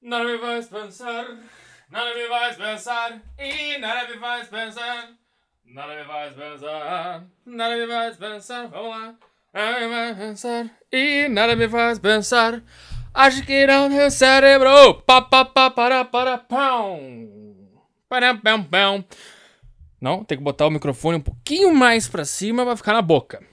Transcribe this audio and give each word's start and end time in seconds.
Nada 0.00 0.24
me 0.24 0.38
faz 0.38 0.68
pensar, 0.68 1.26
nada 1.90 2.14
me 2.14 2.28
faz 2.28 2.56
pensar, 2.56 3.20
e 3.36 3.78
nada 3.78 4.08
me 4.08 4.16
faz 4.16 4.46
pensar, 4.46 5.08
nada 5.64 5.96
me 5.96 6.04
faz 6.04 6.32
pensar, 6.34 7.24
nada 7.44 7.76
me 7.76 7.86
faz 7.88 8.16
pensar, 8.16 8.68
vamos 8.68 8.90
lá. 8.90 9.14
Nada 9.52 9.88
me 9.88 10.14
pensar, 10.14 10.70
e 10.92 11.26
nada 11.28 11.56
me 11.56 11.68
faz 11.68 11.98
pensar, 11.98 12.62
acho 13.12 13.44
que 13.44 13.66
não 13.66 13.88
meu 13.88 14.08
cérebro, 14.08 15.02
pa 15.02 15.20
pa 15.20 15.44
pa 15.44 15.68
para 15.68 16.04
para 16.04 16.38
pão, 16.38 17.00
para 18.08 18.36
pão 18.36 18.62
pão. 18.62 19.04
Não, 20.00 20.22
tem 20.22 20.38
que 20.38 20.44
botar 20.44 20.68
o 20.68 20.70
microfone 20.70 21.18
um 21.18 21.22
pouquinho 21.22 21.74
mais 21.74 22.06
pra 22.06 22.24
cima 22.24 22.64
pra 22.64 22.76
ficar 22.76 22.92
na 22.92 23.02
boca. 23.02 23.44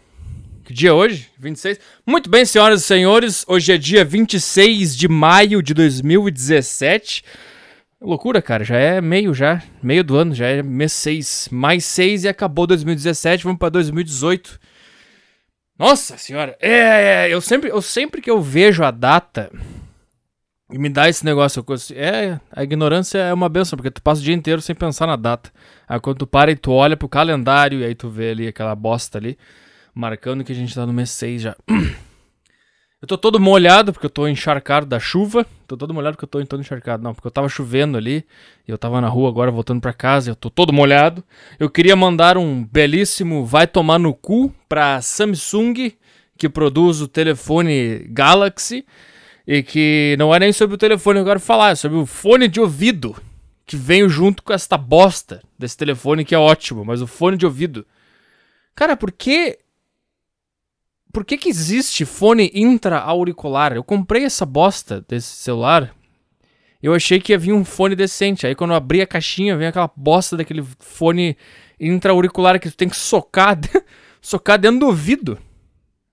Que 0.66 0.74
dia 0.74 0.90
é 0.90 0.94
hoje? 0.94 1.30
26. 1.38 1.80
Muito 2.08 2.28
bem, 2.28 2.44
senhoras 2.44 2.82
e 2.82 2.86
senhores. 2.86 3.46
Hoje 3.48 3.72
é 3.72 3.78
dia 3.78 4.04
26 4.04 4.98
de 4.98 5.08
maio 5.08 5.62
de 5.62 5.76
2017. 5.76 7.24
Loucura, 8.02 8.42
cara. 8.42 8.64
Já 8.64 8.76
é 8.76 9.00
meio 9.00 9.32
já. 9.32 9.62
Meio 9.84 10.04
do 10.04 10.16
ano. 10.16 10.34
Já 10.34 10.48
é 10.48 10.64
mês 10.64 10.92
6. 10.94 11.50
Mais 11.52 11.86
6 11.86 12.24
e 12.24 12.28
acabou 12.28 12.66
2017. 12.66 13.44
Vamos 13.44 13.60
pra 13.60 13.70
2018. 13.70 14.60
Nossa 15.78 16.18
senhora. 16.18 16.58
É, 16.60 17.28
é, 17.28 17.30
eu 17.30 17.42
sempre, 17.42 17.70
eu 17.70 17.82
sempre 17.82 18.20
que 18.20 18.32
eu 18.32 18.42
vejo 18.42 18.84
a 18.84 18.90
data 18.90 19.52
e 20.72 20.80
me 20.80 20.90
dá 20.90 21.08
esse 21.08 21.24
negócio. 21.24 21.64
Eu, 21.68 21.96
é, 21.96 22.40
a 22.52 22.64
ignorância 22.64 23.20
é 23.20 23.32
uma 23.32 23.50
benção, 23.50 23.78
porque 23.78 23.92
tu 23.92 24.02
passa 24.02 24.20
o 24.20 24.24
dia 24.24 24.34
inteiro 24.34 24.64
sem 24.64 24.74
pensar 24.74 25.06
na 25.06 25.16
data. 25.16 25.52
Aí 25.88 26.00
quando 26.00 26.18
tu 26.18 26.26
para 26.26 26.50
e 26.50 26.56
tu 26.56 26.72
olha 26.72 26.98
pro 26.98 27.08
calendário 27.08 27.82
e 27.82 27.86
aí 27.86 27.94
tu 27.94 28.10
vê 28.10 28.32
ali 28.32 28.48
aquela 28.48 28.74
bosta 28.74 29.20
ali 29.20 29.38
marcando 29.96 30.44
que 30.44 30.52
a 30.52 30.56
gente 30.56 30.76
tá 30.76 30.86
no 30.86 30.94
mês 30.94 31.10
6 31.12 31.42
já. 31.42 31.56
Eu 33.02 33.08
tô 33.08 33.20
todo 33.20 33.40
molhado 33.40 33.94
porque 33.94 34.08
eu 34.08 34.10
tô 34.10 34.28
encharcado 34.28 34.88
da 34.88 35.00
chuva. 35.00 35.46
Tô 35.68 35.78
todo 35.78 35.94
molhado 35.94 36.16
porque 36.16 36.26
eu 36.26 36.30
tô 36.30 36.44
todo 36.44 36.60
encharcado. 36.60 37.04
Não, 37.04 37.14
porque 37.14 37.28
eu 37.28 37.32
tava 37.32 37.48
chovendo 37.48 37.98
ali. 37.98 38.26
E 38.68 38.72
eu 38.72 38.80
tava 38.80 39.00
na 39.00 39.08
rua 39.08 39.30
agora 39.30 39.52
voltando 39.52 39.80
para 39.80 39.94
casa. 39.94 40.32
Eu 40.32 40.36
tô 40.36 40.50
todo 40.50 40.74
molhado. 40.74 41.24
Eu 41.60 41.70
queria 41.70 41.96
mandar 41.96 42.36
um 42.36 42.64
belíssimo 42.66 43.46
vai 43.46 43.68
tomar 43.68 44.00
no 44.00 44.12
cu 44.12 44.52
pra 44.68 45.04
Samsung, 45.04 45.92
que 46.36 46.50
produz 46.50 47.00
o 47.00 47.08
telefone 47.08 48.08
Galaxy. 48.10 48.84
E 49.46 49.62
que 49.62 50.16
não 50.18 50.34
é 50.34 50.40
nem 50.40 50.52
sobre 50.52 50.74
o 50.74 50.80
telefone 50.80 51.20
que 51.20 51.22
eu 51.22 51.28
quero 51.28 51.40
falar, 51.40 51.72
é 51.72 51.76
sobre 51.76 52.00
o 52.00 52.08
fone 52.08 52.48
de 52.48 52.60
ouvido. 52.60 53.16
Que 53.68 53.76
veio 53.76 54.10
junto 54.10 54.42
com 54.42 54.52
esta 54.52 54.80
bosta 54.80 55.44
desse 55.60 55.78
telefone 55.78 56.26
que 56.26 56.34
é 56.34 56.40
ótimo. 56.40 56.84
Mas 56.84 57.04
o 57.04 57.08
fone 57.08 57.38
de 57.38 57.46
ouvido. 57.46 57.86
Cara, 58.74 58.98
por 58.98 59.12
que 59.12 59.60
por 61.16 61.24
que, 61.24 61.38
que 61.38 61.48
existe 61.48 62.04
fone 62.04 62.52
intra-auricular? 62.54 63.72
Eu 63.72 63.86
comprei 63.86 64.26
essa 64.26 64.46
bosta 64.46 65.00
desse 65.08 65.30
celular. 65.30 65.96
Eu 66.84 66.94
achei 66.94 67.22
que 67.22 67.34
havia 67.34 67.56
um 67.56 67.64
fone 67.64 67.96
decente. 67.96 68.46
Aí 68.46 68.54
quando 68.54 68.72
eu 68.72 68.76
abri 68.76 69.00
a 69.00 69.08
caixinha, 69.08 69.56
vem 69.56 69.70
aquela 69.70 69.90
bosta 69.96 70.36
daquele 70.36 70.62
fone 70.78 71.38
intra-auricular 71.80 72.60
que 72.60 72.70
tu 72.70 72.76
tem 72.76 72.90
que 72.90 72.98
socar, 72.98 73.58
socar 74.22 74.60
dentro 74.60 74.82
do 74.82 74.88
ouvido. 74.88 75.40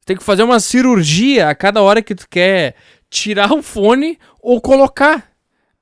Tem 0.07 0.17
que 0.17 0.23
fazer 0.23 0.45
uma 0.45 0.61
cirurgia 0.61 1.49
a 1.49 1.55
cada 1.57 1.83
hora 1.83 2.01
que 2.01 2.15
tu 2.15 2.29
quer 2.29 2.77
tirar 3.11 3.53
o 3.53 3.61
fone 3.61 4.21
ou 4.41 4.61
colocar. 4.61 5.33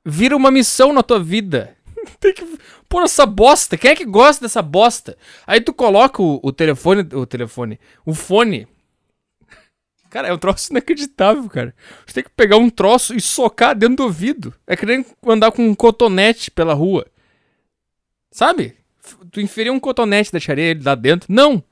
Vira 0.03 0.35
uma 0.35 0.51
missão 0.51 0.95
na 0.95 1.03
tua 1.03 1.23
vida. 1.23 1.77
tem 2.19 2.33
que 2.33 2.59
pôr 2.89 3.03
essa 3.03 3.27
bosta. 3.27 3.77
Quem 3.77 3.91
é 3.91 3.95
que 3.95 4.07
gosta 4.07 4.47
dessa 4.47 4.63
bosta? 4.63 5.15
Aí 5.47 5.61
tu 5.61 5.75
coloca 5.75 6.23
o, 6.23 6.41
o 6.43 6.51
telefone, 6.51 7.07
o 7.13 7.27
telefone, 7.27 7.79
o 8.07 8.15
fone 8.15 8.67
Cara, 10.11 10.27
é 10.27 10.33
um 10.33 10.39
troço 10.39 10.73
inacreditável, 10.73 11.49
cara. 11.49 11.75
Você 12.05 12.15
tem 12.15 12.25
que 12.25 12.31
pegar 12.31 12.57
um 12.57 12.69
troço 12.69 13.15
e 13.15 13.21
socar 13.21 13.77
dentro 13.77 13.97
do 13.97 14.03
ouvido. 14.03 14.53
É 14.67 14.77
que 14.77 14.85
nem 14.85 15.07
andar 15.25 15.53
com 15.53 15.65
um 15.65 15.75
cotonete 15.75 16.51
pela 16.51 16.75
rua. 16.75 17.07
Sabe? 18.31 18.77
Tu 19.31 19.41
inferir 19.41 19.71
um 19.71 19.79
cotonete, 19.79 20.33
deixaria 20.33 20.65
ele 20.65 20.83
lá 20.83 20.97
dentro. 20.97 21.33
Não! 21.33 21.63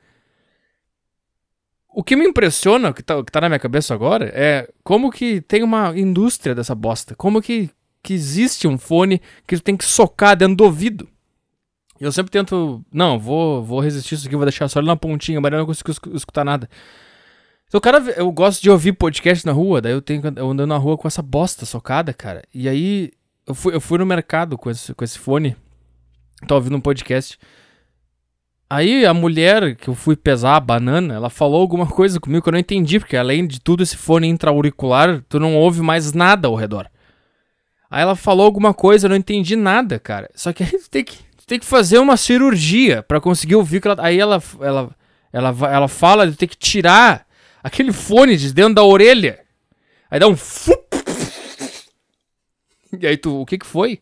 O 1.88 2.04
que 2.04 2.14
me 2.14 2.28
impressiona, 2.28 2.90
o 2.90 2.94
que 2.94 3.02
tá, 3.02 3.24
que 3.24 3.32
tá 3.32 3.40
na 3.40 3.48
minha 3.48 3.58
cabeça 3.58 3.92
agora, 3.92 4.30
é 4.32 4.70
como 4.84 5.10
que 5.10 5.40
tem 5.40 5.64
uma 5.64 5.98
indústria 5.98 6.54
dessa 6.54 6.76
bosta. 6.76 7.16
Como 7.16 7.42
que, 7.42 7.68
que 8.04 8.14
existe 8.14 8.68
um 8.68 8.78
fone 8.78 9.20
que 9.48 9.56
tu 9.56 9.62
tem 9.62 9.76
que 9.76 9.84
socar 9.84 10.36
dentro 10.36 10.54
do 10.54 10.64
ouvido. 10.64 11.08
Eu 12.00 12.12
sempre 12.12 12.30
tento. 12.30 12.84
Não, 12.92 13.18
vou, 13.18 13.64
vou 13.64 13.80
resistir 13.80 14.14
isso 14.14 14.28
aqui, 14.28 14.36
vou 14.36 14.44
deixar 14.44 14.68
só 14.68 14.78
ele 14.78 14.86
na 14.86 14.94
pontinha, 14.94 15.40
mas 15.40 15.52
eu 15.52 15.58
não 15.58 15.66
consigo 15.66 15.90
escutar 16.14 16.44
nada. 16.44 16.70
Então, 17.68 17.80
cara, 17.80 17.98
eu 18.16 18.32
gosto 18.32 18.62
de 18.62 18.70
ouvir 18.70 18.92
podcast 18.92 19.44
na 19.44 19.52
rua, 19.52 19.82
daí 19.82 19.92
eu 19.92 20.00
tenho 20.00 20.22
eu 20.36 20.50
andando 20.50 20.70
na 20.70 20.78
rua 20.78 20.96
com 20.96 21.06
essa 21.06 21.20
bosta 21.20 21.66
socada, 21.66 22.14
cara. 22.14 22.42
E 22.52 22.66
aí 22.66 23.12
eu 23.46 23.54
fui, 23.54 23.74
eu 23.74 23.80
fui 23.80 23.98
no 23.98 24.06
mercado 24.06 24.56
com 24.56 24.70
esse, 24.70 24.94
com 24.94 25.04
esse 25.04 25.18
fone, 25.18 25.54
tô 26.46 26.54
ouvindo 26.54 26.76
um 26.76 26.80
podcast. 26.80 27.38
Aí 28.70 29.04
a 29.04 29.12
mulher 29.12 29.76
que 29.76 29.88
eu 29.88 29.94
fui 29.94 30.16
pesar 30.16 30.56
a 30.56 30.60
banana, 30.60 31.14
ela 31.14 31.28
falou 31.28 31.60
alguma 31.60 31.86
coisa 31.86 32.18
comigo 32.18 32.42
que 32.42 32.48
eu 32.48 32.52
não 32.52 32.58
entendi, 32.58 32.98
porque 32.98 33.16
além 33.18 33.46
de 33.46 33.60
tudo 33.60 33.82
esse 33.82 33.98
fone 33.98 34.28
intra-auricular, 34.28 35.22
tu 35.28 35.38
não 35.38 35.54
ouve 35.54 35.82
mais 35.82 36.14
nada 36.14 36.48
ao 36.48 36.54
redor. 36.54 36.88
Aí 37.90 38.00
ela 38.00 38.16
falou 38.16 38.46
alguma 38.46 38.72
coisa, 38.72 39.06
eu 39.06 39.10
não 39.10 39.16
entendi 39.16 39.56
nada, 39.56 39.98
cara. 39.98 40.30
Só 40.34 40.54
que 40.54 40.62
aí 40.62 40.70
tu 40.70 40.88
tem 40.88 41.04
que, 41.04 41.18
tu 41.36 41.46
tem 41.46 41.58
que 41.58 41.66
fazer 41.66 41.98
uma 41.98 42.16
cirurgia 42.16 43.02
para 43.02 43.20
conseguir 43.20 43.56
ouvir 43.56 43.82
que 43.82 43.88
ela, 43.88 43.96
aí 44.02 44.18
ela 44.18 44.42
ela 44.60 44.90
ela 45.30 45.54
ela 45.70 45.88
fala 45.88 46.26
de 46.26 46.34
ter 46.34 46.46
que 46.46 46.56
tirar 46.56 47.27
aquele 47.62 47.92
fone 47.92 48.36
de 48.36 48.52
dentro 48.52 48.74
da 48.74 48.84
orelha. 48.84 49.40
Aí 50.10 50.18
dá 50.18 50.28
um. 50.28 50.36
E 53.00 53.06
aí 53.06 53.16
tu, 53.16 53.42
o 53.42 53.46
que 53.46 53.58
que 53.58 53.66
foi? 53.66 54.00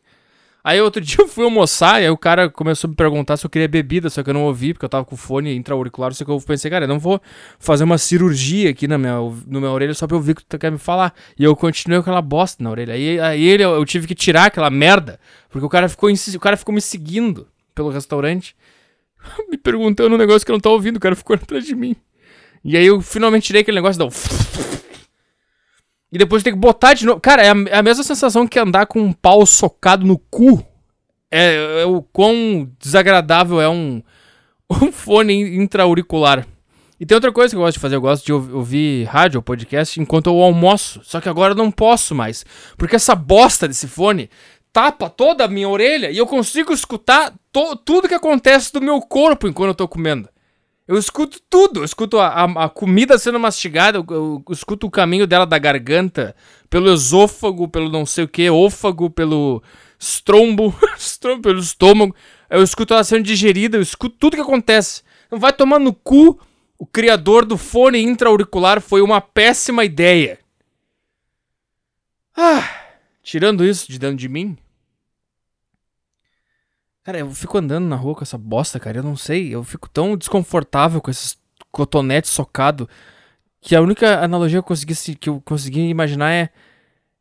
Aí 0.66 0.80
outro 0.80 1.00
dia 1.02 1.18
eu 1.20 1.28
fui 1.28 1.44
almoçar 1.44 2.02
e 2.02 2.06
aí 2.06 2.10
o 2.10 2.18
cara 2.18 2.50
começou 2.50 2.88
a 2.88 2.90
me 2.90 2.96
perguntar 2.96 3.36
se 3.36 3.46
eu 3.46 3.50
queria 3.50 3.68
bebida, 3.68 4.10
só 4.10 4.20
que 4.20 4.30
eu 4.30 4.34
não 4.34 4.44
ouvi, 4.44 4.72
porque 4.72 4.84
eu 4.84 4.88
tava 4.88 5.04
com 5.04 5.16
fone 5.16 5.54
intra-auricular, 5.54 6.12
só 6.12 6.24
que 6.24 6.30
eu 6.30 6.40
pensei, 6.40 6.68
cara, 6.68 6.86
eu 6.86 6.88
não 6.88 6.98
vou 6.98 7.20
fazer 7.58 7.84
uma 7.84 7.98
cirurgia 7.98 8.70
aqui 8.70 8.88
na 8.88 8.98
minha, 8.98 9.16
no 9.46 9.60
minha 9.60 9.70
orelha 9.70 9.94
só 9.94 10.08
pra 10.08 10.16
eu 10.16 10.18
ouvir 10.18 10.32
o 10.32 10.34
que 10.34 10.44
tu 10.44 10.58
quer 10.58 10.72
me 10.72 10.78
falar. 10.78 11.14
E 11.38 11.44
eu 11.44 11.54
continuei 11.54 11.98
com 11.98 12.02
aquela 12.02 12.20
bosta 12.20 12.64
na 12.64 12.70
orelha. 12.70 12.94
Aí, 12.94 13.20
aí 13.20 13.44
ele, 13.44 13.62
eu 13.62 13.84
tive 13.84 14.08
que 14.08 14.14
tirar 14.14 14.46
aquela 14.46 14.68
merda, 14.68 15.20
porque 15.48 15.64
o 15.64 15.68
cara 15.68 15.88
ficou, 15.88 16.10
o 16.10 16.40
cara 16.40 16.56
ficou 16.56 16.74
me 16.74 16.80
seguindo 16.80 17.46
pelo 17.72 17.90
restaurante, 17.90 18.56
me 19.48 19.56
perguntando 19.56 20.16
um 20.16 20.18
negócio 20.18 20.44
que 20.44 20.50
eu 20.50 20.54
não 20.54 20.60
tava 20.60 20.74
ouvindo, 20.74 20.96
o 20.96 21.00
cara 21.00 21.14
ficou 21.14 21.36
atrás 21.36 21.64
de 21.64 21.76
mim. 21.76 21.94
E 22.66 22.76
aí 22.76 22.84
eu 22.84 23.00
finalmente 23.00 23.46
tirei 23.46 23.62
aquele 23.62 23.76
negócio 23.76 23.98
da. 23.98 24.06
E 26.10 26.18
depois 26.18 26.42
tem 26.42 26.52
que 26.52 26.58
botar 26.58 26.94
de 26.94 27.04
novo. 27.04 27.20
Cara, 27.20 27.42
é 27.42 27.50
a, 27.50 27.54
é 27.68 27.78
a, 27.78 27.82
mesma 27.82 28.02
sensação 28.02 28.46
que 28.46 28.58
andar 28.58 28.86
com 28.86 29.00
um 29.00 29.12
pau 29.12 29.44
socado 29.44 30.06
no 30.06 30.16
cu. 30.16 30.64
É, 31.30 31.82
é 31.82 31.84
o 31.84 32.00
quão 32.00 32.70
desagradável 32.80 33.60
é 33.60 33.68
um, 33.68 34.00
um 34.70 34.92
fone 34.92 35.56
intra-auricular. 35.56 36.46
E 36.98 37.04
tem 37.04 37.14
outra 37.14 37.32
coisa 37.32 37.52
que 37.52 37.56
eu 37.56 37.60
gosto 37.60 37.74
de 37.74 37.80
fazer, 37.80 37.96
eu 37.96 38.00
gosto 38.00 38.24
de 38.24 38.32
ouvir 38.32 39.04
rádio 39.04 39.38
ou 39.38 39.42
podcast 39.42 40.00
enquanto 40.00 40.28
eu 40.28 40.40
almoço. 40.40 41.00
Só 41.02 41.20
que 41.20 41.28
agora 41.28 41.52
eu 41.52 41.56
não 41.56 41.70
posso 41.70 42.14
mais. 42.14 42.46
Porque 42.78 42.96
essa 42.96 43.14
bosta 43.14 43.68
desse 43.68 43.86
fone 43.86 44.30
tapa 44.72 45.10
toda 45.10 45.44
a 45.44 45.48
minha 45.48 45.68
orelha 45.68 46.10
e 46.10 46.16
eu 46.16 46.26
consigo 46.26 46.72
escutar 46.72 47.34
tudo 47.84 48.08
que 48.08 48.14
acontece 48.14 48.72
do 48.72 48.80
meu 48.80 49.00
corpo 49.00 49.48
enquanto 49.48 49.70
eu 49.70 49.74
tô 49.74 49.88
comendo. 49.88 50.28
Eu 50.86 50.96
escuto 50.96 51.40
tudo. 51.50 51.80
Eu 51.80 51.84
escuto 51.84 52.18
a, 52.18 52.28
a, 52.28 52.64
a 52.64 52.68
comida 52.68 53.18
sendo 53.18 53.40
mastigada, 53.40 53.98
eu, 53.98 54.06
eu, 54.08 54.44
eu, 54.46 54.52
escuto 54.52 54.86
o 54.86 54.90
caminho 54.90 55.26
dela 55.26 55.46
da 55.46 55.58
garganta, 55.58 56.34
pelo 56.70 56.92
esôfago, 56.92 57.68
pelo 57.68 57.90
não 57.90 58.06
sei 58.06 58.24
o 58.24 58.28
que, 58.28 58.48
ôfago, 58.48 59.10
pelo 59.10 59.62
estrombo, 59.98 60.74
pelo 61.42 61.58
estômago. 61.58 62.14
Eu 62.48 62.62
escuto 62.62 62.94
ela 62.94 63.02
sendo 63.02 63.24
digerida, 63.24 63.76
eu 63.76 63.82
escuto 63.82 64.16
tudo 64.18 64.36
que 64.36 64.42
acontece. 64.42 65.02
Não 65.30 65.38
vai 65.38 65.52
tomar 65.52 65.78
no 65.78 65.92
cu. 65.92 66.38
O 66.78 66.84
criador 66.84 67.46
do 67.46 67.56
fone 67.56 68.02
intra-auricular 68.02 68.82
foi 68.82 69.00
uma 69.00 69.20
péssima 69.20 69.82
ideia. 69.82 70.38
Ah, 72.36 72.68
tirando 73.22 73.64
isso 73.64 73.90
de 73.90 73.98
dentro 73.98 74.18
de 74.18 74.28
mim, 74.28 74.58
Cara, 77.06 77.20
eu 77.20 77.30
fico 77.30 77.56
andando 77.56 77.86
na 77.86 77.94
rua 77.94 78.16
com 78.16 78.24
essa 78.24 78.36
bosta, 78.36 78.80
cara. 78.80 78.98
Eu 78.98 79.02
não 79.04 79.14
sei. 79.14 79.54
Eu 79.54 79.62
fico 79.62 79.88
tão 79.88 80.16
desconfortável 80.16 81.00
com 81.00 81.08
esses 81.08 81.38
cotonetes 81.70 82.32
socado 82.32 82.88
que 83.60 83.76
a 83.76 83.80
única 83.80 84.24
analogia 84.24 84.56
que 84.56 84.58
eu 84.58 84.62
consegui, 84.64 85.14
que 85.14 85.28
eu 85.28 85.40
consegui 85.44 85.82
imaginar 85.88 86.32
é. 86.32 86.50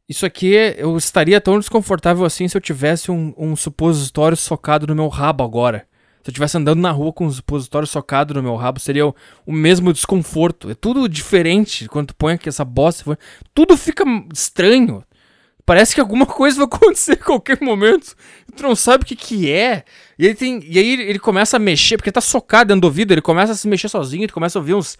Isso 0.09 0.25
aqui, 0.25 0.53
eu 0.77 0.97
estaria 0.97 1.39
tão 1.39 1.59
desconfortável 1.59 2.25
assim 2.25 2.47
se 2.47 2.57
eu 2.57 2.61
tivesse 2.61 3.11
um, 3.11 3.31
um 3.37 3.55
supositório 3.55 4.35
socado 4.35 4.87
no 4.87 4.95
meu 4.95 5.07
rabo 5.07 5.43
agora. 5.43 5.87
Se 6.23 6.29
eu 6.29 6.31
estivesse 6.31 6.57
andando 6.57 6.81
na 6.81 6.89
rua 6.89 7.13
com 7.13 7.27
um 7.27 7.31
supositório 7.31 7.87
socado 7.87 8.33
no 8.33 8.41
meu 8.41 8.55
rabo, 8.55 8.79
seria 8.79 9.05
o, 9.05 9.15
o 9.45 9.51
mesmo 9.51 9.93
desconforto. 9.93 10.71
É 10.71 10.73
tudo 10.73 11.07
diferente 11.07 11.87
quando 11.87 12.07
tu 12.07 12.15
põe 12.15 12.33
aqui 12.33 12.49
essa 12.49 12.65
bosta. 12.65 13.19
Tudo 13.53 13.77
fica 13.77 14.03
estranho. 14.33 15.03
Parece 15.65 15.95
que 15.95 16.01
alguma 16.01 16.25
coisa 16.27 16.57
vai 16.57 16.65
acontecer 16.65 17.13
a 17.13 17.23
qualquer 17.23 17.59
momento. 17.61 18.15
Tu 18.55 18.63
não 18.63 18.75
sabe 18.75 19.03
o 19.03 19.05
que 19.05 19.15
que 19.15 19.51
é. 19.51 19.83
E, 20.17 20.25
ele 20.25 20.35
tem, 20.35 20.63
e 20.63 20.77
aí 20.77 20.93
ele 21.01 21.19
começa 21.19 21.57
a 21.57 21.59
mexer, 21.59 21.97
porque 21.97 22.11
tá 22.11 22.21
socado 22.21 22.67
dentro 22.67 22.81
do 22.81 22.85
ouvido, 22.85 23.13
ele 23.13 23.21
começa 23.21 23.53
a 23.53 23.55
se 23.55 23.67
mexer 23.67 23.89
sozinho, 23.89 24.23
ele 24.23 24.31
começa 24.31 24.57
a 24.57 24.61
ouvir 24.61 24.75
uns... 24.75 24.97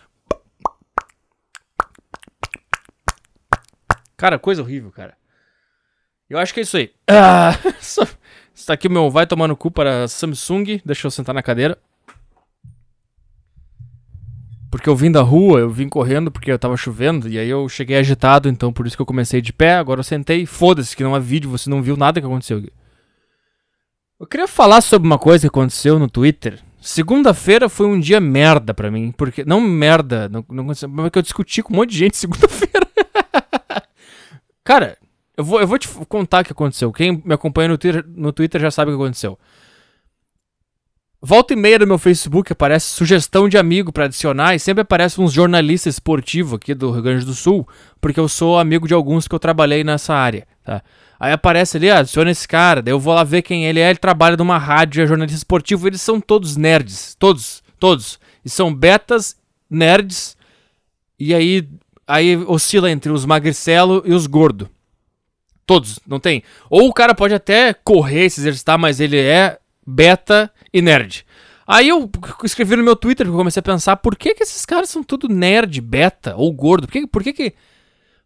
Cara, 4.17 4.39
coisa 4.39 4.61
horrível, 4.61 4.91
cara. 4.91 5.15
Eu 6.29 6.39
acho 6.39 6.53
que 6.53 6.61
é 6.61 6.63
isso 6.63 6.77
aí. 6.77 6.91
Ah, 7.07 7.51
está 8.55 8.73
aqui 8.73 8.87
o 8.87 8.91
meu 8.91 9.11
vai 9.11 9.27
tomar 9.27 9.47
no 9.47 9.55
cu 9.55 9.69
para 9.69 10.07
Samsung. 10.07 10.81
Deixa 10.83 11.05
eu 11.05 11.11
sentar 11.11 11.35
na 11.35 11.43
cadeira. 11.43 11.77
Porque 14.75 14.89
eu 14.89 14.95
vim 14.95 15.09
da 15.09 15.21
rua, 15.21 15.61
eu 15.61 15.69
vim 15.69 15.87
correndo 15.87 16.29
porque 16.29 16.51
eu 16.51 16.59
tava 16.59 16.75
chovendo, 16.75 17.29
e 17.29 17.39
aí 17.39 17.49
eu 17.49 17.69
cheguei 17.69 17.95
agitado, 17.95 18.49
então 18.49 18.73
por 18.73 18.85
isso 18.85 18.97
que 18.97 19.01
eu 19.01 19.05
comecei 19.05 19.39
de 19.39 19.53
pé, 19.53 19.75
agora 19.75 20.01
eu 20.01 20.03
sentei, 20.03 20.45
foda-se 20.45 20.93
que 20.93 21.01
não 21.01 21.15
é 21.15 21.19
vídeo, 21.21 21.49
você 21.49 21.69
não 21.69 21.81
viu 21.81 21.95
nada 21.95 22.19
que 22.19 22.27
aconteceu. 22.27 22.61
Eu 24.19 24.27
queria 24.27 24.49
falar 24.49 24.81
sobre 24.81 25.07
uma 25.07 25.17
coisa 25.17 25.43
que 25.43 25.47
aconteceu 25.47 25.97
no 25.97 26.09
Twitter. 26.09 26.59
Segunda-feira 26.81 27.69
foi 27.69 27.87
um 27.87 27.97
dia 27.97 28.19
merda 28.19 28.73
pra 28.73 28.91
mim, 28.91 29.13
porque. 29.15 29.45
Não 29.45 29.61
merda, 29.61 30.27
não, 30.27 30.43
não 30.49 30.65
aconteceu, 30.65 30.89
mas 30.89 31.09
que 31.09 31.19
eu 31.19 31.23
discuti 31.23 31.63
com 31.63 31.73
um 31.73 31.77
monte 31.77 31.91
de 31.91 31.97
gente 31.97 32.17
segunda-feira. 32.17 32.85
Cara, 34.61 34.97
eu 35.37 35.45
vou, 35.45 35.61
eu 35.61 35.67
vou 35.67 35.79
te 35.79 35.87
contar 36.09 36.41
o 36.41 36.45
que 36.45 36.51
aconteceu. 36.51 36.91
Quem 36.91 37.23
me 37.23 37.33
acompanha 37.33 37.69
no 37.69 37.77
Twitter, 37.77 38.03
no 38.05 38.33
Twitter 38.33 38.59
já 38.59 38.69
sabe 38.69 38.91
o 38.91 38.97
que 38.97 39.01
aconteceu. 39.01 39.39
Volta 41.27 41.53
e 41.53 41.55
meia 41.55 41.79
no 41.79 41.87
meu 41.87 41.97
Facebook 41.97 42.53
aparece 42.53 42.85
sugestão 42.85 43.49
de 43.49 43.57
amigo 43.57 43.91
para 43.91 44.05
adicionar 44.05 44.53
e 44.53 44.59
sempre 44.59 44.83
aparece 44.83 45.19
uns 45.19 45.33
jornalistas 45.33 45.95
esportivos 45.95 46.53
aqui 46.53 46.75
do 46.75 46.91
Rio 46.91 47.01
Grande 47.01 47.25
do 47.25 47.33
Sul, 47.33 47.67
porque 47.99 48.19
eu 48.19 48.29
sou 48.29 48.59
amigo 48.59 48.87
de 48.87 48.93
alguns 48.93 49.27
que 49.27 49.33
eu 49.33 49.39
trabalhei 49.39 49.83
nessa 49.83 50.13
área, 50.13 50.45
tá? 50.63 50.83
Aí 51.19 51.31
aparece 51.31 51.77
ali, 51.77 51.89
ah, 51.89 51.97
adiciona 51.97 52.29
esse 52.29 52.47
cara, 52.47 52.79
daí 52.79 52.93
eu 52.93 52.99
vou 52.99 53.11
lá 53.11 53.23
ver 53.23 53.41
quem 53.41 53.65
ele 53.65 53.79
é, 53.79 53.89
ele 53.89 53.97
trabalha 53.97 54.37
numa 54.37 54.59
rádio, 54.59 55.01
é 55.01 55.07
jornalista 55.07 55.39
esportivo, 55.39 55.87
eles 55.87 55.99
são 55.99 56.21
todos 56.21 56.55
nerds, 56.57 57.15
todos, 57.17 57.63
todos. 57.79 58.19
E 58.45 58.49
são 58.49 58.71
betas, 58.71 59.35
nerds, 59.67 60.37
e 61.19 61.33
aí, 61.33 61.67
aí 62.07 62.37
oscila 62.37 62.91
entre 62.91 63.11
os 63.11 63.25
magricelos 63.25 64.03
e 64.05 64.13
os 64.13 64.27
gordos. 64.27 64.67
Todos, 65.65 65.99
não 66.05 66.19
tem. 66.19 66.43
Ou 66.69 66.87
o 66.87 66.93
cara 66.93 67.15
pode 67.15 67.33
até 67.33 67.73
correr, 67.73 68.29
se 68.29 68.41
exercitar, 68.41 68.77
mas 68.77 68.99
ele 68.99 69.17
é 69.17 69.57
beta 69.87 70.51
e 70.75 70.81
nerd. 70.81 71.25
Aí 71.65 71.87
eu 71.87 72.11
escrevi 72.43 72.75
no 72.75 72.83
meu 72.83 72.97
Twitter, 72.97 73.25
porque 73.25 73.33
eu 73.33 73.39
comecei 73.39 73.61
a 73.61 73.63
pensar, 73.63 73.95
por 73.95 74.15
que 74.17 74.35
que 74.35 74.43
esses 74.43 74.65
caras 74.65 74.89
são 74.89 75.01
tudo 75.01 75.29
nerd, 75.29 75.79
beta 75.79 76.35
ou 76.35 76.51
gordo? 76.51 76.85
Por 76.85 76.91
que, 76.93 77.07
por 77.07 77.23
que 77.23 77.33
que... 77.33 77.53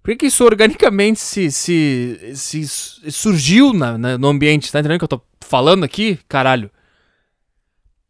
Por 0.01 0.12
que, 0.12 0.16
que 0.16 0.25
isso 0.28 0.46
organicamente 0.46 1.19
se, 1.19 1.51
se, 1.51 2.34
se 2.34 3.12
surgiu 3.12 3.74
na, 3.74 3.98
na, 3.98 4.18
no 4.18 4.30
ambiente? 4.30 4.72
Tá 4.72 4.80
entendendo 4.80 4.96
o 4.96 5.00
que 5.00 5.04
eu 5.04 5.19
tô 5.19 5.22
falando 5.42 5.84
aqui? 5.84 6.18
Caralho. 6.28 6.72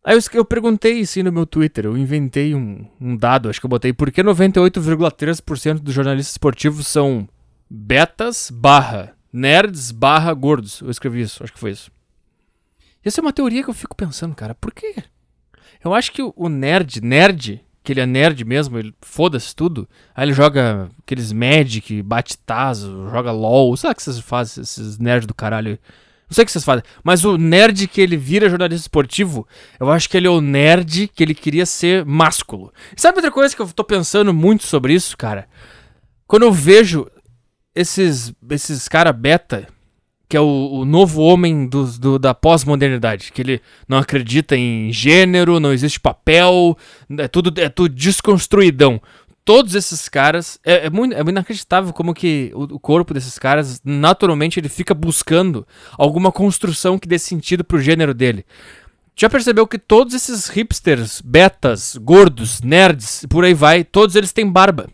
Aí 0.06 0.16
eu, 0.16 0.22
eu 0.36 0.46
perguntei 0.46 1.02
assim 1.02 1.24
no 1.24 1.32
meu 1.32 1.48
Twitter, 1.48 1.86
eu 1.86 1.98
inventei 1.98 2.54
um, 2.54 2.86
um 3.02 3.18
dado, 3.18 3.50
acho 3.50 3.60
que 3.60 3.66
eu 3.66 3.70
botei, 3.70 3.92
por 3.92 4.12
que 4.12 4.24
98,3% 4.24 5.80
dos 5.80 5.94
jornalistas 5.94 6.34
esportivos 6.34 6.88
são 6.88 7.28
betas 7.68 8.52
barra 8.54 9.16
nerds 9.34 9.92
barra 9.92 10.32
gordos? 10.34 10.82
Eu 10.82 10.92
escrevi 10.92 11.22
isso, 11.22 11.44
acho 11.44 11.52
que 11.52 11.60
foi 11.60 11.72
isso. 11.72 11.92
Essa 13.04 13.22
é 13.22 13.24
uma 13.24 13.34
teoria 13.34 13.63
que 13.63 13.69
eu 13.69 13.74
fico 13.74 13.96
pensando, 13.96 14.36
cara. 14.36 14.54
Por 14.56 14.74
quê? 14.74 14.96
Eu 15.84 15.94
acho 15.94 16.12
que 16.12 16.22
o 16.22 16.50
nerd, 16.50 17.01
nerd, 17.01 17.63
que 17.84 17.94
ele 17.94 18.01
é 18.01 18.06
nerd 18.06 18.44
mesmo, 18.44 18.78
ele 18.78 18.94
foda-se 19.01 19.56
tudo. 19.56 19.88
Aí 20.13 20.25
ele 20.25 20.34
joga 20.34 20.90
aqueles 21.01 21.31
Magic, 21.31 22.01
bate 22.01 22.38
tazo, 22.38 23.10
joga 23.10 23.31
LOL. 23.31 23.75
Sabe 23.78 23.94
o 23.94 23.96
que 23.96 24.04
vocês 24.04 24.19
fazem, 24.19 24.62
esses 24.62 24.98
nerds 24.98 25.25
do 25.25 25.34
caralho? 25.34 25.80
Não 26.30 26.36
sei 26.36 26.44
o 26.44 26.46
que 26.46 26.51
vocês 26.51 26.63
fazem. 26.63 26.84
Mas 27.04 27.25
o 27.25 27.38
nerd 27.38 27.88
que 27.88 28.01
ele 28.01 28.16
vira 28.16 28.50
jornalista 28.50 28.84
esportivo, 28.84 29.48
eu 29.80 29.90
acho 29.90 30.07
que 30.10 30.16
ele 30.16 30.28
é 30.28 30.30
o 30.30 30.42
nerd 30.42 31.07
que 31.07 31.24
ele 31.24 31.34
queria 31.34 31.66
ser 31.66 32.06
másculo. 32.06 32.72
E 32.95 33.02
sabe 33.02 33.18
outra 33.18 33.31
coisa 33.31 33.56
que 33.56 33.62
eu 33.62 33.68
tô 33.68 33.84
pensando 33.84 34.34
muito 34.34 34.66
sobre 34.66 34.94
isso, 34.94 35.18
cara? 35.18 35.48
Quando 36.28 36.44
eu 36.44 36.52
vejo 36.52 37.10
esses, 37.74 38.31
esses 38.52 38.88
cara 38.88 39.12
beta 39.12 39.68
que 40.30 40.38
é 40.38 40.40
o, 40.40 40.46
o 40.46 40.86
novo 40.86 41.24
homem 41.24 41.68
do, 41.68 41.86
do 41.98 42.20
da 42.20 42.36
pós-modernidade, 42.36 43.31
que 43.31 43.42
ele 43.42 43.62
não 43.88 43.98
acredita 43.98 44.56
em 44.56 44.94
gênero, 44.94 45.60
não 45.60 45.74
existe 45.74 46.00
papel, 46.00 46.78
é 47.18 47.28
tudo, 47.28 47.60
é 47.60 47.68
tudo 47.68 47.90
desconstruidão. 47.96 49.02
Todos 49.44 49.74
esses 49.74 50.08
caras, 50.08 50.60
é, 50.64 50.86
é, 50.86 50.90
muito, 50.92 51.16
é 51.16 51.22
inacreditável 51.22 51.92
como 51.92 52.14
que 52.14 52.52
o, 52.54 52.76
o, 52.76 52.80
corpo 52.80 53.16
desses 53.16 53.40
caras, 53.40 53.81
naturalmente, 53.84 54.60
ele 54.60 54.70
fica 54.70 54.94
buscando 54.94 55.66
alguma 55.98 56.31
construção 56.31 57.00
que 57.00 57.08
dê 57.08 57.18
sentido 57.18 57.64
pro 57.64 57.81
gênero 57.81 58.14
dele. 58.14 58.46
Já 59.16 59.28
percebeu 59.28 59.66
que 59.66 59.80
todos 59.80 60.14
esses 60.14 60.48
hipsters, 60.48 61.22
betas, 61.22 61.98
gordos, 61.98 62.62
nerds, 62.62 63.26
por 63.28 63.44
aí 63.44 63.56
vai, 63.56 63.84
todos 63.84 64.16
eles 64.16 64.31
têm 64.31 64.48
barba. 64.48 64.88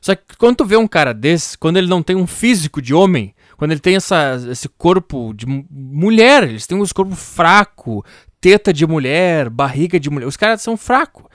Só 0.00 0.14
que 0.14 0.36
quando 0.38 0.58
tu 0.58 0.64
vê 0.64 0.76
um 0.76 0.86
cara 0.86 1.12
desse, 1.12 1.58
quando 1.58 1.76
ele 1.76 1.88
não 1.88 2.02
tem 2.02 2.14
um 2.14 2.26
físico 2.26 2.80
de 2.80 2.94
homem, 2.94 3.34
quando 3.62 3.70
ele 3.70 3.80
tem 3.80 3.94
essa, 3.94 4.44
esse 4.50 4.68
corpo 4.68 5.32
de 5.32 5.46
mulher, 5.46 6.42
eles 6.42 6.66
têm 6.66 6.76
um 6.76 6.84
corpo 6.92 7.14
fraco, 7.14 8.04
teta 8.40 8.72
de 8.72 8.84
mulher, 8.84 9.48
barriga 9.48 10.00
de 10.00 10.10
mulher. 10.10 10.26
Os 10.26 10.36
caras 10.36 10.60
são 10.60 10.76
fracos. 10.76 11.26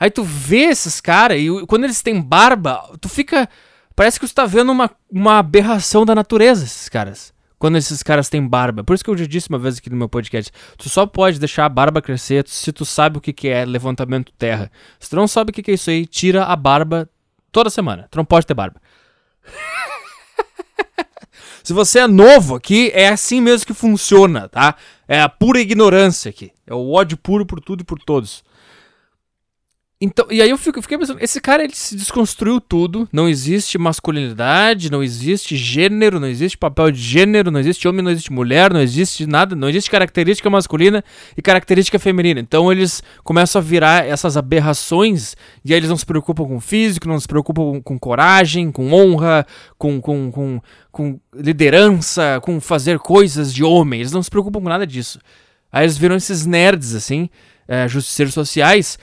Aí 0.00 0.10
tu 0.10 0.24
vê 0.24 0.62
esses 0.62 0.98
caras 0.98 1.36
e 1.38 1.46
quando 1.66 1.84
eles 1.84 2.00
têm 2.00 2.22
barba, 2.22 2.82
tu 3.02 3.06
fica. 3.06 3.46
Parece 3.94 4.18
que 4.18 4.26
tu 4.26 4.34
tá 4.34 4.46
vendo 4.46 4.72
uma, 4.72 4.90
uma 5.12 5.38
aberração 5.38 6.06
da 6.06 6.14
natureza, 6.14 6.64
esses 6.64 6.88
caras. 6.88 7.34
Quando 7.58 7.76
esses 7.76 8.02
caras 8.02 8.30
têm 8.30 8.48
barba. 8.48 8.82
Por 8.82 8.94
isso 8.94 9.04
que 9.04 9.10
eu 9.10 9.16
já 9.18 9.26
disse 9.26 9.50
uma 9.50 9.58
vez 9.58 9.76
aqui 9.76 9.90
no 9.90 9.96
meu 9.96 10.08
podcast. 10.08 10.50
Tu 10.78 10.88
só 10.88 11.04
pode 11.04 11.38
deixar 11.38 11.66
a 11.66 11.68
barba 11.68 12.00
crescer 12.00 12.48
se 12.48 12.72
tu 12.72 12.86
sabe 12.86 13.18
o 13.18 13.20
que, 13.20 13.30
que 13.30 13.46
é 13.46 13.62
levantamento 13.62 14.32
terra. 14.38 14.72
Se 14.98 15.10
tu 15.10 15.16
não 15.16 15.28
sabe 15.28 15.50
o 15.50 15.52
que, 15.52 15.62
que 15.62 15.72
é 15.72 15.74
isso 15.74 15.90
aí, 15.90 16.06
tira 16.06 16.44
a 16.44 16.56
barba 16.56 17.06
toda 17.52 17.68
semana. 17.68 18.08
Tu 18.10 18.16
não 18.16 18.24
pode 18.24 18.46
ter 18.46 18.54
barba. 18.54 18.80
Se 21.64 21.72
você 21.72 22.00
é 22.00 22.06
novo 22.06 22.54
aqui, 22.54 22.90
é 22.92 23.08
assim 23.08 23.40
mesmo 23.40 23.66
que 23.66 23.72
funciona, 23.72 24.50
tá? 24.50 24.76
É 25.08 25.22
a 25.22 25.30
pura 25.30 25.58
ignorância 25.58 26.28
aqui. 26.28 26.52
É 26.66 26.74
o 26.74 26.90
ódio 26.92 27.16
puro 27.16 27.46
por 27.46 27.58
tudo 27.58 27.80
e 27.80 27.84
por 27.84 27.98
todos. 27.98 28.44
Então, 30.04 30.26
e 30.30 30.42
aí 30.42 30.50
eu 30.50 30.58
fico, 30.58 30.82
fiquei 30.82 30.98
pensando, 30.98 31.18
esse 31.22 31.40
cara 31.40 31.64
ele 31.64 31.74
se 31.74 31.96
desconstruiu 31.96 32.60
tudo, 32.60 33.08
não 33.10 33.26
existe 33.26 33.78
masculinidade, 33.78 34.92
não 34.92 35.02
existe 35.02 35.56
gênero, 35.56 36.20
não 36.20 36.28
existe 36.28 36.58
papel 36.58 36.90
de 36.90 37.00
gênero, 37.00 37.50
não 37.50 37.58
existe 37.58 37.88
homem, 37.88 38.02
não 38.02 38.10
existe 38.10 38.30
mulher, 38.30 38.70
não 38.70 38.82
existe 38.82 39.26
nada, 39.26 39.56
não 39.56 39.66
existe 39.66 39.90
característica 39.90 40.50
masculina 40.50 41.02
e 41.34 41.40
característica 41.40 41.98
feminina. 41.98 42.38
Então 42.38 42.70
eles 42.70 43.02
começam 43.22 43.58
a 43.58 43.62
virar 43.62 44.06
essas 44.06 44.36
aberrações 44.36 45.36
e 45.64 45.72
aí 45.72 45.78
eles 45.78 45.88
não 45.88 45.96
se 45.96 46.04
preocupam 46.04 46.44
com 46.44 46.60
físico, 46.60 47.08
não 47.08 47.18
se 47.18 47.26
preocupam 47.26 47.80
com 47.80 47.98
coragem, 47.98 48.70
com 48.70 48.92
honra, 48.92 49.46
com, 49.78 50.02
com, 50.02 50.30
com, 50.30 50.60
com 50.92 51.18
liderança, 51.34 52.40
com 52.42 52.60
fazer 52.60 52.98
coisas 52.98 53.54
de 53.54 53.64
homem, 53.64 54.00
eles 54.00 54.12
não 54.12 54.22
se 54.22 54.28
preocupam 54.28 54.60
com 54.60 54.68
nada 54.68 54.86
disso. 54.86 55.18
Aí 55.72 55.86
eles 55.86 55.96
viram 55.96 56.14
esses 56.14 56.44
nerds, 56.44 56.94
assim, 56.94 57.30
é, 57.66 57.88
justiceiros 57.88 58.34
sociais, 58.34 58.98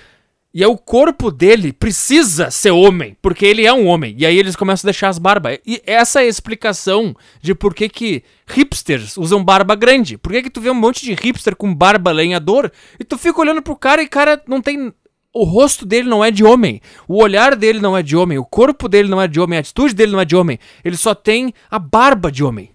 e 0.53 0.61
é 0.61 0.67
o 0.67 0.77
corpo 0.77 1.31
dele 1.31 1.71
precisa 1.71 2.51
ser 2.51 2.71
homem, 2.71 3.15
porque 3.21 3.45
ele 3.45 3.65
é 3.65 3.71
um 3.71 3.87
homem. 3.87 4.13
E 4.17 4.25
aí 4.25 4.37
eles 4.37 4.55
começam 4.55 4.85
a 4.87 4.91
deixar 4.91 5.07
as 5.07 5.17
barbas. 5.17 5.59
E 5.65 5.81
essa 5.85 6.21
é 6.21 6.25
a 6.25 6.27
explicação 6.27 7.15
de 7.41 7.55
por 7.55 7.73
que, 7.73 7.87
que 7.87 8.23
hipsters 8.47 9.15
usam 9.15 9.41
barba 9.41 9.75
grande. 9.75 10.17
Por 10.17 10.33
que, 10.33 10.43
que 10.43 10.49
tu 10.49 10.59
vê 10.59 10.69
um 10.69 10.75
monte 10.75 11.05
de 11.05 11.13
hipster 11.13 11.55
com 11.55 11.73
barba 11.73 12.11
lenhador 12.11 12.69
e 12.99 13.03
tu 13.05 13.17
fica 13.17 13.39
olhando 13.39 13.61
pro 13.61 13.77
cara 13.77 14.01
e 14.01 14.07
cara 14.07 14.41
não 14.45 14.61
tem. 14.61 14.93
O 15.33 15.45
rosto 15.45 15.85
dele 15.85 16.09
não 16.09 16.23
é 16.23 16.29
de 16.29 16.43
homem. 16.43 16.81
O 17.07 17.23
olhar 17.23 17.55
dele 17.55 17.79
não 17.79 17.95
é 17.95 18.03
de 18.03 18.17
homem. 18.17 18.37
O 18.37 18.43
corpo 18.43 18.89
dele 18.89 19.07
não 19.07 19.21
é 19.21 19.29
de 19.29 19.39
homem. 19.39 19.55
A 19.55 19.61
atitude 19.61 19.93
dele 19.93 20.11
não 20.11 20.19
é 20.19 20.25
de 20.25 20.35
homem. 20.35 20.59
Ele 20.83 20.97
só 20.97 21.15
tem 21.15 21.53
a 21.69 21.79
barba 21.79 22.29
de 22.29 22.43
homem. 22.43 22.71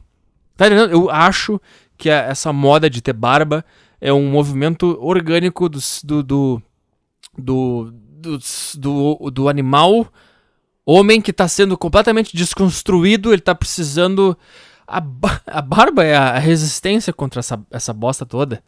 Tá 0.57 0.67
entendendo? 0.67 0.93
Eu 0.93 1.11
acho 1.11 1.61
que 1.99 2.09
essa 2.09 2.55
moda 2.55 2.89
de 2.89 3.03
ter 3.03 3.13
barba 3.13 3.63
é 4.01 4.11
um 4.11 4.31
movimento 4.31 4.97
orgânico 4.99 5.69
do, 5.69 5.79
do, 6.03 6.23
do 6.23 6.63
do, 7.39 7.93
do, 7.93 8.39
do, 8.77 9.31
do 9.31 9.49
animal 9.49 10.11
homem 10.87 11.21
que 11.21 11.33
está 11.33 11.49
sendo 11.49 11.77
completamente 11.77 12.37
desconstruído, 12.37 13.31
ele 13.31 13.41
está 13.41 13.55
precisando. 13.55 14.39
A, 14.87 15.03
a 15.49 15.61
barba 15.61 16.05
é 16.05 16.15
a 16.15 16.39
resistência 16.39 17.13
contra 17.13 17.41
essa, 17.41 17.61
essa 17.73 17.93
bosta 17.93 18.25
toda. 18.25 18.63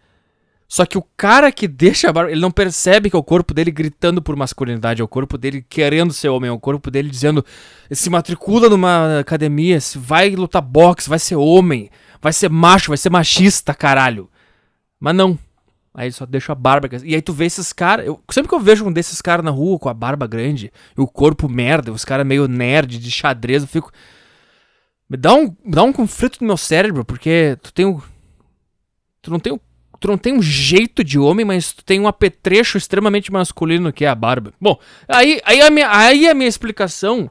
Só 0.67 0.85
que 0.85 0.99
o 0.99 1.05
cara 1.17 1.51
que 1.51 1.67
deixa 1.67 2.11
a 2.11 2.13
barba, 2.13 2.31
ele 2.31 2.41
não 2.41 2.51
percebe 2.51 3.09
que 3.09 3.17
é 3.17 3.19
o 3.19 3.23
corpo 3.23 3.55
dele 3.55 3.71
gritando 3.71 4.21
por 4.21 4.37
masculinidade, 4.37 5.01
é 5.01 5.05
o 5.05 5.09
corpo 5.09 5.39
dele 5.39 5.65
querendo 5.67 6.13
ser 6.13 6.29
homem, 6.29 6.51
é 6.51 6.53
o 6.53 6.59
corpo 6.59 6.91
dele 6.91 7.09
dizendo: 7.09 7.43
se 7.91 8.11
matricula 8.11 8.69
numa 8.69 9.21
academia, 9.21 9.81
se 9.81 9.97
vai 9.97 10.31
lutar 10.31 10.61
boxe, 10.61 11.09
vai 11.09 11.19
ser 11.19 11.37
homem, 11.37 11.89
vai 12.21 12.33
ser 12.33 12.51
macho, 12.51 12.89
vai 12.89 12.99
ser 12.99 13.11
machista, 13.11 13.73
caralho. 13.73 14.29
Mas 15.01 15.15
não. 15.15 15.39
Aí 15.99 16.13
só 16.13 16.25
deixa 16.25 16.53
a 16.53 16.55
barba. 16.55 16.89
E 17.03 17.17
aí 17.17 17.21
tu 17.21 17.33
vê 17.33 17.47
esses 17.47 17.73
caras. 17.73 18.07
Sempre 18.31 18.49
que 18.49 18.55
eu 18.55 18.61
vejo 18.61 18.87
um 18.87 18.93
desses 18.93 19.21
caras 19.21 19.45
na 19.45 19.51
rua 19.51 19.81
com 19.81 19.89
a 19.89 19.95
barba 19.95 20.29
grande 20.29 20.73
e 20.97 21.01
o 21.01 21.09
corpo 21.09 21.49
merda, 21.49 21.91
os 21.91 22.05
caras 22.05 22.25
meio 22.25 22.47
nerd 22.47 23.01
de 23.01 23.11
xadrez, 23.11 23.63
eu 23.63 23.69
fico. 23.69 23.91
Me 25.11 25.17
dá 25.17 25.35
um, 25.35 25.53
dá 25.67 25.83
um 25.83 25.93
conflito 25.93 26.39
no 26.41 26.47
meu 26.47 26.57
cérebro, 26.57 27.05
porque 27.05 27.59
tu 27.61 27.73
tem 27.73 27.85
o. 27.85 28.01
Tu 29.21 29.29
não 29.29 29.41
tem 29.41 29.53
o. 29.53 29.61
Tu 29.99 30.07
não 30.07 30.17
tem 30.17 30.33
um 30.33 30.41
jeito 30.41 31.03
de 31.03 31.19
homem, 31.19 31.45
mas 31.45 31.73
tu 31.73 31.85
tem 31.85 31.99
um 31.99 32.07
apetrecho 32.07 32.79
extremamente 32.79 33.33
masculino 33.33 33.93
que 33.93 34.05
é 34.05 34.09
a 34.09 34.15
barba. 34.15 34.53
Bom, 34.61 34.79
aí, 35.09 35.41
aí, 35.45 35.61
a, 35.61 35.69
minha, 35.69 35.91
aí 35.91 36.29
a 36.29 36.35
minha 36.35 36.49
explicação 36.49 37.29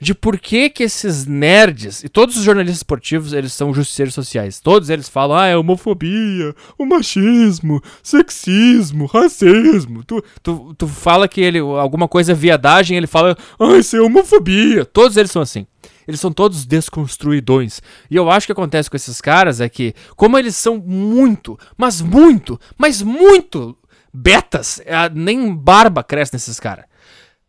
de 0.00 0.14
por 0.14 0.38
que 0.38 0.70
que 0.70 0.84
esses 0.84 1.26
nerds, 1.26 2.04
e 2.04 2.08
todos 2.08 2.36
os 2.36 2.44
jornalistas 2.44 2.78
esportivos, 2.78 3.32
eles 3.32 3.52
são 3.52 3.74
justiceiros 3.74 4.14
sociais. 4.14 4.60
Todos 4.60 4.90
eles 4.90 5.08
falam, 5.08 5.36
ah, 5.36 5.46
é 5.46 5.56
homofobia, 5.56 6.54
o 6.78 6.86
machismo, 6.86 7.82
sexismo, 8.02 9.06
racismo. 9.06 10.04
Tu, 10.04 10.22
tu, 10.42 10.74
tu 10.76 10.86
fala 10.86 11.26
que 11.26 11.40
ele, 11.40 11.58
alguma 11.58 12.06
coisa 12.06 12.32
é 12.32 12.34
viadagem, 12.34 12.96
ele 12.96 13.06
fala, 13.06 13.36
ah, 13.58 13.76
isso 13.76 13.96
é 13.96 14.00
homofobia. 14.00 14.84
Todos 14.84 15.16
eles 15.16 15.30
são 15.30 15.42
assim. 15.42 15.66
Eles 16.06 16.20
são 16.20 16.32
todos 16.32 16.64
desconstruidões. 16.64 17.82
E 18.10 18.16
eu 18.16 18.30
acho 18.30 18.46
que 18.46 18.52
acontece 18.52 18.88
com 18.88 18.96
esses 18.96 19.20
caras 19.20 19.60
é 19.60 19.68
que, 19.68 19.94
como 20.16 20.38
eles 20.38 20.56
são 20.56 20.78
muito, 20.78 21.58
mas 21.76 22.00
muito, 22.00 22.58
mas 22.78 23.02
muito 23.02 23.76
betas, 24.12 24.80
é, 24.86 25.10
nem 25.10 25.54
barba 25.54 26.02
cresce 26.02 26.32
nesses 26.32 26.58
caras. 26.58 26.86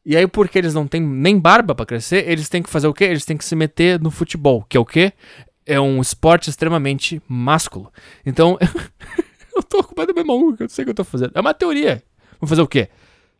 E 0.05 0.15
aí, 0.15 0.25
porque 0.27 0.57
eles 0.57 0.73
não 0.73 0.87
têm 0.87 1.01
nem 1.01 1.37
barba 1.37 1.75
para 1.75 1.85
crescer, 1.85 2.27
eles 2.29 2.49
têm 2.49 2.63
que 2.63 2.69
fazer 2.69 2.87
o 2.87 2.93
quê? 2.93 3.03
Eles 3.03 3.25
têm 3.25 3.37
que 3.37 3.45
se 3.45 3.55
meter 3.55 3.99
no 3.99 4.09
futebol, 4.09 4.65
que 4.67 4.77
é 4.77 4.79
o 4.79 4.85
quê? 4.85 5.13
É 5.65 5.79
um 5.79 6.01
esporte 6.01 6.49
extremamente 6.49 7.21
másculo. 7.27 7.91
Então, 8.25 8.57
eu 9.55 9.61
tô 9.61 9.83
completamente 9.83 10.25
maluco, 10.25 10.63
eu 10.63 10.65
não 10.65 10.69
sei 10.69 10.83
o 10.83 10.85
que 10.85 10.91
eu 10.91 10.95
tô 10.95 11.03
fazendo. 11.03 11.31
É 11.35 11.39
uma 11.39 11.53
teoria. 11.53 12.01
Vou 12.39 12.47
fazer 12.47 12.61
o 12.61 12.67
quê? 12.67 12.89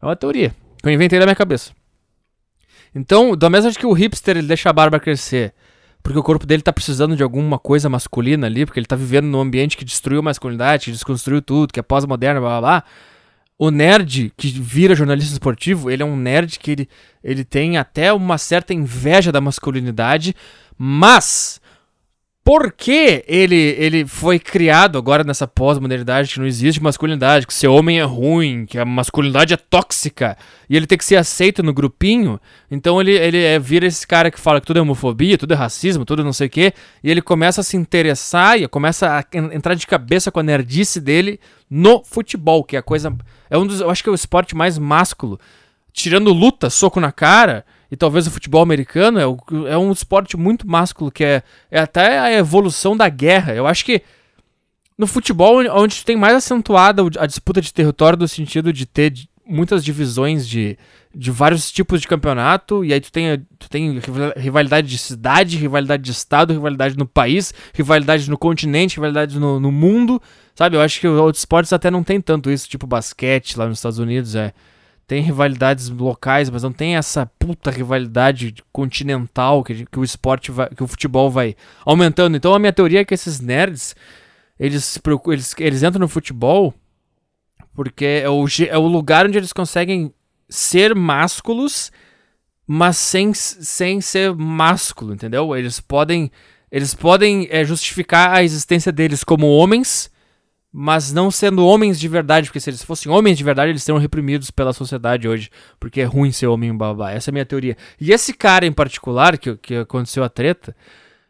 É 0.02 0.06
uma 0.06 0.16
teoria 0.16 0.54
que 0.82 0.88
eu 0.88 0.94
inventei 0.94 1.18
na 1.20 1.26
minha 1.26 1.36
cabeça. 1.36 1.72
Então, 2.94 3.36
da 3.36 3.50
mesma 3.50 3.72
que 3.72 3.86
o 3.86 3.94
hipster 3.94 4.38
ele 4.38 4.48
deixa 4.48 4.70
a 4.70 4.74
barba 4.74 5.00
crescer, 5.00 5.54
porque 6.02 6.18
o 6.18 6.24
corpo 6.24 6.46
dele 6.46 6.62
tá 6.62 6.74
precisando 6.74 7.16
de 7.16 7.24
alguma 7.24 7.60
coisa 7.60 7.90
masculina 7.90 8.48
ali, 8.48 8.66
porque 8.66 8.80
ele 8.80 8.88
tá 8.88 8.96
vivendo 8.96 9.26
num 9.26 9.40
ambiente 9.40 9.78
que 9.78 9.86
destruiu 9.86 10.20
a 10.20 10.24
masculinidade, 10.24 10.86
que 10.86 10.92
desconstruiu 10.92 11.42
tudo, 11.42 11.74
que 11.74 11.80
é 11.80 11.84
pós-moderno, 11.84 12.42
blá 12.42 12.60
blá 12.60 12.62
blá 12.62 12.84
o 13.60 13.70
nerd 13.70 14.32
que 14.38 14.48
vira 14.48 14.96
jornalista 14.96 15.34
esportivo, 15.34 15.92
ele 15.92 16.02
é 16.02 16.06
um 16.06 16.16
nerd 16.16 16.58
que 16.58 16.72
ele, 16.72 16.90
ele 17.22 17.44
tem 17.44 17.78
até 17.78 18.14
uma 18.14 18.38
certa 18.38 18.74
inveja 18.74 19.34
da 19.34 19.42
masculinidade, 19.42 20.34
mas 20.78 21.59
por 22.44 22.72
que 22.72 23.24
ele, 23.28 23.76
ele 23.78 24.08
foi 24.08 24.40
criado 24.40 24.98
agora 24.98 25.24
nessa 25.24 25.48
pós-modernidade 25.48 26.34
que 26.34 26.40
não 26.40 26.48
existe 26.48 26.82
masculinidade, 26.82 27.46
que 27.46 27.54
ser 27.54 27.68
homem 27.68 28.00
é 28.00 28.04
ruim, 28.04 28.66
que 28.66 28.80
a 28.80 28.86
masculinidade 28.86 29.54
é 29.54 29.58
tóxica 29.58 30.36
e 30.68 30.76
ele 30.76 30.88
tem 30.88 30.98
que 30.98 31.06
ser 31.06 31.18
aceito 31.18 31.62
no 31.62 31.72
grupinho? 31.74 32.40
Então 32.72 33.00
ele, 33.00 33.12
ele 33.12 33.38
é, 33.44 33.60
vira 33.60 33.86
esse 33.86 34.08
cara 34.08 34.32
que 34.32 34.40
fala 34.40 34.60
que 34.60 34.66
tudo 34.66 34.80
é 34.80 34.82
homofobia, 34.82 35.38
tudo 35.38 35.54
é 35.54 35.56
racismo, 35.56 36.06
tudo 36.06 36.24
não 36.24 36.34
sei 36.34 36.48
o 36.48 36.50
quê, 36.50 36.74
e 37.04 37.12
ele 37.12 37.22
começa 37.22 37.62
a 37.62 37.64
se 37.64 37.78
interessar 37.78 38.60
e 38.60 38.68
começa 38.68 39.20
a 39.20 39.38
entrar 39.54 39.76
de 39.76 39.86
cabeça 39.86 40.32
com 40.32 40.40
a 40.40 40.44
nerdice 40.44 41.00
dele 41.00 41.40
no 41.70 42.04
futebol, 42.04 42.64
que 42.64 42.76
é 42.76 42.80
a 42.80 42.84
coisa. 42.84 43.16
É 43.50 43.58
um 43.58 43.68
dos. 43.68 43.80
Eu 43.80 43.92
acho 43.92 44.02
que 44.02 44.10
é 44.10 44.12
o 44.12 44.16
esporte 44.16 44.56
mais 44.56 44.78
másculo. 44.80 45.40
Tirando 45.94 46.34
luta, 46.34 46.70
soco 46.70 47.00
na 47.00 47.12
cara, 47.12 47.66
e 47.92 47.98
talvez 47.98 48.28
o 48.28 48.32
futebol 48.32 48.62
americano, 48.62 49.20
é, 49.20 49.72
é 49.72 49.78
um 49.78 49.92
esporte 49.92 50.38
muito 50.38 50.68
másculo, 50.68 51.12
que 51.12 51.24
é, 51.24 51.44
é 51.72 51.80
até 51.80 52.20
a 52.20 52.32
evolução 52.34 52.96
da 52.96 53.10
guerra. 53.10 53.54
Eu 53.54 53.66
acho 53.66 53.84
que 53.84 54.02
no 54.98 55.08
futebol, 55.08 55.64
onde 55.72 56.04
tem 56.04 56.18
mais 56.18 56.36
acentuada 56.36 57.02
a 57.18 57.26
disputa 57.26 57.62
de 57.62 57.74
território, 57.74 58.20
no 58.20 58.28
sentido 58.28 58.74
de 58.74 58.86
ter 58.86 59.14
muitas 59.50 59.84
divisões 59.84 60.48
de, 60.48 60.78
de 61.16 61.32
vários 61.32 61.72
tipos 61.72 62.00
de 62.02 62.08
campeonato, 62.08 62.86
e 62.86 62.94
aí 62.94 63.02
tu 63.02 63.12
tem, 63.12 63.44
tu 63.58 63.68
tem 63.68 64.00
rivalidade 64.36 64.88
de 64.88 64.98
cidade, 64.98 65.58
rivalidade 65.58 66.04
de 66.04 66.12
estado, 66.12 66.54
rivalidade 66.54 66.96
no 66.96 67.08
país, 67.08 67.54
rivalidade 67.74 68.30
no 68.30 68.38
continente, 68.38 68.98
rivalidade 68.98 69.40
no, 69.40 69.60
no 69.60 69.72
mundo, 69.72 70.22
sabe? 70.54 70.76
Eu 70.76 70.82
acho 70.82 71.00
que 71.00 71.08
outros 71.08 71.42
esportes 71.42 71.74
até 71.74 71.90
não 71.90 72.04
tem 72.04 72.22
tanto 72.22 72.52
isso, 72.52 72.70
tipo 72.70 72.86
basquete 72.86 73.58
lá 73.58 73.68
nos 73.68 73.80
Estados 73.80 73.98
Unidos, 73.98 74.36
é. 74.36 74.54
Tem 75.10 75.24
rivalidades 75.24 75.90
locais, 75.90 76.52
mas 76.52 76.62
não 76.62 76.72
tem 76.72 76.96
essa 76.96 77.26
puta 77.40 77.72
rivalidade 77.72 78.54
continental 78.72 79.64
que, 79.64 79.84
que 79.88 80.00
o 80.00 80.04
esporte 80.04 80.52
vai, 80.52 80.70
que 80.70 80.84
o 80.84 80.88
futebol 80.88 81.32
vai 81.32 81.56
aumentando. 81.84 82.38
Então 82.38 82.54
a 82.54 82.60
minha 82.60 82.72
teoria 82.72 83.00
é 83.00 83.04
que 83.04 83.16
esses 83.16 83.40
nerds, 83.40 83.96
eles, 84.60 85.02
eles, 85.26 85.56
eles 85.58 85.82
entram 85.82 86.02
no 86.02 86.08
futebol 86.08 86.76
porque 87.74 88.22
é 88.24 88.30
o, 88.30 88.46
é 88.70 88.78
o 88.78 88.86
lugar 88.86 89.26
onde 89.26 89.40
eles 89.40 89.52
conseguem 89.52 90.14
ser 90.48 90.94
másculos, 90.94 91.92
mas 92.68 92.96
sem, 92.96 93.34
sem 93.34 94.02
ser 94.02 94.36
másculo, 94.36 95.12
entendeu? 95.12 95.58
Eles 95.58 95.80
podem, 95.80 96.30
eles 96.72 96.94
podem 96.94 97.48
é, 97.50 97.66
justificar 97.66 98.32
a 98.32 98.44
existência 98.44 98.92
deles 98.92 99.24
como 99.24 99.48
homens, 99.48 100.12
mas 100.72 101.12
não 101.12 101.32
sendo 101.32 101.66
homens 101.66 102.00
de 102.00 102.08
verdade, 102.08 102.48
porque 102.48 102.60
se 102.60 102.70
eles 102.70 102.84
fossem 102.84 103.12
homens 103.12 103.38
de 103.38 103.44
verdade, 103.44 103.72
eles 103.72 103.84
seriam 103.84 104.00
reprimidos 104.00 104.52
pela 104.52 104.72
sociedade 104.72 105.28
hoje, 105.28 105.50
porque 105.80 106.02
é 106.02 106.06
ruim 106.06 106.32
ser 106.32 106.48
homem 106.48 106.76
babá. 106.76 107.12
Essa 107.12 107.30
é 107.30 107.32
a 107.32 107.34
minha 107.34 107.46
teoria. 107.46 107.76
E 108.00 108.12
esse 108.12 108.34
cara 108.34 108.66
em 108.66 108.72
particular, 108.72 109.38
que, 109.38 109.58
que 109.58 109.76
aconteceu 109.76 110.24
a 110.24 110.30
treta, 110.30 110.76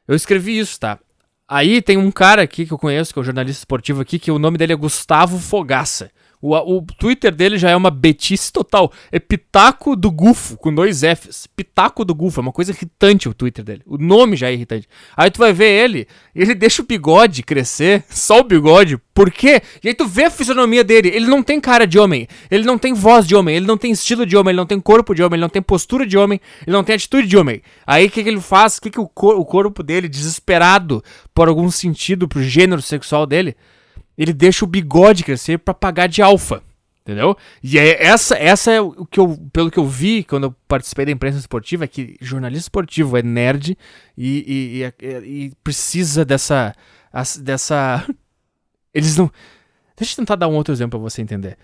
eu 0.08 0.15
escrevi 0.15 0.60
isso, 0.60 0.79
tá? 0.79 1.00
Aí 1.48 1.81
tem 1.81 1.98
um 1.98 2.12
cara 2.12 2.41
aqui 2.41 2.65
que 2.65 2.74
eu 2.74 2.77
conheço, 2.77 3.13
que 3.13 3.19
é 3.19 3.22
um 3.22 3.25
jornalista 3.25 3.62
esportivo 3.62 4.01
aqui, 4.01 4.19
que 4.19 4.29
o 4.29 4.38
nome 4.38 4.58
dele 4.58 4.74
é 4.74 4.75
Gustavo 4.75 5.39
Fogaça. 5.39 6.12
O, 6.41 6.55
o 6.55 6.81
Twitter 6.98 7.36
dele 7.36 7.58
já 7.58 7.69
é 7.69 7.75
uma 7.75 7.91
betice 7.91 8.51
total. 8.51 8.91
É 9.12 9.19
Pitaco 9.19 9.93
do 9.96 10.10
Gufo, 10.10 10.55
com 10.58 10.74
dois 10.74 11.01
Fs. 11.01 11.48
Pitaco 11.48 12.05
do 12.05 12.15
Gufo, 12.15 12.39
é 12.39 12.43
uma 12.43 12.51
coisa 12.51 12.72
irritante 12.72 13.27
o 13.27 13.34
Twitter 13.34 13.63
dele. 13.63 13.81
O 13.86 13.98
nome 13.98 14.38
já 14.38 14.48
é 14.50 14.53
irritante. 14.53 14.88
Aí 15.17 15.29
tu 15.29 15.38
vai 15.38 15.51
ver 15.51 15.69
ele, 15.69 16.08
ele 16.34 16.55
deixa 16.55 16.81
o 16.81 16.86
bigode 16.86 17.43
crescer, 17.43 18.05
só 18.10 18.39
o 18.39 18.43
bigode. 18.43 18.98
Por 19.13 19.29
quê? 19.29 19.62
E 19.84 19.89
aí 19.89 19.93
tu 19.93 20.08
vê 20.08 20.25
a 20.25 20.31
fisionomia 20.31 20.81
dele. 20.81 21.10
Ele 21.10 21.27
não 21.27 21.43
tem 21.43 21.60
cara 21.60 21.86
de 21.86 22.00
homem, 22.00 22.25
ele 22.50 22.63
não 22.63 22.77
tem 22.77 22.93
voz 22.93 23.27
de 23.27 23.36
homem, 23.36 23.58
ele 23.58 23.65
não 23.65 23.77
tem 23.77 23.91
estilo 23.91 24.25
de 24.25 24.38
homem, 24.38 24.51
ele 24.51 24.58
não 24.58 24.65
tem 24.65 24.79
corpo 24.79 25.13
de 25.13 25.22
homem, 25.22 25.36
ele 25.36 25.41
não 25.41 25.50
tem 25.50 25.62
postura 25.62 26.08
de 26.08 26.17
homem, 26.17 26.39
ele 26.65 26.74
não 26.74 26.86
tem 26.86 26.96
atitude 26.96 27.27
de 27.27 27.36
homem. 27.36 27.62
Aí 27.86 28.08
o 28.08 28.10
que, 28.10 28.24
que 28.24 28.29
ele 28.29 28.39
faz? 28.39 28.77
O 28.77 28.81
que, 28.81 28.89
que 28.89 29.00
o, 29.00 29.08
cor 29.08 29.36
o 29.36 29.43
corpo 29.43 29.84
dele, 29.84 30.08
desesperado 30.08 31.03
por 31.34 31.50
algum 31.50 31.69
sentido 31.69 32.29
pro 32.29 32.41
gênero 32.41 32.81
sexual 32.81 33.25
dele, 33.25 33.58
ele 34.20 34.34
deixa 34.34 34.66
o 34.66 34.68
bigode 34.68 35.24
crescer 35.24 35.58
para 35.58 35.74
pagar 35.74 36.08
de 36.08 36.22
alfa. 36.22 36.62
Entendeu? 37.02 37.38
E 37.64 37.80
é 37.80 38.06
essa, 38.06 38.36
essa 38.36 38.70
é 38.70 38.82
o 38.82 39.06
que 39.06 39.20
eu, 39.20 39.36
pelo 39.54 39.72
que 39.72 39.80
eu 39.80 39.86
vi 39.86 40.24
quando 40.26 40.44
eu 40.44 40.56
participei 40.68 41.06
da 41.06 41.12
imprensa 41.12 41.40
esportiva, 41.40 41.86
é 41.86 41.88
que 41.88 42.18
jornalista 42.20 42.66
esportivo 42.66 43.18
é 43.18 43.24
nerd 43.24 43.78
e, 44.16 44.84
e, 45.02 45.06
e, 45.06 45.46
e 45.46 45.52
precisa 45.64 46.26
dessa, 46.26 46.76
dessa. 47.40 48.06
Eles 48.94 49.16
não. 49.16 49.32
Deixa 49.96 50.14
eu 50.14 50.18
tentar 50.18 50.36
dar 50.36 50.50
um 50.50 50.56
outro 50.56 50.74
exemplo 50.74 51.00
pra 51.00 51.10
você 51.10 51.22
entender. 51.22 51.58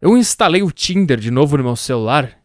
Eu 0.00 0.16
instalei 0.16 0.62
o 0.62 0.70
Tinder 0.70 1.18
de 1.18 1.30
novo 1.30 1.56
no 1.56 1.64
meu 1.64 1.76
celular 1.76 2.38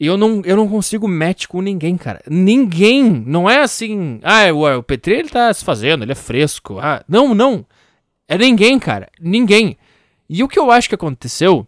e 0.00 0.06
eu 0.06 0.16
não, 0.16 0.40
eu 0.44 0.56
não 0.56 0.66
consigo 0.66 1.06
match 1.06 1.46
com 1.46 1.60
ninguém, 1.60 1.96
cara. 1.96 2.22
Ninguém. 2.28 3.04
Não 3.04 3.48
é 3.48 3.60
assim. 3.60 4.18
Ah, 4.22 4.50
o, 4.52 4.78
o 4.78 4.82
Petri 4.82 5.14
ele 5.14 5.28
tá 5.28 5.52
se 5.52 5.62
fazendo, 5.62 6.02
ele 6.02 6.12
é 6.12 6.16
fresco. 6.16 6.78
Ah, 6.80 7.04
não, 7.06 7.34
não. 7.34 7.66
É 8.28 8.36
ninguém, 8.36 8.78
cara. 8.78 9.08
Ninguém. 9.18 9.76
E 10.28 10.44
o 10.44 10.48
que 10.48 10.58
eu 10.58 10.70
acho 10.70 10.88
que 10.88 10.94
aconteceu 10.94 11.66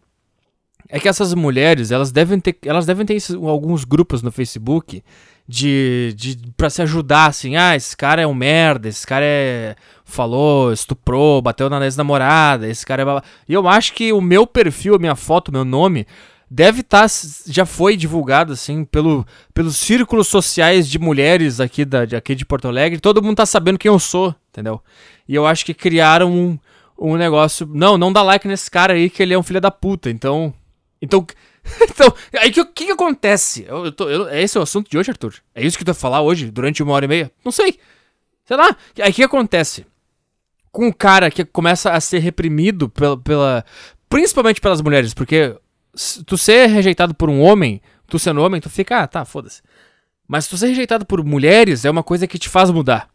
é 0.89 1.01
que 1.01 1.09
essas 1.09 1.33
mulheres, 1.35 1.91
elas 1.91 2.13
devem 2.13 2.39
ter, 2.39 2.59
elas 2.65 2.85
devem 2.85 3.07
ter 3.07 3.17
alguns 3.47 3.85
grupos 3.85 4.23
no 4.23 4.31
Facebook 4.31 5.03
de, 5.49 6.13
de 6.17 6.39
para 6.57 6.69
se 6.69 6.83
ajudar 6.83 7.27
assim, 7.27 7.57
ah, 7.57 7.75
esse 7.75 7.97
cara 7.97 8.21
é 8.23 8.27
um 8.27 8.35
merda, 8.35 8.89
esse 8.89 9.07
cara 9.07 9.25
é 9.25 9.75
falou, 10.05 10.73
estuprou, 10.73 11.41
bateu 11.41 11.71
na 11.71 11.83
ex-namorada, 11.85 12.69
esse 12.69 12.85
cara 12.85 13.03
é 13.03 13.23
E 13.49 13.55
eu 13.55 13.67
acho 13.69 13.93
que 13.95 14.13
o 14.13 14.21
meu 14.21 14.47
perfil, 14.47 14.97
a 14.97 14.99
minha 14.99 15.17
foto, 15.17 15.53
meu 15.53 15.65
nome 15.65 16.07
deve 16.51 16.81
estar 16.81 17.09
tá, 17.09 17.15
já 17.47 17.65
foi 17.65 17.97
divulgado 17.97 18.55
assim 18.55 18.85
pelo, 18.85 19.25
pelos 19.55 19.77
círculos 19.77 20.27
sociais 20.27 20.89
de 20.89 20.99
mulheres 20.99 21.61
aqui 21.61 21.85
da 21.85 22.05
de, 22.05 22.17
aqui 22.17 22.35
de 22.35 22.45
Porto 22.45 22.67
Alegre. 22.67 22.99
Todo 22.99 23.23
mundo 23.23 23.37
tá 23.37 23.47
sabendo 23.47 23.79
quem 23.79 23.89
eu 23.89 23.99
sou, 24.01 24.35
entendeu? 24.51 24.83
E 25.29 25.35
eu 25.35 25.47
acho 25.47 25.65
que 25.65 25.73
criaram 25.73 26.33
um, 26.33 26.59
um 26.99 27.17
negócio. 27.17 27.69
Não, 27.73 27.97
não 27.97 28.13
dá 28.13 28.23
like 28.23 28.49
nesse 28.49 28.69
cara 28.69 28.95
aí 28.95 29.09
que 29.09 29.23
ele 29.23 29.33
é 29.33 29.39
um 29.39 29.43
filho 29.45 29.61
da 29.61 29.71
puta. 29.71 30.11
Então. 30.11 30.53
Então. 31.01 31.25
então, 31.83 32.13
aí 32.41 32.51
que, 32.51 32.65
que, 32.65 32.87
que, 32.87 32.93
acontece? 32.93 33.65
Eu, 33.69 33.85
eu 33.85 33.93
tô, 33.93 34.09
eu, 34.09 34.29
esse 34.31 34.57
é 34.57 34.61
o 34.61 34.65
assunto 34.65 34.91
de 34.91 34.99
hoje, 34.99 35.11
Arthur? 35.11 35.35
É 35.55 35.65
isso 35.65 35.79
que 35.79 35.85
tu 35.85 35.93
vai 35.93 35.95
falar 35.95 36.23
hoje, 36.23 36.51
durante 36.51 36.83
uma 36.83 36.95
hora 36.95 37.05
e 37.05 37.09
meia? 37.09 37.31
Não 37.45 37.53
sei. 37.53 37.79
Sei 38.45 38.57
lá. 38.57 38.77
Aí 39.01 39.13
que 39.13 39.23
acontece? 39.23 39.87
Com 40.73 40.89
o 40.89 40.95
cara 40.95 41.31
que 41.31 41.45
começa 41.45 41.93
a 41.93 42.01
ser 42.01 42.19
reprimido 42.19 42.89
pela, 42.89 43.17
pela. 43.17 43.65
Principalmente 44.09 44.61
pelas 44.61 44.81
mulheres, 44.81 45.15
porque 45.15 45.57
tu 46.27 46.37
ser 46.39 46.67
rejeitado 46.69 47.15
por 47.15 47.29
um 47.29 47.41
homem, 47.41 47.81
tu 48.07 48.19
sendo 48.19 48.41
homem, 48.41 48.61
tu 48.61 48.71
fica, 48.71 49.03
ah, 49.03 49.07
tá, 49.07 49.25
foda-se. 49.25 49.63
Mas 50.27 50.47
tu 50.47 50.57
ser 50.57 50.69
rejeitado 50.69 51.05
por 51.05 51.25
mulheres 51.25 51.85
é 51.85 51.91
uma 51.91 52.03
coisa 52.03 52.27
que 52.27 52.39
te 52.39 52.49
faz 52.49 52.71
mudar 52.71 53.11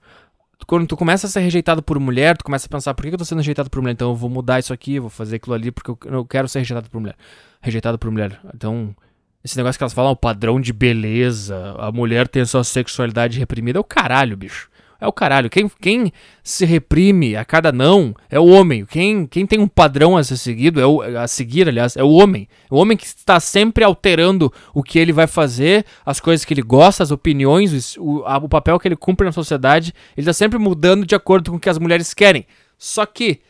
quando 0.66 0.88
tu 0.88 0.98
começa 0.98 1.28
a 1.28 1.30
ser 1.30 1.42
rejeitado 1.42 1.84
por 1.84 2.00
mulher, 2.00 2.38
tu 2.38 2.44
começa 2.44 2.66
a 2.68 2.70
pensar, 2.70 2.94
por 2.94 3.04
que 3.04 3.14
eu 3.14 3.18
tô 3.18 3.26
sendo 3.26 3.40
rejeitado 3.40 3.70
por 3.70 3.82
mulher? 3.82 3.94
Então 3.94 4.10
eu 4.10 4.16
vou 4.16 4.30
mudar 4.30 4.60
isso 4.60 4.74
aqui, 4.74 5.00
vou 5.00 5.10
fazer 5.10 5.36
aquilo 5.36 5.54
ali, 5.54 5.72
porque 5.72 5.92
eu, 6.08 6.26
quero 6.26 6.48
ser 6.48 6.60
rejeitado 6.60 6.90
por 6.90 7.00
mulher. 7.00 7.16
Rejeitado 7.62 8.00
por 8.00 8.10
mulher. 8.10 8.40
Então, 8.54 8.96
esse 9.44 9.58
negócio 9.58 9.78
que 9.78 9.84
elas 9.84 9.94
falam, 9.94 10.12
o 10.12 10.16
padrão 10.16 10.60
de 10.60 10.74
beleza, 10.74 11.76
a 11.78 11.92
mulher 11.92 12.28
tem 12.28 12.42
a 12.42 12.46
sua 12.46 12.64
sexualidade 12.64 13.38
reprimida, 13.38 13.78
é 13.78 13.82
o 13.82 13.84
caralho, 13.84 14.38
bicho. 14.38 14.70
É 15.00 15.08
o 15.08 15.12
caralho. 15.12 15.50
Quem, 15.50 15.70
quem 15.82 16.14
se 16.44 16.66
reprime 16.66 17.36
a 17.36 17.44
cada 17.44 17.72
não 17.72 18.14
é 18.30 18.40
o 18.40 18.46
homem. 18.46 18.86
Quem, 18.86 19.28
quem 19.28 19.46
tem 19.46 19.60
um 19.60 19.68
padrão 19.68 20.16
a 20.16 20.24
ser 20.24 20.38
seguido, 20.38 20.80
é 20.80 20.86
o, 20.86 21.02
a 21.02 21.28
seguir, 21.28 21.68
aliás, 21.68 21.98
é 21.98 22.04
o 22.04 22.12
homem. 22.12 22.48
O 22.70 22.78
homem 22.78 22.98
que 22.98 23.06
está 23.06 23.40
sempre 23.40 23.84
alterando 23.84 24.52
o 24.74 24.82
que 24.82 24.98
ele 24.98 25.12
vai 25.12 25.28
fazer, 25.28 25.86
as 26.06 26.20
coisas 26.20 26.46
que 26.46 26.54
ele 26.54 26.62
gosta, 26.62 27.04
as 27.04 27.12
opiniões, 27.12 27.98
o, 27.98 28.24
a, 28.26 28.38
o 28.38 28.48
papel 28.50 28.80
que 28.80 28.88
ele 28.88 28.96
cumpre 28.96 29.26
na 29.26 29.32
sociedade. 29.32 29.94
Ele 30.16 30.24
está 30.24 30.34
sempre 30.34 30.58
mudando 30.58 31.06
de 31.06 31.16
acordo 31.16 31.52
com 31.52 31.58
o 31.58 31.60
que 31.60 31.70
as 31.70 31.78
mulheres 31.78 32.14
querem. 32.14 32.46
Só 32.78 33.06
que 33.06 33.42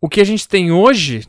o 0.00 0.08
que 0.08 0.20
a 0.20 0.24
gente 0.24 0.46
tem 0.46 0.70
hoje 0.70 1.26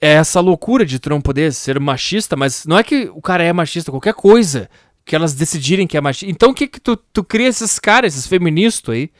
é 0.00 0.14
essa 0.14 0.40
loucura 0.40 0.86
de 0.86 0.98
tu 0.98 1.10
não 1.10 1.20
poder 1.20 1.52
ser 1.52 1.78
machista, 1.80 2.36
mas 2.36 2.64
não 2.66 2.78
é 2.78 2.82
que 2.82 3.10
o 3.12 3.20
cara 3.20 3.42
é 3.42 3.52
machista, 3.52 3.90
qualquer 3.90 4.14
coisa 4.14 4.68
que 5.08 5.16
elas 5.16 5.32
decidirem 5.32 5.86
que 5.86 5.96
é 5.96 6.00
machista. 6.02 6.30
Então 6.30 6.50
o 6.50 6.54
que 6.54 6.68
que 6.68 6.78
tu, 6.78 6.94
tu 6.96 7.24
cria 7.24 7.48
esses 7.48 7.78
caras, 7.78 8.14
esses 8.14 8.26
feministas 8.26 8.94
aí, 8.94 9.10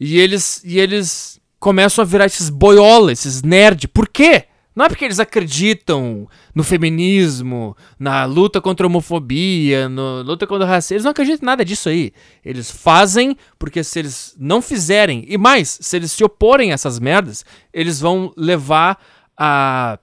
e 0.00 0.18
eles, 0.18 0.62
e 0.64 0.80
eles 0.80 1.38
começam 1.60 2.02
a 2.02 2.06
virar 2.06 2.24
esses 2.24 2.48
boiola, 2.48 3.12
esses 3.12 3.42
nerd. 3.42 3.86
Por 3.88 4.08
quê? 4.08 4.46
Não 4.74 4.86
é 4.86 4.88
porque 4.88 5.04
eles 5.04 5.20
acreditam 5.20 6.26
no 6.54 6.64
feminismo, 6.64 7.76
na 7.98 8.24
luta 8.24 8.58
contra 8.58 8.86
a 8.86 8.88
homofobia, 8.88 9.86
na 9.86 10.22
luta 10.22 10.46
contra 10.46 10.64
o 10.64 10.68
racismo. 10.68 10.94
Eles 10.94 11.04
não 11.04 11.10
acreditam 11.10 11.42
em 11.42 11.46
nada 11.46 11.62
disso 11.62 11.90
aí. 11.90 12.10
Eles 12.42 12.70
fazem 12.70 13.36
porque 13.58 13.84
se 13.84 13.98
eles 13.98 14.34
não 14.38 14.62
fizerem, 14.62 15.26
e 15.28 15.36
mais, 15.36 15.78
se 15.78 15.94
eles 15.94 16.10
se 16.10 16.24
oporem 16.24 16.70
a 16.70 16.74
essas 16.74 16.98
merdas, 16.98 17.44
eles 17.70 18.00
vão 18.00 18.32
levar 18.34 18.98
a 19.36 19.98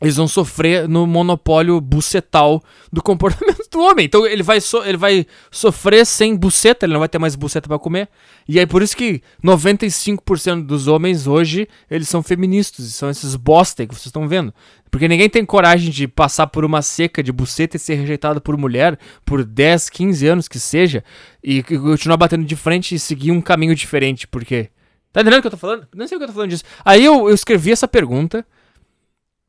eles 0.00 0.16
vão 0.16 0.26
sofrer 0.26 0.88
no 0.88 1.06
monopólio 1.06 1.80
bucetal 1.80 2.60
do 2.92 3.00
comportamento 3.00 3.68
do 3.70 3.80
homem. 3.80 4.06
Então 4.06 4.26
ele 4.26 4.42
vai, 4.42 4.60
so, 4.60 4.82
ele 4.84 4.96
vai 4.96 5.24
sofrer 5.52 6.04
sem 6.04 6.34
buceta, 6.34 6.84
ele 6.84 6.92
não 6.92 7.00
vai 7.00 7.08
ter 7.08 7.18
mais 7.18 7.36
buceta 7.36 7.68
para 7.68 7.78
comer. 7.78 8.08
E 8.48 8.58
aí 8.58 8.66
por 8.66 8.82
isso 8.82 8.96
que 8.96 9.22
95% 9.42 10.66
dos 10.66 10.88
homens 10.88 11.28
hoje, 11.28 11.68
eles 11.88 12.08
são 12.08 12.24
feministas, 12.24 12.86
são 12.94 13.08
esses 13.08 13.36
bosta 13.36 13.86
que 13.86 13.94
vocês 13.94 14.06
estão 14.06 14.26
vendo. 14.26 14.52
Porque 14.90 15.06
ninguém 15.06 15.30
tem 15.30 15.44
coragem 15.44 15.90
de 15.90 16.08
passar 16.08 16.48
por 16.48 16.64
uma 16.64 16.82
seca 16.82 17.22
de 17.22 17.32
buceta 17.32 17.76
e 17.76 17.80
ser 17.80 17.94
rejeitado 17.94 18.40
por 18.40 18.56
mulher 18.56 18.98
por 19.24 19.44
10, 19.44 19.90
15 19.90 20.26
anos 20.26 20.48
que 20.48 20.58
seja, 20.58 21.04
e 21.42 21.62
continuar 21.62 22.16
batendo 22.16 22.44
de 22.44 22.56
frente 22.56 22.94
e 22.94 22.98
seguir 22.98 23.30
um 23.30 23.40
caminho 23.40 23.74
diferente, 23.74 24.26
porque... 24.26 24.70
Tá 25.12 25.20
entendendo 25.20 25.38
o 25.38 25.42
que 25.42 25.46
eu 25.46 25.52
tô 25.52 25.56
falando? 25.56 25.86
Não 25.94 26.08
sei 26.08 26.16
o 26.16 26.18
que 26.18 26.24
eu 26.24 26.28
tô 26.28 26.34
falando 26.34 26.50
disso. 26.50 26.64
Aí 26.84 27.04
eu, 27.04 27.28
eu 27.28 27.34
escrevi 27.34 27.70
essa 27.70 27.86
pergunta 27.86 28.44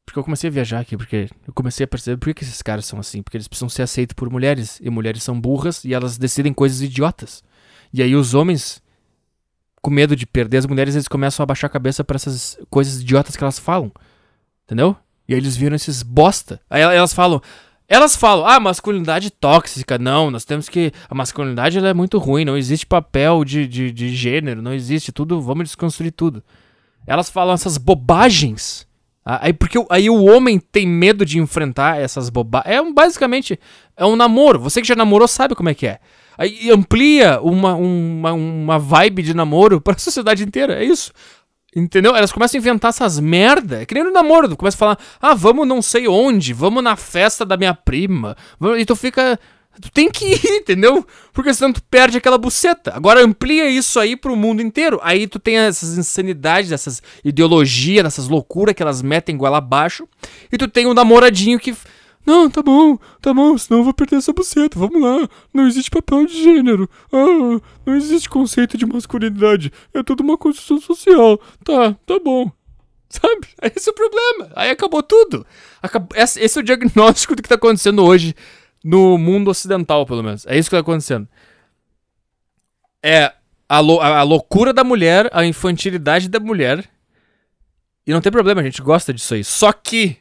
porque 0.05 0.19
eu 0.19 0.23
comecei 0.23 0.49
a 0.49 0.53
viajar 0.53 0.79
aqui, 0.79 0.95
porque 0.95 1.27
eu 1.47 1.53
comecei 1.53 1.83
a 1.83 1.87
perceber 1.87 2.17
por 2.17 2.33
que, 2.33 2.43
esses 2.43 2.61
caras 2.61 2.85
são 2.85 2.99
assim. 2.99 3.23
Porque 3.23 3.37
eles 3.37 3.47
precisam 3.47 3.67
ser 3.67 3.81
aceitos 3.81 4.13
por 4.13 4.29
mulheres. 4.29 4.79
E 4.81 4.89
mulheres 4.89 5.23
são 5.23 5.39
burras 5.39 5.83
e 5.83 5.93
elas 5.93 6.17
decidem 6.17 6.53
coisas 6.53 6.81
idiotas. 6.81 7.43
E 7.91 8.03
aí 8.03 8.15
os 8.15 8.33
homens, 8.33 8.81
com 9.81 9.89
medo 9.89 10.15
de 10.15 10.25
perder 10.25 10.57
as 10.57 10.65
mulheres, 10.65 10.95
eles 10.95 11.07
começam 11.07 11.43
a 11.43 11.47
baixar 11.47 11.67
a 11.67 11.71
cabeça 11.71 12.03
para 12.03 12.15
essas 12.17 12.57
coisas 12.69 13.01
idiotas 13.01 13.35
que 13.35 13.43
elas 13.43 13.57
falam. 13.57 13.91
Entendeu? 14.65 14.95
E 15.27 15.33
aí 15.33 15.39
eles 15.39 15.57
viram 15.57 15.75
esses 15.75 16.03
bosta. 16.03 16.61
Aí 16.69 16.81
elas 16.81 17.13
falam. 17.13 17.41
Elas 17.87 18.15
falam, 18.15 18.47
ah, 18.47 18.59
masculinidade 18.59 19.31
tóxica. 19.31 19.97
Não, 19.97 20.29
nós 20.29 20.45
temos 20.45 20.69
que. 20.69 20.91
A 21.09 21.15
masculinidade 21.15 21.79
é 21.79 21.93
muito 21.95 22.19
ruim. 22.19 22.45
Não 22.45 22.57
existe 22.57 22.85
papel 22.85 23.43
de, 23.43 23.67
de, 23.67 23.91
de 23.91 24.15
gênero. 24.15 24.61
Não 24.61 24.73
existe 24.73 25.11
tudo. 25.11 25.41
Vamos 25.41 25.65
desconstruir 25.65 26.11
tudo. 26.11 26.43
Elas 27.07 27.29
falam 27.29 27.55
essas 27.55 27.77
bobagens 27.77 28.84
aí 29.25 29.53
porque 29.53 29.83
aí 29.89 30.09
o 30.09 30.23
homem 30.23 30.59
tem 30.59 30.87
medo 30.87 31.25
de 31.25 31.39
enfrentar 31.39 31.99
essas 31.99 32.29
bobagens. 32.29 32.75
É 32.75 32.81
um, 32.81 32.93
basicamente 32.93 33.59
é 33.97 34.05
um 34.05 34.15
namoro. 34.15 34.59
Você 34.59 34.81
que 34.81 34.87
já 34.87 34.95
namorou 34.95 35.27
sabe 35.27 35.55
como 35.55 35.69
é 35.69 35.73
que 35.73 35.87
é. 35.87 35.99
Aí 36.37 36.69
amplia 36.69 37.39
uma, 37.41 37.73
uma, 37.75 38.33
uma 38.33 38.79
vibe 38.79 39.23
de 39.23 39.33
namoro 39.33 39.79
para 39.81 39.95
a 39.95 39.99
sociedade 39.99 40.43
inteira. 40.43 40.81
É 40.81 40.85
isso. 40.85 41.11
Entendeu? 41.75 42.15
Elas 42.15 42.31
começam 42.31 42.57
a 42.57 42.61
inventar 42.61 42.89
essas 42.89 43.19
merda. 43.19 43.81
É 43.81 43.85
que 43.85 43.95
nem 43.95 44.03
no 44.03 44.11
namoro. 44.11 44.55
Começa 44.55 44.77
a 44.77 44.79
falar, 44.79 44.99
ah, 45.19 45.33
vamos 45.33 45.67
não 45.67 45.81
sei 45.81 46.07
onde, 46.07 46.53
vamos 46.53 46.83
na 46.83 46.95
festa 46.95 47.45
da 47.45 47.57
minha 47.57 47.73
prima. 47.73 48.37
E 48.77 48.85
tu 48.85 48.95
fica. 48.95 49.39
Tu 49.81 49.91
tem 49.91 50.09
que 50.09 50.25
ir, 50.25 50.45
entendeu? 50.61 51.05
Porque 51.33 51.53
senão 51.53 51.73
tu 51.73 51.83
perde 51.83 52.17
aquela 52.17 52.37
buceta. 52.37 52.93
Agora 52.95 53.23
amplia 53.23 53.69
isso 53.69 53.99
aí 53.99 54.15
pro 54.15 54.35
mundo 54.35 54.61
inteiro. 54.61 54.99
Aí 55.03 55.27
tu 55.27 55.39
tem 55.39 55.57
essas 55.57 55.97
insanidades, 55.97 56.71
essas 56.71 57.01
ideologias, 57.23 58.05
essas 58.05 58.27
loucuras 58.27 58.73
que 58.73 58.81
elas 58.81 59.01
metem 59.01 59.37
goela 59.37 59.57
abaixo. 59.57 60.07
E 60.51 60.57
tu 60.57 60.67
tem 60.67 60.87
um 60.87 60.93
namoradinho 60.93 61.59
que. 61.59 61.75
Não, 62.25 62.49
tá 62.49 62.63
bom, 62.63 62.97
tá 63.21 63.31
bom, 63.31 63.55
senão 63.55 63.81
eu 63.81 63.83
vou 63.83 63.93
perder 63.93 64.15
essa 64.15 64.33
buceta. 64.33 64.79
Vamos 64.79 64.99
lá. 64.99 65.29
Não 65.53 65.67
existe 65.67 65.91
papel 65.91 66.25
de 66.25 66.41
gênero. 66.41 66.89
Ah, 67.11 67.61
não 67.85 67.95
existe 67.95 68.27
conceito 68.27 68.77
de 68.77 68.85
masculinidade. 68.85 69.71
É 69.93 70.01
tudo 70.01 70.21
uma 70.21 70.37
construção 70.37 70.81
social. 70.81 71.39
Tá, 71.63 71.95
tá 72.05 72.19
bom. 72.19 72.51
Sabe? 73.09 73.47
Esse 73.75 73.89
é 73.89 73.91
o 73.91 73.95
problema. 73.95 74.51
Aí 74.55 74.71
acabou 74.71 75.03
tudo. 75.03 75.45
Acabou... 75.83 76.09
Esse 76.17 76.57
é 76.57 76.61
o 76.61 76.63
diagnóstico 76.63 77.35
do 77.35 77.43
que 77.43 77.49
tá 77.49 77.55
acontecendo 77.55 78.03
hoje 78.03 78.35
no 78.85 79.17
mundo 79.17 79.49
ocidental, 79.49 80.05
pelo 80.05 80.21
menos. 80.21 80.45
É 80.45 80.55
isso 80.55 80.69
que 80.69 80.75
tá 80.75 80.79
acontecendo. 80.79 81.27
É 83.01 83.33
a, 83.67 83.79
lou 83.79 83.99
a, 83.99 84.21
loucura 84.21 84.71
da 84.71 84.83
mulher, 84.83 85.27
a 85.33 85.43
infantilidade 85.43 86.29
da 86.29 86.39
mulher. 86.39 86.87
E 88.05 88.13
não 88.13 88.21
tem 88.21 88.31
problema, 88.31 88.61
a 88.61 88.63
gente 88.63 88.83
gosta 88.83 89.11
disso 89.11 89.33
aí. 89.33 89.43
Só 89.43 89.73
que 89.73 90.17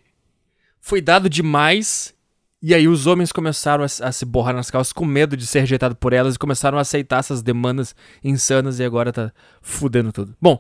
foi 0.81 1.03
dado 1.03 1.29
demais. 1.29 2.15
E 2.63 2.75
aí 2.75 2.89
os 2.89 3.07
homens 3.07 3.31
começaram 3.31 3.85
a, 3.85 3.87
a 3.87 4.11
se 4.11 4.25
borrar 4.25 4.55
nas 4.55 4.71
calças 4.71 4.95
com 4.95 5.05
medo 5.05 5.37
de 5.37 5.47
ser 5.47 5.61
rejeitado 5.61 5.95
por 5.95 6.15
elas 6.15 6.37
e 6.37 6.39
começaram 6.39 6.79
a 6.79 6.81
aceitar 6.81 7.19
essas 7.19 7.43
demandas 7.43 7.95
insanas 8.25 8.79
e 8.79 8.85
agora 8.85 9.13
tá 9.13 9.31
fudendo 9.61 10.11
tudo. 10.11 10.35
Bom, 10.41 10.59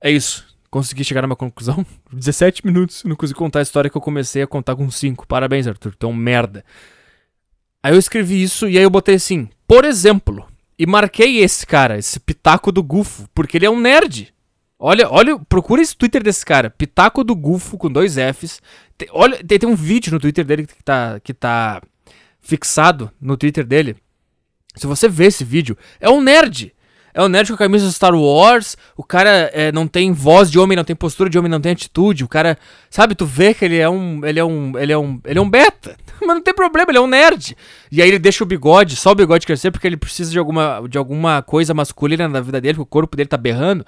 é 0.00 0.08
isso 0.08 0.51
consegui 0.72 1.04
chegar 1.04 1.20
numa 1.20 1.36
conclusão. 1.36 1.84
17 2.10 2.66
minutos, 2.66 3.04
não 3.04 3.14
consegui 3.14 3.38
contar 3.38 3.58
a 3.58 3.62
história 3.62 3.90
que 3.90 3.96
eu 3.96 4.00
comecei 4.00 4.42
a 4.42 4.46
contar 4.46 4.74
com 4.74 4.90
5. 4.90 5.26
Parabéns, 5.28 5.68
Arthur, 5.68 5.94
tu 5.94 6.06
é 6.06 6.08
um 6.08 6.14
merda. 6.14 6.64
Aí 7.82 7.92
eu 7.92 7.98
escrevi 7.98 8.42
isso 8.42 8.68
e 8.68 8.78
aí 8.78 8.82
eu 8.82 8.90
botei 8.90 9.16
assim, 9.16 9.48
por 9.68 9.84
exemplo, 9.84 10.46
e 10.78 10.86
marquei 10.86 11.38
esse 11.38 11.66
cara, 11.66 11.98
esse 11.98 12.18
Pitaco 12.18 12.72
do 12.72 12.82
Gufo, 12.82 13.28
porque 13.34 13.58
ele 13.58 13.66
é 13.66 13.70
um 13.70 13.80
nerd. 13.80 14.32
Olha, 14.78 15.08
olha, 15.10 15.38
procura 15.38 15.82
esse 15.82 15.96
Twitter 15.96 16.22
desse 16.22 16.44
cara, 16.44 16.70
Pitaco 16.70 17.22
do 17.22 17.36
Gufo 17.36 17.76
com 17.76 17.90
dois 17.90 18.14
Fs. 18.14 18.60
Tem, 18.96 19.08
olha, 19.12 19.44
tem, 19.44 19.58
tem 19.58 19.68
um 19.68 19.76
vídeo 19.76 20.12
no 20.12 20.18
Twitter 20.18 20.44
dele 20.44 20.66
que 20.66 20.82
tá, 20.82 21.20
que 21.20 21.34
tá 21.34 21.82
fixado 22.40 23.10
no 23.20 23.36
Twitter 23.36 23.66
dele. 23.66 23.96
Se 24.74 24.86
você 24.86 25.08
ver 25.08 25.26
esse 25.26 25.44
vídeo, 25.44 25.76
é 26.00 26.08
um 26.08 26.20
nerd. 26.22 26.72
É 27.14 27.22
um 27.22 27.28
nerd 27.28 27.48
com 27.48 27.54
a 27.54 27.58
camisa 27.58 27.86
do 27.86 27.92
Star 27.92 28.14
Wars. 28.14 28.76
O 28.96 29.04
cara 29.04 29.50
é, 29.52 29.70
não 29.70 29.86
tem 29.86 30.12
voz 30.12 30.50
de 30.50 30.58
homem, 30.58 30.76
não 30.76 30.84
tem 30.84 30.96
postura 30.96 31.28
de 31.28 31.38
homem, 31.38 31.50
não 31.50 31.60
tem 31.60 31.72
atitude. 31.72 32.24
O 32.24 32.28
cara, 32.28 32.58
sabe, 32.88 33.14
tu 33.14 33.26
vê 33.26 33.52
que 33.52 33.64
ele 33.64 33.78
é 33.78 33.88
um. 33.88 34.24
Ele 34.24 34.40
é 34.40 34.44
um. 34.44 34.78
Ele 34.78 34.92
é 34.92 34.98
um. 34.98 35.20
Ele 35.24 35.38
é 35.38 35.42
um 35.42 35.48
beta. 35.48 35.96
Mas 36.20 36.36
não 36.36 36.42
tem 36.42 36.54
problema, 36.54 36.90
ele 36.90 36.98
é 36.98 37.00
um 37.00 37.06
nerd. 37.06 37.56
E 37.90 38.00
aí 38.00 38.08
ele 38.08 38.18
deixa 38.18 38.44
o 38.44 38.46
bigode, 38.46 38.96
só 38.96 39.10
o 39.10 39.14
bigode 39.14 39.46
crescer, 39.46 39.70
porque 39.70 39.86
ele 39.86 39.96
precisa 39.96 40.30
de 40.30 40.38
alguma, 40.38 40.82
de 40.88 40.96
alguma 40.96 41.42
coisa 41.42 41.74
masculina 41.74 42.28
na 42.28 42.40
vida 42.40 42.60
dele, 42.60 42.74
que 42.74 42.80
o 42.82 42.86
corpo 42.86 43.16
dele 43.16 43.28
tá 43.28 43.36
berrando. 43.36 43.84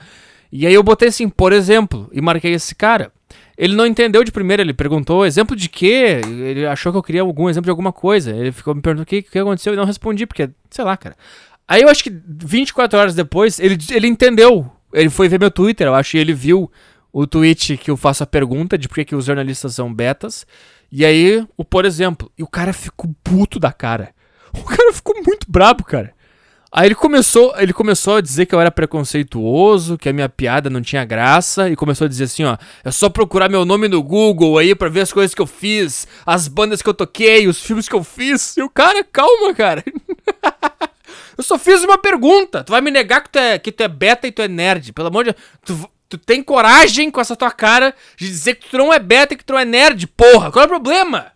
E 0.51 0.67
aí 0.67 0.75
eu 0.75 0.83
botei 0.83 1.09
assim, 1.09 1.29
por 1.29 1.53
exemplo, 1.53 2.09
e 2.13 2.21
marquei 2.21 2.53
esse 2.53 2.75
cara. 2.75 3.11
Ele 3.57 3.75
não 3.75 3.87
entendeu 3.87 4.25
de 4.25 4.33
primeira, 4.33 4.63
ele 4.63 4.75
perguntou 4.75 5.25
exemplo 5.25 5.55
de 5.55 5.69
quê? 5.69 6.21
Ele 6.25 6.67
achou 6.67 6.93
que 6.93 6.99
eu 6.99 7.03
queria 7.03 7.23
algum 7.23 7.49
exemplo 7.49 7.67
de 7.67 7.71
alguma 7.71 7.93
coisa. 7.93 8.31
Ele 8.31 8.53
ficou 8.53 8.75
me 8.75 8.81
perguntando 8.81 9.03
o 9.05 9.07
que, 9.07 9.23
que 9.23 9.39
aconteceu 9.39 9.73
e 9.73 9.77
não 9.77 9.85
respondi, 9.85 10.27
porque, 10.27 10.51
sei 10.71 10.85
lá, 10.85 10.97
cara. 10.97 11.17
Aí 11.66 11.83
eu 11.83 11.88
acho 11.88 12.05
que 12.05 12.11
24 12.27 12.98
horas 12.98 13.14
depois, 13.14 13.59
ele, 13.59 13.79
ele 13.90 14.07
entendeu. 14.07 14.70
Ele 14.92 15.11
foi 15.11 15.29
ver 15.29 15.40
meu 15.40 15.50
Twitter, 15.50 15.87
eu 15.87 15.94
acho, 15.94 16.16
e 16.16 16.20
ele 16.20 16.33
viu 16.33 16.70
o 17.12 17.27
tweet 17.27 17.77
que 17.77 17.90
eu 17.90 17.96
faço 17.96 18.22
a 18.22 18.27
pergunta 18.27 18.77
de 18.77 18.88
por 18.88 19.05
que, 19.05 19.14
os 19.14 19.24
jornalistas 19.24 19.74
são 19.74 19.92
betas. 19.92 20.46
E 20.90 21.05
aí, 21.05 21.46
o 21.57 21.64
por 21.64 21.85
exemplo, 21.85 22.31
e 22.37 22.42
o 22.42 22.48
cara 22.48 22.72
ficou 22.72 23.14
puto 23.22 23.59
da 23.59 23.72
cara. 23.72 24.12
O 24.57 24.62
cara 24.62 24.92
ficou 24.92 25.16
muito 25.27 25.50
brabo, 25.50 25.83
cara. 25.83 26.14
Aí 26.77 26.88
ele 26.88 26.94
começou, 26.96 27.55
ele 27.57 27.72
começou 27.72 28.16
a 28.16 28.20
dizer 28.20 28.46
que 28.46 28.55
eu 28.55 28.61
era 28.61 28.70
preconceituoso, 28.70 29.96
que 29.96 30.09
a 30.09 30.12
minha 30.12 30.29
piada 30.29 30.68
não 30.68 30.83
tinha 30.83 31.05
graça, 31.05 31.70
e 31.70 31.77
começou 31.77 32.05
a 32.05 32.09
dizer 32.09 32.24
assim, 32.24 32.42
ó, 32.42 32.57
é 32.85 32.90
só 32.90 33.09
procurar 33.09 33.48
meu 33.48 33.64
nome 33.64 33.87
no 33.87 34.03
Google 34.03 34.59
aí 34.59 34.74
para 34.74 34.88
ver 34.88 35.03
as 35.03 35.12
coisas 35.12 35.35
que 35.35 35.40
eu 35.40 35.46
fiz, 35.46 36.09
as 36.27 36.48
bandas 36.48 36.83
que 36.83 36.88
eu 36.88 36.94
toquei, 36.94 37.46
os 37.46 37.61
filmes 37.61 37.88
que 37.88 37.94
eu 37.94 38.03
fiz. 38.03 38.57
E 38.57 38.62
o 38.62 38.68
cara, 38.68 39.05
calma, 39.05 39.55
cara. 39.55 39.85
Eu 41.37 41.44
só 41.44 41.59
fiz 41.59 41.83
uma 41.83 41.99
pergunta. 41.99 42.64
Tu 42.64 42.70
vai 42.70 42.81
me 42.81 42.90
negar 42.90 43.23
que 43.23 43.31
tu 43.31 43.38
é, 43.38 43.59
que 43.59 43.73
tu 43.73 43.83
é 43.83 43.88
beta 43.88 44.27
e 44.27 44.33
tu 44.33 44.42
é 44.42 44.49
nerd. 44.49 44.92
Pelo 44.92 45.09
amor 45.09 45.25
de 45.25 45.33
Deus. 45.33 45.44
Tu, 45.64 45.90
tu 46.09 46.18
tem 46.18 46.42
coragem 46.42 47.11
com 47.11 47.20
essa 47.20 47.35
tua 47.35 47.51
cara 47.51 47.94
de 48.16 48.27
dizer 48.27 48.55
que 48.55 48.70
tu 48.70 48.79
não 48.79 48.92
é 48.92 48.99
beta 48.99 49.35
e 49.35 49.37
que 49.37 49.44
tu 49.44 49.53
não 49.53 49.61
é 49.61 49.64
nerd, 49.64 50.07
porra. 50.09 50.51
Qual 50.51 50.62
é 50.62 50.66
o 50.66 50.68
problema? 50.68 51.33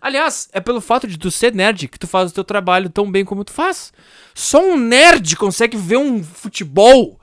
Aliás, 0.00 0.48
é 0.52 0.60
pelo 0.60 0.82
fato 0.82 1.06
de 1.06 1.16
tu 1.18 1.30
ser 1.30 1.54
nerd 1.54 1.88
que 1.88 1.98
tu 1.98 2.06
faz 2.06 2.30
o 2.30 2.34
teu 2.34 2.44
trabalho 2.44 2.90
tão 2.90 3.10
bem 3.10 3.24
como 3.24 3.42
tu 3.42 3.52
faz. 3.52 3.90
Só 4.34 4.62
um 4.62 4.76
nerd 4.76 5.34
consegue 5.34 5.78
ver 5.78 5.96
um 5.96 6.22
futebol, 6.22 7.18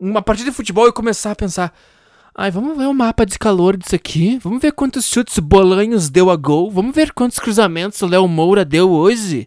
uma 0.00 0.22
partida 0.22 0.50
de 0.50 0.56
futebol 0.56 0.88
e 0.88 0.92
começar 0.92 1.32
a 1.32 1.36
pensar: 1.36 1.74
ai, 2.34 2.50
vamos 2.50 2.78
ver 2.78 2.86
o 2.86 2.94
mapa 2.94 3.26
de 3.26 3.38
calor 3.38 3.76
disso 3.76 3.94
aqui, 3.94 4.38
vamos 4.38 4.62
ver 4.62 4.72
quantos 4.72 5.04
chutes 5.04 5.38
bolanhos 5.38 6.08
deu 6.08 6.30
a 6.30 6.36
gol, 6.36 6.70
vamos 6.70 6.94
ver 6.94 7.12
quantos 7.12 7.38
cruzamentos 7.38 8.00
o 8.00 8.06
Léo 8.06 8.26
Moura 8.26 8.64
deu 8.64 8.90
hoje. 8.90 9.46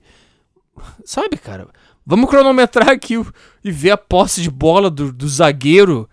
Sabe, 1.04 1.38
cara? 1.38 1.68
Vamos 2.06 2.30
cronometrar 2.30 2.90
aqui 2.90 3.16
e 3.64 3.72
ver 3.72 3.92
a 3.92 3.98
posse 3.98 4.42
de 4.42 4.52
bola 4.52 4.90
do, 4.92 5.12
do 5.12 5.28
zagueiro 5.28 6.08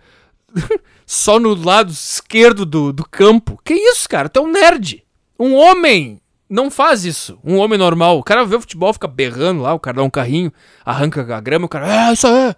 só 1.05 1.39
no 1.39 1.53
lado 1.53 1.91
esquerdo 1.91 2.65
do, 2.65 2.91
do 2.91 3.07
campo. 3.07 3.59
Que 3.63 3.73
isso, 3.73 4.09
cara? 4.09 4.27
Tu 4.29 4.39
é 4.39 4.41
um 4.41 4.51
nerd. 4.51 5.03
Um 5.39 5.55
homem 5.55 6.19
não 6.49 6.69
faz 6.71 7.05
isso. 7.05 7.39
Um 7.43 7.57
homem 7.57 7.77
normal. 7.77 8.19
O 8.19 8.23
cara 8.23 8.45
vê 8.45 8.55
o 8.55 8.61
futebol, 8.61 8.93
fica 8.93 9.07
berrando 9.07 9.61
lá, 9.61 9.73
o 9.73 9.79
cara 9.79 9.97
dá 9.97 10.03
um 10.03 10.09
carrinho, 10.09 10.51
arranca 10.85 11.21
a 11.35 11.39
grama, 11.39 11.65
o 11.65 11.69
cara, 11.69 12.09
ah, 12.09 12.13
isso 12.13 12.27
é. 12.27 12.55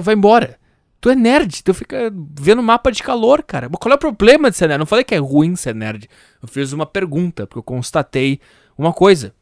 Vai 0.00 0.14
embora. 0.14 0.58
Tu 1.00 1.10
é 1.10 1.14
nerd, 1.14 1.62
tu 1.62 1.72
fica 1.72 2.12
vendo 2.34 2.62
mapa 2.62 2.90
de 2.90 3.02
calor, 3.02 3.42
cara. 3.42 3.68
Qual 3.68 3.92
é 3.92 3.94
o 3.94 3.98
problema 3.98 4.50
de 4.50 4.56
ser 4.56 4.68
nerd? 4.68 4.80
Não 4.80 4.86
falei 4.86 5.04
que 5.04 5.14
é 5.14 5.18
ruim 5.18 5.54
ser 5.54 5.74
nerd. 5.74 6.08
Eu 6.42 6.48
fiz 6.48 6.72
uma 6.72 6.86
pergunta, 6.86 7.46
porque 7.46 7.58
eu 7.58 7.62
constatei 7.62 8.40
uma 8.76 8.92
coisa. 8.92 9.32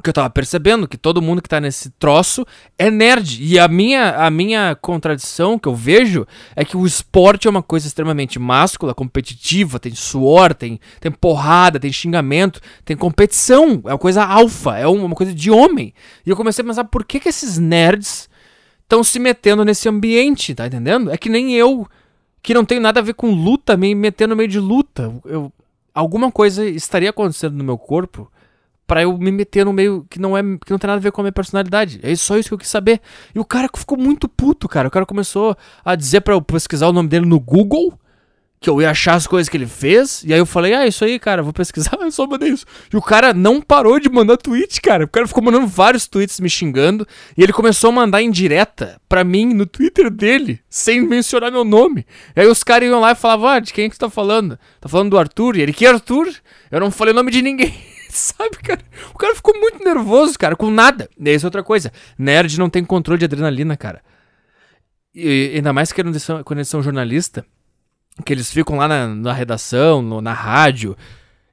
Que 0.00 0.10
eu 0.10 0.14
tava 0.14 0.30
percebendo 0.30 0.88
que 0.88 0.96
todo 0.96 1.20
mundo 1.20 1.42
que 1.42 1.48
tá 1.48 1.60
nesse 1.60 1.90
troço 1.90 2.46
é 2.78 2.90
nerd. 2.90 3.42
E 3.42 3.58
a 3.58 3.68
minha, 3.68 4.10
a 4.16 4.30
minha 4.30 4.74
contradição 4.74 5.58
que 5.58 5.68
eu 5.68 5.74
vejo 5.74 6.26
é 6.56 6.64
que 6.64 6.76
o 6.76 6.86
esporte 6.86 7.46
é 7.46 7.50
uma 7.50 7.62
coisa 7.62 7.86
extremamente 7.86 8.38
máscula, 8.38 8.94
competitiva, 8.94 9.78
tem 9.78 9.94
suor, 9.94 10.54
tem, 10.54 10.80
tem 11.00 11.10
porrada, 11.10 11.78
tem 11.78 11.92
xingamento, 11.92 12.60
tem 12.84 12.96
competição. 12.96 13.82
É 13.84 13.92
uma 13.92 13.98
coisa 13.98 14.24
alfa, 14.24 14.78
é 14.78 14.86
uma 14.86 15.14
coisa 15.14 15.34
de 15.34 15.50
homem. 15.50 15.92
E 16.24 16.30
eu 16.30 16.36
comecei 16.36 16.62
a 16.64 16.66
pensar 16.66 16.84
por 16.84 17.04
que, 17.04 17.20
que 17.20 17.28
esses 17.28 17.58
nerds 17.58 18.28
estão 18.82 19.04
se 19.04 19.18
metendo 19.18 19.64
nesse 19.64 19.88
ambiente, 19.88 20.54
tá 20.54 20.66
entendendo? 20.66 21.10
É 21.10 21.16
que 21.16 21.28
nem 21.28 21.54
eu, 21.54 21.86
que 22.42 22.52
não 22.52 22.64
tenho 22.64 22.80
nada 22.80 22.98
a 22.98 23.02
ver 23.02 23.14
com 23.14 23.32
luta, 23.32 23.76
me 23.76 23.94
meter 23.94 24.26
no 24.26 24.34
meio 24.34 24.48
de 24.48 24.58
luta. 24.58 25.14
Eu, 25.24 25.52
alguma 25.94 26.30
coisa 26.32 26.66
estaria 26.66 27.10
acontecendo 27.10 27.54
no 27.54 27.64
meu 27.64 27.78
corpo 27.78 28.30
pra 28.90 29.02
eu 29.02 29.16
me 29.16 29.30
meter 29.30 29.64
no 29.64 29.72
meio 29.72 30.04
que 30.10 30.18
não 30.18 30.36
é 30.36 30.42
que 30.42 30.72
não 30.72 30.78
tem 30.78 30.88
nada 30.88 30.98
a 30.98 31.00
ver 31.00 31.12
com 31.12 31.20
a 31.20 31.22
minha 31.22 31.32
personalidade. 31.32 32.00
É 32.02 32.12
só 32.16 32.36
isso 32.36 32.48
que 32.48 32.54
eu 32.54 32.58
quis 32.58 32.68
saber. 32.68 33.00
E 33.32 33.38
o 33.38 33.44
cara 33.44 33.68
ficou 33.72 33.96
muito 33.96 34.28
puto, 34.28 34.68
cara. 34.68 34.88
O 34.88 34.90
cara 34.90 35.06
começou 35.06 35.56
a 35.84 35.94
dizer 35.94 36.22
pra 36.22 36.34
eu 36.34 36.42
pesquisar 36.42 36.88
o 36.88 36.92
nome 36.92 37.08
dele 37.08 37.24
no 37.24 37.38
Google. 37.38 37.96
Que 38.58 38.68
eu 38.68 38.82
ia 38.82 38.90
achar 38.90 39.14
as 39.14 39.28
coisas 39.28 39.48
que 39.48 39.56
ele 39.56 39.68
fez. 39.68 40.24
E 40.26 40.34
aí 40.34 40.40
eu 40.40 40.44
falei, 40.44 40.74
ah, 40.74 40.88
isso 40.88 41.04
aí, 41.04 41.20
cara, 41.20 41.40
vou 41.40 41.52
pesquisar. 41.52 41.96
Eu 42.02 42.10
só 42.10 42.26
mandei 42.26 42.50
isso. 42.50 42.66
E 42.92 42.96
o 42.96 43.00
cara 43.00 43.32
não 43.32 43.62
parou 43.62 43.98
de 43.98 44.10
mandar 44.10 44.36
tweet, 44.36 44.82
cara. 44.82 45.04
O 45.04 45.08
cara 45.08 45.26
ficou 45.26 45.42
mandando 45.42 45.66
vários 45.66 46.06
tweets 46.06 46.40
me 46.40 46.50
xingando. 46.50 47.06
E 47.38 47.42
ele 47.42 47.54
começou 47.54 47.88
a 47.88 47.92
mandar 47.92 48.20
indireta 48.20 49.00
pra 49.08 49.24
mim 49.24 49.54
no 49.54 49.64
Twitter 49.64 50.10
dele, 50.10 50.60
sem 50.68 51.00
mencionar 51.00 51.50
meu 51.50 51.64
nome. 51.64 52.04
E 52.36 52.40
aí 52.40 52.46
os 52.48 52.62
caras 52.62 52.86
iam 52.86 53.00
lá 53.00 53.12
e 53.12 53.14
falavam, 53.14 53.48
ah, 53.48 53.60
de 53.60 53.72
quem 53.72 53.88
que 53.88 53.94
você 53.94 54.00
tá 54.00 54.10
falando? 54.10 54.58
Tá 54.78 54.90
falando 54.90 55.10
do 55.10 55.18
Arthur? 55.18 55.56
E 55.56 55.62
ele, 55.62 55.72
que 55.72 55.86
Arthur? 55.86 56.28
Eu 56.70 56.80
não 56.80 56.90
falei 56.90 57.14
o 57.14 57.16
nome 57.16 57.30
de 57.30 57.40
ninguém. 57.40 57.72
Sabe, 58.14 58.56
cara? 58.58 58.80
O 59.14 59.18
cara 59.18 59.34
ficou 59.34 59.58
muito 59.58 59.82
nervoso, 59.84 60.38
cara, 60.38 60.56
com 60.56 60.70
nada. 60.70 61.08
E 61.18 61.30
isso 61.34 61.46
é 61.46 61.48
outra 61.48 61.62
coisa. 61.62 61.92
Nerd 62.18 62.58
não 62.58 62.68
tem 62.68 62.84
controle 62.84 63.18
de 63.18 63.24
adrenalina, 63.24 63.76
cara. 63.76 64.02
E 65.14 65.52
ainda 65.56 65.72
mais 65.72 65.92
que 65.92 66.00
eles 66.00 66.22
são, 66.22 66.42
quando 66.42 66.58
eles 66.58 66.68
são 66.68 66.82
jornalista, 66.82 67.44
que 68.24 68.32
eles 68.32 68.50
ficam 68.52 68.76
lá 68.76 68.86
na, 68.86 69.08
na 69.08 69.32
redação, 69.32 70.02
no- 70.02 70.20
na 70.20 70.32
rádio, 70.32 70.96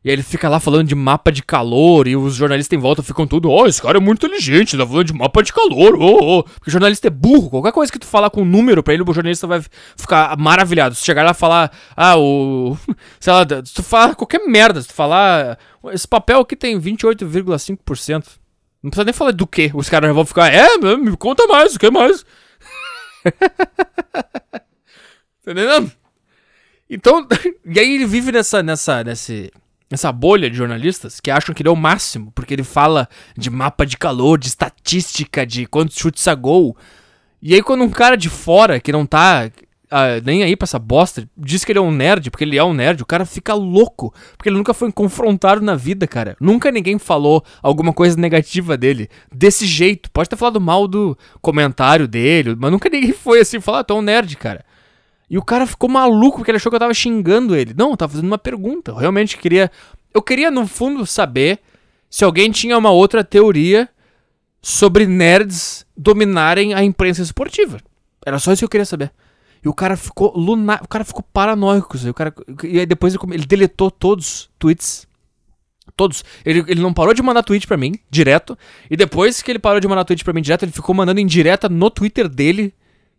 e 0.08 0.10
aí 0.10 0.16
ele 0.16 0.24
fica 0.24 0.48
lá 0.48 0.58
falando 0.58 0.88
de 0.88 0.96
mapa 0.96 1.34
de 1.34 1.44
calor, 1.44 2.08
e 2.08 2.16
os 2.16 2.34
jornalistas 2.34 2.78
em 2.78 2.80
volta 2.80 3.04
ficam 3.04 3.28
tudo, 3.28 3.52
ó, 3.52 3.68
esse 3.68 3.82
cara 3.82 3.98
é 3.98 4.00
muito 4.00 4.26
inteligente, 4.26 4.78
tá 4.78 4.88
falando 4.88 5.04
de 5.04 5.12
mapa 5.12 5.44
de 5.44 5.52
calor, 5.52 5.96
ô, 5.96 6.40
ô. 6.40 6.44
Porque 6.44 6.70
o 6.70 6.72
jornalista 6.72 7.08
é 7.08 7.10
burro, 7.10 7.50
qualquer 7.50 7.74
coisa 7.74 7.92
que 7.92 8.00
tu 8.00 8.06
falar 8.06 8.30
com 8.30 8.42
um 8.42 8.46
número 8.46 8.82
pra 8.82 8.94
ele, 8.94 9.04
o 9.04 9.14
jornalista 9.14 9.46
vai 9.46 9.62
ficar 9.98 10.38
maravilhado. 10.38 10.96
Se 10.96 11.04
chegar 11.04 11.26
lá 11.26 11.32
e 11.32 11.34
falar, 11.34 11.74
ah, 11.94 12.18
o. 12.18 12.78
Sei 13.20 13.34
lá, 13.34 13.46
se 13.66 13.74
tu 13.74 13.84
falar 13.84 14.16
qualquer 14.16 14.48
merda, 14.48 14.82
se 14.82 14.88
tu 14.88 14.94
falar, 14.94 15.60
esse 15.92 16.08
papel 16.08 16.40
aqui 16.40 16.56
tem 16.56 16.80
28,5%. 16.80 18.28
Não 18.82 18.90
precisa 18.90 19.04
nem 19.04 19.14
falar 19.14 19.32
do 19.32 19.46
que, 19.46 19.72
os 19.74 19.90
caras 19.90 20.16
vão 20.16 20.26
ficar, 20.26 20.54
é, 20.54 20.78
me 20.78 21.18
conta 21.18 21.46
mais, 21.48 21.76
o 21.76 21.80
que 21.80 21.92
mais? 21.92 22.26
Entendendo? 25.46 25.92
Então, 26.90 27.28
e 27.66 27.78
aí 27.78 27.96
ele 27.96 28.06
vive 28.06 28.32
nessa, 28.32 28.64
nessa, 28.64 29.04
nesse, 29.04 29.52
nessa 29.90 30.12
bolha 30.12 30.50
de 30.50 30.58
jornalistas 30.58 31.20
que 31.20 31.32
acham 31.32 31.54
que 31.54 31.62
ele 31.62 31.70
é 31.70 31.72
o 31.72 31.76
máximo, 31.76 32.32
porque 32.34 32.54
ele 32.54 32.64
fala 32.64 33.08
de 33.38 33.50
mapa 33.50 33.86
de 33.86 33.98
calor, 33.98 34.38
de 34.38 34.48
estatística, 34.48 35.46
de 35.46 35.66
quantos 35.66 35.98
chutes 35.98 36.28
a 36.28 36.36
gol. 36.36 36.76
E 37.42 37.54
aí 37.54 37.62
quando 37.62 37.84
um 37.84 37.90
cara 37.90 38.18
de 38.18 38.30
fora, 38.30 38.80
que 38.80 38.92
não 38.92 39.06
tá 39.06 39.50
ah, 39.90 40.20
nem 40.24 40.44
aí 40.44 40.56
pra 40.56 40.66
essa 40.66 40.80
bosta, 40.80 41.28
diz 41.38 41.64
que 41.64 41.72
ele 41.72 41.80
é 41.80 41.82
um 41.82 41.92
nerd, 41.92 42.30
porque 42.30 42.44
ele 42.44 42.58
é 42.58 42.64
um 42.64 42.74
nerd, 42.74 43.02
o 43.02 43.06
cara 43.06 43.26
fica 43.26 43.54
louco, 43.54 44.14
porque 44.38 44.50
ele 44.50 44.58
nunca 44.58 44.74
foi 44.74 44.92
confrontado 44.92 45.62
na 45.62 45.76
vida, 45.76 46.06
cara. 46.06 46.36
Nunca 46.40 46.72
ninguém 46.72 47.00
falou 47.00 47.44
alguma 47.62 47.94
coisa 47.94 48.20
negativa 48.20 48.78
dele, 48.78 49.10
desse 49.34 49.66
jeito. 49.66 50.12
Pode 50.12 50.30
ter 50.30 50.36
falado 50.36 50.60
mal 50.60 50.88
do 50.88 51.18
comentário 51.42 52.08
dele, 52.08 52.56
mas 52.58 52.72
nunca 52.72 52.90
ninguém 52.90 53.14
foi 53.14 53.40
assim, 53.40 53.62
falar, 53.62 53.80
ah, 53.80 53.84
tu 53.84 53.94
é 53.94 53.98
um 53.98 54.02
nerd, 54.02 54.36
cara. 54.36 54.66
E 55.30 55.38
o 55.38 55.44
cara 55.44 55.66
ficou 55.68 55.90
maluco 55.90 56.38
porque 56.38 56.52
ele 56.52 56.58
achou 56.58 56.70
que 56.70 56.76
eu 56.76 56.80
tava 56.80 56.94
xingando 56.94 57.56
ele. 57.56 57.74
Não, 57.78 57.92
eu 57.92 57.98
tava 57.98 58.14
fazendo 58.14 58.28
uma 58.28 58.38
pergunta. 58.38 58.92
Eu 58.92 58.96
realmente 58.96 59.38
queria. 59.38 59.70
Eu 60.14 60.22
queria, 60.22 60.50
no 60.50 60.66
fundo, 60.66 61.06
saber 61.06 61.60
se 62.10 62.24
alguém 62.24 62.50
tinha 62.50 62.78
uma 62.78 62.92
outra 62.92 63.24
teoria 63.24 63.90
sobre 64.62 65.06
nerds 65.06 65.86
dominarem 65.96 66.74
a 66.74 66.84
imprensa 66.84 67.22
esportiva. 67.22 67.80
Era 68.26 68.40
só 68.40 68.52
isso 68.52 68.62
que 68.62 68.66
eu 68.66 68.70
queria 68.70 68.86
saber. 68.86 69.12
E 69.64 69.68
o 69.68 69.74
cara 69.74 69.98
ficou 69.98 70.38
lunar, 70.38 70.82
o 70.84 70.88
cara 70.88 71.04
ficou 71.04 71.24
paranoico. 71.34 71.98
O 71.98 72.14
cara, 72.14 72.34
e 72.64 72.80
aí 72.80 72.86
depois 72.86 73.14
ele, 73.14 73.34
ele 73.34 73.46
deletou 73.46 73.92
todos 73.92 74.26
os 74.26 74.50
tweets. 74.58 75.08
Todos. 75.96 76.24
Ele, 76.46 76.64
ele 76.68 76.82
não 76.82 76.94
parou 76.94 77.14
de 77.14 77.22
mandar 77.22 77.44
tweet 77.44 77.66
pra 77.66 77.76
mim, 77.76 77.94
direto. 78.10 78.58
E 78.90 78.96
depois 78.96 79.42
que 79.42 79.52
ele 79.52 79.60
parou 79.60 79.80
de 79.80 79.88
mandar 79.88 80.06
tweet 80.06 80.24
pra 80.24 80.34
mim 80.34 80.42
direto, 80.42 80.64
ele 80.64 80.72
ficou 80.72 80.94
mandando 80.94 81.20
em 81.20 81.28
no 81.70 81.90
Twitter 81.90 82.30
dele. 82.30 82.74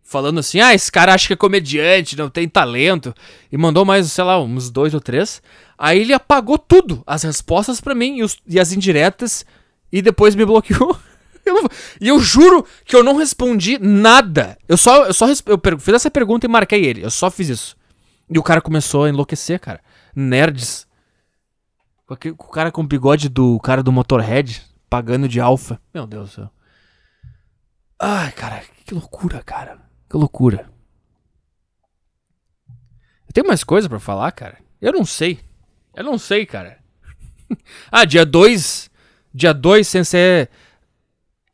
Falando 0.09 0.39
assim, 0.39 0.59
ah, 0.59 0.73
esse 0.73 0.91
cara 0.91 1.13
acha 1.13 1.27
que 1.27 1.33
é 1.33 1.35
comediante, 1.35 2.17
não 2.17 2.31
tem 2.31 2.49
talento. 2.49 3.13
E 3.51 3.57
mandou 3.57 3.85
mais, 3.85 4.11
sei 4.11 4.23
lá, 4.23 4.41
uns 4.41 4.71
dois 4.71 4.93
ou 4.95 4.99
três. 4.99 5.39
Aí 5.77 5.99
ele 5.99 6.13
apagou 6.13 6.57
tudo, 6.57 7.03
as 7.05 7.21
respostas 7.21 7.79
pra 7.79 7.93
mim 7.93 8.17
e, 8.17 8.23
os- 8.23 8.37
e 8.47 8.59
as 8.59 8.71
indiretas. 8.73 9.45
E 9.91 10.01
depois 10.01 10.33
me 10.35 10.43
bloqueou. 10.45 10.97
E 11.99 12.07
eu 12.07 12.19
juro 12.19 12.63
que 12.85 12.95
eu 12.95 13.03
não 13.03 13.15
respondi 13.15 13.79
nada. 13.79 14.55
Eu 14.67 14.77
só, 14.77 15.05
eu 15.07 15.13
só 15.13 15.25
eu 15.27 15.79
fiz 15.79 15.95
essa 15.95 16.11
pergunta 16.11 16.45
e 16.45 16.49
marquei 16.49 16.85
ele. 16.85 17.03
Eu 17.03 17.09
só 17.09 17.31
fiz 17.31 17.49
isso. 17.49 17.75
E 18.29 18.37
o 18.37 18.43
cara 18.43 18.61
começou 18.61 19.05
a 19.05 19.09
enlouquecer, 19.09 19.59
cara. 19.59 19.79
Nerds. 20.15 20.85
O 22.07 22.15
cara 22.51 22.71
com 22.71 22.81
o 22.81 22.87
bigode 22.87 23.29
do 23.29 23.59
cara 23.61 23.81
do 23.81 23.91
Motorhead, 23.91 24.61
pagando 24.87 25.27
de 25.27 25.39
alfa. 25.39 25.81
Meu 25.91 26.05
Deus 26.05 26.29
do 26.29 26.35
céu. 26.35 26.49
Ai, 27.99 28.31
cara, 28.33 28.61
que 28.85 28.93
loucura, 28.93 29.41
cara. 29.43 29.79
Que 30.09 30.17
loucura. 30.17 30.67
Eu 33.27 33.33
tenho 33.33 33.47
mais 33.47 33.63
coisa 33.63 33.87
pra 33.87 33.99
falar, 33.99 34.31
cara? 34.31 34.57
Eu 34.81 34.91
não 34.91 35.05
sei. 35.05 35.39
Eu 35.95 36.03
não 36.03 36.17
sei, 36.17 36.45
cara. 36.47 36.79
ah, 37.91 38.05
dia 38.05 38.25
2. 38.25 38.89
Dia 39.31 39.53
2, 39.53 39.87
sem 39.87 40.03
ser. 40.03 40.49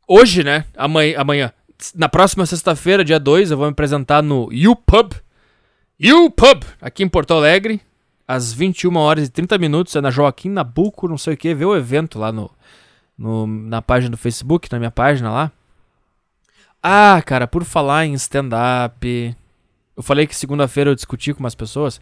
Hoje, 0.07 0.41
né? 0.43 0.65
Amanhã. 0.77 1.19
amanhã. 1.19 1.53
Na 1.93 2.07
próxima 2.07 2.45
sexta-feira, 2.45 3.03
dia 3.03 3.19
2, 3.19 3.51
eu 3.51 3.57
vou 3.57 3.65
me 3.65 3.73
apresentar 3.73 4.23
no 4.23 4.49
YouPub. 4.53 5.13
YouPub, 5.99 6.63
aqui 6.79 7.03
em 7.03 7.09
Porto 7.09 7.33
Alegre. 7.33 7.81
Às 8.25 8.53
21 8.53 8.95
horas 8.95 9.27
e 9.27 9.31
30 9.31 9.57
minutos. 9.57 9.95
É 9.97 10.01
na 10.01 10.09
Joaquim 10.09 10.49
Nabuco, 10.49 11.09
não 11.09 11.17
sei 11.17 11.33
o 11.33 11.37
que. 11.37 11.53
Vê 11.53 11.65
o 11.65 11.75
evento 11.75 12.17
lá 12.17 12.31
no, 12.31 12.49
no, 13.17 13.45
na 13.45 13.81
página 13.81 14.11
do 14.11 14.17
Facebook, 14.17 14.71
na 14.71 14.79
minha 14.79 14.91
página 14.91 15.29
lá. 15.29 15.51
Ah, 16.87 17.19
cara, 17.25 17.47
por 17.47 17.63
falar 17.63 18.05
em 18.05 18.13
stand-up. 18.13 19.35
Eu 19.97 20.03
falei 20.03 20.27
que 20.27 20.35
segunda-feira 20.35 20.91
eu 20.91 20.93
discuti 20.93 21.33
com 21.33 21.39
umas 21.39 21.55
pessoas. 21.55 21.99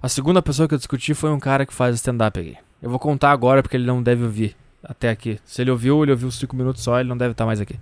A 0.00 0.08
segunda 0.08 0.40
pessoa 0.40 0.68
que 0.68 0.74
eu 0.74 0.78
discuti 0.78 1.12
foi 1.12 1.28
um 1.30 1.40
cara 1.40 1.66
que 1.66 1.74
faz 1.74 1.96
stand-up 1.96 2.38
aqui. 2.38 2.56
Eu 2.80 2.88
vou 2.88 3.00
contar 3.00 3.32
agora 3.32 3.64
porque 3.64 3.76
ele 3.76 3.84
não 3.84 4.00
deve 4.00 4.22
ouvir 4.22 4.54
até 4.80 5.10
aqui. 5.10 5.40
Se 5.44 5.60
ele 5.60 5.72
ouviu, 5.72 6.04
ele 6.04 6.12
ouviu 6.12 6.30
5 6.30 6.54
minutos 6.54 6.84
só, 6.84 7.00
ele 7.00 7.08
não 7.08 7.16
deve 7.16 7.32
estar 7.32 7.44
mais 7.44 7.60
aqui. 7.60 7.80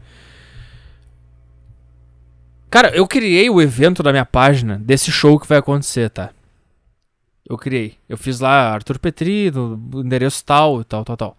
Cara, 2.70 2.88
eu 2.96 3.06
criei 3.06 3.50
o 3.50 3.60
evento 3.60 4.02
da 4.02 4.10
minha 4.10 4.24
página 4.24 4.78
desse 4.78 5.12
show 5.12 5.38
que 5.38 5.46
vai 5.46 5.58
acontecer, 5.58 6.08
tá? 6.08 6.30
Eu 7.46 7.58
criei. 7.58 7.98
Eu 8.08 8.16
fiz 8.16 8.40
lá 8.40 8.72
Arthur 8.72 8.98
Petri, 8.98 9.50
no 9.50 10.00
endereço 10.02 10.42
tal 10.42 10.82
tal, 10.84 11.04
tal, 11.04 11.18
tal. 11.18 11.38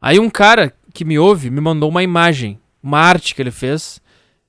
Aí 0.00 0.18
um 0.18 0.30
cara 0.30 0.72
que 0.94 1.04
me 1.04 1.18
ouve 1.18 1.50
me 1.50 1.60
mandou 1.60 1.90
uma 1.90 2.02
imagem, 2.02 2.58
uma 2.82 3.00
arte 3.00 3.34
que 3.34 3.42
ele 3.42 3.50
fez. 3.50 4.00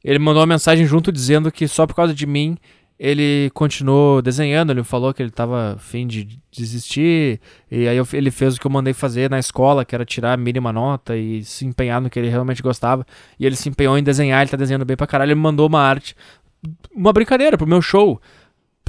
Ele 0.04 0.20
mandou 0.20 0.42
uma 0.42 0.48
mensagem 0.48 0.86
junto 0.86 1.12
dizendo 1.12 1.52
que 1.52 1.68
só 1.68 1.86
por 1.86 1.96
causa 1.96 2.14
de 2.14 2.26
mim 2.26 2.58
ele 3.00 3.50
continuou 3.54 4.22
desenhando. 4.22 4.72
Ele 4.72 4.84
falou 4.84 5.14
que 5.14 5.22
ele 5.24 5.32
tava 5.32 5.74
afim 5.74 6.06
de 6.06 6.40
desistir. 6.52 7.40
E 7.70 7.88
aí 7.88 7.98
eu- 7.98 8.08
ele 8.14 8.30
fez 8.30 8.56
o 8.56 8.60
que 8.60 8.68
eu 8.68 8.72
mandei 8.72 8.94
fazer 8.94 9.30
na 9.30 9.40
escola, 9.40 9.84
que 9.84 9.96
era 9.96 10.06
tirar 10.06 10.34
a 10.34 10.38
mínima 10.38 10.72
nota 10.72 11.18
e 11.18 11.44
se 11.44 11.66
empenhar 11.66 12.00
no 12.00 12.10
que 12.10 12.20
ele 12.20 12.30
realmente 12.30 12.62
gostava. 12.62 13.06
E 13.40 13.46
ele 13.46 13.56
se 13.56 13.70
empenhou 13.70 13.98
em 13.98 14.04
desenhar, 14.04 14.42
ele 14.42 14.52
tá 14.52 14.58
desenhando 14.58 14.86
bem 14.86 14.96
pra 14.96 15.08
caralho. 15.08 15.30
Ele 15.30 15.36
me 15.36 15.42
mandou 15.42 15.68
uma 15.68 15.82
arte, 15.82 16.16
uma 16.96 17.12
brincadeira 17.12 17.58
pro 17.58 17.66
meu 17.68 17.82
show. 17.82 18.22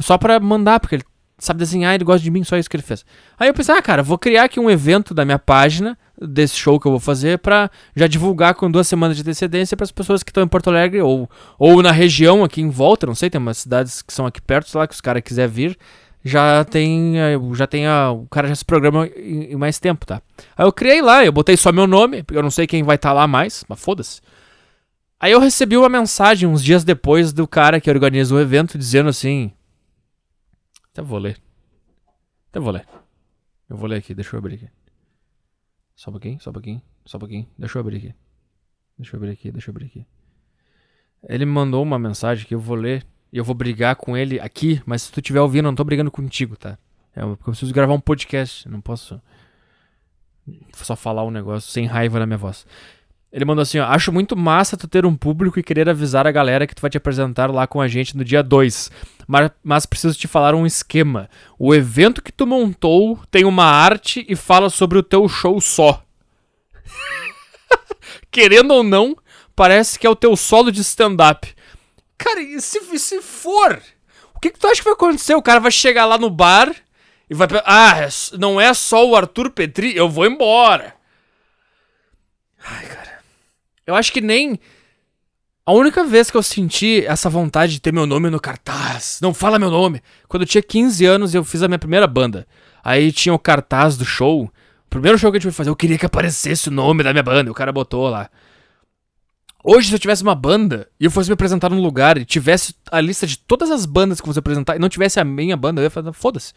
Só 0.00 0.18
pra 0.18 0.38
mandar, 0.40 0.78
porque 0.80 0.96
ele 0.96 1.04
sabe 1.44 1.58
desenhar, 1.58 1.94
ele 1.94 2.04
gosta 2.04 2.22
de 2.22 2.30
mim, 2.30 2.44
só 2.44 2.56
isso 2.56 2.70
que 2.70 2.76
ele 2.76 2.82
fez. 2.82 3.04
Aí 3.38 3.48
eu 3.48 3.54
pensei, 3.54 3.74
ah, 3.74 3.82
cara, 3.82 4.02
vou 4.02 4.18
criar 4.18 4.44
aqui 4.44 4.60
um 4.60 4.70
evento 4.70 5.12
da 5.12 5.24
minha 5.24 5.38
página, 5.38 5.98
desse 6.20 6.56
show 6.56 6.78
que 6.78 6.86
eu 6.86 6.92
vou 6.92 7.00
fazer, 7.00 7.38
pra 7.38 7.70
já 7.96 8.06
divulgar 8.06 8.54
com 8.54 8.70
duas 8.70 8.86
semanas 8.86 9.16
de 9.16 9.22
antecedência 9.22 9.76
para 9.76 9.84
as 9.84 9.92
pessoas 9.92 10.22
que 10.22 10.30
estão 10.30 10.42
em 10.42 10.48
Porto 10.48 10.68
Alegre 10.68 11.00
ou, 11.00 11.28
ou 11.58 11.82
na 11.82 11.90
região 11.90 12.44
aqui 12.44 12.60
em 12.60 12.70
volta, 12.70 13.06
não 13.06 13.14
sei, 13.14 13.28
tem 13.28 13.40
umas 13.40 13.58
cidades 13.58 14.02
que 14.02 14.12
são 14.12 14.26
aqui 14.26 14.40
perto, 14.40 14.70
sei 14.70 14.78
lá, 14.78 14.86
que 14.86 14.94
os 14.94 15.00
caras 15.00 15.22
quiser 15.22 15.48
vir, 15.48 15.76
já 16.24 16.64
tem, 16.64 17.18
eh, 17.18 17.36
já 17.54 17.66
tem 17.66 17.86
a, 17.86 18.12
o 18.12 18.26
cara 18.28 18.46
já 18.46 18.54
se 18.54 18.64
programa 18.64 19.08
em, 19.16 19.52
em, 19.52 19.56
mais 19.56 19.80
tempo, 19.80 20.06
tá? 20.06 20.22
Aí 20.56 20.64
eu 20.64 20.72
criei 20.72 21.02
lá, 21.02 21.24
eu 21.24 21.32
botei 21.32 21.56
só 21.56 21.72
meu 21.72 21.86
nome, 21.86 22.22
porque 22.22 22.38
eu 22.38 22.42
não 22.42 22.50
sei 22.50 22.66
quem 22.66 22.82
vai 22.82 22.96
estar 22.96 23.08
tá 23.08 23.14
lá 23.14 23.26
mais, 23.26 23.64
mas 23.68 23.80
foda-se. 23.80 24.20
Aí 25.18 25.32
eu 25.32 25.40
recebi 25.40 25.76
uma 25.76 25.88
mensagem 25.88 26.48
uns 26.48 26.62
dias 26.62 26.84
depois 26.84 27.32
do 27.32 27.46
cara 27.46 27.80
que 27.80 27.90
organiza 27.90 28.34
o 28.34 28.40
evento 28.40 28.78
dizendo 28.78 29.08
assim, 29.08 29.52
até 30.92 31.02
vou 31.02 31.18
ler. 31.18 31.40
Até 32.50 32.60
vou 32.60 32.70
ler. 32.70 32.86
Eu 33.68 33.76
vou 33.76 33.88
ler 33.88 33.96
aqui, 33.96 34.14
deixa 34.14 34.36
eu 34.36 34.38
abrir 34.38 34.56
aqui. 34.56 34.68
Só 35.96 36.10
um 36.10 36.12
pouquinho, 36.12 36.40
só 36.40 36.50
um 36.50 36.52
pouquinho, 36.52 36.82
só 37.06 37.16
um 37.16 37.20
pouquinho. 37.20 37.48
Deixa 37.58 37.78
eu 37.78 37.80
abrir 37.80 37.96
aqui. 37.96 38.14
Deixa 38.98 39.16
eu 39.16 39.18
abrir 39.18 39.30
aqui, 39.30 39.50
deixa 39.50 39.70
eu 39.70 39.72
abrir 39.72 39.86
aqui. 39.86 40.06
Ele 41.28 41.46
me 41.46 41.52
mandou 41.52 41.82
uma 41.82 41.98
mensagem 41.98 42.46
que 42.46 42.54
eu 42.54 42.60
vou 42.60 42.76
ler 42.76 43.06
e 43.32 43.38
eu 43.38 43.44
vou 43.44 43.54
brigar 43.54 43.96
com 43.96 44.16
ele 44.16 44.38
aqui, 44.38 44.82
mas 44.84 45.02
se 45.02 45.12
tu 45.12 45.20
estiver 45.20 45.40
ouvindo, 45.40 45.66
eu 45.66 45.70
não 45.70 45.76
tô 45.76 45.84
brigando 45.84 46.10
contigo, 46.10 46.56
tá? 46.56 46.78
É, 47.14 47.20
porque 47.20 47.42
eu 47.42 47.52
preciso 47.52 47.72
gravar 47.72 47.94
um 47.94 48.00
podcast, 48.00 48.68
não 48.68 48.80
posso 48.80 49.20
só 50.74 50.96
falar 50.96 51.24
um 51.24 51.30
negócio 51.30 51.70
sem 51.70 51.86
raiva 51.86 52.18
na 52.18 52.26
minha 52.26 52.36
voz. 52.36 52.66
Ele 53.32 53.46
mandou 53.46 53.62
assim, 53.62 53.78
ó, 53.78 53.86
acho 53.86 54.12
muito 54.12 54.36
massa 54.36 54.76
tu 54.76 54.86
ter 54.86 55.06
um 55.06 55.16
público 55.16 55.58
e 55.58 55.62
querer 55.62 55.88
avisar 55.88 56.26
a 56.26 56.30
galera 56.30 56.66
que 56.66 56.74
tu 56.74 56.82
vai 56.82 56.90
te 56.90 56.98
apresentar 56.98 57.50
lá 57.50 57.66
com 57.66 57.80
a 57.80 57.88
gente 57.88 58.14
no 58.14 58.22
dia 58.22 58.42
2. 58.42 58.90
Mas, 59.26 59.50
mas 59.64 59.86
preciso 59.86 60.18
te 60.18 60.28
falar 60.28 60.54
um 60.54 60.66
esquema. 60.66 61.30
O 61.58 61.74
evento 61.74 62.22
que 62.22 62.30
tu 62.30 62.46
montou 62.46 63.18
tem 63.30 63.46
uma 63.46 63.64
arte 63.64 64.26
e 64.28 64.36
fala 64.36 64.68
sobre 64.68 64.98
o 64.98 65.02
teu 65.02 65.26
show 65.30 65.58
só. 65.62 66.04
Querendo 68.30 68.74
ou 68.74 68.82
não, 68.82 69.16
parece 69.56 69.98
que 69.98 70.06
é 70.06 70.10
o 70.10 70.16
teu 70.16 70.36
solo 70.36 70.70
de 70.70 70.82
stand-up. 70.82 71.54
Cara, 72.18 72.42
e 72.42 72.60
se, 72.60 72.80
se 72.98 73.22
for? 73.22 73.80
O 74.34 74.40
que, 74.40 74.50
que 74.50 74.58
tu 74.58 74.66
acha 74.66 74.76
que 74.76 74.84
vai 74.84 74.92
acontecer? 74.92 75.34
O 75.34 75.42
cara 75.42 75.58
vai 75.58 75.70
chegar 75.70 76.04
lá 76.04 76.18
no 76.18 76.28
bar 76.28 76.70
e 77.30 77.34
vai... 77.34 77.48
Ah, 77.64 77.98
é 77.98 78.08
não 78.36 78.60
é 78.60 78.74
só 78.74 79.08
o 79.08 79.16
Arthur 79.16 79.50
Petri, 79.50 79.96
eu 79.96 80.06
vou 80.06 80.26
embora. 80.26 80.94
Ai, 82.62 82.84
cara. 82.86 83.01
Eu 83.86 83.94
acho 83.94 84.12
que 84.12 84.20
nem. 84.20 84.58
A 85.64 85.72
única 85.72 86.02
vez 86.04 86.30
que 86.30 86.36
eu 86.36 86.42
senti 86.42 87.04
essa 87.06 87.30
vontade 87.30 87.74
de 87.74 87.80
ter 87.80 87.92
meu 87.92 88.04
nome 88.04 88.28
no 88.28 88.40
cartaz, 88.40 89.18
não 89.22 89.32
fala 89.32 89.60
meu 89.60 89.70
nome, 89.70 90.02
quando 90.26 90.42
eu 90.42 90.46
tinha 90.46 90.62
15 90.62 91.04
anos 91.06 91.34
eu 91.34 91.44
fiz 91.44 91.62
a 91.62 91.68
minha 91.68 91.78
primeira 91.78 92.06
banda. 92.06 92.46
Aí 92.82 93.12
tinha 93.12 93.32
o 93.32 93.38
cartaz 93.38 93.96
do 93.96 94.04
show. 94.04 94.44
O 94.44 94.90
primeiro 94.90 95.16
show 95.16 95.30
que 95.30 95.36
a 95.36 95.38
gente 95.38 95.50
foi 95.50 95.56
fazer, 95.56 95.70
eu 95.70 95.76
queria 95.76 95.96
que 95.96 96.04
aparecesse 96.04 96.68
o 96.68 96.72
nome 96.72 97.04
da 97.04 97.12
minha 97.12 97.22
banda. 97.22 97.50
O 97.50 97.54
cara 97.54 97.70
botou 97.70 98.08
lá. 98.08 98.28
Hoje, 99.64 99.88
se 99.88 99.94
eu 99.94 99.98
tivesse 99.98 100.24
uma 100.24 100.34
banda 100.34 100.88
e 100.98 101.04
eu 101.04 101.10
fosse 101.10 101.30
me 101.30 101.34
apresentar 101.34 101.70
num 101.70 101.80
lugar 101.80 102.18
e 102.18 102.24
tivesse 102.24 102.74
a 102.90 103.00
lista 103.00 103.24
de 103.24 103.38
todas 103.38 103.70
as 103.70 103.86
bandas 103.86 104.20
que 104.20 104.24
eu 104.24 104.26
fosse 104.26 104.40
apresentar 104.40 104.74
e 104.74 104.80
não 104.80 104.88
tivesse 104.88 105.20
a 105.20 105.24
minha 105.24 105.56
banda, 105.56 105.80
eu 105.80 105.84
ia 105.84 105.90
falar, 105.90 106.12
foda-se. 106.12 106.52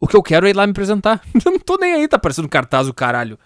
O 0.00 0.08
que 0.08 0.16
eu 0.16 0.22
quero 0.22 0.46
é 0.46 0.50
ir 0.50 0.56
lá 0.56 0.66
me 0.66 0.70
apresentar. 0.70 1.20
eu 1.44 1.52
não 1.52 1.58
tô 1.58 1.76
nem 1.76 1.92
aí, 1.92 2.08
tá 2.08 2.16
aparecendo 2.16 2.48
cartaz 2.48 2.88
o 2.88 2.94
caralho. 2.94 3.38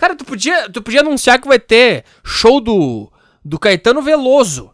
Cara, 0.00 0.16
tu 0.16 0.24
podia, 0.24 0.66
tu 0.70 0.80
podia 0.80 1.02
anunciar 1.02 1.38
que 1.38 1.46
vai 1.46 1.58
ter 1.58 2.04
show 2.24 2.58
do, 2.58 3.12
do 3.44 3.58
Caetano 3.58 4.00
Veloso. 4.00 4.70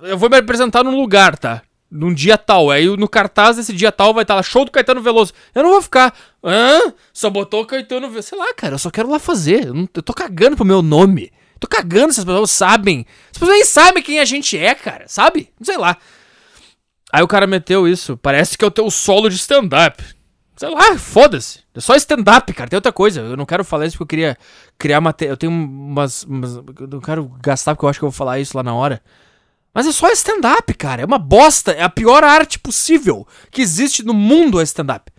Eu 0.00 0.16
vou 0.16 0.30
me 0.30 0.36
apresentar 0.36 0.84
num 0.84 0.94
lugar, 0.94 1.36
tá? 1.36 1.62
Num 1.90 2.14
dia 2.14 2.38
tal. 2.38 2.70
Aí 2.70 2.86
no 2.86 3.08
cartaz 3.08 3.56
desse 3.56 3.72
dia 3.72 3.90
tal 3.90 4.14
vai 4.14 4.22
estar 4.22 4.36
lá, 4.36 4.44
show 4.44 4.64
do 4.64 4.70
Caetano 4.70 5.02
Veloso. 5.02 5.32
Eu 5.52 5.64
não 5.64 5.70
vou 5.70 5.82
ficar. 5.82 6.14
Hã? 6.44 6.94
Só 7.12 7.28
botou 7.28 7.62
o 7.62 7.66
Caetano 7.66 8.08
Veloso. 8.08 8.28
Sei 8.28 8.38
lá, 8.38 8.54
cara, 8.54 8.76
eu 8.76 8.78
só 8.78 8.90
quero 8.90 9.10
lá 9.10 9.18
fazer. 9.18 9.66
Eu, 9.66 9.74
não, 9.74 9.88
eu 9.92 10.02
tô 10.04 10.14
cagando 10.14 10.54
pro 10.54 10.64
meu 10.64 10.82
nome. 10.82 11.32
Tô 11.58 11.66
cagando 11.66 12.12
se 12.12 12.20
as 12.20 12.24
pessoas 12.24 12.52
sabem. 12.52 13.04
As 13.32 13.38
pessoas 13.38 13.56
nem 13.56 13.64
sabem 13.64 14.02
quem 14.04 14.20
a 14.20 14.24
gente 14.24 14.56
é, 14.56 14.72
cara. 14.72 15.08
Sabe? 15.08 15.48
Sei 15.60 15.76
lá. 15.76 15.96
Aí 17.12 17.24
o 17.24 17.28
cara 17.28 17.44
meteu 17.44 17.88
isso. 17.88 18.16
Parece 18.16 18.56
que 18.56 18.64
é 18.64 18.68
o 18.68 18.70
teu 18.70 18.88
solo 18.88 19.28
de 19.28 19.34
stand-up. 19.34 20.00
Sei 20.60 20.68
lá, 20.68 20.98
foda-se. 20.98 21.60
É 21.74 21.80
só 21.80 21.94
stand-up, 21.94 22.52
cara. 22.52 22.68
Tem 22.68 22.76
outra 22.76 22.92
coisa. 22.92 23.22
Eu 23.22 23.34
não 23.34 23.46
quero 23.46 23.64
falar 23.64 23.86
isso 23.86 23.96
porque 23.96 24.02
eu 24.02 24.08
queria 24.08 24.38
criar 24.76 25.00
matéria. 25.00 25.32
Eu 25.32 25.36
tenho 25.38 25.50
umas, 25.50 26.22
umas. 26.24 26.56
Eu 26.56 26.86
não 26.86 27.00
quero 27.00 27.24
gastar 27.42 27.74
porque 27.74 27.86
eu 27.86 27.88
acho 27.88 27.98
que 27.98 28.04
eu 28.04 28.10
vou 28.10 28.14
falar 28.14 28.38
isso 28.40 28.54
lá 28.54 28.62
na 28.62 28.74
hora. 28.74 29.02
Mas 29.72 29.86
é 29.86 29.92
só 29.92 30.10
stand-up, 30.10 30.74
cara. 30.74 31.00
É 31.00 31.04
uma 31.06 31.18
bosta. 31.18 31.72
É 31.72 31.82
a 31.82 31.88
pior 31.88 32.22
arte 32.24 32.58
possível 32.58 33.26
que 33.50 33.62
existe 33.62 34.04
no 34.04 34.12
mundo 34.12 34.60
é 34.60 34.62
stand-up. 34.64 35.10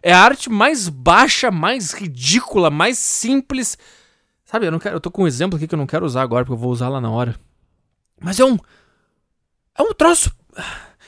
É 0.00 0.12
a 0.12 0.20
arte 0.20 0.48
mais 0.48 0.88
baixa, 0.88 1.50
mais 1.50 1.92
ridícula, 1.92 2.70
mais 2.70 2.96
simples. 2.96 3.76
Sabe, 4.44 4.66
eu 4.66 4.70
não 4.70 4.78
quero. 4.78 4.94
Eu 4.94 5.00
tô 5.00 5.10
com 5.10 5.24
um 5.24 5.26
exemplo 5.26 5.56
aqui 5.56 5.66
que 5.66 5.74
eu 5.74 5.78
não 5.78 5.88
quero 5.88 6.06
usar 6.06 6.22
agora, 6.22 6.44
porque 6.44 6.54
eu 6.54 6.62
vou 6.62 6.70
usar 6.70 6.88
lá 6.88 7.00
na 7.00 7.10
hora. 7.10 7.34
Mas 8.20 8.38
é 8.38 8.44
um. 8.44 8.56
É 9.76 9.82
um 9.82 9.92
troço. 9.92 10.30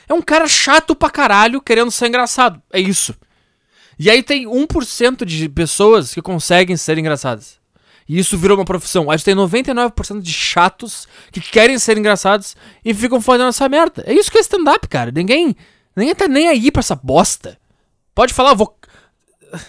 É 0.09 0.13
um 0.13 0.21
cara 0.21 0.45
chato 0.45 0.93
pra 0.93 1.09
caralho 1.09 1.61
querendo 1.61 1.89
ser 1.89 2.07
engraçado. 2.07 2.61
É 2.69 2.81
isso. 2.81 3.15
E 3.99 4.09
aí 4.09 4.21
tem 4.21 4.45
1% 4.45 5.25
de 5.25 5.49
pessoas 5.49 6.13
que 6.13 6.21
conseguem 6.21 6.77
ser 6.77 6.97
engraçadas. 6.97 7.57
E 8.07 8.17
isso 8.17 8.37
virou 8.37 8.57
uma 8.57 8.65
profissão. 8.65 9.11
Aí 9.11 9.19
tem 9.19 9.35
99% 9.35 10.21
de 10.21 10.31
chatos 10.31 11.07
que 11.31 11.41
querem 11.41 11.77
ser 11.77 11.97
engraçados 11.97 12.55
e 12.85 12.93
ficam 12.93 13.19
fazendo 13.19 13.49
essa 13.49 13.67
merda. 13.67 14.03
É 14.05 14.13
isso 14.13 14.31
que 14.31 14.37
é 14.37 14.41
stand-up, 14.41 14.87
cara. 14.87 15.11
Ninguém. 15.11 15.55
Ninguém 15.95 16.15
tá 16.15 16.27
nem 16.27 16.47
aí 16.47 16.71
pra 16.71 16.79
essa 16.79 16.95
bosta. 16.95 17.59
Pode 18.15 18.33
falar, 18.33 18.53
vou. 18.53 18.77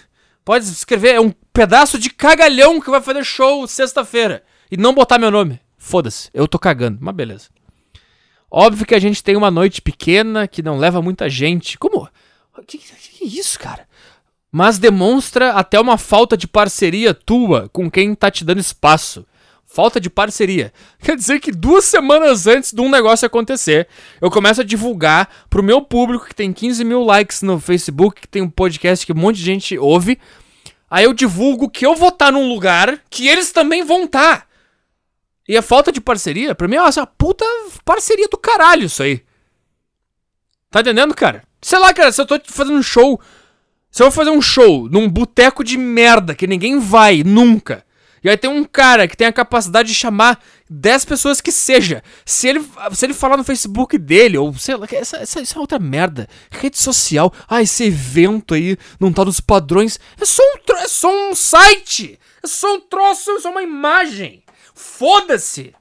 Pode 0.44 0.64
escrever, 0.64 1.14
é 1.14 1.20
um 1.20 1.32
pedaço 1.52 1.98
de 1.98 2.08
cagalhão 2.08 2.80
que 2.80 2.90
vai 2.90 3.00
fazer 3.02 3.24
show 3.24 3.66
sexta-feira. 3.66 4.42
E 4.70 4.76
não 4.76 4.94
botar 4.94 5.18
meu 5.18 5.30
nome. 5.30 5.60
Foda-se, 5.76 6.30
eu 6.32 6.46
tô 6.46 6.58
cagando. 6.58 6.98
Mas 7.00 7.14
beleza. 7.14 7.48
Óbvio 8.50 8.86
que 8.86 8.94
a 8.94 8.98
gente 8.98 9.22
tem 9.22 9.36
uma 9.36 9.50
noite 9.50 9.82
pequena 9.82 10.46
que 10.46 10.62
não 10.62 10.78
leva 10.78 11.02
muita 11.02 11.28
gente. 11.28 11.76
Como? 11.76 12.08
Que, 12.66 12.78
que, 12.78 12.94
que 12.94 13.24
isso, 13.24 13.58
cara? 13.58 13.86
Mas 14.50 14.78
demonstra 14.78 15.52
até 15.52 15.78
uma 15.78 15.98
falta 15.98 16.36
de 16.36 16.48
parceria 16.48 17.12
tua 17.12 17.68
com 17.72 17.90
quem 17.90 18.14
tá 18.14 18.30
te 18.30 18.44
dando 18.44 18.60
espaço. 18.60 19.26
Falta 19.66 20.00
de 20.00 20.08
parceria. 20.08 20.72
Quer 21.00 21.14
dizer 21.14 21.40
que 21.40 21.52
duas 21.52 21.84
semanas 21.84 22.46
antes 22.46 22.72
de 22.72 22.80
um 22.80 22.90
negócio 22.90 23.26
acontecer, 23.26 23.86
eu 24.20 24.30
começo 24.30 24.62
a 24.62 24.64
divulgar 24.64 25.28
pro 25.50 25.62
meu 25.62 25.82
público 25.82 26.26
que 26.26 26.34
tem 26.34 26.52
15 26.52 26.84
mil 26.84 27.04
likes 27.04 27.42
no 27.42 27.60
Facebook, 27.60 28.22
que 28.22 28.28
tem 28.28 28.40
um 28.40 28.50
podcast 28.50 29.04
que 29.04 29.12
um 29.12 29.16
monte 29.16 29.36
de 29.36 29.44
gente 29.44 29.78
ouve. 29.78 30.18
Aí 30.90 31.04
eu 31.04 31.12
divulgo 31.12 31.68
que 31.68 31.84
eu 31.84 31.94
vou 31.94 32.08
estar 32.08 32.26
tá 32.26 32.32
num 32.32 32.48
lugar 32.48 33.02
que 33.10 33.28
eles 33.28 33.52
também 33.52 33.84
vão 33.84 34.04
estar. 34.04 34.38
Tá. 34.38 34.48
E 35.46 35.56
a 35.56 35.62
falta 35.62 35.92
de 35.92 36.00
parceria, 36.00 36.54
pra 36.54 36.68
mim 36.68 36.76
é 36.76 36.82
uma 36.82 37.06
puta 37.06 37.44
parceria 37.84 38.28
do 38.28 38.38
caralho 38.38 38.84
isso 38.84 39.02
aí. 39.02 39.22
Tá 40.70 40.80
entendendo, 40.80 41.14
cara? 41.14 41.42
Sei 41.60 41.78
lá, 41.78 41.92
cara, 41.92 42.12
se 42.12 42.20
eu 42.20 42.26
tô 42.26 42.38
fazendo 42.44 42.78
um 42.78 42.82
show 42.82 43.20
se 43.90 44.02
eu 44.02 44.06
vou 44.06 44.12
fazer 44.12 44.30
um 44.30 44.42
show 44.42 44.88
num 44.88 45.08
boteco 45.08 45.64
de 45.64 45.76
merda 45.76 46.34
que 46.34 46.46
ninguém 46.46 46.78
vai 46.78 47.22
nunca, 47.24 47.84
e 48.22 48.28
aí 48.28 48.36
tem 48.36 48.50
um 48.50 48.64
cara 48.64 49.06
que 49.06 49.16
tem 49.16 49.26
a 49.26 49.32
capacidade 49.32 49.88
de 49.88 49.94
chamar 49.94 50.42
10 50.68 51.04
pessoas 51.04 51.40
que 51.40 51.52
seja. 51.52 52.02
Se 52.24 52.48
ele, 52.48 52.64
se 52.92 53.06
ele 53.06 53.14
falar 53.14 53.36
no 53.36 53.44
Facebook 53.44 53.96
dele, 53.96 54.36
ou 54.36 54.52
sei 54.54 54.76
lá, 54.76 54.86
essa, 54.90 55.18
essa, 55.18 55.40
essa 55.40 55.56
é 55.56 55.60
outra 55.60 55.78
merda. 55.78 56.28
Rede 56.50 56.78
social. 56.78 57.32
Ah, 57.48 57.62
esse 57.62 57.84
evento 57.84 58.54
aí 58.54 58.76
não 58.98 59.12
tá 59.12 59.24
nos 59.24 59.40
padrões. 59.40 60.00
É 60.20 60.24
só 60.24 60.42
um, 60.42 60.76
é 60.78 60.88
só 60.88 61.30
um 61.30 61.34
site. 61.34 62.18
É 62.42 62.46
só 62.46 62.74
um 62.74 62.80
troço, 62.80 63.30
é 63.30 63.40
só 63.40 63.50
uma 63.50 63.62
imagem. 63.62 64.42
Foda-se. 64.74 65.74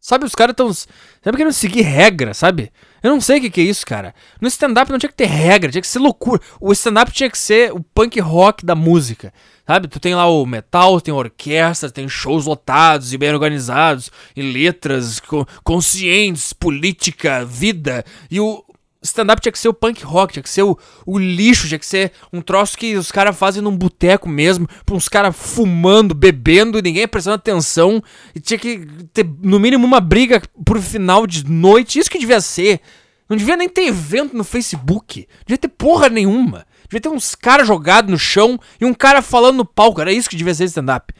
Sabe, 0.00 0.26
os 0.26 0.34
caras 0.34 0.52
estão 0.52 0.72
sempre 0.72 1.38
querendo 1.38 1.52
seguir 1.52 1.80
regra, 1.80 2.34
sabe? 2.34 2.70
Eu 3.04 3.10
não 3.10 3.20
sei 3.20 3.36
o 3.36 3.40
que, 3.42 3.50
que 3.50 3.60
é 3.60 3.64
isso, 3.64 3.84
cara. 3.84 4.14
No 4.40 4.48
stand-up 4.48 4.90
não 4.90 4.98
tinha 4.98 5.10
que 5.10 5.14
ter 5.14 5.26
regra, 5.26 5.70
tinha 5.70 5.82
que 5.82 5.86
ser 5.86 5.98
loucura. 5.98 6.40
O 6.58 6.72
stand-up 6.72 7.12
tinha 7.12 7.28
que 7.28 7.36
ser 7.36 7.70
o 7.70 7.80
punk 7.80 8.18
rock 8.18 8.64
da 8.64 8.74
música. 8.74 9.30
Sabe? 9.66 9.88
Tu 9.88 10.00
tem 10.00 10.14
lá 10.14 10.26
o 10.26 10.46
metal, 10.46 10.98
tem 11.02 11.12
orquestra, 11.12 11.90
tem 11.90 12.08
shows 12.08 12.46
lotados 12.46 13.12
e 13.12 13.18
bem 13.18 13.30
organizados, 13.30 14.10
e 14.34 14.40
letras 14.40 15.20
conscientes, 15.62 16.54
política, 16.54 17.44
vida. 17.44 18.06
E 18.30 18.40
o, 18.40 18.63
stand-up 19.04 19.40
tinha 19.40 19.52
que 19.52 19.58
ser 19.58 19.68
o 19.68 19.74
punk 19.74 20.02
rock, 20.02 20.32
tinha 20.32 20.42
que 20.42 20.48
ser 20.48 20.62
o, 20.62 20.76
o 21.06 21.18
lixo, 21.18 21.68
tinha 21.68 21.78
que 21.78 21.86
ser 21.86 22.12
um 22.32 22.40
troço 22.40 22.76
que 22.76 22.96
os 22.96 23.12
caras 23.12 23.36
fazem 23.36 23.62
num 23.62 23.76
boteco 23.76 24.28
mesmo, 24.28 24.66
uns 24.90 25.08
caras 25.08 25.36
fumando, 25.36 26.14
bebendo 26.14 26.78
e 26.78 26.82
ninguém 26.82 27.06
prestando 27.06 27.36
atenção. 27.36 28.02
E 28.34 28.40
tinha 28.40 28.58
que 28.58 28.86
ter, 29.12 29.28
no 29.42 29.60
mínimo, 29.60 29.86
uma 29.86 30.00
briga 30.00 30.42
pro 30.64 30.80
final 30.80 31.26
de 31.26 31.44
noite. 31.48 31.98
Isso 31.98 32.10
que 32.10 32.18
devia 32.18 32.40
ser. 32.40 32.80
Não 33.28 33.36
devia 33.36 33.56
nem 33.56 33.68
ter 33.68 33.82
evento 33.82 34.36
no 34.36 34.44
Facebook. 34.44 35.20
Não 35.20 35.44
devia 35.46 35.58
ter 35.58 35.68
porra 35.68 36.08
nenhuma. 36.08 36.66
Devia 36.84 37.00
ter 37.00 37.08
uns 37.08 37.34
caras 37.34 37.66
jogados 37.66 38.10
no 38.10 38.18
chão 38.18 38.58
e 38.80 38.84
um 38.84 38.94
cara 38.94 39.22
falando 39.22 39.56
no 39.56 39.64
palco. 39.64 40.00
Era 40.00 40.12
isso 40.12 40.28
que 40.28 40.36
devia 40.36 40.54
ser 40.54 40.64
stand-up. 40.64 41.12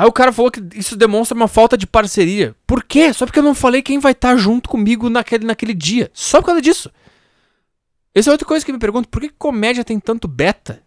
Aí 0.00 0.06
o 0.06 0.12
cara 0.12 0.32
falou 0.32 0.50
que 0.50 0.62
isso 0.72 0.96
demonstra 0.96 1.36
uma 1.36 1.46
falta 1.46 1.76
de 1.76 1.86
parceria. 1.86 2.56
Por 2.66 2.82
quê? 2.82 3.12
Só 3.12 3.26
porque 3.26 3.38
eu 3.38 3.42
não 3.42 3.54
falei 3.54 3.82
quem 3.82 3.98
vai 3.98 4.12
estar 4.12 4.34
junto 4.34 4.66
comigo 4.66 5.10
naquele, 5.10 5.44
naquele 5.44 5.74
dia. 5.74 6.10
Só 6.14 6.40
por 6.40 6.46
causa 6.46 6.62
disso. 6.62 6.90
Essa 8.14 8.30
é 8.30 8.32
outra 8.32 8.48
coisa 8.48 8.64
que 8.64 8.70
eu 8.70 8.72
me 8.72 8.80
pergunto, 8.80 9.10
por 9.10 9.20
que 9.20 9.28
comédia 9.28 9.84
tem 9.84 10.00
tanto 10.00 10.26
beta? 10.26 10.82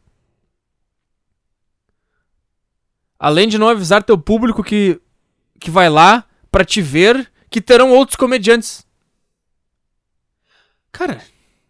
Além 3.19 3.47
de 3.47 3.59
não 3.59 3.69
avisar 3.69 4.01
teu 4.01 4.17
público 4.17 4.63
que, 4.63 4.99
que 5.59 5.69
vai 5.69 5.91
lá 5.91 6.25
pra 6.51 6.65
te 6.65 6.81
ver, 6.81 7.31
que 7.51 7.61
terão 7.61 7.91
outros 7.91 8.15
comediantes. 8.15 8.83
Cara, 10.91 11.21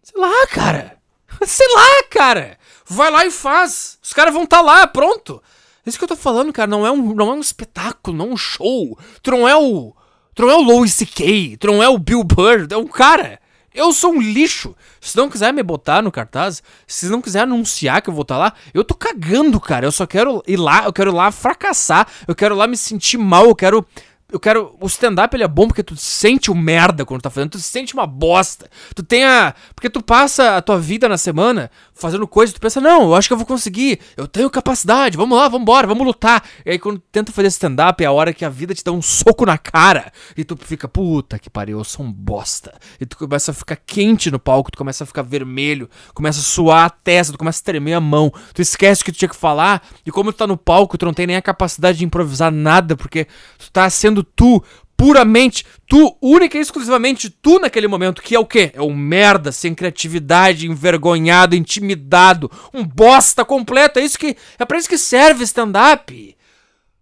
sei 0.02 0.18
lá, 0.18 0.48
cara. 0.48 0.98
Sei 1.46 1.68
lá, 1.76 2.04
cara. 2.10 2.58
Vai 2.86 3.12
lá 3.12 3.26
e 3.26 3.32
faz. 3.32 4.00
Os 4.02 4.14
caras 4.14 4.34
vão 4.34 4.46
estar 4.46 4.60
tá 4.60 4.64
lá, 4.64 4.88
pronto. 4.88 5.44
Isso 5.86 5.98
que 5.98 6.04
eu 6.04 6.08
tô 6.08 6.16
falando, 6.16 6.54
cara, 6.54 6.70
não 6.70 6.86
é 6.86 6.92
um, 6.92 7.14
não 7.14 7.30
é 7.30 7.34
um 7.34 7.42
espetáculo, 7.42 8.16
não 8.16 8.28
é 8.28 8.34
um 8.34 8.38
show. 8.38 8.98
Tu 9.22 9.32
não 9.32 9.48
é 9.48 9.56
o. 9.56 9.94
Tu 10.34 10.42
não 10.42 10.50
é 10.50 10.56
o 10.56 10.62
Louis 10.62 10.94
C.K., 10.94 11.58
tu 11.58 11.68
não 11.68 11.84
é 11.84 11.88
o 11.88 12.00
Bill 12.00 12.24
Burr, 12.24 12.68
é 12.72 12.78
um 12.78 12.88
cara. 12.88 13.40
Eu 13.74 13.92
sou 13.92 14.14
um 14.14 14.22
lixo. 14.22 14.76
Se 15.02 15.18
não 15.18 15.30
quiser 15.30 15.52
me 15.52 15.62
botar 15.64 16.02
no 16.02 16.12
cartaz, 16.12 16.62
se 16.88 17.08
não 17.08 17.22
quiser 17.22 17.42
anunciar 17.42 18.02
que 18.02 18.10
eu 18.10 18.14
vou 18.14 18.22
estar 18.22 18.36
tá 18.36 18.40
lá, 18.40 18.54
eu 18.74 18.84
tô 18.84 18.94
cagando, 18.94 19.60
cara. 19.60 19.86
Eu 19.86 19.92
só 19.92 20.06
quero 20.06 20.44
ir 20.48 20.58
lá, 20.58 20.86
eu 20.86 20.94
quero 20.94 21.12
ir 21.12 21.14
lá 21.14 21.32
fracassar, 21.32 22.08
eu 22.28 22.36
quero 22.36 22.56
ir 22.56 22.58
lá 22.58 22.68
me 22.68 22.78
sentir 22.78 23.18
mal, 23.18 23.46
eu 23.46 23.56
quero 23.56 23.86
eu 24.34 24.40
quero. 24.40 24.76
O 24.82 24.88
stand-up 24.88 25.36
ele 25.36 25.44
é 25.44 25.48
bom 25.48 25.68
porque 25.68 25.84
tu 25.84 25.96
sente 25.96 26.50
o 26.50 26.56
merda 26.56 27.06
quando 27.06 27.22
tu 27.22 27.24
tá 27.24 27.30
fazendo, 27.30 27.52
tu 27.52 27.60
sente 27.60 27.94
uma 27.94 28.08
bosta. 28.08 28.68
Tu 28.96 29.04
tem 29.04 29.24
a. 29.24 29.54
Porque 29.76 29.92
tu 29.92 30.02
passa 30.02 30.58
a 30.58 30.62
tua 30.62 30.80
vida 30.80 31.08
na 31.08 31.18
semana 31.18 31.70
fazendo 31.94 32.28
coisas, 32.28 32.54
tu 32.54 32.60
pensa, 32.60 32.82
não, 32.82 33.04
eu 33.04 33.16
acho 33.16 33.30
que 33.30 33.34
eu 33.34 33.38
vou 33.38 33.46
conseguir, 33.46 34.00
eu 34.18 34.28
tenho 34.28 34.50
capacidade, 34.50 35.16
vamos 35.16 35.38
lá, 35.38 35.44
vamos 35.48 35.62
embora, 35.62 35.86
vamos 35.86 36.06
lutar. 36.06 36.44
E 36.66 36.72
aí 36.72 36.80
quando 36.80 36.98
tu 36.98 37.06
tenta 37.12 37.32
fazer 37.32 37.50
stand-up 37.50 38.04
é 38.04 38.08
a 38.08 38.12
hora 38.12 38.34
que 38.34 38.44
a 38.44 38.50
vida 38.50 38.74
te 38.74 38.84
dá 38.84 38.92
um 38.92 39.02
soco 39.02 39.46
na 39.46 39.58
cara 39.58 40.12
e 40.36 40.44
tu 40.44 40.58
fica, 40.58 40.88
puta 40.88 41.38
que 41.38 41.50
pariu, 41.50 41.78
eu 41.78 41.84
sou 41.84 42.04
um 42.04 42.12
bosta. 42.12 42.74
E 43.00 43.06
tu 43.06 43.16
começa 43.16 43.52
a 43.52 43.54
ficar 43.54 43.76
quente 43.76 44.32
no 44.32 44.40
palco, 44.40 44.72
tu 44.72 44.78
começa 44.78 45.04
a 45.04 45.08
ficar 45.08 45.22
vermelho, 45.22 45.88
começa 46.16 46.40
a 46.40 46.44
suar 46.44 46.86
a 46.86 46.90
testa, 46.90 47.34
tu 47.34 47.38
começa 47.38 47.62
a 47.62 47.64
tremer 47.64 47.94
a 47.94 48.02
mão, 48.02 48.34
tu 48.52 48.64
esquece 48.64 49.04
o 49.04 49.06
que 49.06 49.12
tu 49.12 49.20
tinha 49.20 49.30
que 49.30 49.36
falar 49.36 49.88
e 50.04 50.10
como 50.10 50.34
tu 50.34 50.38
tá 50.38 50.48
no 50.48 50.58
palco, 50.58 50.98
tu 50.98 51.06
não 51.06 51.14
tem 51.14 51.28
nem 51.28 51.36
a 51.36 51.42
capacidade 51.42 52.00
de 52.00 52.06
improvisar 52.06 52.52
nada 52.52 52.98
porque 52.98 53.28
tu 53.60 53.72
tá 53.72 53.88
sendo 53.90 54.23
tu 54.24 54.64
puramente 54.96 55.66
tu, 55.88 56.16
única 56.22 56.58
e 56.58 56.62
exclusivamente 56.62 57.30
tu 57.30 57.60
naquele 57.60 57.88
momento, 57.88 58.22
que 58.22 58.36
é 58.36 58.40
o 58.40 58.46
quê? 58.46 58.72
É 58.74 58.82
um 58.82 58.96
merda, 58.96 59.52
sem 59.52 59.76
criatividade, 59.76 60.68
envergonhado, 60.68 61.56
intimidado, 61.56 62.50
um 62.74 62.86
bosta 62.86 63.44
completo. 63.44 64.00
É 64.00 64.04
isso 64.06 64.18
que 64.18 64.38
é 64.58 64.66
para 64.66 64.78
isso 64.78 64.88
que 64.88 64.98
serve 64.98 65.44
stand-up. 65.44 66.38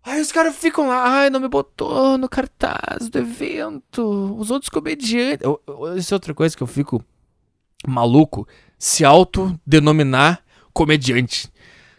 Aí 0.04 0.20
os 0.20 0.32
caras 0.32 0.56
ficam 0.56 0.88
lá, 0.88 1.04
ai, 1.06 1.30
não 1.30 1.40
me 1.40 1.48
botou 1.48 2.18
no 2.18 2.28
cartaz 2.28 3.08
do 3.08 3.20
evento. 3.20 4.36
Os 4.36 4.50
outros 4.50 4.70
comediantes. 4.70 5.48
Isso 5.96 6.14
é 6.14 6.16
outra 6.16 6.34
coisa 6.34 6.58
que 6.58 6.64
eu 6.64 6.68
fico 6.68 7.04
maluco. 7.86 8.48
Se 8.80 9.06
autodenominar 9.06 10.44
comediante. 10.74 11.52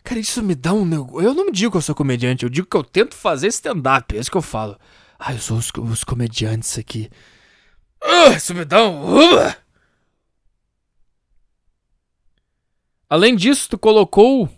Cara, 0.02 0.18
isso 0.18 0.42
me 0.42 0.56
dá 0.56 0.72
um 0.72 0.84
negócio. 0.84 1.20
Eu 1.20 1.32
não 1.32 1.48
digo 1.52 1.70
que 1.70 1.76
eu 1.76 1.82
sou 1.82 1.94
comediante, 1.94 2.42
eu 2.42 2.50
digo 2.50 2.66
que 2.66 2.76
eu 2.76 2.82
tento 2.82 3.14
fazer 3.14 3.46
stand-up. 3.46 4.16
É 4.16 4.20
isso 4.20 4.30
que 4.30 4.36
eu 4.36 4.42
falo. 4.42 4.76
Ai, 5.24 5.36
eu 5.36 5.38
sou 5.38 5.56
os, 5.56 5.70
os 5.76 6.02
comediantes 6.02 6.76
aqui. 6.76 7.08
Uh, 8.02 8.36
isso 8.36 8.52
me 8.52 8.64
dá 8.64 8.82
um. 8.82 9.18
Uh. 9.18 9.54
Além 13.08 13.36
disso, 13.36 13.68
tu 13.70 13.78
colocou 13.78 14.48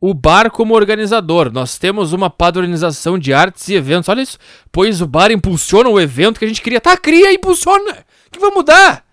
o 0.00 0.14
bar 0.14 0.48
como 0.48 0.74
organizador. 0.74 1.50
Nós 1.50 1.76
temos 1.76 2.12
uma 2.12 2.30
padronização 2.30 3.18
de 3.18 3.34
artes 3.34 3.68
e 3.68 3.74
eventos. 3.74 4.08
Olha 4.08 4.22
isso. 4.22 4.38
Pois 4.70 5.00
o 5.00 5.08
bar 5.08 5.32
impulsiona 5.32 5.88
o 5.88 6.00
evento 6.00 6.38
que 6.38 6.44
a 6.44 6.48
gente 6.48 6.62
queria. 6.62 6.80
Tá, 6.80 6.96
cria 6.96 7.32
e 7.32 7.34
impulsiona. 7.34 8.04
O 8.28 8.30
que 8.30 8.38
vai 8.38 8.50
mudar? 8.50 9.04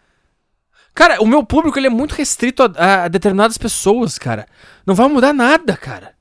Cara, 0.93 1.23
o 1.23 1.25
meu 1.25 1.43
público 1.43 1.79
ele 1.79 1.87
é 1.87 1.89
muito 1.89 2.13
restrito 2.13 2.61
a, 2.61 3.05
a, 3.05 3.07
determinadas 3.07 3.57
pessoas, 3.57 4.19
cara. 4.19 4.45
Não 4.85 4.93
vai 4.93 5.07
mudar 5.07 5.33
nada, 5.33 5.75
cara. 5.75 6.13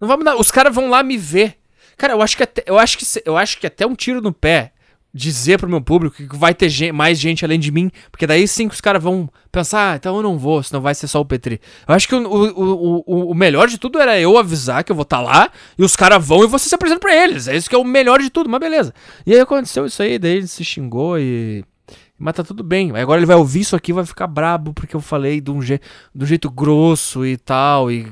Não 0.00 0.06
vai 0.06 0.16
mudar. 0.16 0.36
Os 0.36 0.50
caras 0.50 0.72
vão 0.72 0.88
lá 0.88 1.02
me 1.02 1.16
ver. 1.16 1.58
Cara, 2.02 2.14
eu 2.14 2.20
acho 2.20 2.36
que 2.36 2.42
até, 2.42 2.64
eu 2.66 2.80
acho 2.80 2.98
que, 2.98 3.04
eu 3.24 3.36
acho 3.36 3.58
que 3.58 3.64
até 3.64 3.86
um 3.86 3.94
tiro 3.94 4.20
no 4.20 4.32
pé 4.32 4.72
dizer 5.14 5.56
pro 5.56 5.68
meu 5.68 5.80
público 5.80 6.16
que 6.16 6.36
vai 6.36 6.52
ter 6.52 6.68
gente, 6.68 6.90
mais 6.90 7.16
gente 7.16 7.44
além 7.44 7.60
de 7.60 7.70
mim, 7.70 7.92
porque 8.10 8.26
daí 8.26 8.48
sim 8.48 8.66
que 8.66 8.74
os 8.74 8.80
caras 8.80 9.00
vão 9.00 9.30
pensar, 9.52 9.92
ah, 9.92 9.94
então 9.94 10.16
eu 10.16 10.22
não 10.24 10.36
vou, 10.36 10.60
senão 10.64 10.80
vai 10.80 10.96
ser 10.96 11.06
só 11.06 11.20
o 11.20 11.24
Petri. 11.24 11.60
Eu 11.86 11.94
acho 11.94 12.08
que 12.08 12.14
o, 12.16 12.26
o, 12.26 13.04
o, 13.06 13.30
o 13.30 13.34
melhor 13.36 13.68
de 13.68 13.78
tudo 13.78 14.00
era 14.00 14.18
eu 14.18 14.36
avisar 14.36 14.82
que 14.82 14.90
eu 14.90 14.96
vou 14.96 15.04
estar 15.04 15.18
tá 15.18 15.22
lá, 15.22 15.50
e 15.78 15.84
os 15.84 15.94
caras 15.94 16.26
vão 16.26 16.42
e 16.42 16.48
você 16.48 16.68
se 16.68 16.74
apresenta 16.74 16.98
pra 16.98 17.14
eles. 17.14 17.46
É 17.46 17.54
isso 17.54 17.70
que 17.70 17.76
é 17.76 17.78
o 17.78 17.84
melhor 17.84 18.20
de 18.20 18.30
tudo, 18.30 18.50
mas 18.50 18.58
beleza. 18.58 18.92
E 19.24 19.32
aí 19.32 19.38
aconteceu 19.38 19.86
isso 19.86 20.02
aí, 20.02 20.18
daí 20.18 20.38
ele 20.38 20.48
se 20.48 20.64
xingou 20.64 21.20
e 21.20 21.64
mas 22.22 22.36
tá 22.36 22.44
tudo 22.44 22.62
bem. 22.62 22.96
Agora 22.96 23.18
ele 23.18 23.26
vai 23.26 23.34
ouvir 23.34 23.58
isso 23.60 23.74
aqui 23.74 23.90
e 23.90 23.94
vai 23.94 24.06
ficar 24.06 24.28
brabo 24.28 24.72
porque 24.72 24.94
eu 24.94 25.00
falei 25.00 25.40
de 25.40 25.50
um, 25.50 25.60
je 25.60 25.80
de 26.14 26.22
um 26.22 26.26
jeito 26.26 26.48
grosso 26.48 27.26
e 27.26 27.36
tal. 27.36 27.90
E. 27.90 28.06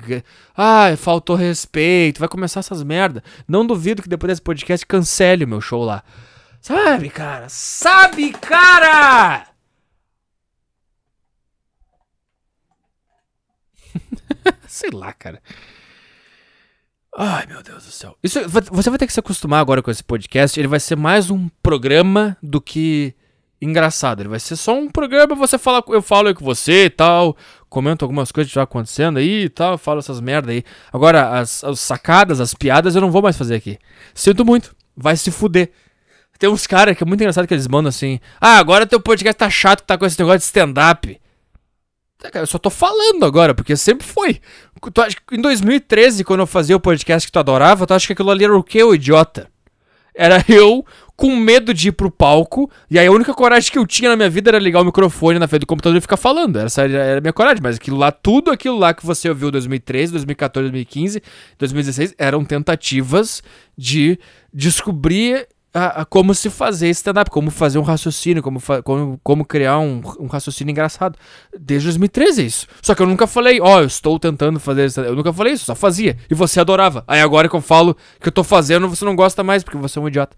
Ah, 0.57 0.97
faltou 0.97 1.37
respeito. 1.37 2.19
Vai 2.19 2.29
começar 2.29 2.59
essas 2.59 2.83
merda. 2.83 3.23
Não 3.47 3.65
duvido 3.65 4.03
que 4.03 4.09
depois 4.09 4.33
desse 4.33 4.43
podcast 4.43 4.85
cancele 4.85 5.45
o 5.45 5.49
meu 5.49 5.61
show 5.61 5.85
lá. 5.85 6.03
Sabe, 6.61 7.09
cara? 7.09 7.49
Sabe, 7.49 8.33
cara! 8.33 9.47
Sei 14.67 14.91
lá, 14.91 15.13
cara. 15.13 15.41
Ai, 17.17 17.47
meu 17.47 17.63
Deus 17.63 17.85
do 17.85 17.93
céu. 17.93 18.19
Isso, 18.25 18.41
você 18.49 18.91
vai 18.91 18.99
ter 18.99 19.07
que 19.07 19.13
se 19.13 19.21
acostumar 19.21 19.61
agora 19.61 19.81
com 19.81 19.91
esse 19.91 20.03
podcast. 20.03 20.59
Ele 20.59 20.67
vai 20.67 20.81
ser 20.81 20.97
mais 20.97 21.31
um 21.31 21.49
programa 21.63 22.37
do 22.43 22.61
que 22.61 23.15
engraçado. 23.61 24.21
Ele 24.21 24.29
vai 24.29 24.41
ser 24.41 24.57
só 24.57 24.75
um 24.75 24.89
programa, 24.89 25.35
você 25.35 25.59
fala, 25.59 25.83
eu 25.89 26.01
falo 26.03 26.29
aí 26.29 26.35
com 26.35 26.45
você 26.45 26.87
e 26.87 26.91
tal, 26.91 27.37
comento 27.69 28.05
algumas 28.05 28.33
coisas 28.33 28.51
que 28.51 28.55
tá 28.55 28.63
acontecendo 28.63 29.19
aí 29.19 29.45
e 29.45 29.49
tal, 29.49 29.77
falo 29.77 29.99
essas 29.99 30.21
merda 30.21 30.53
aí. 30.53 30.65
Agora, 30.93 31.39
as, 31.39 31.63
as 31.63 31.81
sacadas, 31.81 32.41
as 32.41 32.55
piadas 32.55 32.95
eu 32.95 33.01
não 33.01 33.11
vou 33.11 33.23
mais 33.23 33.37
fazer 33.37 33.55
aqui. 33.55 33.79
Sinto 34.15 34.45
muito, 34.45 34.75
vai 34.97 35.17
se 35.17 35.31
fuder. 35.31 35.71
Tem 36.39 36.49
uns 36.49 36.67
caras 36.67 36.97
que 36.97 37.03
é 37.03 37.07
muito 37.07 37.21
engraçado 37.21 37.47
que 37.47 37.53
eles 37.53 37.69
mandam 37.69 37.91
assim: 37.91 38.19
Ah, 38.41 38.57
agora 38.57 38.87
teu 38.87 38.99
podcast 38.99 39.39
tá 39.39 39.51
chato 39.51 39.83
que 39.83 39.87
tá 39.87 39.99
com 39.99 40.07
esse 40.07 40.19
negócio 40.19 40.39
de 40.39 40.45
stand-up. 40.45 41.21
Tá, 42.17 42.31
eu 42.39 42.47
só 42.47 42.57
tô 42.59 42.71
falando 42.71 43.27
agora, 43.27 43.55
porque 43.55 43.77
sempre 43.77 44.07
foi. 44.07 44.41
Em 45.31 45.41
2013, 45.41 46.25
quando 46.25 46.41
eu 46.41 46.47
fazia 46.47 46.75
o 46.75 46.81
podcast 46.81 47.27
que 47.29 47.33
tu 47.33 47.39
adorava, 47.39 47.87
tu 47.87 47.93
acha 47.93 48.07
que 48.07 48.15
aquilo 48.15 48.31
ali 48.31 48.45
era 48.45 48.57
o 48.57 48.65
quê, 48.65 48.83
o 48.83 48.95
idiota? 48.95 49.51
Era 50.15 50.43
eu 50.49 50.85
com 51.21 51.37
medo 51.37 51.75
de 51.75 51.89
ir 51.89 51.93
pro 51.93 52.11
palco. 52.11 52.71
E 52.91 52.99
aí 52.99 53.07
a 53.07 53.13
única 53.13 53.35
coragem 53.35 53.71
que 53.71 53.77
eu 53.77 53.87
tinha 53.87 54.09
na 54.09 54.17
minha 54.17 54.31
vida 54.31 54.49
era 54.49 54.59
ligar 54.59 54.81
o 54.81 54.85
microfone 54.87 55.39
na 55.39 55.47
frente 55.47 55.61
do 55.61 55.67
computador 55.67 55.99
e 55.99 56.01
ficar 56.01 56.17
falando. 56.17 56.59
Essa 56.59 56.81
era 56.81 57.19
a 57.19 57.21
minha 57.21 57.33
coragem. 57.33 57.61
Mas 57.63 57.77
aquilo 57.77 57.99
lá, 57.99 58.11
tudo 58.11 58.51
aquilo 58.51 58.79
lá 58.79 58.95
que 58.95 59.05
você 59.05 59.29
ouviu 59.29 59.49
em 59.49 59.53
2013, 59.53 60.13
2014, 60.13 60.71
2015, 60.71 61.23
2016, 61.59 62.15
eram 62.17 62.43
tentativas 62.43 63.43
de 63.77 64.19
descobrir 64.51 65.47
a, 65.75 66.01
a 66.01 66.05
como 66.07 66.35
se 66.35 66.49
fazer 66.49 66.89
stand-up, 66.89 67.31
como 67.31 67.51
fazer 67.51 67.79
um 67.79 67.83
raciocínio, 67.83 68.43
como, 68.43 68.59
como, 68.83 69.21
como 69.23 69.45
criar 69.45 69.79
um, 69.79 70.01
um, 70.19 70.27
raciocínio 70.27 70.73
engraçado. 70.73 71.19
Desde 71.55 71.89
2013 71.89 72.41
é 72.41 72.45
isso. 72.47 72.67
Só 72.81 72.95
que 72.95 73.03
eu 73.03 73.07
nunca 73.07 73.27
falei, 73.27 73.61
ó, 73.61 73.77
oh, 73.77 73.81
eu 73.81 73.87
estou 73.87 74.19
tentando 74.19 74.59
fazer 74.59 74.87
isso. 74.87 74.99
Eu 75.03 75.15
nunca 75.15 75.35
falei 75.35 75.53
isso, 75.53 75.67
só 75.67 75.75
fazia. 75.75 76.17
E 76.31 76.35
você 76.35 76.59
adorava. 76.61 77.05
Aí 77.07 77.21
agora 77.21 77.47
que 77.47 77.55
eu 77.55 77.61
falo 77.61 77.95
que 78.19 78.29
eu 78.29 78.33
tô 78.33 78.43
fazendo, 78.43 78.89
você 78.89 79.05
não 79.05 79.15
gosta 79.15 79.45
mais, 79.45 79.63
porque 79.63 79.77
você 79.77 79.99
é 79.99 80.03
um 80.03 80.09
idiota. 80.09 80.35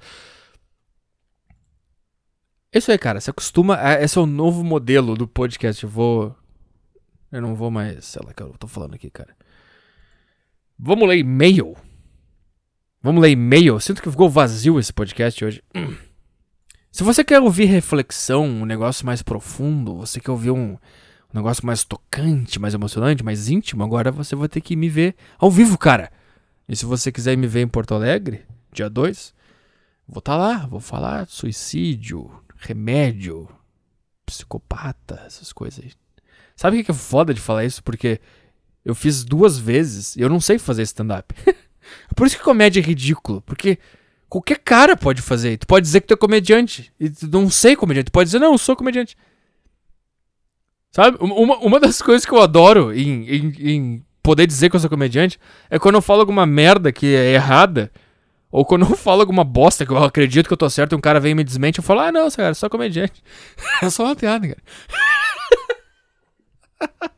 Isso 2.72 2.90
aí, 2.90 2.98
cara. 2.98 3.20
Se 3.20 3.30
acostuma. 3.30 3.78
Esse 4.00 4.18
é 4.18 4.20
o 4.20 4.26
novo 4.26 4.64
modelo 4.64 5.14
do 5.16 5.28
podcast. 5.28 5.82
Eu 5.84 5.90
vou. 5.90 6.34
Eu 7.30 7.42
não 7.42 7.54
vou 7.54 7.70
mais. 7.70 8.04
Sei 8.06 8.22
lá 8.24 8.32
que 8.32 8.42
eu 8.42 8.54
tô 8.58 8.66
falando 8.66 8.94
aqui, 8.94 9.10
cara. 9.10 9.36
Vamos 10.78 11.08
ler 11.08 11.18
e-mail. 11.18 11.76
Vamos 13.02 13.20
ler 13.20 13.30
e-mail. 13.30 13.78
Sinto 13.78 14.02
que 14.02 14.10
ficou 14.10 14.30
vazio 14.30 14.78
esse 14.78 14.92
podcast 14.92 15.44
hoje. 15.44 15.62
Se 16.90 17.02
você 17.02 17.24
quer 17.24 17.40
ouvir 17.40 17.64
reflexão, 17.64 18.44
um 18.44 18.66
negócio 18.66 19.06
mais 19.06 19.22
profundo, 19.22 19.96
você 19.96 20.20
quer 20.20 20.30
ouvir 20.30 20.50
um, 20.50 20.72
um 20.72 20.78
negócio 21.32 21.64
mais 21.64 21.84
tocante, 21.84 22.60
mais 22.60 22.74
emocionante, 22.74 23.24
mais 23.24 23.48
íntimo, 23.48 23.82
agora 23.82 24.12
você 24.12 24.36
vai 24.36 24.46
ter 24.46 24.60
que 24.60 24.76
me 24.76 24.90
ver 24.90 25.16
ao 25.38 25.50
vivo, 25.50 25.78
cara. 25.78 26.12
E 26.68 26.76
se 26.76 26.84
você 26.84 27.10
quiser 27.10 27.34
me 27.34 27.46
ver 27.46 27.62
em 27.62 27.68
Porto 27.68 27.94
Alegre, 27.94 28.44
dia 28.70 28.90
2, 28.90 29.34
vou 30.06 30.18
estar 30.18 30.32
tá 30.32 30.36
lá, 30.36 30.66
vou 30.66 30.80
falar 30.80 31.26
suicídio, 31.26 32.30
remédio, 32.62 33.48
psicopata, 34.24 35.22
essas 35.26 35.52
coisas 35.52 35.84
aí. 35.84 35.92
Sabe 36.56 36.80
o 36.80 36.84
que 36.84 36.90
é 36.90 36.94
foda 36.94 37.34
de 37.34 37.40
falar 37.40 37.64
isso? 37.64 37.82
Porque 37.82 38.20
eu 38.84 38.94
fiz 38.94 39.24
duas 39.24 39.58
vezes 39.58 40.16
e 40.16 40.20
eu 40.20 40.28
não 40.28 40.40
sei 40.40 40.58
fazer 40.58 40.82
stand-up. 40.82 41.34
Por 42.14 42.26
isso 42.26 42.36
que 42.36 42.42
comédia 42.42 42.80
é 42.80 42.82
ridículo, 42.82 43.42
porque 43.42 43.78
qualquer 44.28 44.58
cara 44.58 44.96
pode 44.96 45.20
fazer. 45.20 45.58
Tu 45.58 45.66
pode 45.66 45.84
dizer 45.84 46.00
que 46.00 46.06
tu 46.06 46.14
é 46.14 46.16
comediante 46.16 46.92
e 46.98 47.10
tu 47.10 47.26
não 47.28 47.50
sei 47.50 47.74
comediante. 47.74 48.06
Tu 48.06 48.12
pode 48.12 48.28
dizer, 48.28 48.38
não, 48.38 48.52
eu 48.52 48.58
sou 48.58 48.76
comediante. 48.76 49.16
Sabe? 50.92 51.16
Uma, 51.20 51.58
uma 51.58 51.80
das 51.80 52.00
coisas 52.00 52.24
que 52.24 52.32
eu 52.32 52.40
adoro 52.40 52.94
em, 52.94 53.28
em, 53.28 53.54
em 53.58 54.06
poder 54.22 54.46
dizer 54.46 54.70
que 54.70 54.76
eu 54.76 54.80
sou 54.80 54.88
comediante 54.88 55.38
é 55.68 55.78
quando 55.78 55.96
eu 55.96 56.02
falo 56.02 56.20
alguma 56.20 56.46
merda 56.46 56.92
que 56.92 57.06
é 57.14 57.32
errada 57.32 57.90
ou 58.52 58.66
quando 58.66 58.84
eu 58.84 58.94
falo 58.94 59.22
alguma 59.22 59.42
bosta 59.42 59.86
que 59.86 59.90
eu 59.90 59.96
acredito 59.96 60.46
que 60.46 60.52
eu 60.52 60.58
tô 60.58 60.68
certo 60.68 60.92
e 60.92 60.94
um 60.94 61.00
cara 61.00 61.18
vem 61.18 61.32
e 61.32 61.34
me 61.34 61.42
desmente, 61.42 61.78
eu 61.78 61.82
falo, 61.82 62.00
ah, 62.00 62.12
não, 62.12 62.30
cara, 62.30 62.50
é 62.50 62.54
só 62.54 62.68
comediante. 62.68 63.24
é 63.80 63.88
só 63.88 64.04
uma 64.04 64.14
piada, 64.14 64.46
cara. 64.46 64.62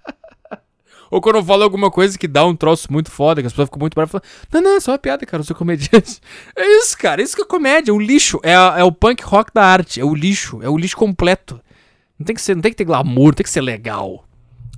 Ou 1.11 1.21
quando 1.21 1.37
eu 1.37 1.45
falo 1.45 1.65
alguma 1.65 1.91
coisa 1.91 2.17
que 2.17 2.29
dá 2.29 2.45
um 2.47 2.55
troço 2.55 2.93
muito 2.93 3.11
foda, 3.11 3.41
que 3.41 3.47
as 3.47 3.53
pessoas 3.53 3.67
ficam 3.67 3.81
muito 3.81 3.95
bravas, 3.95 4.11
falam, 4.11 4.25
não, 4.53 4.63
não, 4.63 4.77
é 4.77 4.81
só 4.81 4.93
uma 4.93 4.99
piada, 4.99 5.27
cara, 5.27 5.41
eu 5.41 5.45
sou 5.45 5.57
comediante. 5.57 6.21
É 6.57 6.79
isso, 6.79 6.97
cara, 6.97 7.21
isso 7.21 7.35
que 7.35 7.43
é 7.43 7.45
comédia, 7.45 7.91
é 7.91 7.95
o 7.95 7.99
lixo, 7.99 8.41
é, 8.43 8.53
é 8.53 8.85
o 8.85 8.93
punk 8.93 9.23
rock 9.25 9.53
da 9.53 9.65
arte, 9.65 10.01
é 10.01 10.05
o 10.05 10.15
lixo, 10.15 10.63
é 10.63 10.69
o 10.69 10.77
lixo 10.77 10.97
completo. 10.97 11.61
Não 12.17 12.25
tem 12.25 12.35
que 12.35 12.43
ser, 12.43 12.55
não 12.55 12.63
tem 12.63 12.71
que 12.71 12.77
ter 12.77 12.85
glamour, 12.85 13.35
tem 13.35 13.43
que 13.43 13.51
ser 13.51 13.61
legal. 13.61 14.25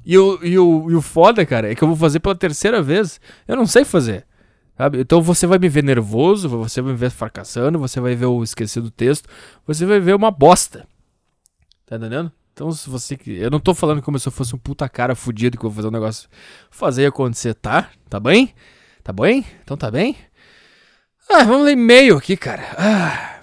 E 0.07 0.17
o, 0.17 0.39
e, 0.43 0.59
o, 0.59 0.91
e 0.91 0.95
o 0.95 1.03
foda, 1.03 1.45
cara, 1.45 1.71
é 1.71 1.75
que 1.75 1.85
eu 1.85 1.89
vou 1.89 1.97
fazer 1.97 2.21
pela 2.21 2.35
terceira 2.35 2.81
vez, 2.83 3.21
eu 3.47 3.57
não 3.57 3.67
sei 3.67 3.85
fazer. 3.85 4.25
Sabe? 4.77 5.01
Então 5.01 5.23
você 5.23 5.47
vai 5.47 5.59
me 5.59 5.69
ver 5.69 5.83
nervoso, 5.83 6.49
você 6.49 6.83
vai 6.83 6.93
me 6.93 6.99
ver 6.99 7.11
fracassando, 7.11 7.79
você 7.79 7.99
vai 8.01 8.15
ver 8.15 8.27
o 8.27 8.43
esquecer 8.43 8.83
do 8.83 8.91
texto, 8.91 9.29
você 9.67 9.87
vai 9.87 9.99
ver 10.01 10.15
uma 10.15 10.31
bosta. 10.31 10.87
Tá 11.87 11.97
entendendo? 11.97 12.31
Então, 12.53 12.73
se 12.73 12.89
você. 12.89 13.19
Eu 13.27 13.51
não 13.51 13.61
tô 13.61 13.75
falando 13.75 14.01
como 14.01 14.19
se 14.19 14.27
eu 14.27 14.33
fosse 14.33 14.55
um 14.55 14.59
puta 14.59 14.89
cara 14.89 15.15
fudido 15.15 15.59
que 15.59 15.65
eu 15.65 15.71
vou 15.71 15.77
fazer 15.77 15.89
um 15.89 15.91
negócio. 15.91 16.27
Fazer 16.71 17.05
acontecer, 17.05 17.53
tá? 17.55 17.91
Tá 18.09 18.19
bem? 18.19 18.55
Tá 19.05 19.13
bem? 19.13 19.45
Então 19.63 19.77
tá 19.77 19.91
bem? 19.91 20.17
Ah, 21.29 21.45
vamos 21.45 21.67
ler 21.67 21.73
e-mail 21.73 22.17
aqui, 22.17 22.35
cara. 22.35 22.65
Ah. 22.79 23.43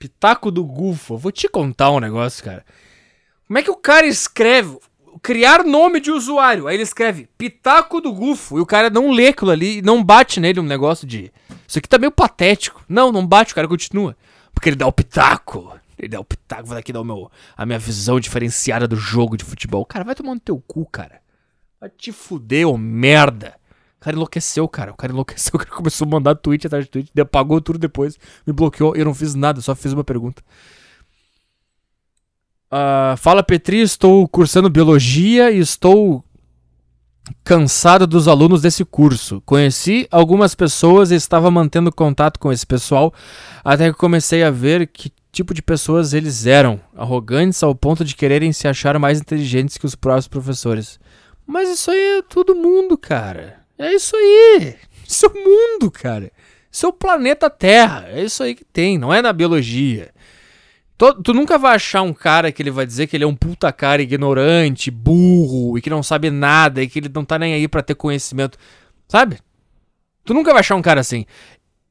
Pitaco 0.00 0.50
do 0.50 0.64
Gufo. 0.64 1.14
Eu 1.14 1.18
Vou 1.18 1.30
te 1.30 1.48
contar 1.48 1.92
um 1.92 2.00
negócio, 2.00 2.42
cara. 2.42 2.66
Como 3.46 3.58
é 3.58 3.62
que 3.62 3.70
o 3.70 3.76
cara 3.76 4.06
escreve? 4.06 4.76
Criar 5.22 5.64
nome 5.64 6.00
de 6.00 6.10
usuário. 6.10 6.66
Aí 6.66 6.76
ele 6.76 6.82
escreve 6.82 7.28
Pitaco 7.36 8.00
do 8.00 8.12
Gufo. 8.12 8.58
E 8.58 8.60
o 8.60 8.66
cara 8.66 8.90
não 8.90 9.10
lê 9.10 9.28
aquilo 9.28 9.50
ali 9.50 9.78
e 9.78 9.82
não 9.82 10.02
bate 10.02 10.40
nele 10.40 10.60
um 10.60 10.64
negócio 10.64 11.06
de. 11.06 11.32
Isso 11.66 11.78
aqui 11.78 11.88
tá 11.88 11.98
meio 11.98 12.12
patético. 12.12 12.84
Não, 12.88 13.12
não 13.12 13.26
bate, 13.26 13.52
o 13.52 13.54
cara 13.54 13.68
continua. 13.68 14.16
Porque 14.52 14.68
ele 14.68 14.76
dá 14.76 14.86
o 14.86 14.92
pitaco. 14.92 15.78
Ele 15.98 16.08
dá 16.08 16.18
o 16.18 16.24
pitaco, 16.24 16.66
vai 16.66 16.78
aqui 16.78 16.92
dar 16.92 17.02
o 17.02 17.04
meu, 17.04 17.30
a 17.54 17.66
minha 17.66 17.78
visão 17.78 18.18
diferenciada 18.18 18.88
do 18.88 18.96
jogo 18.96 19.36
de 19.36 19.44
futebol. 19.44 19.84
Cara, 19.84 20.02
vai 20.04 20.14
tomar 20.14 20.34
no 20.34 20.40
teu 20.40 20.58
cu, 20.66 20.86
cara. 20.86 21.20
Vai 21.78 21.90
te 21.90 22.10
fuder, 22.10 22.66
ô 22.66 22.78
merda. 22.78 23.54
O 23.98 24.00
cara 24.00 24.16
enlouqueceu, 24.16 24.66
cara. 24.66 24.92
O 24.92 24.96
cara 24.96 25.12
enlouqueceu. 25.12 25.52
O 25.54 25.58
cara 25.58 25.70
começou 25.70 26.06
a 26.06 26.10
mandar 26.10 26.34
tweet 26.34 26.66
atrás 26.66 26.86
de 26.86 26.90
tweet. 26.90 27.20
Apagou 27.20 27.60
tudo 27.60 27.78
depois. 27.78 28.18
Me 28.46 28.52
bloqueou. 28.52 28.96
Eu 28.96 29.04
não 29.04 29.14
fiz 29.14 29.34
nada, 29.34 29.60
só 29.60 29.74
fiz 29.74 29.92
uma 29.92 30.02
pergunta. 30.02 30.42
Ah, 32.70 33.16
fala 33.18 33.42
Petri, 33.42 33.80
estou 33.80 34.28
cursando 34.28 34.70
biologia 34.70 35.50
e 35.50 35.58
estou 35.58 36.24
cansado 37.42 38.06
dos 38.06 38.28
alunos 38.28 38.62
desse 38.62 38.84
curso. 38.84 39.42
Conheci 39.44 40.06
algumas 40.10 40.54
pessoas 40.54 41.10
e 41.10 41.16
estava 41.16 41.50
mantendo 41.50 41.92
contato 41.92 42.38
com 42.38 42.52
esse 42.52 42.64
pessoal 42.64 43.12
até 43.64 43.90
que 43.90 43.98
comecei 43.98 44.44
a 44.44 44.50
ver 44.50 44.86
que 44.86 45.12
tipo 45.32 45.52
de 45.52 45.62
pessoas 45.62 46.12
eles 46.12 46.46
eram, 46.46 46.80
arrogantes 46.96 47.62
ao 47.62 47.74
ponto 47.74 48.04
de 48.04 48.14
quererem 48.14 48.52
se 48.52 48.68
achar 48.68 48.98
mais 48.98 49.20
inteligentes 49.20 49.76
que 49.76 49.86
os 49.86 49.96
próprios 49.96 50.28
professores. 50.28 51.00
Mas 51.46 51.68
isso 51.68 51.90
aí 51.90 52.18
é 52.18 52.22
todo 52.22 52.54
mundo, 52.54 52.96
cara. 52.96 53.58
É 53.76 53.92
isso 53.92 54.14
aí. 54.14 54.76
Isso 55.08 55.26
é 55.26 55.28
o 55.28 55.34
mundo, 55.34 55.90
cara. 55.90 56.30
Isso 56.70 56.86
é 56.86 56.88
o 56.88 56.92
planeta 56.92 57.50
Terra. 57.50 58.06
É 58.08 58.22
isso 58.22 58.44
aí 58.44 58.54
que 58.54 58.64
tem, 58.64 58.96
não 58.96 59.12
é 59.12 59.20
na 59.20 59.32
biologia. 59.32 60.12
Tu, 61.00 61.14
tu 61.22 61.32
nunca 61.32 61.56
vai 61.56 61.76
achar 61.76 62.02
um 62.02 62.12
cara 62.12 62.52
que 62.52 62.60
ele 62.60 62.70
vai 62.70 62.84
dizer 62.84 63.06
que 63.06 63.16
ele 63.16 63.24
é 63.24 63.26
um 63.26 63.34
puta 63.34 63.72
cara 63.72 64.02
ignorante, 64.02 64.90
burro 64.90 65.78
e 65.78 65.80
que 65.80 65.88
não 65.88 66.02
sabe 66.02 66.28
nada 66.28 66.82
e 66.82 66.86
que 66.90 66.98
ele 66.98 67.08
não 67.08 67.24
tá 67.24 67.38
nem 67.38 67.54
aí 67.54 67.66
pra 67.66 67.80
ter 67.80 67.94
conhecimento. 67.94 68.58
Sabe? 69.08 69.38
Tu 70.26 70.34
nunca 70.34 70.52
vai 70.52 70.60
achar 70.60 70.74
um 70.74 70.82
cara 70.82 71.00
assim. 71.00 71.24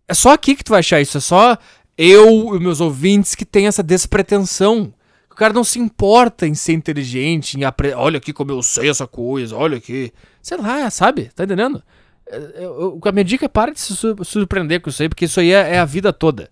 É 0.07 0.13
só 0.13 0.31
aqui 0.33 0.53
que 0.53 0.63
tu 0.63 0.69
vai 0.69 0.81
achar 0.81 1.01
isso. 1.01 1.17
É 1.17 1.21
só 1.21 1.57
eu 1.97 2.55
e 2.55 2.59
meus 2.59 2.79
ouvintes 2.79 3.33
que 3.33 3.45
tem 3.45 3.65
essa 3.65 3.81
despretensão. 3.81 4.93
O 5.31 5.33
cara 5.33 5.53
não 5.53 5.63
se 5.63 5.79
importa 5.79 6.45
em 6.45 6.53
ser 6.53 6.73
inteligente, 6.73 7.57
em 7.57 7.63
apre... 7.63 7.93
olha 7.93 8.19
aqui 8.19 8.31
como 8.31 8.51
eu 8.51 8.61
sei 8.61 8.91
essa 8.91 9.07
coisa, 9.07 9.55
olha 9.55 9.77
aqui. 9.77 10.13
Sei 10.39 10.55
lá, 10.55 10.87
sabe? 10.91 11.31
Tá 11.33 11.45
entendendo? 11.45 11.81
É, 12.27 12.37
eu- 12.63 12.99
a 13.03 13.11
minha 13.11 13.23
dica 13.23 13.45
é 13.45 13.49
para 13.49 13.71
de 13.71 13.79
se 13.79 13.95
sur- 13.95 14.23
surpreender 14.23 14.81
com 14.81 14.89
isso 14.91 15.01
aí, 15.01 15.09
porque 15.09 15.25
isso 15.25 15.39
aí 15.39 15.51
é, 15.51 15.75
é 15.75 15.79
a 15.79 15.85
vida 15.85 16.13
toda. 16.13 16.51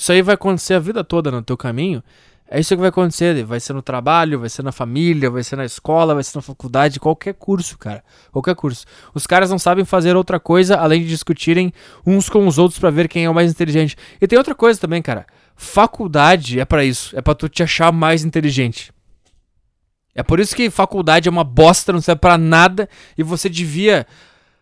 Isso 0.00 0.12
aí 0.12 0.22
vai 0.22 0.34
acontecer 0.34 0.72
a 0.72 0.78
vida 0.78 1.04
toda 1.04 1.30
no 1.30 1.42
teu 1.42 1.58
caminho. 1.58 2.02
É 2.50 2.58
isso 2.58 2.74
que 2.74 2.80
vai 2.80 2.88
acontecer. 2.88 3.44
Vai 3.44 3.60
ser 3.60 3.74
no 3.74 3.82
trabalho, 3.82 4.40
vai 4.40 4.48
ser 4.48 4.62
na 4.62 4.72
família, 4.72 5.28
vai 5.28 5.44
ser 5.44 5.56
na 5.56 5.64
escola, 5.66 6.14
vai 6.14 6.24
ser 6.24 6.38
na 6.38 6.40
faculdade, 6.40 6.98
qualquer 6.98 7.34
curso, 7.34 7.76
cara. 7.76 8.02
Qualquer 8.32 8.54
curso. 8.54 8.86
Os 9.12 9.26
caras 9.26 9.50
não 9.50 9.58
sabem 9.58 9.84
fazer 9.84 10.16
outra 10.16 10.40
coisa 10.40 10.78
além 10.78 11.02
de 11.02 11.08
discutirem 11.08 11.70
uns 12.06 12.30
com 12.30 12.46
os 12.46 12.56
outros 12.56 12.80
pra 12.80 12.88
ver 12.88 13.08
quem 13.08 13.26
é 13.26 13.30
o 13.30 13.34
mais 13.34 13.50
inteligente. 13.50 13.94
E 14.18 14.26
tem 14.26 14.38
outra 14.38 14.54
coisa 14.54 14.80
também, 14.80 15.02
cara. 15.02 15.26
Faculdade 15.54 16.58
é 16.58 16.64
pra 16.64 16.82
isso. 16.82 17.14
É 17.14 17.20
pra 17.20 17.34
tu 17.34 17.46
te 17.46 17.62
achar 17.62 17.92
mais 17.92 18.24
inteligente. 18.24 18.90
É 20.14 20.22
por 20.22 20.40
isso 20.40 20.56
que 20.56 20.70
faculdade 20.70 21.28
é 21.28 21.30
uma 21.30 21.44
bosta, 21.44 21.92
não 21.92 22.00
serve 22.00 22.20
pra 22.20 22.38
nada 22.38 22.88
e 23.18 23.22
você 23.22 23.50
devia 23.50 24.06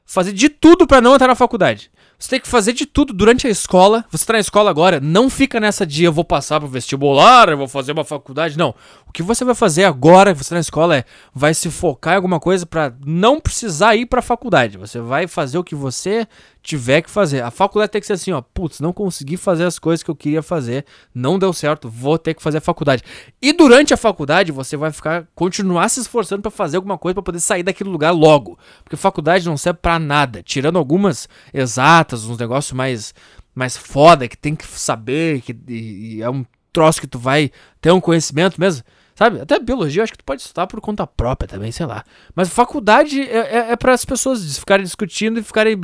fazer 0.04 0.32
de 0.32 0.48
tudo 0.48 0.84
pra 0.84 1.00
não 1.00 1.14
entrar 1.14 1.28
na 1.28 1.36
faculdade. 1.36 1.92
Você 2.18 2.30
tem 2.30 2.40
que 2.40 2.48
fazer 2.48 2.72
de 2.72 2.84
tudo 2.84 3.12
durante 3.12 3.46
a 3.46 3.50
escola. 3.50 4.04
Você 4.10 4.26
tá 4.26 4.32
na 4.32 4.40
escola 4.40 4.68
agora, 4.68 4.98
não 4.98 5.30
fica 5.30 5.60
nessa 5.60 5.86
de 5.86 6.02
eu 6.02 6.12
vou 6.12 6.24
passar 6.24 6.58
pro 6.58 6.68
vestibular, 6.68 7.48
eu 7.48 7.56
vou 7.56 7.68
fazer 7.68 7.92
uma 7.92 8.04
faculdade. 8.04 8.58
Não. 8.58 8.74
O 9.06 9.12
que 9.12 9.22
você 9.22 9.44
vai 9.44 9.54
fazer 9.54 9.84
agora 9.84 10.34
você 10.34 10.48
tá 10.50 10.56
na 10.56 10.60
escola 10.60 10.96
é 10.96 11.04
vai 11.32 11.54
se 11.54 11.70
focar 11.70 12.14
em 12.14 12.16
alguma 12.16 12.40
coisa 12.40 12.66
pra 12.66 12.92
não 13.06 13.40
precisar 13.40 13.94
ir 13.94 14.06
pra 14.06 14.20
faculdade. 14.20 14.76
Você 14.76 15.00
vai 15.00 15.28
fazer 15.28 15.58
o 15.58 15.64
que 15.64 15.76
você 15.76 16.26
tiver 16.68 17.00
que 17.02 17.10
fazer. 17.10 17.42
A 17.42 17.50
faculdade 17.50 17.92
tem 17.92 18.00
que 18.00 18.06
ser 18.06 18.12
assim, 18.14 18.32
ó, 18.32 18.42
putz, 18.42 18.80
não 18.80 18.92
consegui 18.92 19.36
fazer 19.36 19.64
as 19.64 19.78
coisas 19.78 20.02
que 20.02 20.10
eu 20.10 20.14
queria 20.14 20.42
fazer, 20.42 20.84
não 21.14 21.38
deu 21.38 21.52
certo, 21.52 21.88
vou 21.88 22.18
ter 22.18 22.34
que 22.34 22.42
fazer 22.42 22.58
a 22.58 22.60
faculdade. 22.60 23.02
E 23.40 23.54
durante 23.54 23.94
a 23.94 23.96
faculdade 23.96 24.52
você 24.52 24.76
vai 24.76 24.92
ficar 24.92 25.26
continuar 25.34 25.88
se 25.88 26.00
esforçando 26.00 26.42
pra 26.42 26.50
fazer 26.50 26.76
alguma 26.76 26.98
coisa 26.98 27.14
pra 27.14 27.22
poder 27.22 27.40
sair 27.40 27.62
daquele 27.62 27.88
lugar 27.88 28.10
logo, 28.10 28.58
porque 28.84 28.96
faculdade 28.96 29.46
não 29.46 29.56
serve 29.56 29.78
pra 29.80 29.98
nada, 29.98 30.42
tirando 30.42 30.76
algumas 30.76 31.26
exatas, 31.54 32.07
uns 32.14 32.38
negócios 32.38 32.72
mais 32.72 33.14
mais 33.54 33.76
foda 33.76 34.28
que 34.28 34.36
tem 34.36 34.54
que 34.54 34.64
saber, 34.66 35.40
que 35.40 35.52
e- 35.68 36.16
e 36.18 36.22
é 36.22 36.30
um 36.30 36.44
troço 36.72 37.00
que 37.00 37.06
tu 37.08 37.18
vai 37.18 37.50
ter 37.80 37.90
um 37.90 38.00
conhecimento 38.00 38.60
mesmo. 38.60 38.84
Sabe? 39.16 39.40
Até 39.40 39.58
biologia 39.58 40.00
eu 40.00 40.04
acho 40.04 40.12
que 40.12 40.18
tu 40.18 40.24
pode 40.24 40.42
estudar 40.42 40.68
por 40.68 40.80
conta 40.80 41.04
própria 41.04 41.48
também, 41.48 41.72
sei 41.72 41.84
lá. 41.86 42.04
Mas 42.36 42.48
faculdade 42.50 43.20
é, 43.20 43.36
é, 43.36 43.72
é 43.72 43.76
para 43.76 43.92
as 43.92 44.04
pessoas 44.04 44.56
ficarem 44.58 44.84
discutindo 44.84 45.40
e 45.40 45.42
ficarem 45.42 45.76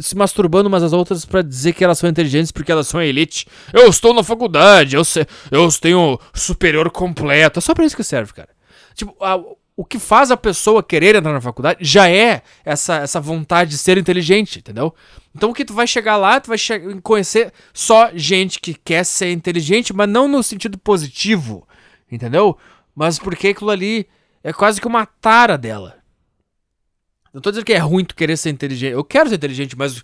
se 0.00 0.16
masturbando 0.16 0.68
umas 0.68 0.82
às 0.82 0.92
outras 0.92 1.24
pra 1.24 1.42
dizer 1.42 1.72
que 1.72 1.84
elas 1.84 1.98
são 1.98 2.10
inteligentes 2.10 2.50
porque 2.50 2.72
elas 2.72 2.88
são 2.88 3.00
elite. 3.00 3.46
Eu 3.72 3.88
estou 3.88 4.12
na 4.12 4.24
faculdade, 4.24 4.96
eu, 4.96 5.04
sei, 5.04 5.24
eu 5.50 5.68
tenho 5.80 6.18
superior 6.34 6.90
completo. 6.90 7.60
É 7.60 7.62
só 7.62 7.72
pra 7.72 7.84
isso 7.84 7.96
que 7.96 8.02
serve, 8.02 8.32
cara. 8.32 8.48
Tipo, 8.94 9.14
a- 9.24 9.40
o 9.78 9.84
que 9.84 10.00
faz 10.00 10.32
a 10.32 10.36
pessoa 10.36 10.82
querer 10.82 11.14
entrar 11.14 11.32
na 11.32 11.40
faculdade 11.40 11.84
já 11.84 12.10
é 12.10 12.42
essa, 12.64 12.96
essa 12.96 13.20
vontade 13.20 13.70
de 13.70 13.78
ser 13.78 13.96
inteligente, 13.96 14.58
entendeu? 14.58 14.92
Então 15.32 15.50
o 15.50 15.54
que 15.54 15.64
tu 15.64 15.72
vai 15.72 15.86
chegar 15.86 16.16
lá, 16.16 16.40
tu 16.40 16.48
vai 16.48 16.58
conhecer 17.00 17.52
só 17.72 18.10
gente 18.12 18.58
que 18.58 18.74
quer 18.74 19.04
ser 19.04 19.30
inteligente, 19.30 19.92
mas 19.92 20.08
não 20.08 20.26
no 20.26 20.42
sentido 20.42 20.76
positivo, 20.78 21.64
entendeu? 22.10 22.58
Mas 22.92 23.20
porque 23.20 23.46
aquilo 23.48 23.70
ali 23.70 24.08
é 24.42 24.52
quase 24.52 24.80
que 24.80 24.86
uma 24.88 25.06
tara 25.06 25.56
dela. 25.56 25.98
Não 27.32 27.40
tô 27.40 27.52
dizendo 27.52 27.64
que 27.64 27.72
é 27.72 27.78
ruim 27.78 28.04
tu 28.04 28.16
querer 28.16 28.36
ser 28.36 28.50
inteligente. 28.50 28.94
Eu 28.94 29.04
quero 29.04 29.28
ser 29.28 29.36
inteligente, 29.36 29.78
mas 29.78 30.02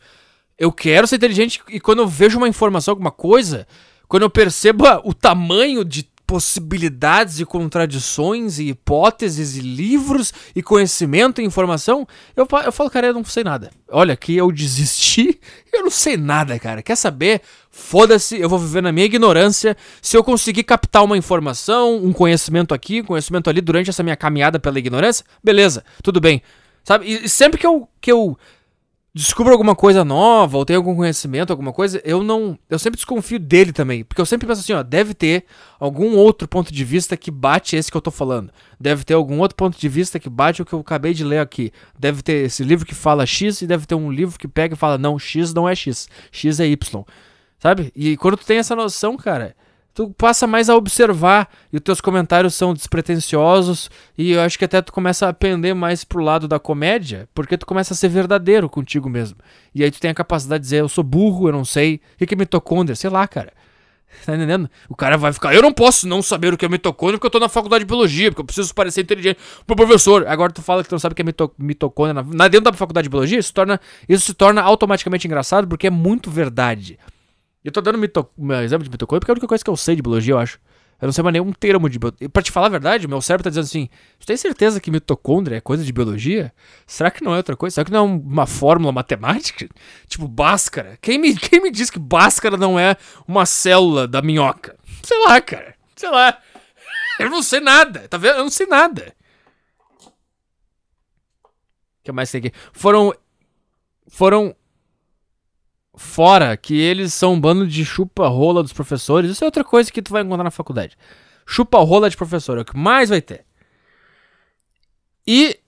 eu 0.57 0.71
quero 0.71 1.09
ser 1.09 1.17
inteligente 1.17 1.61
e 1.69 1.81
quando 1.81 1.99
eu 1.99 2.07
vejo 2.07 2.39
uma 2.39 2.47
informação, 2.47 2.93
alguma 2.93 3.11
coisa, 3.11 3.67
quando 4.07 4.23
eu 4.23 4.31
percebo 4.31 4.85
o 5.03 5.13
tamanho 5.13 5.85
de 5.85 6.14
possibilidades 6.35 7.39
e 7.39 7.45
contradições 7.45 8.59
e 8.59 8.71
hipóteses 8.71 9.57
e 9.57 9.61
livros 9.61 10.35
e 10.53 10.65
conhecimento 10.65 11.41
e 11.41 11.45
informação, 11.45 12.05
eu, 12.35 12.45
eu 12.65 12.73
falo, 12.73 12.91
cara, 12.91 13.07
eu 13.07 13.15
não 13.15 13.25
sei 13.25 13.45
nada. 13.45 13.71
Olha, 13.89 14.15
aqui 14.15 14.37
eu 14.37 14.51
desisti, 14.51 15.39
eu 15.73 15.85
não 15.85 15.93
sei 15.93 16.17
nada, 16.17 16.59
cara. 16.59 16.83
Quer 16.83 16.97
saber? 16.97 17.41
Foda-se, 17.71 18.37
eu 18.37 18.49
vou 18.49 18.59
viver 18.59 18.83
na 18.83 18.91
minha 18.91 19.07
ignorância. 19.07 19.77
Se 20.03 20.17
eu 20.17 20.25
conseguir 20.25 20.65
captar 20.65 21.05
uma 21.05 21.17
informação, 21.17 21.99
um 21.99 22.13
conhecimento 22.13 22.75
aqui, 22.75 23.03
um 23.03 23.05
conhecimento 23.05 23.49
ali 23.49 23.61
durante 23.61 23.91
essa 23.91 24.03
minha 24.03 24.17
caminhada 24.17 24.59
pela 24.59 24.77
ignorância, 24.77 25.25
beleza, 25.41 25.85
tudo 26.03 26.21
bem. 26.21 26.43
Sabe? 26.83 27.07
E, 27.07 27.27
e 27.27 27.29
sempre 27.29 27.61
que 27.61 27.67
eu, 27.67 27.89
que 28.01 28.11
eu 28.11 28.37
descubro 29.15 29.53
alguma 29.53 29.77
coisa 29.77 30.05
nova 30.05 30.59
ou 30.59 30.65
tenho 30.65 30.81
algum 30.81 30.97
conhecimento, 30.97 31.53
alguma 31.53 31.73
coisa, 31.73 32.03
eu 32.05 32.23
não. 32.23 32.59
Eu 32.69 32.79
sempre 32.81 32.97
desconfio 32.97 33.39
dele 33.39 33.73
também. 33.73 34.03
Porque 34.03 34.21
eu 34.21 34.27
sempre 34.27 34.47
penso 34.47 34.61
assim, 34.61 34.73
ó, 34.73 34.83
deve 34.83 35.15
ter 35.15 35.45
algum 35.79 36.17
outro 36.17 36.49
ponto 36.49 36.73
de 36.73 36.85
vista 36.85 37.17
que 37.17 37.31
bate 37.31 37.77
esse 37.77 37.91
que 37.91 37.97
eu 37.97 38.01
tô 38.01 38.11
falando. 38.11 38.51
Deve 38.79 39.05
ter 39.05 39.15
algum 39.15 39.39
outro 39.39 39.55
ponto 39.55 39.79
de 39.79 39.89
vista 39.89 40.19
que 40.19 40.29
bate 40.29 40.63
o 40.63 40.65
que 40.65 40.73
eu 40.73 40.81
acabei 40.81 41.15
de 41.15 41.23
ler 41.23 41.39
aqui. 41.39 41.71
Deve 41.97 42.23
ter 42.23 42.45
esse 42.47 42.65
livro 42.65 42.85
que 42.85 42.95
fala 42.95 43.25
X 43.25 43.63
e 43.63 43.67
deve 43.69 43.87
ter 43.87 43.95
um 43.95 44.11
livro 44.11 44.37
que 44.37 44.49
pega 44.49 44.75
e 44.75 44.79
fala, 44.79 44.99
não, 44.99 45.17
X 45.17 45.55
não 45.55 45.69
é 45.69 45.77
X, 45.77 46.09
X 46.33 46.59
é 46.59 46.67
Y. 46.67 47.05
Sabe? 47.61 47.93
E 47.95 48.17
quando 48.17 48.37
tu 48.37 48.45
tem 48.45 48.59
essa 48.59 48.75
noção, 48.75 49.17
cara, 49.17 49.55
tu 49.95 50.11
passa 50.11 50.47
mais 50.47 50.69
a 50.69 50.77
observar 50.77 51.49
e 51.73 51.77
os 51.77 51.83
teus 51.83 52.01
comentários 52.01 52.55
são 52.55 52.75
despretensiosos 52.75 53.89
e 54.19 54.33
eu 54.33 54.41
acho 54.41 54.59
que 54.59 54.65
até 54.65 54.83
tu 54.83 54.93
começa 54.93 55.29
a 55.29 55.33
pender 55.33 55.75
mais 55.75 56.03
pro 56.03 56.23
lado 56.23 56.49
da 56.49 56.59
comédia, 56.59 57.29
porque 57.33 57.57
tu 57.57 57.65
começa 57.65 57.95
a 57.95 57.97
ser 57.97 58.09
verdadeiro 58.09 58.69
contigo 58.69 59.09
mesmo. 59.09 59.39
E 59.73 59.85
aí 59.85 59.91
tu 59.91 60.01
tem 60.01 60.11
a 60.11 60.15
capacidade 60.15 60.63
de 60.63 60.67
dizer, 60.67 60.81
eu 60.81 60.89
sou 60.89 61.05
burro, 61.05 61.49
eu 61.49 61.53
não 61.53 61.65
sei, 61.65 62.01
o 62.21 62.27
que 62.27 62.35
é 62.35 62.37
mitocôndria? 62.37 62.97
Sei 62.97 63.09
lá, 63.09 63.27
cara. 63.29 63.53
Tá 64.25 64.35
entendendo? 64.35 64.71
O 64.89 64.95
cara 64.95 65.17
vai 65.17 65.33
ficar, 65.33 65.53
eu 65.55 65.61
não 65.61 65.73
posso 65.73 66.07
não 66.07 66.23
saber 66.23 66.55
o 66.55 66.57
que 66.57 66.65
é 66.65 66.69
mitocôndria 66.69 67.19
porque 67.19 67.27
eu 67.27 67.31
tô 67.31 67.41
na 67.41 67.49
faculdade 67.49 67.85
de 67.85 67.89
biologia, 67.89 68.31
porque 68.31 68.43
eu 68.43 68.45
preciso 68.45 68.73
parecer 68.73 69.03
inteligente 69.03 69.39
pro 69.67 69.75
professor. 69.75 70.27
Agora 70.29 70.53
tu 70.53 70.63
fala 70.63 70.83
que 70.83 70.89
tu 70.89 70.93
não 70.93 71.01
sabe 71.01 71.13
o 71.13 71.17
que 71.17 71.23
é 71.23 71.25
mito 71.25 71.53
mitocôndria 71.59 72.15
na, 72.15 72.23
na, 72.23 72.49
dentro 72.49 72.71
da 72.71 72.73
faculdade 72.73 73.07
de 73.07 73.11
biologia, 73.11 73.39
isso, 73.39 73.53
torna, 73.53 73.81
isso 74.09 74.27
se 74.27 74.35
torna 74.35 74.63
automaticamente 74.63 75.27
engraçado 75.27 75.67
porque 75.67 75.89
é 75.89 75.91
muito 75.91 76.31
verdade. 76.31 76.97
Eu 77.65 77.73
tô 77.73 77.81
dando 77.81 77.97
mito, 77.97 78.29
exemplo 78.63 78.85
de 78.85 78.91
mitocôndria 78.91 79.21
porque 79.21 79.31
é 79.31 79.33
a 79.33 79.37
única 79.37 79.49
coisa 79.49 79.65
que 79.65 79.71
eu 79.71 79.77
sei 79.77 79.97
de 79.97 80.03
biologia, 80.03 80.35
eu 80.35 80.39
acho. 80.39 80.61
Eu 81.01 81.07
não 81.07 81.13
sei 81.13 81.25
mais 81.25 81.33
nenhum 81.33 81.51
termo 81.53 81.89
de 81.89 81.99
biologia. 81.99 82.29
Pra 82.29 82.43
te 82.43 82.53
falar 82.53 82.67
a 82.67 82.71
verdade, 82.71 83.09
meu 83.09 83.21
cérebro 83.21 83.45
tá 83.45 83.51
dizendo 83.51 83.65
assim: 83.65 83.89
Tu 84.19 84.27
tem 84.27 84.37
certeza 84.37 84.81
que 84.81 84.91
mitocôndria 84.91 85.57
é 85.57 85.61
coisa 85.61 85.83
de 85.83 85.93
biologia? 85.93 86.53
Será 86.87 87.11
que 87.11 87.25
não 87.25 87.33
é 87.35 87.39
outra 87.39 87.57
coisa? 87.57 87.75
Será 87.75 87.85
que 87.87 87.91
não 87.91 87.99
é 87.99 88.03
uma 88.03 88.47
fórmula 88.47 88.93
matemática? 88.93 89.67
Tipo, 90.07 90.29
Bhaskara. 90.29 90.99
Quem 91.01 91.19
me, 91.19 91.35
quem 91.35 91.63
me 91.63 91.71
diz 91.71 91.91
que 91.91 91.99
Bhaskara 91.99 92.57
não 92.57 92.79
é 92.79 92.97
uma 93.27 93.47
célula 93.47 94.07
da 94.07 94.21
minhoca? 94.23 94.79
Sei 95.03 95.19
lá, 95.25 95.41
cara. 95.41 95.75
Sei 95.97 96.11
lá. 96.11 96.39
Eu 97.19 97.31
não 97.31 97.43
sei 97.43 97.61
nada. 97.61 98.07
Tá 98.09 98.19
vendo? 98.19 98.37
Eu 98.37 98.45
não 98.45 98.51
sei 98.51 98.67
nada. 98.67 99.15
O 100.01 100.11
que 102.05 102.13
mais 102.13 102.31
tem 102.31 102.41
aqui? 102.41 102.53
Foram. 102.73 103.13
Foram 104.07 104.55
fora 105.97 106.57
que 106.57 106.75
eles 106.75 107.13
são 107.15 107.35
um 107.35 107.41
bando 107.41 107.67
de 107.67 107.85
chupa-rola 107.85 108.63
dos 108.63 108.73
professores. 108.73 109.31
Isso 109.31 109.45
é 109.45 109.47
outra 109.47 109.65
coisa 109.65 109.93
que 109.93 110.03
tu 110.03 110.13
vai 110.13 110.23
encontrar 110.23 110.45
na 110.45 110.51
faculdade. 110.51 110.97
Chupa-rola 111.47 112.11
de 112.11 112.17
professor, 112.17 112.59
é 112.59 112.63
o 112.63 112.65
que 112.65 112.77
mais 112.77 113.11
vai 113.11 113.21
ter. 113.21 113.45
E 115.27 115.59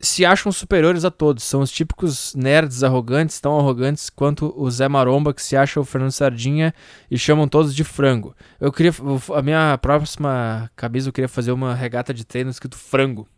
se 0.00 0.24
acham 0.24 0.52
superiores 0.52 1.04
a 1.04 1.10
todos. 1.10 1.44
São 1.44 1.60
os 1.60 1.70
típicos 1.70 2.34
nerds 2.34 2.82
arrogantes, 2.82 3.40
tão 3.40 3.58
arrogantes 3.58 4.08
quanto 4.10 4.54
o 4.56 4.70
Zé 4.70 4.88
Maromba, 4.88 5.34
que 5.34 5.42
se 5.42 5.56
acha 5.56 5.80
o 5.80 5.84
Fernando 5.84 6.12
Sardinha 6.12 6.74
e 7.10 7.18
chamam 7.18 7.48
todos 7.48 7.74
de 7.74 7.84
frango. 7.84 8.34
Eu 8.60 8.72
queria. 8.72 8.92
A 9.34 9.42
minha 9.42 9.78
próxima 9.78 10.70
camisa 10.76 11.08
eu 11.08 11.12
queria 11.12 11.28
fazer 11.28 11.52
uma 11.52 11.74
regata 11.74 12.14
de 12.14 12.24
treino 12.24 12.50
escrito 12.50 12.76
frango. 12.76 13.28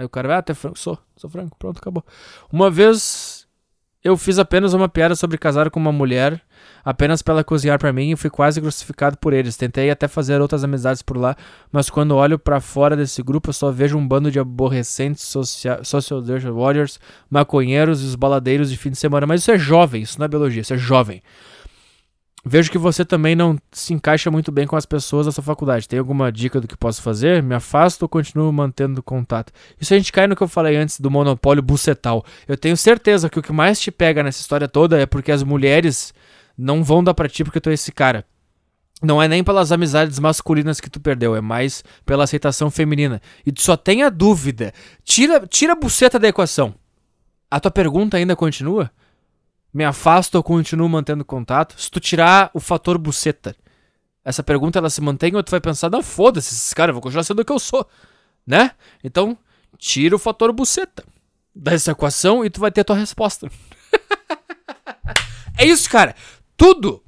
Aí 0.00 0.06
o 0.06 0.08
cara 0.08 0.28
vai, 0.28 0.36
ah, 0.38 0.42
tu 0.42 0.52
é 0.52 0.54
frango? 0.54 0.78
Sou, 0.78 0.98
sou 1.14 1.28
frango, 1.28 1.54
pronto, 1.58 1.76
acabou. 1.76 2.02
Uma 2.50 2.70
vez 2.70 3.46
eu 4.02 4.16
fiz 4.16 4.38
apenas 4.38 4.72
uma 4.72 4.88
piada 4.88 5.14
sobre 5.14 5.36
casar 5.36 5.68
com 5.68 5.78
uma 5.78 5.92
mulher, 5.92 6.40
apenas 6.82 7.20
para 7.20 7.34
ela 7.34 7.44
cozinhar 7.44 7.78
para 7.78 7.92
mim 7.92 8.12
e 8.12 8.16
fui 8.16 8.30
quase 8.30 8.58
crucificado 8.58 9.18
por 9.18 9.34
eles. 9.34 9.58
Tentei 9.58 9.90
até 9.90 10.08
fazer 10.08 10.40
outras 10.40 10.64
amizades 10.64 11.02
por 11.02 11.18
lá, 11.18 11.36
mas 11.70 11.90
quando 11.90 12.16
olho 12.16 12.38
para 12.38 12.62
fora 12.62 12.96
desse 12.96 13.22
grupo 13.22 13.50
eu 13.50 13.52
só 13.52 13.70
vejo 13.70 13.98
um 13.98 14.08
bando 14.08 14.30
de 14.30 14.40
aborrecentes 14.40 15.24
social, 15.24 15.84
social 15.84 16.22
warriors, 16.54 16.98
maconheiros 17.28 18.02
e 18.02 18.06
os 18.06 18.14
baladeiros 18.14 18.70
de 18.70 18.78
fim 18.78 18.88
de 18.88 18.96
semana. 18.96 19.26
Mas 19.26 19.42
isso 19.42 19.50
é 19.50 19.58
jovem, 19.58 20.00
isso 20.00 20.18
não 20.18 20.24
é 20.24 20.28
biologia, 20.28 20.62
isso 20.62 20.72
é 20.72 20.78
jovem. 20.78 21.22
Vejo 22.44 22.70
que 22.70 22.78
você 22.78 23.04
também 23.04 23.36
não 23.36 23.58
se 23.70 23.92
encaixa 23.92 24.30
muito 24.30 24.50
bem 24.50 24.66
com 24.66 24.74
as 24.74 24.86
pessoas 24.86 25.26
da 25.26 25.32
sua 25.32 25.44
faculdade. 25.44 25.86
Tem 25.86 25.98
alguma 25.98 26.32
dica 26.32 26.60
do 26.60 26.66
que 26.66 26.76
posso 26.76 27.02
fazer? 27.02 27.42
Me 27.42 27.54
afasto 27.54 28.02
ou 28.02 28.08
continuo 28.08 28.50
mantendo 28.50 29.02
contato? 29.02 29.52
Isso 29.78 29.92
a 29.92 29.96
gente 29.98 30.10
cai 30.10 30.26
no 30.26 30.34
que 30.34 30.42
eu 30.42 30.48
falei 30.48 30.76
antes 30.76 30.98
do 30.98 31.10
monopólio 31.10 31.62
bucetal. 31.62 32.24
Eu 32.48 32.56
tenho 32.56 32.76
certeza 32.76 33.28
que 33.28 33.38
o 33.38 33.42
que 33.42 33.52
mais 33.52 33.78
te 33.78 33.90
pega 33.90 34.22
nessa 34.22 34.40
história 34.40 34.66
toda 34.66 34.98
é 34.98 35.04
porque 35.04 35.30
as 35.30 35.42
mulheres 35.42 36.14
não 36.56 36.82
vão 36.82 37.04
dar 37.04 37.12
pra 37.12 37.28
ti 37.28 37.44
porque 37.44 37.60
tu 37.60 37.68
é 37.68 37.74
esse 37.74 37.92
cara. 37.92 38.24
Não 39.02 39.22
é 39.22 39.26
nem 39.26 39.42
pelas 39.42 39.72
amizades 39.72 40.18
masculinas 40.18 40.78
que 40.78 40.90
tu 40.90 41.00
perdeu, 41.00 41.34
é 41.34 41.40
mais 41.40 41.82
pela 42.04 42.24
aceitação 42.24 42.70
feminina. 42.70 43.20
E 43.46 43.52
tu 43.52 43.62
só 43.62 43.76
tenha 43.76 44.10
dúvida. 44.10 44.74
Tira, 45.04 45.46
tira 45.46 45.72
a 45.72 45.76
buceta 45.76 46.18
da 46.18 46.28
equação. 46.28 46.74
A 47.50 47.58
tua 47.58 47.70
pergunta 47.70 48.16
ainda 48.16 48.36
continua? 48.36 48.90
Me 49.72 49.84
afasto 49.84 50.34
ou 50.34 50.42
continuo 50.42 50.88
mantendo 50.88 51.24
contato? 51.24 51.80
Se 51.80 51.90
tu 51.90 52.00
tirar 52.00 52.50
o 52.54 52.60
fator 52.60 52.98
buceta, 52.98 53.54
essa 54.24 54.42
pergunta 54.42 54.78
ela 54.78 54.90
se 54.90 55.00
mantém 55.00 55.34
ou 55.34 55.42
tu 55.42 55.50
vai 55.50 55.60
pensar, 55.60 55.90
não, 55.90 56.02
foda-se 56.02 56.54
esses 56.54 56.74
caras, 56.74 56.90
eu 56.90 56.94
vou 56.94 57.02
continuar 57.02 57.24
sendo 57.24 57.40
o 57.40 57.44
que 57.44 57.52
eu 57.52 57.58
sou, 57.58 57.86
né? 58.46 58.72
Então, 59.02 59.36
tira 59.78 60.14
o 60.14 60.18
fator 60.18 60.52
buceta 60.52 61.04
dessa 61.54 61.92
equação 61.92 62.44
e 62.44 62.50
tu 62.50 62.60
vai 62.60 62.70
ter 62.70 62.82
a 62.82 62.84
tua 62.84 62.96
resposta. 62.96 63.50
é 65.56 65.64
isso, 65.64 65.88
cara. 65.88 66.14
Tudo, 66.56 67.02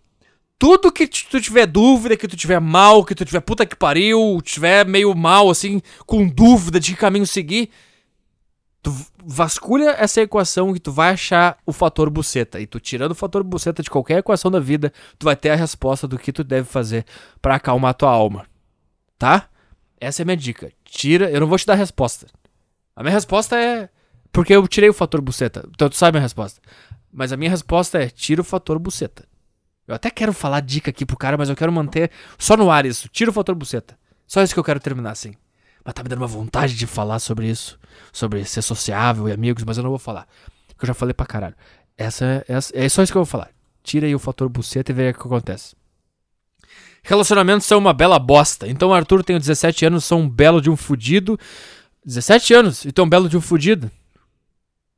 tudo 0.58 0.92
que 0.92 1.06
tu 1.06 1.40
tiver 1.40 1.66
dúvida, 1.66 2.16
que 2.16 2.28
tu 2.28 2.36
tiver 2.36 2.60
mal, 2.60 3.04
que 3.04 3.14
tu 3.14 3.24
tiver 3.24 3.40
puta 3.40 3.66
que 3.66 3.76
pariu, 3.76 4.40
tiver 4.42 4.86
meio 4.86 5.14
mal, 5.14 5.50
assim, 5.50 5.82
com 6.06 6.26
dúvida 6.26 6.80
de 6.80 6.92
que 6.92 7.00
caminho 7.00 7.26
seguir, 7.26 7.70
tu 8.82 8.94
vasculha 9.24 9.90
essa 9.90 10.20
equação 10.20 10.74
e 10.74 10.80
tu 10.80 10.90
vai 10.90 11.10
achar 11.10 11.56
o 11.64 11.72
fator 11.72 12.10
buceta. 12.10 12.60
E 12.60 12.66
tu 12.66 12.80
tirando 12.80 13.12
o 13.12 13.14
fator 13.14 13.44
buceta 13.44 13.82
de 13.82 13.88
qualquer 13.88 14.18
equação 14.18 14.50
da 14.50 14.58
vida, 14.58 14.92
tu 15.18 15.24
vai 15.24 15.36
ter 15.36 15.50
a 15.50 15.56
resposta 15.56 16.08
do 16.08 16.18
que 16.18 16.32
tu 16.32 16.42
deve 16.42 16.66
fazer 16.66 17.06
para 17.40 17.54
acalmar 17.54 17.94
tua 17.94 18.10
alma. 18.10 18.46
Tá? 19.16 19.48
Essa 20.00 20.22
é 20.22 20.24
a 20.24 20.26
minha 20.26 20.36
dica. 20.36 20.72
Tira, 20.84 21.30
eu 21.30 21.40
não 21.40 21.46
vou 21.46 21.56
te 21.56 21.64
dar 21.64 21.74
a 21.74 21.76
resposta. 21.76 22.26
A 22.96 23.02
minha 23.02 23.14
resposta 23.14 23.56
é 23.56 23.88
porque 24.32 24.54
eu 24.54 24.66
tirei 24.66 24.90
o 24.90 24.94
fator 24.94 25.20
buceta. 25.20 25.64
Então 25.70 25.88
tu 25.88 25.96
sabe 25.96 26.16
a 26.16 26.18
minha 26.18 26.24
resposta. 26.24 26.60
Mas 27.12 27.32
a 27.32 27.36
minha 27.36 27.50
resposta 27.50 28.02
é 28.02 28.08
tira 28.08 28.40
o 28.40 28.44
fator 28.44 28.78
buceta. 28.80 29.24
Eu 29.86 29.94
até 29.94 30.10
quero 30.10 30.32
falar 30.32 30.60
dica 30.60 30.90
aqui 30.90 31.06
pro 31.06 31.16
cara, 31.16 31.36
mas 31.36 31.48
eu 31.48 31.56
quero 31.56 31.72
manter 31.72 32.10
só 32.38 32.56
no 32.56 32.70
ar 32.70 32.84
isso. 32.84 33.08
Tira 33.08 33.30
o 33.30 33.34
fator 33.34 33.54
buceta. 33.54 33.96
Só 34.26 34.42
isso 34.42 34.54
que 34.54 34.58
eu 34.58 34.64
quero 34.64 34.80
terminar 34.80 35.10
assim. 35.10 35.34
Mas 35.84 35.94
tá 35.94 36.02
me 36.02 36.08
dando 36.08 36.20
uma 36.20 36.26
vontade 36.26 36.74
de 36.74 36.86
falar 36.86 37.18
sobre 37.18 37.48
isso. 37.48 37.78
Sobre 38.12 38.44
ser 38.44 38.62
sociável 38.62 39.28
e 39.28 39.32
amigos, 39.32 39.64
mas 39.64 39.76
eu 39.76 39.82
não 39.82 39.90
vou 39.90 39.98
falar. 39.98 40.26
Porque 40.68 40.84
eu 40.84 40.88
já 40.88 40.94
falei 40.94 41.12
pra 41.14 41.26
caralho. 41.26 41.56
Essa, 41.96 42.44
essa, 42.48 42.72
é 42.76 42.88
só 42.88 43.02
isso 43.02 43.12
que 43.12 43.18
eu 43.18 43.24
vou 43.24 43.30
falar. 43.30 43.50
Tira 43.82 44.06
aí 44.06 44.14
o 44.14 44.18
fator 44.18 44.48
buceta 44.48 44.92
e 44.92 44.94
vê 44.94 45.10
o 45.10 45.14
que 45.14 45.20
acontece. 45.20 45.74
Relacionamentos 47.02 47.66
são 47.66 47.78
uma 47.78 47.92
bela 47.92 48.18
bosta. 48.18 48.68
Então 48.68 48.94
Arthur 48.94 49.24
tem 49.24 49.36
17 49.38 49.86
anos, 49.86 50.04
sou 50.04 50.20
um 50.20 50.28
belo 50.28 50.60
de 50.60 50.70
um 50.70 50.76
fudido. 50.76 51.38
17 52.04 52.54
anos 52.54 52.84
e 52.84 52.92
tu 52.92 53.02
é 53.02 53.04
um 53.04 53.08
belo 53.08 53.28
de 53.28 53.36
um 53.36 53.40
fudido. 53.40 53.90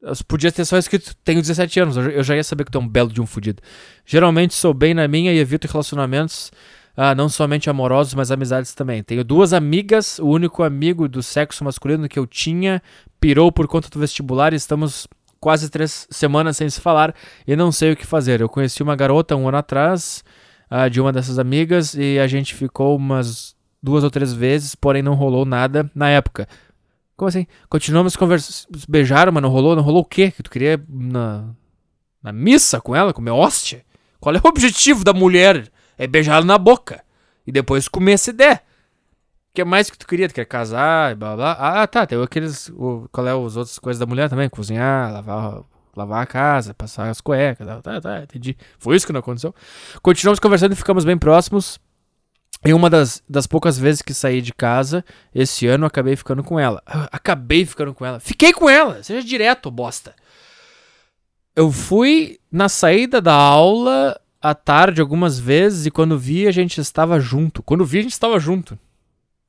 Eu 0.02 0.12
podia 0.28 0.52
ter 0.52 0.66
só 0.66 0.76
escrito 0.76 1.14
tenho 1.24 1.40
17 1.40 1.80
anos, 1.80 1.96
eu 1.96 2.22
já 2.22 2.36
ia 2.36 2.44
saber 2.44 2.64
que 2.64 2.70
tu 2.70 2.76
é 2.76 2.80
um 2.80 2.88
belo 2.88 3.10
de 3.10 3.22
um 3.22 3.26
fudido. 3.26 3.62
Geralmente 4.04 4.52
sou 4.52 4.74
bem 4.74 4.92
na 4.92 5.08
minha 5.08 5.32
e 5.32 5.38
evito 5.38 5.66
relacionamentos 5.66 6.52
ah, 6.96 7.14
não 7.14 7.28
somente 7.28 7.68
amorosos, 7.68 8.14
mas 8.14 8.30
amizades 8.30 8.74
também. 8.74 9.02
Tenho 9.02 9.24
duas 9.24 9.52
amigas, 9.52 10.18
o 10.18 10.26
único 10.28 10.62
amigo 10.62 11.08
do 11.08 11.22
sexo 11.22 11.64
masculino 11.64 12.08
que 12.08 12.18
eu 12.18 12.26
tinha 12.26 12.82
pirou 13.20 13.50
por 13.50 13.66
conta 13.66 13.88
do 13.88 13.98
vestibular 13.98 14.52
e 14.52 14.56
estamos 14.56 15.08
quase 15.40 15.68
três 15.68 16.06
semanas 16.10 16.56
sem 16.56 16.70
se 16.70 16.80
falar 16.80 17.14
e 17.46 17.56
não 17.56 17.72
sei 17.72 17.92
o 17.92 17.96
que 17.96 18.06
fazer. 18.06 18.40
Eu 18.40 18.48
conheci 18.48 18.82
uma 18.82 18.94
garota 18.94 19.34
um 19.34 19.48
ano 19.48 19.58
atrás 19.58 20.22
ah, 20.70 20.88
de 20.88 21.00
uma 21.00 21.12
dessas 21.12 21.38
amigas 21.38 21.94
e 21.94 22.18
a 22.18 22.26
gente 22.26 22.54
ficou 22.54 22.96
umas 22.96 23.54
duas 23.82 24.04
ou 24.04 24.10
três 24.10 24.32
vezes, 24.32 24.74
porém 24.74 25.02
não 25.02 25.14
rolou 25.14 25.44
nada 25.44 25.90
na 25.94 26.08
época. 26.08 26.48
Como 27.16 27.28
assim? 27.28 27.46
Continuamos 27.68 28.16
conversando, 28.16 28.66
beijaram, 28.88 29.32
mas 29.32 29.42
não 29.42 29.50
rolou? 29.50 29.76
Não 29.76 29.82
rolou 29.82 30.02
o 30.02 30.06
quê? 30.06 30.30
Que 30.30 30.42
tu 30.42 30.50
queria 30.50 30.82
na, 30.88 31.50
na 32.22 32.32
missa 32.32 32.80
com 32.80 32.94
ela, 32.94 33.12
comer 33.12 33.30
hóstia? 33.30 33.84
Qual 34.18 34.34
é 34.34 34.38
o 34.38 34.48
objetivo 34.48 35.04
da 35.04 35.12
mulher? 35.12 35.70
É 35.98 36.06
beijá-lo 36.06 36.44
na 36.44 36.58
boca. 36.58 37.02
E 37.46 37.52
depois 37.52 37.88
comer 37.88 38.18
se 38.18 38.32
der. 38.32 38.64
O 39.50 39.54
que 39.54 39.60
é 39.60 39.64
mais 39.64 39.88
que 39.88 39.96
tu 39.96 40.06
queria? 40.06 40.28
Tu 40.28 40.34
quer 40.34 40.46
casar 40.46 41.12
e 41.12 41.14
blá 41.14 41.36
blá. 41.36 41.52
Ah, 41.52 41.86
tá. 41.86 42.06
Tem 42.06 42.20
aqueles. 42.20 42.68
O, 42.70 43.08
qual 43.12 43.26
é 43.26 43.30
as 43.30 43.56
outras 43.56 43.78
coisas 43.78 44.00
da 44.00 44.06
mulher 44.06 44.28
também? 44.28 44.48
Cozinhar, 44.48 45.12
lavar, 45.12 45.62
lavar 45.94 46.22
a 46.22 46.26
casa, 46.26 46.74
passar 46.74 47.08
as 47.08 47.20
cuecas. 47.20 47.66
Tá, 47.82 48.00
tá, 48.00 48.22
entendi. 48.22 48.56
Foi 48.78 48.96
isso 48.96 49.06
que 49.06 49.12
não 49.12 49.20
aconteceu. 49.20 49.54
Continuamos 50.02 50.40
conversando 50.40 50.72
e 50.72 50.76
ficamos 50.76 51.04
bem 51.04 51.16
próximos. 51.16 51.78
Em 52.64 52.72
uma 52.72 52.88
das, 52.88 53.22
das 53.28 53.46
poucas 53.46 53.78
vezes 53.78 54.00
que 54.00 54.14
saí 54.14 54.40
de 54.40 54.54
casa, 54.54 55.04
esse 55.34 55.66
ano 55.66 55.84
acabei 55.84 56.16
ficando 56.16 56.42
com 56.42 56.58
ela. 56.58 56.82
Acabei 57.12 57.66
ficando 57.66 57.92
com 57.92 58.06
ela. 58.06 58.18
Fiquei 58.18 58.54
com 58.54 58.70
ela! 58.70 59.02
Seja 59.02 59.24
direto, 59.24 59.70
bosta. 59.70 60.14
Eu 61.54 61.70
fui 61.70 62.40
na 62.50 62.70
saída 62.70 63.20
da 63.20 63.34
aula 63.34 64.18
à 64.44 64.54
tarde 64.54 65.00
algumas 65.00 65.38
vezes 65.38 65.86
e 65.86 65.90
quando 65.90 66.18
vi 66.18 66.46
a 66.46 66.52
gente 66.52 66.78
estava 66.78 67.18
junto. 67.18 67.62
Quando 67.62 67.82
vi 67.82 68.00
a 68.00 68.02
gente 68.02 68.12
estava 68.12 68.38
junto. 68.38 68.78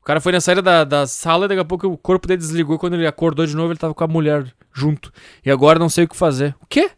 O 0.02 0.06
cara 0.06 0.22
foi 0.22 0.32
na 0.32 0.40
saída 0.40 0.62
da, 0.62 0.86
da 0.86 1.06
sala 1.06 1.44
e 1.44 1.48
daqui 1.50 1.60
a 1.60 1.66
pouco 1.66 1.86
o 1.86 1.98
corpo 1.98 2.26
dele 2.26 2.38
desligou. 2.38 2.80
Quando 2.80 2.94
ele 2.94 3.06
acordou 3.06 3.46
de 3.46 3.54
novo, 3.54 3.68
ele 3.68 3.76
estava 3.76 3.94
com 3.94 4.04
a 4.06 4.08
mulher 4.08 4.46
junto. 4.72 5.12
E 5.46 5.52
agora 5.52 5.78
não 5.78 5.90
sei 5.90 6.06
o 6.06 6.08
que 6.08 6.16
fazer. 6.16 6.56
O 6.62 6.66
quê? 6.66 6.92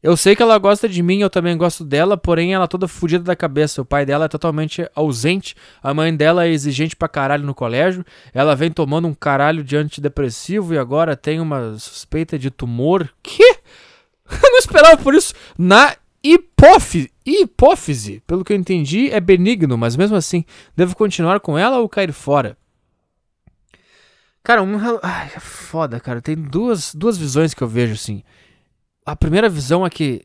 Eu 0.00 0.16
sei 0.16 0.36
que 0.36 0.42
ela 0.42 0.56
gosta 0.58 0.88
de 0.88 1.02
mim, 1.02 1.22
eu 1.22 1.30
também 1.30 1.56
gosto 1.56 1.84
dela, 1.84 2.16
porém 2.16 2.54
ela 2.54 2.66
é 2.66 2.68
toda 2.68 2.86
fodida 2.86 3.24
da 3.24 3.34
cabeça. 3.34 3.82
O 3.82 3.84
pai 3.84 4.06
dela 4.06 4.26
é 4.26 4.28
totalmente 4.28 4.88
ausente, 4.94 5.56
a 5.82 5.92
mãe 5.92 6.14
dela 6.14 6.46
é 6.46 6.50
exigente 6.50 6.94
pra 6.94 7.08
caralho 7.08 7.44
no 7.44 7.54
colégio, 7.54 8.04
ela 8.32 8.54
vem 8.54 8.70
tomando 8.70 9.08
um 9.08 9.14
caralho 9.14 9.64
de 9.64 9.76
antidepressivo 9.76 10.72
e 10.72 10.78
agora 10.78 11.16
tem 11.16 11.40
uma 11.40 11.76
suspeita 11.78 12.38
de 12.38 12.48
tumor. 12.48 13.08
Que? 13.20 13.42
Eu 14.30 14.52
não 14.52 14.58
esperava 14.58 14.98
por 14.98 15.14
isso. 15.14 15.34
Na 15.58 15.96
hipófise, 16.24 17.12
hipófise, 17.24 18.22
pelo 18.26 18.42
que 18.42 18.52
eu 18.52 18.56
entendi, 18.56 19.10
é 19.10 19.20
benigno, 19.20 19.76
mas 19.76 19.94
mesmo 19.94 20.16
assim, 20.16 20.44
devo 20.74 20.96
continuar 20.96 21.38
com 21.40 21.58
ela 21.58 21.78
ou 21.78 21.88
cair 21.88 22.12
fora? 22.12 22.56
Cara, 24.42 24.62
um. 24.62 24.76
Ai, 25.02 25.30
é 25.34 25.40
foda, 25.40 25.98
cara. 25.98 26.20
Tem 26.20 26.34
duas, 26.34 26.94
duas 26.94 27.16
visões 27.16 27.54
que 27.54 27.62
eu 27.62 27.68
vejo 27.68 27.94
assim. 27.94 28.22
A 29.04 29.16
primeira 29.16 29.48
visão 29.48 29.86
é 29.86 29.90
que 29.90 30.22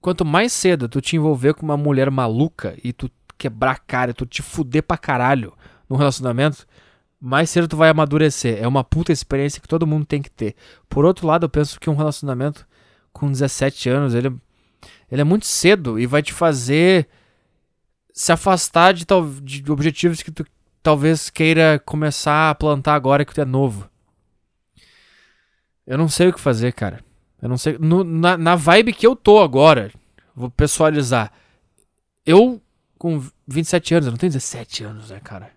quanto 0.00 0.24
mais 0.24 0.52
cedo 0.52 0.88
tu 0.88 1.00
te 1.00 1.16
envolver 1.16 1.54
com 1.54 1.64
uma 1.64 1.76
mulher 1.76 2.10
maluca 2.10 2.76
e 2.82 2.92
tu 2.92 3.10
quebrar 3.38 3.72
a 3.72 3.78
cara, 3.78 4.12
tu 4.12 4.26
te 4.26 4.42
fuder 4.42 4.82
pra 4.82 4.98
caralho 4.98 5.52
num 5.88 5.96
relacionamento, 5.96 6.66
mais 7.20 7.48
cedo 7.50 7.68
tu 7.68 7.76
vai 7.76 7.90
amadurecer. 7.90 8.58
É 8.60 8.66
uma 8.66 8.82
puta 8.82 9.12
experiência 9.12 9.60
que 9.60 9.68
todo 9.68 9.86
mundo 9.86 10.04
tem 10.04 10.20
que 10.20 10.30
ter. 10.30 10.54
Por 10.88 11.04
outro 11.04 11.26
lado, 11.26 11.44
eu 11.46 11.50
penso 11.50 11.78
que 11.78 11.88
um 11.88 11.94
relacionamento 11.94 12.66
com 13.12 13.30
17 13.30 13.88
anos, 13.88 14.14
ele, 14.14 14.34
ele 15.10 15.20
é 15.20 15.24
muito 15.24 15.46
cedo 15.46 15.98
e 15.98 16.06
vai 16.06 16.22
te 16.22 16.32
fazer 16.32 17.08
se 18.12 18.32
afastar 18.32 18.92
de, 18.92 19.06
tal, 19.06 19.26
de 19.42 19.70
objetivos 19.70 20.22
que 20.22 20.30
tu 20.30 20.44
talvez 20.82 21.30
queira 21.30 21.80
começar 21.84 22.50
a 22.50 22.54
plantar 22.54 22.94
agora 22.94 23.24
que 23.24 23.34
tu 23.34 23.40
é 23.40 23.44
novo. 23.44 23.88
Eu 25.86 25.98
não 25.98 26.08
sei 26.08 26.28
o 26.28 26.32
que 26.32 26.40
fazer, 26.40 26.72
cara. 26.72 27.02
Eu 27.40 27.48
não 27.48 27.58
sei. 27.58 27.76
No, 27.78 28.04
na, 28.04 28.36
na 28.36 28.54
vibe 28.54 28.92
que 28.92 29.06
eu 29.06 29.16
tô 29.16 29.40
agora, 29.40 29.90
vou 30.34 30.50
pessoalizar. 30.50 31.32
Eu, 32.24 32.60
com 32.98 33.22
27 33.48 33.94
anos, 33.94 34.06
eu 34.06 34.10
não 34.12 34.18
tenho 34.18 34.32
17 34.32 34.84
anos, 34.84 35.10
né, 35.10 35.20
cara? 35.22 35.50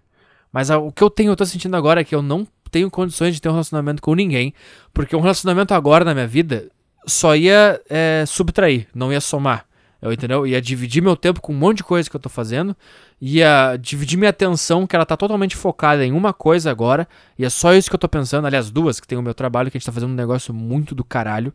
Mas 0.52 0.72
a, 0.72 0.78
o 0.78 0.92
que 0.92 1.04
eu 1.04 1.10
tenho, 1.10 1.32
eu 1.32 1.36
tô 1.36 1.46
sentindo 1.46 1.76
agora 1.76 2.02
é 2.02 2.04
que 2.04 2.16
eu 2.16 2.22
não 2.22 2.48
tenho 2.72 2.90
condições 2.90 3.36
de 3.36 3.42
ter 3.42 3.50
um 3.50 3.54
relacionamento 3.54 4.02
com 4.02 4.16
ninguém. 4.16 4.54
Porque 4.94 5.16
um 5.16 5.22
relacionamento 5.22 5.74
agora 5.74 6.06
na 6.06 6.14
minha 6.14 6.28
vida 6.28 6.72
só 7.06 7.36
ia 7.36 7.82
é, 7.90 8.24
subtrair, 8.28 8.88
não 8.94 9.12
ia 9.12 9.22
somar. 9.22 9.66
Eu, 10.02 10.12
entendeu? 10.12 10.46
Ia 10.46 10.62
dividir 10.62 11.02
meu 11.02 11.16
tempo 11.16 11.40
com 11.40 11.54
um 11.54 11.56
monte 11.56 11.78
de 11.78 11.84
coisa 11.86 12.10
que 12.10 12.16
eu 12.16 12.20
tô 12.20 12.28
fazendo. 12.28 12.76
Ia 13.22 13.78
dividir 13.78 14.18
minha 14.18 14.32
atenção, 14.32 14.86
que 14.86 14.94
ela 14.98 15.06
tá 15.06 15.16
totalmente 15.16 15.56
focada 15.56 16.06
em 16.06 16.12
uma 16.12 16.34
coisa 16.34 16.70
agora. 16.70 17.08
E 17.40 17.46
é 17.46 17.50
só 17.50 17.74
isso 17.74 17.90
que 17.90 17.96
eu 17.96 18.00
tô 18.00 18.10
pensando. 18.10 18.46
Aliás, 18.46 18.70
duas, 18.70 19.00
que 19.00 19.08
tem 19.08 19.18
o 19.18 19.22
meu 19.22 19.34
trabalho, 19.34 19.72
que 19.72 19.78
a 19.78 19.80
gente 19.80 19.86
tá 19.86 19.94
fazendo 19.94 20.12
um 20.12 20.16
negócio 20.16 20.54
muito 20.54 20.94
do 20.94 21.06
caralho. 21.06 21.54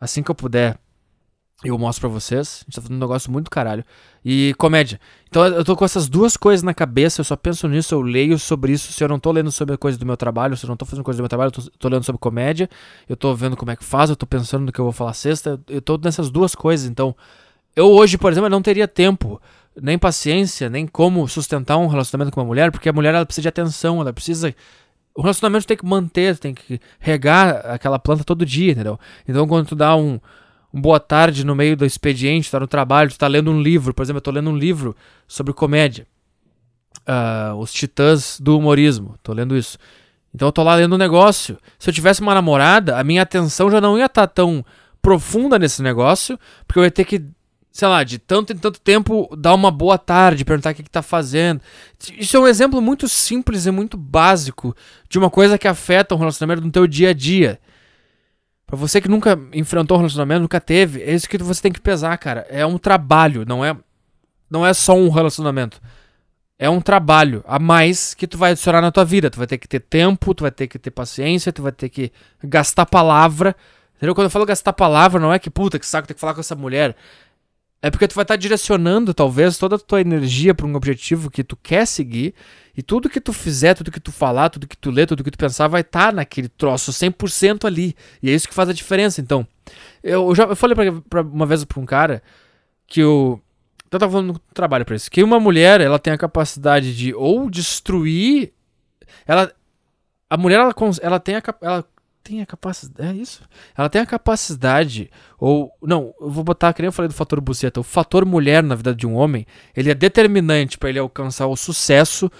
Assim 0.00 0.22
que 0.22 0.30
eu 0.30 0.34
puder, 0.34 0.78
eu 1.64 1.78
mostro 1.78 2.08
pra 2.08 2.20
vocês. 2.20 2.62
A 2.62 2.64
gente 2.64 2.74
tá 2.74 2.82
fazendo 2.82 2.96
um 2.96 3.00
negócio 3.00 3.30
muito 3.30 3.50
caralho. 3.50 3.84
E 4.24 4.54
comédia. 4.58 5.00
Então 5.28 5.44
eu 5.46 5.64
tô 5.64 5.76
com 5.76 5.84
essas 5.84 6.08
duas 6.08 6.36
coisas 6.36 6.62
na 6.62 6.74
cabeça, 6.74 7.20
eu 7.20 7.24
só 7.24 7.34
penso 7.34 7.66
nisso, 7.66 7.94
eu 7.94 8.00
leio 8.00 8.38
sobre 8.38 8.72
isso. 8.72 8.92
Se 8.92 9.02
eu 9.02 9.08
não 9.08 9.18
tô 9.18 9.32
lendo 9.32 9.50
sobre 9.50 9.76
coisa 9.76 9.98
do 9.98 10.06
meu 10.06 10.16
trabalho, 10.16 10.56
se 10.56 10.64
eu 10.64 10.68
não 10.68 10.76
tô 10.76 10.84
fazendo 10.84 11.04
coisa 11.04 11.18
do 11.18 11.22
meu 11.22 11.28
trabalho, 11.28 11.48
eu 11.48 11.52
tô, 11.52 11.70
tô 11.78 11.88
lendo 11.88 12.04
sobre 12.04 12.18
comédia. 12.20 12.68
Eu 13.08 13.16
tô 13.16 13.34
vendo 13.34 13.56
como 13.56 13.70
é 13.70 13.76
que 13.76 13.84
faz, 13.84 14.10
eu 14.10 14.16
tô 14.16 14.26
pensando 14.26 14.66
no 14.66 14.72
que 14.72 14.78
eu 14.78 14.84
vou 14.84 14.92
falar 14.92 15.12
sexta. 15.12 15.60
Eu 15.68 15.82
tô 15.82 15.98
nessas 15.98 16.30
duas 16.30 16.54
coisas, 16.54 16.88
então 16.88 17.16
eu 17.74 17.90
hoje, 17.90 18.18
por 18.18 18.30
exemplo, 18.30 18.50
não 18.50 18.60
teria 18.62 18.86
tempo, 18.86 19.40
nem 19.80 19.98
paciência, 19.98 20.68
nem 20.68 20.86
como 20.86 21.26
sustentar 21.26 21.78
um 21.78 21.86
relacionamento 21.86 22.34
com 22.34 22.40
uma 22.40 22.46
mulher, 22.46 22.70
porque 22.70 22.88
a 22.88 22.92
mulher 22.92 23.14
ela 23.14 23.24
precisa 23.24 23.42
de 23.42 23.48
atenção, 23.48 24.00
ela 24.00 24.12
precisa. 24.12 24.54
O 25.14 25.22
relacionamento 25.22 25.66
tem 25.66 25.76
que 25.76 25.84
manter, 25.84 26.38
tem 26.38 26.54
que 26.54 26.80
regar 26.98 27.66
aquela 27.66 27.98
planta 27.98 28.24
todo 28.24 28.46
dia, 28.46 28.72
entendeu? 28.72 28.98
Então 29.26 29.46
quando 29.46 29.66
tu 29.68 29.74
dá 29.76 29.96
um, 29.96 30.20
um 30.72 30.80
boa 30.80 30.98
tarde 30.98 31.44
no 31.44 31.54
meio 31.54 31.76
do 31.76 31.84
expediente, 31.84 32.48
tu 32.48 32.52
tá 32.52 32.60
no 32.60 32.66
trabalho, 32.66 33.10
tu 33.10 33.18
tá 33.18 33.26
lendo 33.26 33.50
um 33.50 33.60
livro, 33.60 33.92
por 33.92 34.02
exemplo, 34.02 34.18
eu 34.18 34.22
tô 34.22 34.30
lendo 34.30 34.50
um 34.50 34.56
livro 34.56 34.96
sobre 35.26 35.52
comédia. 35.52 36.06
Uh, 37.00 37.56
os 37.56 37.72
titãs 37.72 38.38
do 38.40 38.56
humorismo, 38.58 39.18
tô 39.22 39.32
lendo 39.32 39.56
isso. 39.56 39.76
Então 40.34 40.48
eu 40.48 40.52
tô 40.52 40.62
lá 40.62 40.74
lendo 40.74 40.94
um 40.94 40.98
negócio. 40.98 41.58
Se 41.78 41.90
eu 41.90 41.94
tivesse 41.94 42.20
uma 42.20 42.34
namorada, 42.34 42.98
a 42.98 43.04
minha 43.04 43.22
atenção 43.22 43.70
já 43.70 43.80
não 43.80 43.98
ia 43.98 44.06
estar 44.06 44.26
tá 44.26 44.32
tão 44.32 44.64
profunda 45.02 45.58
nesse 45.58 45.82
negócio, 45.82 46.38
porque 46.66 46.78
eu 46.78 46.84
ia 46.84 46.90
ter 46.90 47.04
que 47.04 47.22
sei 47.72 47.88
lá, 47.88 48.04
de 48.04 48.18
tanto 48.18 48.52
em 48.52 48.56
tanto 48.56 48.78
tempo 48.78 49.34
dar 49.34 49.54
uma 49.54 49.70
boa 49.70 49.96
tarde, 49.96 50.44
perguntar 50.44 50.72
o 50.72 50.74
que, 50.74 50.82
que 50.82 50.90
tá 50.90 51.00
fazendo. 51.00 51.62
Isso 52.18 52.36
é 52.36 52.40
um 52.40 52.46
exemplo 52.46 52.82
muito 52.82 53.08
simples 53.08 53.64
e 53.64 53.70
muito 53.70 53.96
básico 53.96 54.76
de 55.08 55.18
uma 55.18 55.30
coisa 55.30 55.56
que 55.56 55.66
afeta 55.66 56.14
um 56.14 56.18
relacionamento 56.18 56.66
no 56.66 56.70
teu 56.70 56.86
dia 56.86 57.10
a 57.10 57.14
dia. 57.14 57.58
Pra 58.72 58.78
você 58.78 59.02
que 59.02 59.08
nunca 59.08 59.38
enfrentou 59.52 59.98
um 59.98 60.00
relacionamento, 60.00 60.40
nunca 60.40 60.58
teve, 60.58 61.02
é 61.02 61.12
isso 61.12 61.28
que 61.28 61.36
você 61.36 61.60
tem 61.60 61.70
que 61.70 61.78
pesar, 61.78 62.16
cara. 62.16 62.46
É 62.48 62.64
um 62.64 62.78
trabalho, 62.78 63.44
não 63.46 63.62
é, 63.62 63.76
não 64.50 64.66
é 64.66 64.72
só 64.72 64.94
um 64.94 65.10
relacionamento. 65.10 65.78
É 66.58 66.70
um 66.70 66.80
trabalho 66.80 67.44
a 67.46 67.58
mais 67.58 68.14
que 68.14 68.26
tu 68.26 68.38
vai 68.38 68.52
adicionar 68.52 68.80
na 68.80 68.90
tua 68.90 69.04
vida. 69.04 69.28
Tu 69.28 69.36
vai 69.36 69.46
ter 69.46 69.58
que 69.58 69.68
ter 69.68 69.80
tempo, 69.80 70.34
tu 70.34 70.40
vai 70.40 70.50
ter 70.50 70.68
que 70.68 70.78
ter 70.78 70.90
paciência, 70.90 71.52
tu 71.52 71.62
vai 71.62 71.72
ter 71.72 71.90
que 71.90 72.10
gastar 72.42 72.86
palavra. 72.86 73.54
Entendeu? 73.98 74.14
Quando 74.14 74.24
eu 74.24 74.30
falo 74.30 74.46
gastar 74.46 74.72
palavra, 74.72 75.20
não 75.20 75.34
é 75.34 75.38
que 75.38 75.50
puta 75.50 75.78
que 75.78 75.84
saco 75.84 76.08
ter 76.08 76.14
que 76.14 76.20
falar 76.20 76.32
com 76.32 76.40
essa 76.40 76.56
mulher. 76.56 76.96
É 77.82 77.90
porque 77.90 78.08
tu 78.08 78.14
vai 78.14 78.22
estar 78.22 78.32
tá 78.32 78.40
direcionando, 78.40 79.12
talvez, 79.12 79.58
toda 79.58 79.76
a 79.76 79.78
tua 79.78 80.00
energia 80.00 80.54
para 80.54 80.66
um 80.66 80.74
objetivo 80.74 81.30
que 81.30 81.44
tu 81.44 81.58
quer 81.58 81.86
seguir. 81.86 82.34
E 82.76 82.82
tudo 82.82 83.08
que 83.08 83.20
tu 83.20 83.32
fizer, 83.32 83.74
tudo 83.74 83.90
que 83.90 84.00
tu 84.00 84.10
falar, 84.10 84.48
tudo 84.48 84.66
que 84.66 84.76
tu 84.76 84.90
ler, 84.90 85.06
tudo 85.06 85.22
que 85.22 85.30
tu 85.30 85.38
pensar, 85.38 85.68
vai 85.68 85.82
estar 85.82 86.10
tá 86.10 86.12
naquele 86.12 86.48
troço 86.48 86.90
100% 86.90 87.66
ali. 87.66 87.94
E 88.22 88.30
é 88.30 88.34
isso 88.34 88.48
que 88.48 88.54
faz 88.54 88.68
a 88.68 88.72
diferença. 88.72 89.20
Então, 89.20 89.46
eu, 90.02 90.34
já 90.34 90.44
eu 90.44 90.56
falei 90.56 90.74
pra, 90.74 91.02
pra 91.08 91.22
uma 91.22 91.46
vez 91.46 91.64
pra 91.64 91.80
um 91.80 91.86
cara 91.86 92.22
que 92.86 93.00
eu. 93.00 93.40
Eu 93.90 93.98
tava 93.98 94.12
falando 94.12 94.32
no 94.32 94.38
trabalho 94.54 94.86
pra 94.86 94.96
isso. 94.96 95.10
Que 95.10 95.22
uma 95.22 95.38
mulher, 95.38 95.82
ela 95.82 95.98
tem 95.98 96.12
a 96.12 96.18
capacidade 96.18 96.96
de 96.96 97.14
ou 97.14 97.50
destruir. 97.50 98.52
Ela. 99.26 99.52
A 100.30 100.36
mulher, 100.38 100.60
ela, 100.60 100.74
ela 101.02 101.20
tem 101.20 101.36
a, 101.36 101.42
ela 101.60 101.84
tem 102.22 102.40
a 102.40 102.46
capacidade. 102.46 103.08
É 103.08 103.12
isso? 103.20 103.42
Ela 103.76 103.88
tem 103.88 104.00
a 104.00 104.06
capacidade. 104.06 105.10
Ou. 105.38 105.70
Não, 105.82 106.14
eu 106.20 106.30
vou 106.30 106.42
botar, 106.44 106.72
que 106.72 106.80
nem 106.80 106.86
eu 106.86 106.92
falei 106.92 107.08
do 107.08 107.14
fator 107.14 107.40
buceta. 107.40 107.80
O 107.80 107.82
fator 107.82 108.24
mulher 108.24 108.62
na 108.62 108.74
vida 108.74 108.94
de 108.94 109.06
um 109.06 109.14
homem, 109.14 109.46
ele 109.76 109.90
é 109.90 109.94
determinante 109.94 110.78
para 110.78 110.88
ele 110.88 110.98
alcançar 110.98 111.46
o 111.46 111.56
sucesso 111.56 112.30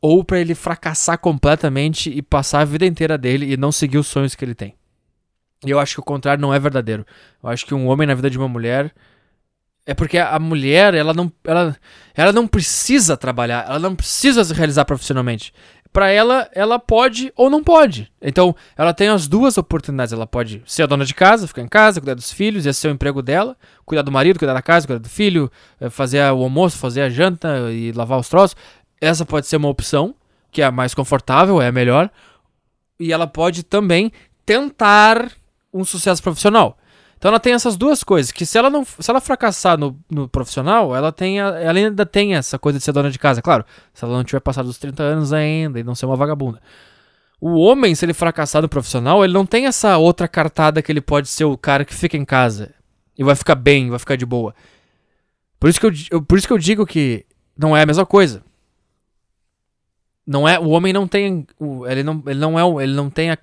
ou 0.00 0.24
para 0.24 0.40
ele 0.40 0.54
fracassar 0.54 1.18
completamente 1.18 2.10
e 2.10 2.22
passar 2.22 2.60
a 2.60 2.64
vida 2.64 2.86
inteira 2.86 3.18
dele 3.18 3.52
e 3.52 3.56
não 3.56 3.70
seguir 3.70 3.98
os 3.98 4.06
sonhos 4.06 4.34
que 4.34 4.44
ele 4.44 4.54
tem. 4.54 4.74
E 5.64 5.70
eu 5.70 5.78
acho 5.78 5.94
que 5.94 6.00
o 6.00 6.04
contrário 6.04 6.40
não 6.40 6.54
é 6.54 6.58
verdadeiro. 6.58 7.06
Eu 7.42 7.50
acho 7.50 7.66
que 7.66 7.74
um 7.74 7.86
homem 7.88 8.06
na 8.06 8.14
vida 8.14 8.30
de 8.30 8.38
uma 8.38 8.48
mulher. 8.48 8.92
É 9.86 9.94
porque 9.94 10.18
a 10.18 10.38
mulher, 10.38 10.94
ela 10.94 11.12
não, 11.12 11.32
ela, 11.42 11.76
ela 12.14 12.32
não 12.32 12.46
precisa 12.46 13.16
trabalhar, 13.16 13.64
ela 13.66 13.78
não 13.78 13.96
precisa 13.96 14.44
se 14.44 14.54
realizar 14.54 14.84
profissionalmente 14.84 15.52
para 15.92 16.10
ela, 16.10 16.48
ela 16.54 16.78
pode 16.78 17.32
ou 17.36 17.50
não 17.50 17.62
pode. 17.62 18.10
Então, 18.22 18.54
ela 18.76 18.94
tem 18.94 19.08
as 19.08 19.26
duas 19.26 19.58
oportunidades. 19.58 20.12
Ela 20.12 20.26
pode 20.26 20.62
ser 20.64 20.84
a 20.84 20.86
dona 20.86 21.04
de 21.04 21.14
casa, 21.14 21.48
ficar 21.48 21.62
em 21.62 21.68
casa, 21.68 22.00
cuidar 22.00 22.14
dos 22.14 22.32
filhos, 22.32 22.64
esse 22.64 22.86
é 22.86 22.90
o 22.90 22.92
emprego 22.92 23.20
dela, 23.20 23.56
cuidar 23.84 24.02
do 24.02 24.12
marido, 24.12 24.38
cuidar 24.38 24.54
da 24.54 24.62
casa, 24.62 24.86
cuidar 24.86 25.02
do 25.02 25.08
filho, 25.08 25.50
eh, 25.80 25.90
fazer 25.90 26.20
o 26.32 26.42
almoço, 26.42 26.78
fazer 26.78 27.02
a 27.02 27.10
janta 27.10 27.70
e 27.72 27.92
lavar 27.92 28.18
os 28.18 28.28
troços. 28.28 28.56
Essa 29.00 29.24
pode 29.24 29.46
ser 29.46 29.56
uma 29.56 29.68
opção, 29.68 30.14
que 30.50 30.60
é 30.62 30.64
a 30.64 30.70
mais 30.70 30.94
confortável, 30.94 31.60
é 31.60 31.68
a 31.68 31.72
melhor. 31.72 32.10
E 32.98 33.12
ela 33.12 33.26
pode 33.26 33.62
também 33.62 34.12
tentar 34.44 35.30
um 35.72 35.84
sucesso 35.84 36.22
profissional. 36.22 36.76
Então 37.16 37.28
ela 37.28 37.38
tem 37.38 37.52
essas 37.52 37.76
duas 37.76 38.02
coisas, 38.02 38.32
que 38.32 38.46
se 38.46 38.56
ela 38.56 38.70
não, 38.70 38.82
se 38.82 39.10
ela 39.10 39.20
fracassar 39.20 39.76
no, 39.76 39.94
no 40.10 40.26
profissional, 40.26 40.96
ela 40.96 41.12
tem 41.12 41.38
a, 41.38 41.48
ela 41.60 41.78
ainda 41.78 42.06
tem 42.06 42.34
essa 42.34 42.58
coisa 42.58 42.78
de 42.78 42.84
ser 42.84 42.92
dona 42.92 43.10
de 43.10 43.18
casa, 43.18 43.42
claro. 43.42 43.64
Se 43.92 44.04
ela 44.04 44.16
não 44.16 44.24
tiver 44.24 44.40
passado 44.40 44.64
dos 44.64 44.78
30 44.78 45.02
anos 45.02 45.32
ainda 45.32 45.78
e 45.78 45.84
não 45.84 45.94
ser 45.94 46.06
uma 46.06 46.16
vagabunda. 46.16 46.60
O 47.38 47.58
homem, 47.58 47.94
se 47.94 48.06
ele 48.06 48.14
fracassar 48.14 48.62
no 48.62 48.70
profissional, 48.70 49.22
ele 49.22 49.34
não 49.34 49.44
tem 49.44 49.66
essa 49.66 49.98
outra 49.98 50.26
cartada 50.26 50.80
que 50.80 50.90
ele 50.90 51.02
pode 51.02 51.28
ser 51.28 51.44
o 51.44 51.58
cara 51.58 51.84
que 51.84 51.94
fica 51.94 52.16
em 52.16 52.24
casa 52.24 52.74
e 53.18 53.22
vai 53.22 53.34
ficar 53.34 53.54
bem, 53.54 53.90
vai 53.90 53.98
ficar 53.98 54.16
de 54.16 54.24
boa. 54.24 54.54
Por 55.58 55.68
isso 55.68 55.78
que 55.78 55.86
eu, 55.86 55.92
eu 56.10 56.22
por 56.22 56.38
isso 56.38 56.46
que 56.46 56.52
eu 56.54 56.58
digo 56.58 56.86
que 56.86 57.26
não 57.56 57.76
é 57.76 57.82
a 57.82 57.86
mesma 57.86 58.06
coisa. 58.06 58.42
Não 60.30 60.48
é, 60.48 60.60
o 60.60 60.68
homem 60.68 60.92
não 60.92 61.08
tem, 61.08 61.44
ele 61.88 62.04
não, 62.04 62.22
ele 62.24 62.38
não 62.38 62.56
é, 62.56 62.84
ele 62.84 62.94
não 62.94 63.10
tem 63.10 63.32
a 63.32 63.38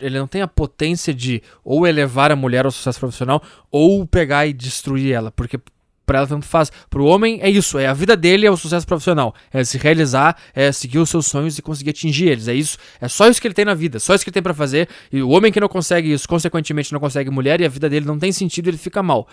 ele 0.00 0.18
não 0.18 0.26
tem 0.26 0.40
a 0.40 0.48
potência 0.48 1.12
de 1.12 1.42
ou 1.62 1.86
elevar 1.86 2.32
a 2.32 2.34
mulher 2.34 2.64
ao 2.64 2.70
sucesso 2.70 2.98
profissional 2.98 3.42
ou 3.70 4.06
pegar 4.06 4.46
e 4.46 4.52
destruir 4.54 5.12
ela, 5.12 5.30
porque 5.30 5.60
para 6.06 6.20
ela 6.20 6.26
tanto 6.26 6.46
faz. 6.46 6.72
Para 6.88 7.02
o 7.02 7.04
homem 7.04 7.40
é 7.42 7.50
isso, 7.50 7.78
é 7.78 7.86
a 7.86 7.92
vida 7.92 8.16
dele 8.16 8.46
é 8.46 8.50
o 8.50 8.56
sucesso 8.56 8.86
profissional, 8.86 9.34
é 9.52 9.62
se 9.62 9.76
realizar, 9.76 10.34
é 10.54 10.72
seguir 10.72 10.98
os 10.98 11.10
seus 11.10 11.26
sonhos 11.26 11.58
e 11.58 11.62
conseguir 11.62 11.90
atingir 11.90 12.28
eles. 12.28 12.48
É 12.48 12.54
isso, 12.54 12.78
é 13.02 13.06
só 13.06 13.28
isso 13.28 13.38
que 13.38 13.46
ele 13.46 13.54
tem 13.54 13.66
na 13.66 13.74
vida, 13.74 14.00
só 14.00 14.14
isso 14.14 14.24
que 14.24 14.30
ele 14.30 14.34
tem 14.34 14.42
para 14.42 14.54
fazer. 14.54 14.88
E 15.12 15.22
o 15.22 15.28
homem 15.28 15.52
que 15.52 15.60
não 15.60 15.68
consegue 15.68 16.10
isso, 16.10 16.26
consequentemente 16.26 16.90
não 16.90 17.00
consegue 17.00 17.28
mulher 17.28 17.60
e 17.60 17.66
a 17.66 17.68
vida 17.68 17.86
dele 17.86 18.06
não 18.06 18.18
tem 18.18 18.32
sentido, 18.32 18.68
ele 18.68 18.78
fica 18.78 19.02
mal. 19.02 19.28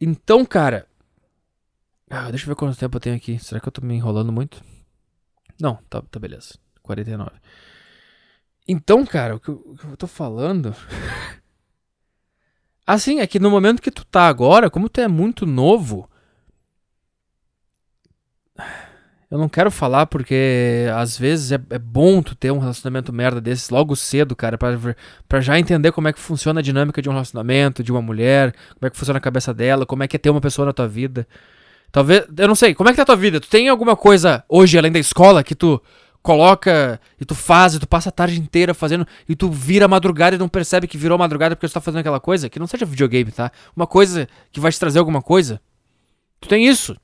Então, 0.00 0.44
cara, 0.44 0.86
ah, 2.10 2.30
deixa 2.30 2.46
eu 2.46 2.48
ver 2.48 2.56
quanto 2.56 2.76
tempo 2.76 2.96
eu 2.96 3.00
tenho 3.00 3.14
aqui. 3.14 3.38
Será 3.38 3.60
que 3.60 3.68
eu 3.68 3.72
tô 3.72 3.80
me 3.80 3.94
enrolando 3.94 4.32
muito? 4.32 4.60
Não, 5.60 5.78
tá, 5.88 6.02
tá 6.02 6.18
beleza. 6.18 6.54
49. 6.82 7.30
Então, 8.66 9.04
cara, 9.04 9.36
o 9.36 9.40
que 9.40 9.48
eu, 9.48 9.62
o 9.64 9.76
que 9.76 9.84
eu 9.84 9.96
tô 9.96 10.06
falando. 10.06 10.74
assim, 12.86 13.20
é 13.20 13.26
que 13.26 13.38
no 13.38 13.50
momento 13.50 13.82
que 13.82 13.90
tu 13.90 14.04
tá 14.04 14.28
agora, 14.28 14.70
como 14.70 14.88
tu 14.88 15.00
é 15.00 15.08
muito 15.08 15.46
novo. 15.46 16.08
Eu 19.30 19.36
não 19.36 19.46
quero 19.46 19.70
falar 19.70 20.06
porque 20.06 20.86
às 20.96 21.18
vezes 21.18 21.52
é, 21.52 21.60
é 21.68 21.78
bom 21.78 22.22
tu 22.22 22.34
ter 22.34 22.50
um 22.50 22.58
relacionamento 22.58 23.12
merda 23.12 23.42
desses 23.42 23.68
logo 23.68 23.94
cedo, 23.94 24.34
cara, 24.34 24.56
pra 24.56 25.40
já 25.42 25.58
entender 25.58 25.92
como 25.92 26.08
é 26.08 26.14
que 26.14 26.18
funciona 26.18 26.60
a 26.60 26.62
dinâmica 26.62 27.02
de 27.02 27.10
um 27.10 27.12
relacionamento, 27.12 27.82
de 27.82 27.92
uma 27.92 28.00
mulher, 28.00 28.54
como 28.72 28.86
é 28.86 28.88
que 28.88 28.96
funciona 28.96 29.18
a 29.18 29.20
cabeça 29.20 29.52
dela, 29.52 29.84
como 29.84 30.02
é 30.02 30.08
que 30.08 30.16
é 30.16 30.18
ter 30.18 30.30
uma 30.30 30.40
pessoa 30.40 30.64
na 30.64 30.72
tua 30.72 30.88
vida. 30.88 31.28
Talvez, 31.90 32.26
eu 32.36 32.48
não 32.48 32.54
sei, 32.54 32.74
como 32.74 32.88
é 32.88 32.92
que 32.92 32.96
tá 32.96 33.02
a 33.02 33.06
tua 33.06 33.16
vida? 33.16 33.40
Tu 33.40 33.48
tem 33.48 33.68
alguma 33.68 33.96
coisa 33.96 34.44
hoje 34.48 34.76
além 34.76 34.92
da 34.92 34.98
escola 34.98 35.42
que 35.42 35.54
tu 35.54 35.82
coloca 36.22 37.00
e 37.18 37.24
tu 37.24 37.34
faz, 37.34 37.74
e 37.74 37.78
tu 37.78 37.88
passa 37.88 38.10
a 38.10 38.12
tarde 38.12 38.38
inteira 38.38 38.74
fazendo, 38.74 39.06
e 39.28 39.34
tu 39.34 39.50
vira 39.50 39.88
madrugada 39.88 40.36
e 40.36 40.38
não 40.38 40.48
percebe 40.48 40.86
que 40.86 40.98
virou 40.98 41.16
madrugada 41.16 41.56
porque 41.56 41.68
tu 41.68 41.72
tá 41.72 41.80
fazendo 41.80 42.00
aquela 42.00 42.20
coisa, 42.20 42.50
que 42.50 42.58
não 42.58 42.66
seja 42.66 42.84
videogame, 42.84 43.32
tá? 43.32 43.50
Uma 43.74 43.86
coisa 43.86 44.28
que 44.52 44.60
vai 44.60 44.70
te 44.70 44.78
trazer 44.78 44.98
alguma 44.98 45.22
coisa. 45.22 45.60
Tu 46.40 46.48
tem 46.48 46.66
isso. 46.66 46.96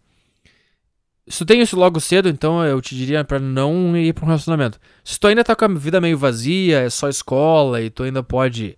Se 1.27 1.39
tu 1.39 1.47
tem 1.47 1.63
isso 1.63 1.75
logo 1.75 1.99
cedo, 2.01 2.29
então 2.29 2.63
eu 2.65 2.83
te 2.83 2.95
diria 2.95 3.25
para 3.25 3.39
não 3.39 3.97
ir 3.97 4.13
pra 4.13 4.25
um 4.25 4.27
relacionamento. 4.27 4.79
Se 5.03 5.19
tu 5.19 5.27
ainda 5.27 5.43
tá 5.43 5.57
com 5.57 5.65
a 5.65 5.69
vida 5.69 6.01
meio 6.01 6.19
vazia, 6.19 6.81
é 6.81 6.91
só 6.91 7.09
escola 7.09 7.81
e 7.81 7.89
tu 7.89 8.03
ainda 8.03 8.23
pode 8.23 8.77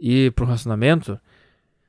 ir 0.00 0.32
pra 0.32 0.44
um 0.44 0.46
relacionamento. 0.46 1.20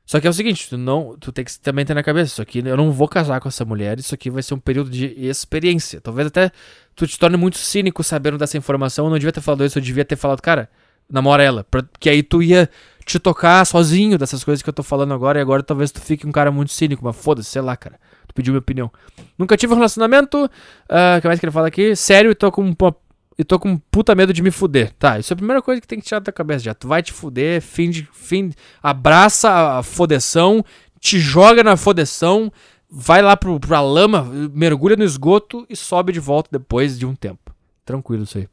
Só 0.08 0.22
que 0.22 0.26
é 0.26 0.30
o 0.30 0.34
seguinte, 0.34 0.70
tu 0.70 0.78
não, 0.78 1.18
tu 1.20 1.34
tem 1.34 1.44
que 1.44 1.60
também 1.60 1.86
ter 1.86 1.94
na 1.94 2.02
cabeça, 2.02 2.32
isso 2.32 2.42
aqui 2.42 2.64
eu 2.66 2.78
não 2.78 2.92
vou 2.94 3.10
casar 3.10 3.42
com 3.42 3.50
essa 3.50 3.66
mulher, 3.66 4.00
isso 4.00 4.16
aqui 4.16 4.30
vai 4.30 4.42
ser 4.42 4.54
um 4.54 4.60
período 4.60 4.90
de 4.90 5.06
experiência. 5.20 6.00
Talvez 6.00 6.28
até 6.28 6.50
tu 6.96 7.06
te 7.06 7.20
torne 7.20 7.36
muito 7.36 7.58
cínico 7.58 8.02
sabendo 8.04 8.38
dessa 8.38 8.58
informação, 8.58 9.06
eu 9.06 9.12
não 9.12 9.20
devia 9.20 9.34
ter 9.34 9.42
falado 9.42 9.66
isso, 9.66 9.78
eu 9.78 9.82
devia 9.84 10.06
ter 10.06 10.16
falado, 10.16 10.42
cara, 10.42 10.70
namora 11.12 11.44
ela, 11.44 11.66
porque 11.66 12.10
aí 12.10 12.24
tu 12.24 12.42
ia 12.42 12.70
te 13.06 13.20
tocar 13.20 13.66
sozinho 13.66 14.18
dessas 14.18 14.44
coisas 14.46 14.64
que 14.64 14.70
eu 14.70 14.74
tô 14.74 14.82
falando 14.82 15.14
agora 15.14 15.40
e 15.40 15.42
agora 15.42 15.62
talvez 15.62 15.92
tu 15.92 16.00
fique 16.00 16.26
um 16.26 16.32
cara 16.32 16.52
muito 16.52 16.72
cínico, 16.72 17.04
mas 17.04 17.16
foda-se, 17.16 17.50
sei 17.50 17.62
lá, 17.62 17.76
cara 17.76 18.00
pediu 18.38 18.54
minha 18.54 18.60
opinião. 18.60 18.92
Nunca 19.38 19.58
tive 19.58 19.74
um 19.74 19.78
relacionamento. 19.78 20.46
Uh, 20.46 21.18
o 21.18 21.22
que 21.22 21.28
mais 21.28 21.40
que 21.40 21.46
ele 21.46 21.52
fala 21.52 21.68
aqui? 21.68 21.96
Sério 21.96 22.36
tô 22.36 22.52
com 22.52 22.62
uma, 22.62 22.96
e 23.38 23.44
tô 23.44 23.60
com 23.60 23.78
puta 23.78 24.16
medo 24.16 24.34
de 24.34 24.42
me 24.42 24.52
fuder. 24.52 24.92
Tá, 24.98 25.20
isso 25.20 25.32
é 25.32 25.36
a 25.36 25.38
primeira 25.38 25.62
coisa 25.62 25.80
que 25.80 25.88
tem 25.88 26.00
que 26.00 26.06
tirar 26.06 26.20
da 26.20 26.32
cabeça 26.32 26.66
já. 26.66 26.74
Tu 26.74 26.88
vai 26.88 27.04
te 27.04 27.14
fuder, 27.14 27.62
fim 27.62 27.90
de. 27.90 28.08
Fim, 28.12 28.52
abraça 28.82 29.78
a 29.78 29.84
fodeção, 29.84 30.64
te 31.00 31.20
joga 31.20 31.64
na 31.64 31.78
fodeção, 31.78 32.52
vai 32.90 33.22
lá 33.22 33.38
pro, 33.38 33.60
pra 33.60 33.80
lama, 33.82 34.24
mergulha 34.54 34.96
no 34.96 35.04
esgoto 35.04 35.66
e 35.70 35.76
sobe 35.76 36.12
de 36.12 36.20
volta 36.20 36.50
depois 36.52 36.98
de 36.98 37.06
um 37.06 37.16
tempo. 37.16 37.54
Tranquilo 37.86 38.24
isso 38.24 38.38
aí. 38.40 38.48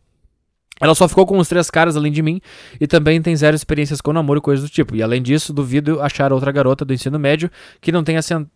Ela 0.80 0.95
só 0.95 1.09
ficou 1.09 1.24
com 1.24 1.39
os 1.39 1.49
três 1.49 1.70
caras 1.70 1.97
além 1.97 2.11
de 2.11 2.20
mim 2.20 2.41
e 2.80 2.87
também 2.87 3.22
tem 3.22 3.35
zero 3.37 3.55
experiências 3.55 4.01
com 4.01 4.12
namoro 4.12 4.39
e 4.39 4.43
coisas 4.43 4.68
do 4.68 4.72
tipo. 4.72 4.97
E 4.97 5.03
além 5.03 5.22
disso, 5.22 5.53
duvido 5.53 6.01
achar 6.01 6.32
outra 6.32 6.51
garota 6.51 6.85
do 6.85 6.93
ensino 6.93 7.18
médio 7.18 7.51
que 7.80 7.93
não 7.93 8.03
tenha 8.03 8.20
sentado 8.20 8.51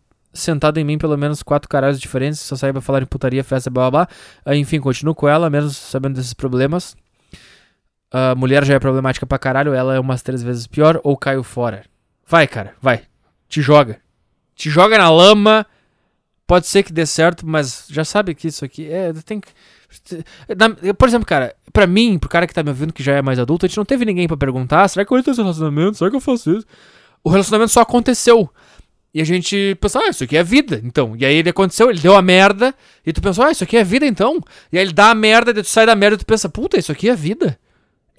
em 0.76 0.84
mim 0.84 0.98
pelo 0.98 1.16
menos 1.16 1.42
quatro 1.42 1.68
caralhos 1.68 2.00
diferentes, 2.00 2.40
só 2.40 2.56
saiba 2.56 2.80
falar 2.80 3.02
em 3.02 3.06
putaria, 3.06 3.42
festa, 3.42 3.70
blá 3.70 3.90
blá 3.90 4.06
blá. 4.06 4.54
Enfim, 4.54 4.80
continuo 4.80 5.14
com 5.14 5.28
ela, 5.28 5.50
mesmo 5.50 5.70
sabendo 5.70 6.14
desses 6.14 6.34
problemas. 6.34 6.96
A 8.10 8.34
mulher 8.34 8.64
já 8.64 8.74
é 8.74 8.78
problemática 8.78 9.26
pra 9.26 9.38
caralho, 9.38 9.74
ela 9.74 9.94
é 9.94 10.00
umas 10.00 10.22
três 10.22 10.42
vezes 10.42 10.66
pior, 10.66 11.00
ou 11.04 11.16
caiu 11.16 11.42
fora. 11.42 11.84
Vai, 12.26 12.46
cara, 12.46 12.74
vai. 12.80 13.02
Te 13.48 13.60
joga. 13.60 13.98
Te 14.54 14.70
joga 14.70 14.96
na 14.98 15.10
lama. 15.10 15.66
Pode 16.46 16.66
ser 16.66 16.82
que 16.82 16.92
dê 16.92 17.04
certo, 17.04 17.46
mas 17.46 17.86
já 17.90 18.04
sabe 18.04 18.34
que 18.34 18.48
isso 18.48 18.64
aqui 18.64 18.90
é. 18.90 19.12
Tem 19.24 19.40
que. 19.40 19.48
Por 20.98 21.08
exemplo, 21.08 21.26
cara, 21.26 21.54
pra 21.72 21.86
mim, 21.86 22.18
pro 22.18 22.28
cara 22.28 22.46
que 22.46 22.54
tá 22.54 22.62
me 22.62 22.70
ouvindo 22.70 22.92
que 22.92 23.02
já 23.02 23.14
é 23.14 23.22
mais 23.22 23.38
adulto, 23.38 23.66
a 23.66 23.68
gente 23.68 23.76
não 23.76 23.84
teve 23.84 24.04
ninguém 24.04 24.26
para 24.26 24.36
perguntar: 24.36 24.88
será 24.88 25.04
que 25.04 25.12
eu 25.12 25.18
entro 25.18 25.30
nesse 25.30 25.42
relacionamento? 25.42 25.98
Será 25.98 26.10
que 26.10 26.16
eu 26.16 26.20
faço 26.20 26.50
isso? 26.56 26.66
O 27.22 27.30
relacionamento 27.30 27.72
só 27.72 27.80
aconteceu. 27.80 28.50
E 29.12 29.20
a 29.22 29.24
gente 29.24 29.76
pensou, 29.80 30.02
ah, 30.02 30.08
isso 30.08 30.24
aqui 30.24 30.36
é 30.36 30.42
vida, 30.42 30.80
então. 30.84 31.16
E 31.18 31.24
aí 31.24 31.36
ele 31.36 31.48
aconteceu, 31.48 31.90
ele 31.90 31.98
deu 31.98 32.14
a 32.14 32.22
merda, 32.22 32.74
e 33.06 33.12
tu 33.12 33.22
pensou, 33.22 33.44
ah, 33.44 33.50
isso 33.50 33.64
aqui 33.64 33.76
é 33.76 33.84
vida, 33.84 34.06
então. 34.06 34.40
E 34.70 34.78
aí 34.78 34.84
ele 34.84 34.92
dá 34.92 35.10
a 35.10 35.14
merda, 35.14 35.52
daí 35.52 35.62
tu 35.62 35.68
sai 35.68 35.86
da 35.86 35.96
merda 35.96 36.16
e 36.16 36.18
tu 36.18 36.26
pensa, 36.26 36.48
puta, 36.48 36.78
isso 36.78 36.92
aqui 36.92 37.08
é 37.08 37.16
vida. 37.16 37.58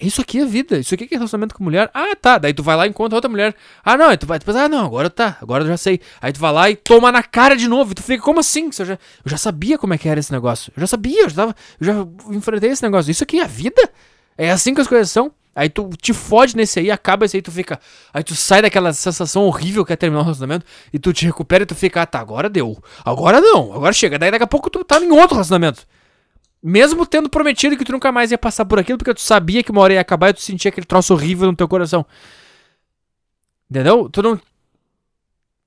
Isso 0.01 0.21
aqui 0.21 0.39
é 0.39 0.45
vida, 0.45 0.77
isso 0.77 0.93
aqui 0.95 1.03
é 1.11 1.15
relacionamento 1.17 1.53
com 1.53 1.63
mulher. 1.63 1.91
Ah, 1.93 2.15
tá. 2.15 2.37
Daí 2.37 2.53
tu 2.53 2.63
vai 2.63 2.75
lá 2.75 2.87
e 2.87 2.89
encontra 2.89 3.17
outra 3.17 3.29
mulher. 3.29 3.53
Ah, 3.83 3.97
não, 3.97 4.07
aí 4.07 4.17
tu 4.17 4.25
vai, 4.25 4.39
tu 4.39 4.45
pensa, 4.45 4.63
ah, 4.63 4.69
não, 4.69 4.85
agora 4.85 5.09
tá, 5.09 5.37
agora 5.41 5.63
eu 5.63 5.67
já 5.67 5.75
sei. 5.77 5.99
Aí 6.21 6.31
tu 6.31 6.39
vai 6.39 6.53
lá 6.53 6.69
e 6.69 6.75
toma 6.75 7.11
na 7.11 7.21
cara 7.21 7.55
de 7.55 7.67
novo. 7.67 7.91
E 7.91 7.95
tu 7.95 8.01
fica, 8.01 8.23
como 8.23 8.39
assim? 8.39 8.69
Eu 8.79 8.85
já, 8.85 8.93
eu 8.93 8.99
já 9.25 9.37
sabia 9.37 9.77
como 9.77 9.93
é 9.93 9.97
que 9.97 10.07
era 10.07 10.19
esse 10.19 10.31
negócio. 10.31 10.71
Eu 10.75 10.81
já 10.81 10.87
sabia, 10.87 11.23
eu 11.23 11.29
já, 11.29 11.35
tava, 11.35 11.55
eu 11.81 11.85
já 11.85 12.07
enfrentei 12.33 12.69
esse 12.69 12.81
negócio. 12.81 13.11
Isso 13.11 13.23
aqui 13.23 13.41
é 13.41 13.47
vida? 13.47 13.89
É 14.37 14.51
assim 14.51 14.73
que 14.73 14.79
as 14.79 14.87
coisas 14.87 15.11
são? 15.11 15.33
Aí 15.59 15.67
tu 15.67 15.89
te 16.01 16.13
fode 16.13 16.55
nesse 16.55 16.79
aí, 16.79 16.89
acaba 16.89 17.25
esse 17.25 17.35
aí, 17.35 17.41
tu 17.41 17.51
fica. 17.51 17.77
Aí 18.13 18.23
tu 18.23 18.33
sai 18.33 18.61
daquela 18.61 18.93
sensação 18.93 19.43
horrível 19.43 19.83
que 19.83 19.91
é 19.91 19.95
terminar 19.97 20.21
o 20.21 20.23
relacionamento 20.23 20.65
e 20.93 20.97
tu 20.97 21.11
te 21.11 21.25
recupera 21.25 21.63
e 21.63 21.65
tu 21.65 21.75
fica, 21.75 22.01
ah, 22.01 22.05
tá, 22.05 22.17
agora 22.17 22.49
deu. 22.49 22.81
Agora 23.03 23.41
não, 23.41 23.73
agora 23.73 23.91
chega. 23.91 24.17
Daí 24.17 24.31
daqui 24.31 24.45
a 24.45 24.47
pouco 24.47 24.69
tu 24.69 24.85
tá 24.85 25.01
em 25.01 25.11
outro 25.11 25.35
relacionamento. 25.35 25.85
Mesmo 26.63 27.05
tendo 27.05 27.29
prometido 27.29 27.75
que 27.75 27.83
tu 27.83 27.91
nunca 27.91 28.09
mais 28.09 28.31
ia 28.31 28.37
passar 28.37 28.63
por 28.63 28.79
aquilo, 28.79 28.97
porque 28.97 29.13
tu 29.13 29.19
sabia 29.19 29.61
que 29.61 29.69
uma 29.69 29.81
hora 29.81 29.95
ia 29.95 29.99
acabar 29.99 30.29
e 30.29 30.33
tu 30.33 30.39
sentia 30.39 30.69
aquele 30.69 30.87
troço 30.87 31.13
horrível 31.13 31.47
no 31.47 31.57
teu 31.57 31.67
coração. 31.67 32.05
Entendeu? 33.69 34.09
Tu 34.09 34.21
não. 34.21 34.39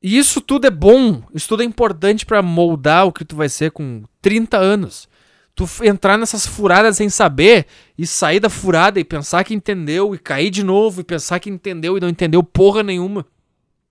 E 0.03 0.17
isso 0.17 0.41
tudo 0.41 0.67
é 0.67 0.71
bom, 0.71 1.23
isso 1.35 1.49
tudo 1.49 1.63
é 1.63 1.67
importante 1.67 2.25
para 2.25 2.41
moldar 2.41 3.07
o 3.07 3.13
que 3.13 3.27
tu 3.27 3.37
vai 3.37 3.51
ser 3.51 3.73
com 3.73 4.05
30 4.23 4.57
anos 4.57 5.07
tu 5.55 5.67
entrar 5.83 6.17
nessas 6.17 6.47
furadas 6.47 6.97
sem 6.97 7.09
saber 7.09 7.67
e 7.97 8.07
sair 8.07 8.41
da 8.41 8.49
furada 8.49 8.99
e 8.99 9.05
pensar 9.05 9.45
que 9.45 9.55
entendeu 9.55 10.15
e 10.15 10.19
cair 10.19 10.51
de 10.51 10.63
novo 10.63 11.01
e 11.01 11.05
pensar 11.05 11.39
que 11.41 11.51
entendeu 11.51 11.97
e 11.97 12.01
não 12.01 12.09
entendeu 12.09 12.43
porra 12.43 12.83
nenhuma. 12.83 13.27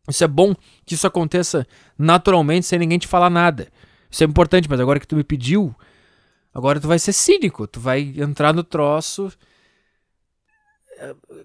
Isso 0.09 0.24
é 0.24 0.28
bom 0.28 0.55
que 0.86 0.95
isso 0.95 1.05
aconteça 1.05 1.68
naturalmente 1.97 2.66
sem 2.66 2.80
ninguém 2.80 2.97
te 2.97 3.07
falar 3.07 3.30
nada. 3.30 3.68
Isso 4.09 4.24
é 4.24 4.28
importante, 4.28 4.70
mas 4.70 4.80
agora 4.80 4.99
que 4.99 5.07
tu 5.07 5.16
me 5.16 5.24
pediu, 5.24 5.74
agora 6.53 6.80
tu 6.80 6.88
vai 6.88 6.99
ser 6.99 7.14
cínico, 7.14 7.68
tu 7.68 7.80
vai 7.80 8.14
entrar 8.18 8.53
no 8.53 8.64
troço. 8.64 9.32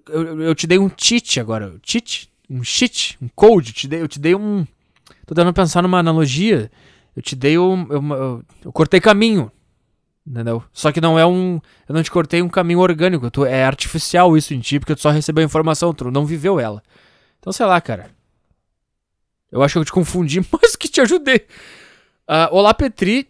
Eu, 0.08 0.42
eu 0.42 0.54
te 0.54 0.66
dei 0.66 0.78
um 0.78 0.90
cheat 0.96 1.38
agora, 1.38 1.78
cheat, 1.82 2.30
um 2.48 2.64
cheat, 2.64 3.18
um 3.20 3.28
code, 3.28 3.70
eu 3.70 3.74
te 3.74 3.88
dei, 3.88 4.02
eu 4.02 4.08
te 4.08 4.18
dei 4.18 4.34
um. 4.34 4.66
Tô 5.26 5.34
dando 5.34 5.52
pensar 5.52 5.82
numa 5.82 5.98
analogia. 5.98 6.70
Eu 7.14 7.22
te 7.22 7.34
dei 7.34 7.58
um. 7.58 7.86
Eu, 7.90 8.02
eu, 8.02 8.44
eu 8.66 8.72
cortei 8.72 9.00
caminho. 9.00 9.50
Entendeu? 10.26 10.64
Só 10.72 10.90
que 10.90 11.00
não 11.00 11.16
é 11.16 11.24
um. 11.24 11.60
Eu 11.88 11.94
não 11.94 12.02
te 12.02 12.10
cortei 12.10 12.42
um 12.42 12.48
caminho 12.48 12.80
orgânico. 12.80 13.30
Tu, 13.30 13.44
é 13.44 13.64
artificial 13.64 14.36
isso 14.36 14.52
em 14.52 14.58
ti, 14.58 14.80
porque 14.80 14.96
tu 14.96 15.00
só 15.00 15.10
recebeu 15.10 15.42
a 15.42 15.44
informação, 15.44 15.94
tu 15.94 16.10
não 16.10 16.26
viveu 16.26 16.58
ela. 16.58 16.82
Então, 17.38 17.52
sei 17.52 17.64
lá, 17.64 17.80
cara. 17.80 18.10
Eu 19.52 19.62
acho 19.62 19.74
que 19.74 19.78
eu 19.78 19.84
te 19.84 19.92
confundi 19.92 20.40
mais 20.52 20.74
que 20.74 20.88
te 20.88 21.00
ajudei. 21.00 21.46
Uh, 22.28 22.50
olá, 22.50 22.74
Petri. 22.74 23.28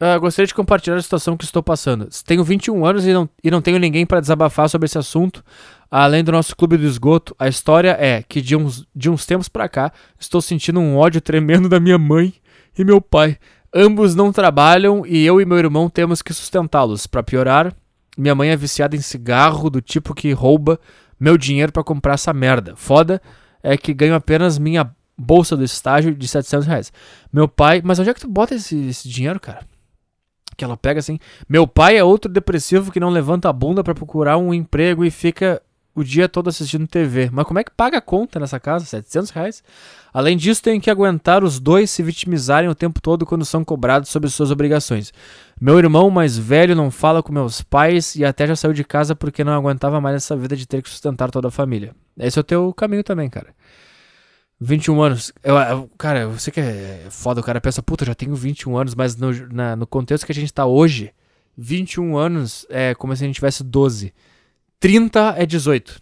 Uh, 0.00 0.20
gostaria 0.20 0.46
de 0.46 0.54
compartilhar 0.54 0.96
a 0.96 1.02
situação 1.02 1.36
que 1.36 1.44
estou 1.44 1.62
passando. 1.62 2.08
Tenho 2.24 2.44
21 2.44 2.86
anos 2.86 3.04
e 3.04 3.12
não, 3.12 3.28
e 3.42 3.50
não 3.50 3.60
tenho 3.60 3.78
ninguém 3.78 4.06
para 4.06 4.20
desabafar 4.20 4.68
sobre 4.68 4.86
esse 4.86 4.98
assunto, 4.98 5.42
além 5.90 6.22
do 6.22 6.30
nosso 6.30 6.54
clube 6.54 6.76
do 6.76 6.84
esgoto. 6.84 7.34
A 7.38 7.48
história 7.48 7.96
é 7.98 8.22
que 8.22 8.40
de 8.40 8.54
uns, 8.54 8.86
de 8.94 9.10
uns 9.10 9.26
tempos 9.26 9.48
para 9.48 9.68
cá 9.68 9.92
estou 10.18 10.40
sentindo 10.40 10.78
um 10.78 10.96
ódio 10.96 11.20
tremendo 11.20 11.68
da 11.68 11.80
minha 11.80 11.98
mãe 11.98 12.34
e 12.78 12.84
meu 12.84 13.00
pai. 13.00 13.36
Ambos 13.74 14.14
não 14.14 14.32
trabalham 14.32 15.04
e 15.04 15.26
eu 15.26 15.40
e 15.40 15.44
meu 15.44 15.58
irmão 15.58 15.90
temos 15.90 16.22
que 16.22 16.32
sustentá-los. 16.32 17.08
Para 17.08 17.24
piorar, 17.24 17.74
minha 18.16 18.34
mãe 18.34 18.50
é 18.50 18.56
viciada 18.56 18.94
em 18.94 19.00
cigarro 19.00 19.68
do 19.68 19.80
tipo 19.80 20.14
que 20.14 20.32
rouba 20.32 20.78
meu 21.18 21.36
dinheiro 21.36 21.72
para 21.72 21.82
comprar 21.82 22.14
essa 22.14 22.32
merda. 22.32 22.76
Foda 22.76 23.20
é 23.62 23.76
que 23.76 23.92
ganho 23.92 24.14
apenas 24.14 24.58
minha 24.58 24.94
bolsa 25.18 25.56
do 25.56 25.64
estágio 25.64 26.14
de 26.14 26.28
700 26.28 26.66
reais. 26.66 26.92
Meu 27.32 27.48
pai, 27.48 27.80
mas 27.84 27.98
onde 27.98 28.10
é 28.10 28.14
que 28.14 28.20
tu 28.20 28.28
bota 28.28 28.54
esse, 28.54 28.76
esse 28.86 29.08
dinheiro, 29.08 29.40
cara? 29.40 29.66
Que 30.56 30.64
ela 30.64 30.76
pega 30.76 31.00
assim. 31.00 31.18
Meu 31.48 31.66
pai 31.66 31.96
é 31.96 32.04
outro 32.04 32.30
depressivo 32.30 32.92
que 32.92 33.00
não 33.00 33.10
levanta 33.10 33.48
a 33.48 33.52
bunda 33.52 33.82
para 33.82 33.94
procurar 33.94 34.36
um 34.36 34.54
emprego 34.54 35.04
e 35.04 35.10
fica 35.10 35.60
o 35.94 36.02
dia 36.02 36.28
todo 36.28 36.48
assistindo 36.48 36.86
TV. 36.86 37.30
Mas 37.32 37.46
como 37.46 37.58
é 37.58 37.64
que 37.64 37.70
paga 37.70 37.98
a 37.98 38.00
conta 38.00 38.40
nessa 38.40 38.58
casa? 38.58 38.84
700 38.84 39.30
reais? 39.30 39.62
Além 40.12 40.36
disso, 40.36 40.62
tem 40.62 40.80
que 40.80 40.90
aguentar 40.90 41.44
os 41.44 41.60
dois 41.60 41.90
se 41.90 42.02
vitimizarem 42.02 42.68
o 42.68 42.74
tempo 42.74 43.00
todo 43.00 43.24
quando 43.24 43.44
são 43.44 43.64
cobrados 43.64 44.08
sobre 44.08 44.28
suas 44.30 44.50
obrigações. 44.50 45.12
Meu 45.60 45.78
irmão 45.78 46.10
mais 46.10 46.36
velho 46.36 46.74
não 46.74 46.90
fala 46.90 47.22
com 47.22 47.32
meus 47.32 47.62
pais 47.62 48.16
e 48.16 48.24
até 48.24 48.46
já 48.46 48.56
saiu 48.56 48.72
de 48.72 48.84
casa 48.84 49.14
porque 49.14 49.44
não 49.44 49.52
aguentava 49.52 50.00
mais 50.00 50.16
essa 50.16 50.36
vida 50.36 50.56
de 50.56 50.66
ter 50.66 50.82
que 50.82 50.90
sustentar 50.90 51.30
toda 51.30 51.48
a 51.48 51.50
família. 51.50 51.94
Esse 52.18 52.38
é 52.38 52.40
o 52.40 52.44
teu 52.44 52.72
caminho 52.74 53.04
também, 53.04 53.30
cara. 53.30 53.54
21 54.60 55.02
anos. 55.02 55.32
Eu, 55.42 55.56
eu, 55.56 55.90
cara, 55.98 56.28
você 56.28 56.50
que 56.50 56.60
é 56.60 57.06
foda, 57.10 57.40
o 57.40 57.44
cara 57.44 57.60
pensa, 57.60 57.82
puta, 57.82 58.04
já 58.04 58.14
tenho 58.14 58.34
21 58.34 58.76
anos, 58.76 58.94
mas 58.94 59.16
no, 59.16 59.32
na, 59.52 59.76
no 59.76 59.86
contexto 59.86 60.24
que 60.24 60.32
a 60.32 60.34
gente 60.34 60.52
tá 60.52 60.64
hoje, 60.64 61.12
21 61.56 62.16
anos 62.16 62.66
é 62.70 62.94
como 62.94 63.14
se 63.14 63.24
a 63.24 63.26
gente 63.26 63.36
tivesse 63.36 63.62
12. 63.62 64.12
30 64.84 65.36
é 65.38 65.46
18. 65.46 65.98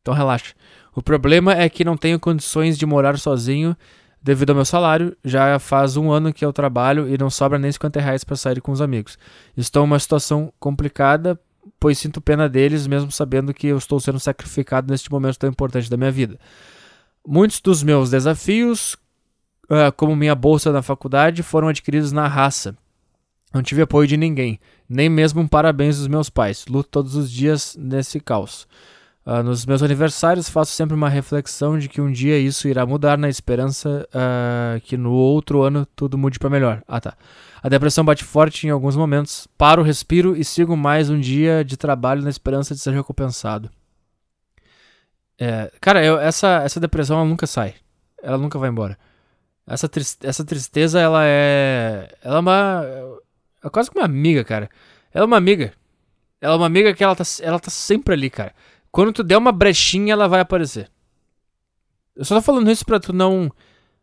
Então 0.00 0.14
relaxa. 0.14 0.54
O 0.96 1.02
problema 1.02 1.52
é 1.52 1.68
que 1.68 1.84
não 1.84 1.98
tenho 1.98 2.18
condições 2.18 2.78
de 2.78 2.86
morar 2.86 3.18
sozinho 3.18 3.76
devido 4.22 4.48
ao 4.48 4.56
meu 4.56 4.64
salário. 4.64 5.14
Já 5.22 5.58
faz 5.58 5.94
um 5.94 6.10
ano 6.10 6.32
que 6.32 6.42
eu 6.42 6.50
trabalho 6.50 7.06
e 7.06 7.18
não 7.18 7.28
sobra 7.28 7.58
nem 7.58 7.70
50 7.70 8.00
reais 8.00 8.24
para 8.24 8.36
sair 8.36 8.62
com 8.62 8.72
os 8.72 8.80
amigos. 8.80 9.18
Estou 9.54 9.82
em 9.82 9.84
uma 9.84 9.98
situação 9.98 10.50
complicada, 10.58 11.38
pois 11.78 11.98
sinto 11.98 12.22
pena 12.22 12.48
deles, 12.48 12.86
mesmo 12.86 13.12
sabendo 13.12 13.52
que 13.52 13.66
eu 13.66 13.76
estou 13.76 14.00
sendo 14.00 14.18
sacrificado 14.18 14.90
neste 14.90 15.12
momento 15.12 15.38
tão 15.38 15.50
importante 15.50 15.90
da 15.90 15.96
minha 15.98 16.10
vida. 16.10 16.40
Muitos 17.22 17.60
dos 17.60 17.82
meus 17.82 18.08
desafios, 18.08 18.94
uh, 19.64 19.92
como 19.94 20.16
minha 20.16 20.34
bolsa 20.34 20.72
na 20.72 20.80
faculdade, 20.80 21.42
foram 21.42 21.68
adquiridos 21.68 22.12
na 22.12 22.26
raça. 22.28 22.74
Não 23.52 23.62
tive 23.62 23.82
apoio 23.82 24.06
de 24.06 24.16
ninguém 24.16 24.58
nem 24.88 25.08
mesmo 25.08 25.40
um 25.42 25.46
parabéns 25.48 25.98
dos 25.98 26.08
meus 26.08 26.30
pais. 26.30 26.64
Luto 26.66 26.88
todos 26.88 27.14
os 27.14 27.30
dias 27.30 27.76
nesse 27.78 28.18
caos. 28.20 28.66
Ah, 29.26 29.42
nos 29.42 29.66
meus 29.66 29.82
aniversários 29.82 30.48
faço 30.48 30.72
sempre 30.72 30.94
uma 30.94 31.08
reflexão 31.10 31.78
de 31.78 31.88
que 31.88 32.00
um 32.00 32.10
dia 32.10 32.38
isso 32.38 32.66
irá 32.66 32.86
mudar 32.86 33.18
na 33.18 33.28
esperança 33.28 34.08
ah, 34.14 34.80
que 34.82 34.96
no 34.96 35.12
outro 35.12 35.60
ano 35.62 35.86
tudo 35.94 36.16
mude 36.16 36.38
para 36.38 36.48
melhor. 36.48 36.82
Ah, 36.88 37.00
tá. 37.00 37.14
A 37.62 37.68
depressão 37.68 38.04
bate 38.04 38.24
forte 38.24 38.66
em 38.66 38.70
alguns 38.70 38.96
momentos. 38.96 39.46
Paro, 39.58 39.82
respiro 39.82 40.34
e 40.34 40.42
sigo 40.44 40.74
mais 40.76 41.10
um 41.10 41.20
dia 41.20 41.62
de 41.62 41.76
trabalho 41.76 42.22
na 42.22 42.30
esperança 42.30 42.74
de 42.74 42.80
ser 42.80 42.94
recompensado. 42.94 43.68
É, 45.38 45.70
cara, 45.80 46.04
eu- 46.04 46.18
essa, 46.18 46.62
essa 46.64 46.80
depressão 46.80 47.18
ela 47.18 47.28
nunca 47.28 47.46
sai. 47.46 47.74
Ela 48.22 48.38
nunca 48.38 48.58
vai 48.58 48.70
embora. 48.70 48.98
Essa, 49.66 49.88
essa 50.22 50.44
tristeza, 50.44 50.98
ela 50.98 51.20
é. 51.24 52.08
Ela 52.22 52.36
é 52.36 52.40
uma. 52.40 52.82
É 53.68 53.70
quase 53.70 53.90
que 53.90 53.98
uma 53.98 54.04
amiga, 54.04 54.42
cara. 54.44 54.68
Ela 55.12 55.24
é 55.24 55.26
uma 55.26 55.36
amiga. 55.36 55.72
Ela 56.40 56.54
é 56.54 56.56
uma 56.56 56.66
amiga 56.66 56.94
que 56.94 57.02
ela 57.02 57.14
tá, 57.16 57.24
ela 57.40 57.58
tá 57.58 57.70
sempre 57.70 58.14
ali, 58.14 58.30
cara. 58.30 58.54
Quando 58.90 59.12
tu 59.12 59.22
der 59.22 59.36
uma 59.36 59.52
brechinha, 59.52 60.12
ela 60.12 60.28
vai 60.28 60.40
aparecer. 60.40 60.90
Eu 62.16 62.24
só 62.24 62.34
tô 62.36 62.42
falando 62.42 62.70
isso 62.70 62.84
pra 62.84 62.98
tu 62.98 63.12
não. 63.12 63.50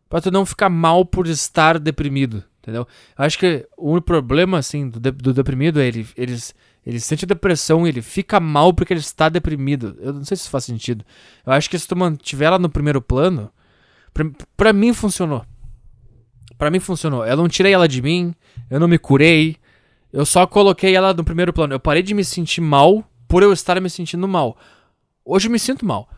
Pra 0.08 0.20
tu 0.20 0.30
não 0.30 0.46
ficar 0.46 0.68
mal 0.70 1.04
por 1.04 1.26
estar 1.26 1.78
deprimido, 1.80 2.44
entendeu? 2.60 2.86
Eu 3.18 3.24
acho 3.24 3.36
que 3.38 3.66
o 3.76 4.00
problema, 4.00 4.58
assim, 4.58 4.88
do, 4.88 5.00
de- 5.00 5.10
do 5.10 5.34
deprimido 5.34 5.80
é 5.80 5.86
ele, 5.88 6.06
ele, 6.16 6.36
ele 6.86 7.00
sente 7.00 7.26
depressão 7.26 7.84
ele 7.88 8.00
fica 8.00 8.38
mal 8.38 8.72
porque 8.72 8.92
ele 8.92 9.00
está 9.00 9.28
deprimido. 9.28 9.96
Eu 10.00 10.12
não 10.12 10.24
sei 10.24 10.36
se 10.36 10.42
isso 10.44 10.50
faz 10.50 10.64
sentido. 10.64 11.04
Eu 11.44 11.52
acho 11.52 11.68
que 11.68 11.76
se 11.76 11.88
tu 11.88 11.96
mantiver 11.96 12.46
ela 12.46 12.58
no 12.58 12.70
primeiro 12.70 13.02
plano, 13.02 13.50
pra, 14.14 14.24
pra 14.56 14.72
mim 14.72 14.92
funcionou. 14.92 15.44
Pra 16.56 16.70
mim 16.70 16.78
funcionou. 16.78 17.26
Eu 17.26 17.36
não 17.36 17.48
tirei 17.48 17.72
ela 17.72 17.88
de 17.88 18.00
mim, 18.00 18.32
eu 18.70 18.80
não 18.80 18.88
me 18.88 18.98
curei, 18.98 19.56
eu 20.12 20.24
só 20.24 20.46
coloquei 20.46 20.94
ela 20.94 21.12
no 21.12 21.24
primeiro 21.24 21.52
plano. 21.52 21.74
Eu 21.74 21.80
parei 21.80 22.02
de 22.02 22.14
me 22.14 22.24
sentir 22.24 22.60
mal 22.60 23.04
por 23.28 23.42
eu 23.42 23.52
estar 23.52 23.80
me 23.80 23.90
sentindo 23.90 24.26
mal. 24.26 24.56
Hoje 25.24 25.48
eu 25.48 25.52
me 25.52 25.58
sinto 25.58 25.84
mal. 25.84 26.08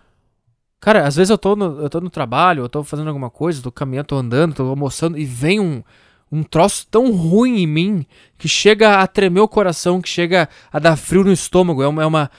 Cara, 0.80 1.06
às 1.06 1.16
vezes 1.16 1.30
eu 1.30 1.38
tô 1.38 1.56
no, 1.56 1.80
eu 1.80 1.90
tô 1.90 2.00
no 2.00 2.10
trabalho, 2.10 2.62
eu 2.62 2.68
tô 2.68 2.84
fazendo 2.84 3.08
alguma 3.08 3.30
coisa, 3.30 3.62
tô 3.62 3.72
caminhando, 3.72 4.06
tô 4.06 4.16
andando, 4.16 4.54
tô 4.54 4.68
almoçando 4.68 5.18
e 5.18 5.24
vem 5.24 5.58
um, 5.58 5.82
um 6.30 6.42
troço 6.42 6.86
tão 6.88 7.10
ruim 7.10 7.62
em 7.62 7.66
mim 7.66 8.06
que 8.36 8.46
chega 8.46 9.00
a 9.00 9.06
tremer 9.06 9.40
o 9.40 9.48
coração, 9.48 10.00
que 10.00 10.08
chega 10.08 10.48
a 10.70 10.78
dar 10.78 10.96
frio 10.96 11.24
no 11.24 11.32
estômago. 11.32 11.82
É 11.82 11.88
uma. 11.88 12.02
É 12.02 12.06
uma 12.06 12.30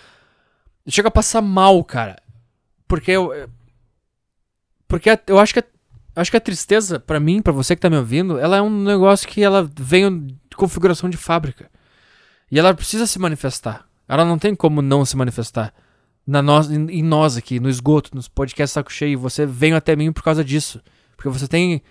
chega 0.88 1.10
a 1.10 1.12
passar 1.12 1.42
mal, 1.42 1.84
cara. 1.84 2.16
Porque 2.88 3.12
eu. 3.12 3.50
Porque 4.88 5.10
eu 5.28 5.38
acho 5.38 5.54
que 5.54 5.60
a, 5.60 5.64
acho 6.20 6.32
que 6.32 6.38
a 6.38 6.42
tristeza, 6.42 7.00
pra 7.00 7.20
mim, 7.20 7.42
pra 7.42 7.54
você 7.54 7.76
que 7.76 7.82
tá 7.82 7.90
me 7.90 7.98
ouvindo, 7.98 8.38
ela 8.38 8.58
é 8.58 8.62
um 8.62 8.84
negócio 8.84 9.28
que 9.28 9.44
ela 9.44 9.70
vem 9.80 10.28
de 10.28 10.56
configuração 10.56 11.10
de 11.10 11.18
fábrica. 11.18 11.70
E 12.52 12.58
ela 12.58 12.74
precisa 12.74 13.06
se 13.08 13.20
manifestar. 13.20 13.88
Ela 14.08 14.26
não 14.26 14.40
tem 14.40 14.56
como 14.56 14.82
não 14.82 15.06
se 15.06 15.16
manifestar. 15.16 15.74
Na 16.26 16.42
nós, 16.42 16.70
em, 16.70 17.04
nós 17.04 17.38
aqui, 17.38 17.60
no 17.60 17.70
esgoto, 17.70 18.16
nos 18.16 18.28
podcasts 18.28 18.74
saco 18.74 18.92
cheio, 18.92 19.20
você 19.20 19.46
vem 19.46 19.74
até 19.74 19.96
mim 19.96 20.12
por 20.12 20.24
causa 20.24 20.44
disso. 20.44 20.82
Porque 21.16 21.30
você 21.30 21.48
tem 21.48 21.82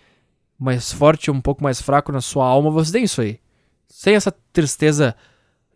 mais 0.58 0.92
forte, 0.92 1.30
um 1.30 1.40
pouco 1.40 1.62
mais 1.62 1.80
fraco 1.80 2.10
na 2.10 2.20
sua 2.20 2.46
alma, 2.46 2.70
você 2.70 2.92
tem 2.92 3.04
isso 3.04 3.20
aí. 3.20 3.40
Sem 3.86 4.14
essa 4.14 4.32
tristeza 4.52 5.14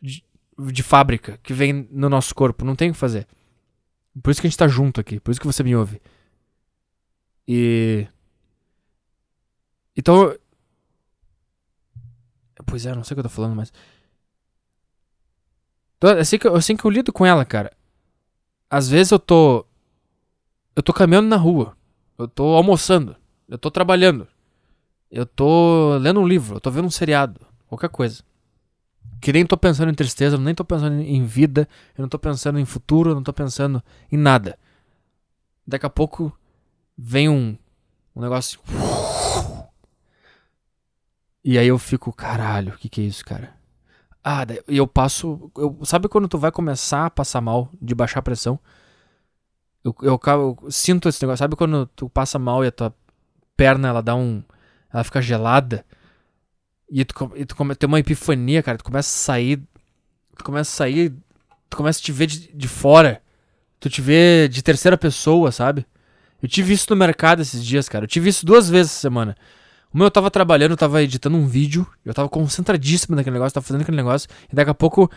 de, 0.01 0.25
de 0.59 0.83
fábrica 0.83 1.39
que 1.43 1.55
vem 1.55 1.89
no 1.91 2.09
nosso 2.09 2.35
corpo, 2.35 2.65
não 2.65 2.75
tem 2.75 2.91
o 2.91 2.93
que 2.93 2.99
fazer. 2.99 3.27
Por 4.21 4.31
isso 4.31 4.41
que 4.41 4.47
a 4.47 4.51
gente 4.51 4.59
tá 4.59 4.69
junto 4.69 5.01
aqui, 5.01 5.21
por 5.21 5.31
isso 5.31 5.41
que 5.41 5.47
você 5.47 5.63
me 5.63 5.75
ouve. 5.75 6.01
E. 7.47 8.07
Então. 9.97 10.35
Pois 12.67 12.87
é, 12.87 12.95
não 12.95 13.05
sei 13.05 13.15
o 13.15 13.17
que 13.17 13.21
eu 13.21 13.25
tô 13.25 13.29
falando, 13.29 13.57
mas. 13.57 13.73
Assim 16.19 16.39
que, 16.39 16.49
assim 16.49 16.77
que 16.77 16.85
eu 16.85 16.91
lido 16.91 17.13
com 17.13 17.25
ela, 17.25 17.45
cara. 17.45 17.73
Às 18.69 18.89
vezes 18.89 19.13
eu 19.13 19.19
tô. 19.19 19.65
Eu 20.75 20.83
tô 20.83 20.93
caminhando 20.93 21.29
na 21.29 21.37
rua. 21.37 21.77
Eu 22.19 22.27
tô 22.27 22.55
almoçando. 22.55 23.17
Eu 23.49 23.59
tô 23.59 23.71
trabalhando. 23.71 24.27
Eu 25.11 25.27
tô 25.27 25.97
lendo 25.99 26.21
um 26.21 26.27
livro. 26.27 26.57
Eu 26.57 26.61
tô 26.61 26.71
vendo 26.71 26.87
um 26.87 26.91
seriado. 26.91 27.41
Qualquer 27.69 27.91
coisa. 27.91 28.23
Que 29.21 29.33
nem 29.33 29.47
tô 29.47 29.57
pensando 29.57 29.91
em 29.91 29.95
tristeza, 29.95 30.37
nem 30.37 30.55
tô 30.55 30.65
pensando 30.65 31.01
em 31.01 31.25
vida. 31.25 31.69
Eu 31.97 32.03
não 32.03 32.09
tô 32.09 32.19
pensando 32.19 32.59
em 32.59 32.65
futuro, 32.65 33.11
eu 33.11 33.15
não 33.15 33.23
tô 33.23 33.33
pensando 33.33 33.83
em 34.11 34.17
nada. 34.17 34.59
Daqui 35.67 35.87
a 35.87 35.91
pouco 35.91 36.37
vem 36.99 37.29
um, 37.29 37.57
um 38.17 38.21
negócio. 38.21 38.59
E 41.45 41.59
aí 41.59 41.67
eu 41.67 41.79
fico, 41.79 42.13
caralho, 42.13 42.73
o 42.75 42.79
que, 42.79 42.89
que 42.89 43.01
é 43.01 43.05
isso, 43.05 43.25
cara? 43.25 43.55
Ah, 44.25 44.47
e 44.69 44.77
eu 44.77 44.87
passo. 44.87 45.51
Eu, 45.57 45.79
sabe 45.85 46.09
quando 46.09 46.29
tu 46.29 46.39
vai 46.39 46.53
começar 46.53 47.07
a 47.07 47.11
passar 47.11 47.41
mal, 47.41 47.69
de 47.81 47.95
baixar 47.95 48.23
pressão? 48.23 48.59
Eu, 49.85 49.95
eu, 50.03 50.21
eu 50.25 50.71
sinto 50.71 51.09
esse 51.09 51.21
negócio. 51.23 51.39
Sabe 51.39 51.57
quando 51.57 51.87
tu 51.87 52.09
passa 52.09 52.39
mal 52.39 52.65
e 52.65 52.69
a 52.69 52.73
tua 52.73 52.95
perna 53.57 53.89
ela 53.89 54.01
dá 54.01 54.15
um. 54.15 54.43
Ela 54.93 55.03
fica 55.03 55.21
gelada? 55.21 55.85
E 56.89 57.05
tu, 57.05 57.33
e 57.35 57.45
tu 57.45 57.57
come, 57.57 57.75
tem 57.75 57.89
uma 57.89 57.99
epifania, 57.99 58.63
cara. 58.63 58.79
Tu 58.79 58.85
começa 58.85 59.09
a 59.09 59.19
sair. 59.25 59.61
Tu 60.37 60.45
começa 60.45 60.71
a 60.71 60.77
sair. 60.77 61.13
Tu 61.69 61.77
começa 61.77 61.99
a 61.99 62.03
te 62.03 62.13
ver 62.13 62.27
de, 62.27 62.53
de 62.55 62.69
fora. 62.69 63.21
Tu 63.81 63.91
te 63.91 64.01
vê 64.01 64.49
de 64.49 64.63
terceira 64.63 64.97
pessoa, 64.97 65.51
sabe? 65.51 65.85
Eu 66.41 66.49
tive 66.49 66.75
isso 66.75 66.87
no 66.91 66.97
mercado 66.97 67.43
esses 67.43 67.65
dias, 67.65 67.89
cara. 67.89 68.05
Eu 68.05 68.09
tive 68.09 68.29
isso 68.29 68.47
duas 68.47 68.71
vezes 68.71 68.93
essa 68.93 69.01
semana. 69.01 69.37
Uma 69.93 70.07
eu 70.07 70.11
tava 70.11 70.31
trabalhando, 70.31 70.73
eu 70.73 70.77
tava 70.77 71.03
editando 71.03 71.37
um 71.37 71.47
vídeo, 71.47 71.87
eu 72.05 72.15
tava 72.15 72.29
concentradíssimo 72.29 73.15
naquele 73.17 73.35
negócio, 73.35 73.55
tava 73.55 73.67
fazendo 73.67 73.83
aquele 73.83 73.97
negócio, 73.97 74.29
e 74.51 74.55
daqui 74.57 74.71
a 74.71 74.75
pouco. 74.75 75.11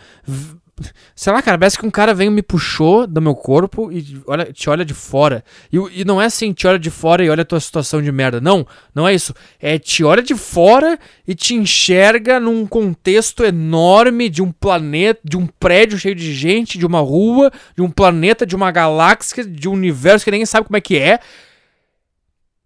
Sei 1.14 1.32
lá, 1.32 1.40
cara, 1.40 1.56
parece 1.56 1.78
que 1.78 1.86
um 1.86 1.90
cara 1.90 2.12
veio 2.12 2.30
me 2.30 2.42
puxou 2.42 3.06
do 3.06 3.22
meu 3.22 3.34
corpo 3.34 3.90
e 3.90 4.20
olha, 4.26 4.52
te 4.52 4.68
olha 4.68 4.84
de 4.84 4.92
fora. 4.92 5.42
E, 5.72 5.78
o- 5.78 5.88
e 5.88 6.04
não 6.04 6.20
é 6.20 6.26
assim, 6.26 6.52
te 6.52 6.66
olha 6.66 6.78
de 6.78 6.90
fora 6.90 7.24
e 7.24 7.30
olha 7.30 7.40
a 7.40 7.44
tua 7.46 7.58
situação 7.60 8.02
de 8.02 8.12
merda. 8.12 8.42
Não, 8.42 8.66
não 8.94 9.08
é 9.08 9.14
isso. 9.14 9.32
É 9.58 9.78
te 9.78 10.04
olha 10.04 10.22
de 10.22 10.34
fora 10.34 10.98
e 11.26 11.34
te 11.34 11.54
enxerga 11.54 12.38
num 12.38 12.66
contexto 12.66 13.42
enorme 13.42 14.28
de 14.28 14.42
um 14.42 14.52
planeta, 14.52 15.18
de 15.24 15.38
um 15.38 15.46
prédio 15.46 15.98
cheio 15.98 16.14
de 16.14 16.34
gente, 16.34 16.76
de 16.76 16.84
uma 16.84 17.00
rua, 17.00 17.50
de 17.74 17.80
um 17.80 17.88
planeta, 17.90 18.44
de 18.44 18.54
uma 18.54 18.70
galáxia, 18.70 19.46
de 19.46 19.66
um 19.70 19.72
universo 19.72 20.26
que 20.26 20.30
ninguém 20.30 20.44
sabe 20.44 20.66
como 20.66 20.76
é 20.76 20.80
que 20.82 20.98
é. 20.98 21.20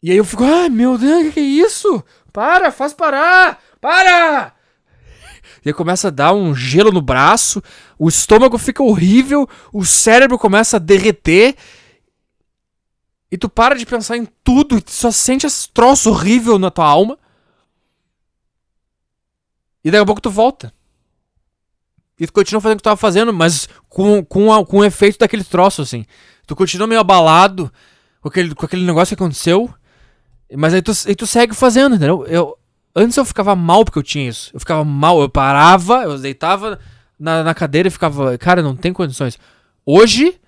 E 0.03 0.11
aí 0.11 0.16
eu 0.16 0.24
fico, 0.24 0.44
ai 0.44 0.68
meu 0.68 0.96
Deus, 0.96 1.20
o 1.20 1.24
que, 1.26 1.32
que 1.32 1.40
é 1.40 1.42
isso? 1.42 2.03
Para, 2.32 2.70
faz 2.72 2.92
parar! 2.94 3.62
Para! 3.80 4.55
E 5.64 5.68
aí 5.68 5.74
começa 5.74 6.09
a 6.09 6.11
dar 6.11 6.32
um 6.32 6.55
gelo 6.55 6.90
no 6.90 7.03
braço, 7.03 7.62
o 7.98 8.09
estômago 8.09 8.57
fica 8.57 8.82
horrível, 8.82 9.46
o 9.72 9.84
cérebro 9.84 10.38
começa 10.38 10.76
a 10.76 10.80
derreter. 10.80 11.55
E 13.30 13.36
tu 13.36 13.48
para 13.48 13.74
de 13.76 13.84
pensar 13.84 14.16
em 14.16 14.26
tudo 14.42 14.78
e 14.78 14.80
tu 14.80 14.90
só 14.90 15.11
sente 15.11 15.46
esse 15.46 15.68
troço 15.70 16.11
horrível 16.11 16.59
na 16.59 16.70
tua 16.70 16.86
alma. 16.86 17.18
E 19.84 19.90
daqui 19.90 20.03
a 20.03 20.07
pouco 20.07 20.20
tu 20.20 20.30
volta. 20.30 20.72
E 22.18 22.26
tu 22.26 22.32
continua 22.32 22.61
fazendo 22.61 22.74
o 22.74 22.78
que 22.78 22.82
tu 22.82 22.84
tava 22.84 22.96
fazendo, 22.96 23.32
mas 23.32 23.68
com, 23.88 24.24
com, 24.24 24.53
a- 24.53 24.64
com 24.64 24.78
o 24.78 24.84
efeito 24.84 25.18
daquele 25.18 25.44
troço, 25.44 25.80
assim. 25.82 26.05
Tu 26.46 26.55
continua 26.57 26.86
meio 26.86 27.01
abalado 27.01 27.72
com 28.20 28.28
aquele, 28.28 28.55
com 28.55 28.66
aquele 28.66 28.84
negócio 28.84 29.16
que 29.16 29.22
aconteceu. 29.22 29.72
Mas 30.57 30.74
aí 30.74 30.82
tu, 30.82 30.92
aí 31.07 31.14
tu 31.14 31.26
segue 31.26 31.55
fazendo, 31.55 31.94
entendeu? 31.96 32.24
Eu, 32.26 32.57
antes 32.94 33.16
eu 33.16 33.24
ficava 33.24 33.55
mal 33.55 33.84
porque 33.84 33.98
eu 33.98 34.03
tinha 34.03 34.28
isso. 34.28 34.51
Eu 34.53 34.61
ficava 34.61 34.84
mal, 34.84 35.20
eu 35.20 35.28
parava, 35.28 36.03
eu 36.05 36.18
deitava 36.18 36.78
na, 37.18 37.42
na 37.44 37.55
cadeira 37.55 37.88
e 37.88 37.90
ficava, 37.90 38.36
cara, 38.38 38.62
não 38.62 38.74
tem 38.76 38.92
condições. 38.92 39.38
Hoje. 39.86 40.38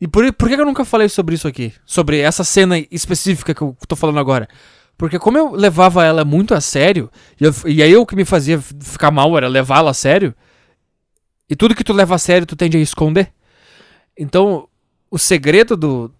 E 0.00 0.06
por, 0.06 0.32
por 0.32 0.48
que 0.48 0.54
eu 0.54 0.64
nunca 0.64 0.84
falei 0.84 1.08
sobre 1.08 1.34
isso 1.34 1.48
aqui? 1.48 1.72
Sobre 1.84 2.20
essa 2.20 2.44
cena 2.44 2.78
específica 2.90 3.52
que 3.52 3.62
eu 3.62 3.76
tô 3.88 3.96
falando 3.96 4.20
agora? 4.20 4.48
Porque 4.96 5.18
como 5.18 5.36
eu 5.38 5.52
levava 5.52 6.04
ela 6.04 6.24
muito 6.24 6.54
a 6.54 6.60
sério, 6.60 7.10
e, 7.40 7.44
eu- 7.44 7.54
e 7.66 7.82
aí 7.82 7.96
o 7.96 8.06
que 8.06 8.14
me 8.16 8.24
fazia 8.24 8.60
ficar 8.60 9.10
mal 9.10 9.36
era 9.36 9.48
levá-la 9.48 9.90
a 9.90 9.94
sério, 9.94 10.34
e 11.50 11.56
tudo 11.56 11.74
que 11.74 11.82
tu 11.84 11.92
leva 11.92 12.14
a 12.14 12.18
sério 12.18 12.46
tu 12.46 12.54
tende 12.54 12.76
a 12.76 12.80
esconder. 12.80 13.32
Então, 14.16 14.68
o 15.10 15.18
segredo 15.18 15.76
do, 15.76 16.12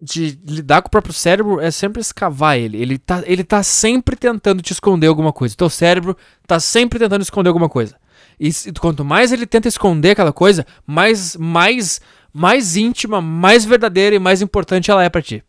de 0.00 0.38
lidar 0.44 0.82
com 0.82 0.88
o 0.88 0.90
próprio 0.90 1.12
cérebro 1.12 1.60
é 1.60 1.70
sempre 1.70 2.00
escavar 2.00 2.56
ele. 2.56 2.80
Ele 2.80 2.98
tá, 2.98 3.22
ele 3.26 3.42
tá 3.42 3.62
sempre 3.62 4.16
tentando 4.16 4.62
te 4.62 4.72
esconder 4.72 5.08
alguma 5.08 5.32
coisa. 5.32 5.56
Teu 5.56 5.68
cérebro 5.68 6.16
tá 6.46 6.60
sempre 6.60 6.98
tentando 6.98 7.22
esconder 7.22 7.48
alguma 7.48 7.68
coisa. 7.68 7.96
E 8.38 8.52
quanto 8.80 9.04
mais 9.04 9.32
ele 9.32 9.46
tenta 9.46 9.66
esconder 9.66 10.12
aquela 10.12 10.32
coisa, 10.32 10.64
mais, 10.86 11.36
mais, 11.36 12.00
mais 12.32 12.76
íntima, 12.76 13.20
mais 13.20 13.64
verdadeira 13.64 14.14
e 14.14 14.20
mais 14.20 14.40
importante 14.40 14.90
ela 14.90 15.02
é 15.02 15.08
pra 15.08 15.20
ti. 15.20 15.42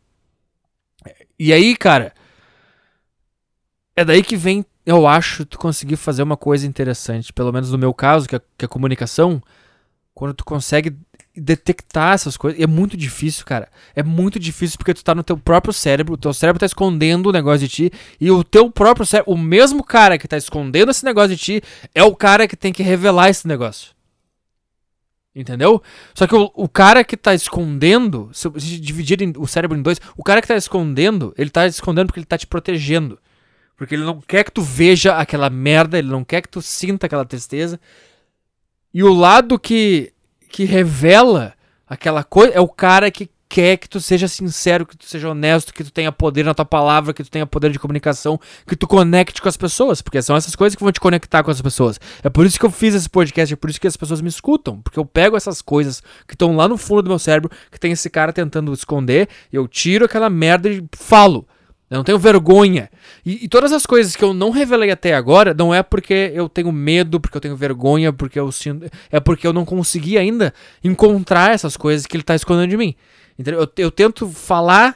E 1.38 1.54
aí, 1.54 1.76
cara, 1.76 2.14
é 3.96 4.04
daí 4.04 4.24
que 4.24 4.36
vem, 4.36 4.66
eu 4.86 5.06
acho, 5.06 5.46
tu 5.46 5.60
conseguir 5.60 5.98
fazer 5.98 6.24
uma 6.24 6.36
coisa 6.36 6.66
interessante. 6.66 7.32
Pelo 7.32 7.54
menos 7.54 7.72
no 7.72 7.78
meu 7.78 7.94
caso, 7.94 8.28
que 8.28 8.36
é, 8.36 8.42
que 8.58 8.66
é 8.66 8.68
comunicação. 8.68 9.42
Quando 10.16 10.34
tu 10.34 10.44
consegue 10.44 10.98
detectar 11.40 12.14
essas 12.14 12.38
coisas. 12.38 12.60
E 12.60 12.64
é 12.64 12.68
muito 12.68 12.98
difícil, 12.98 13.46
cara. 13.46 13.70
É 13.96 14.04
muito 14.04 14.40
difícil 14.40 14.78
porque 14.78 14.94
tu 14.94 15.04
tá 15.04 15.16
no 15.16 15.24
teu 15.24 15.38
próprio 15.38 15.74
cérebro, 15.74 16.14
o 16.14 16.18
teu 16.18 16.34
cérebro 16.34 16.60
tá 16.60 16.66
escondendo 16.66 17.30
o 17.30 17.32
negócio 17.32 17.68
de 17.68 17.70
ti, 17.70 17.92
e 18.20 18.30
o 18.30 18.44
teu 18.44 18.70
próprio 18.70 19.06
cérebro, 19.06 19.34
o 19.34 19.38
mesmo 19.38 19.84
cara 19.84 20.18
que 20.18 20.28
tá 20.28 20.38
escondendo 20.38 20.92
esse 20.92 21.06
negócio 21.06 21.36
de 21.36 21.38
ti, 21.38 21.62
é 21.96 22.04
o 22.04 22.16
cara 22.16 22.48
que 22.48 22.56
tem 22.58 22.74
que 22.74 22.84
revelar 22.84 23.30
esse 23.30 23.48
negócio. 23.48 23.92
Entendeu? 25.36 25.82
Só 26.14 26.26
que 26.28 26.36
o, 26.36 26.52
o 26.56 26.68
cara 26.68 27.04
que 27.04 27.16
tá 27.16 27.34
escondendo, 27.34 28.30
se 28.34 28.50
se 28.60 28.80
dividir 28.80 29.22
em- 29.22 29.34
o 29.38 29.48
cérebro 29.48 29.78
em 29.78 29.82
dois, 29.82 30.02
o 30.18 30.24
cara 30.24 30.42
que 30.42 30.48
tá 30.48 30.56
escondendo, 30.56 31.34
ele 31.38 31.50
tá 31.50 31.66
escondendo 31.68 32.08
porque 32.08 32.20
ele 32.20 32.26
tá 32.26 32.38
te 32.38 32.48
protegendo. 32.48 33.20
Porque 33.78 33.96
ele 33.96 34.04
não 34.04 34.20
quer 34.20 34.44
que 34.44 34.52
tu 34.52 34.62
veja 34.62 35.16
aquela 35.16 35.50
merda, 35.50 35.98
ele 35.98 36.10
não 36.10 36.24
quer 36.26 36.42
que 36.42 36.50
tu 36.50 36.62
sinta 36.62 37.06
aquela 37.06 37.24
tristeza. 37.24 37.80
E 38.94 39.04
o 39.04 39.14
lado 39.14 39.58
que, 39.58 40.12
que 40.50 40.66
revela 40.66 41.54
aquela 41.88 42.24
coisa 42.24 42.54
é 42.54 42.60
o 42.60 42.68
cara 42.68 43.10
que 43.10 43.30
quer 43.50 43.78
que 43.78 43.90
tu 43.90 44.00
seja 44.00 44.28
sincero, 44.28 44.86
que 44.86 44.96
tu 44.96 45.08
seja 45.08 45.30
honesto, 45.30 45.74
que 45.74 45.84
tu 45.84 45.92
tenha 45.92 46.12
poder 46.12 46.46
na 46.46 46.54
tua 46.54 46.64
palavra, 46.64 47.14
que 47.14 47.24
tu 47.24 47.32
tenha 47.32 47.48
poder 47.48 47.72
de 47.72 47.80
comunicação, 47.80 48.40
que 48.68 48.76
tu 48.76 48.88
conecte 48.88 49.42
com 49.42 49.50
as 49.50 49.58
pessoas, 49.58 50.04
porque 50.04 50.22
são 50.22 50.36
essas 50.36 50.56
coisas 50.56 50.76
que 50.76 50.84
vão 50.84 50.92
te 50.92 51.00
conectar 51.00 51.42
com 51.42 51.50
as 51.50 51.60
pessoas. 51.60 52.00
É 52.24 52.30
por 52.30 52.46
isso 52.46 52.60
que 52.60 52.66
eu 52.66 52.70
fiz 52.70 52.94
esse 52.94 53.10
podcast, 53.10 53.52
é 53.52 53.58
por 53.58 53.70
isso 53.72 53.82
que 53.82 53.88
as 53.88 53.98
pessoas 53.98 54.22
me 54.22 54.30
escutam, 54.30 54.80
porque 54.82 55.00
eu 55.00 55.06
pego 55.06 55.36
essas 55.36 55.64
coisas 55.64 56.04
que 56.28 56.36
estão 56.36 56.56
lá 56.56 56.68
no 56.68 56.78
fundo 56.78 57.02
do 57.02 57.10
meu 57.10 57.18
cérebro, 57.18 57.50
que 57.72 57.80
tem 57.80 57.92
esse 57.92 58.10
cara 58.10 58.32
tentando 58.32 58.72
esconder, 58.72 59.28
e 59.52 59.56
eu 59.56 59.68
tiro 59.68 60.06
aquela 60.06 60.30
merda 60.30 60.70
e 60.70 60.84
falo. 60.96 61.48
Eu 61.90 61.98
não 61.98 62.04
tenho 62.04 62.20
vergonha. 62.20 62.90
E, 63.26 63.46
e 63.46 63.48
todas 63.48 63.72
as 63.72 63.86
coisas 63.86 64.16
que 64.16 64.24
eu 64.24 64.34
não 64.34 64.52
revelei 64.52 64.92
até 64.92 65.16
agora 65.16 65.54
não 65.54 65.74
é 65.74 65.82
porque 65.82 66.32
eu 66.34 66.48
tenho 66.48 66.72
medo, 66.72 67.20
porque 67.20 67.36
eu 67.36 67.42
tenho 67.42 67.56
vergonha, 67.56 68.14
porque 68.14 68.40
eu 68.40 68.52
sinto. 68.52 68.90
É 69.12 69.20
porque 69.20 69.48
eu 69.48 69.54
não 69.54 69.66
consegui 69.66 70.18
ainda 70.18 70.54
encontrar 70.84 71.52
essas 71.52 71.76
coisas 71.76 72.06
que 72.06 72.16
ele 72.16 72.24
tá 72.24 72.36
escondendo 72.36 72.70
de 72.70 72.78
mim. 72.78 72.96
Entendeu? 73.38 73.62
Eu, 73.62 73.70
eu 73.78 73.92
tento 73.92 74.28
falar 74.28 74.96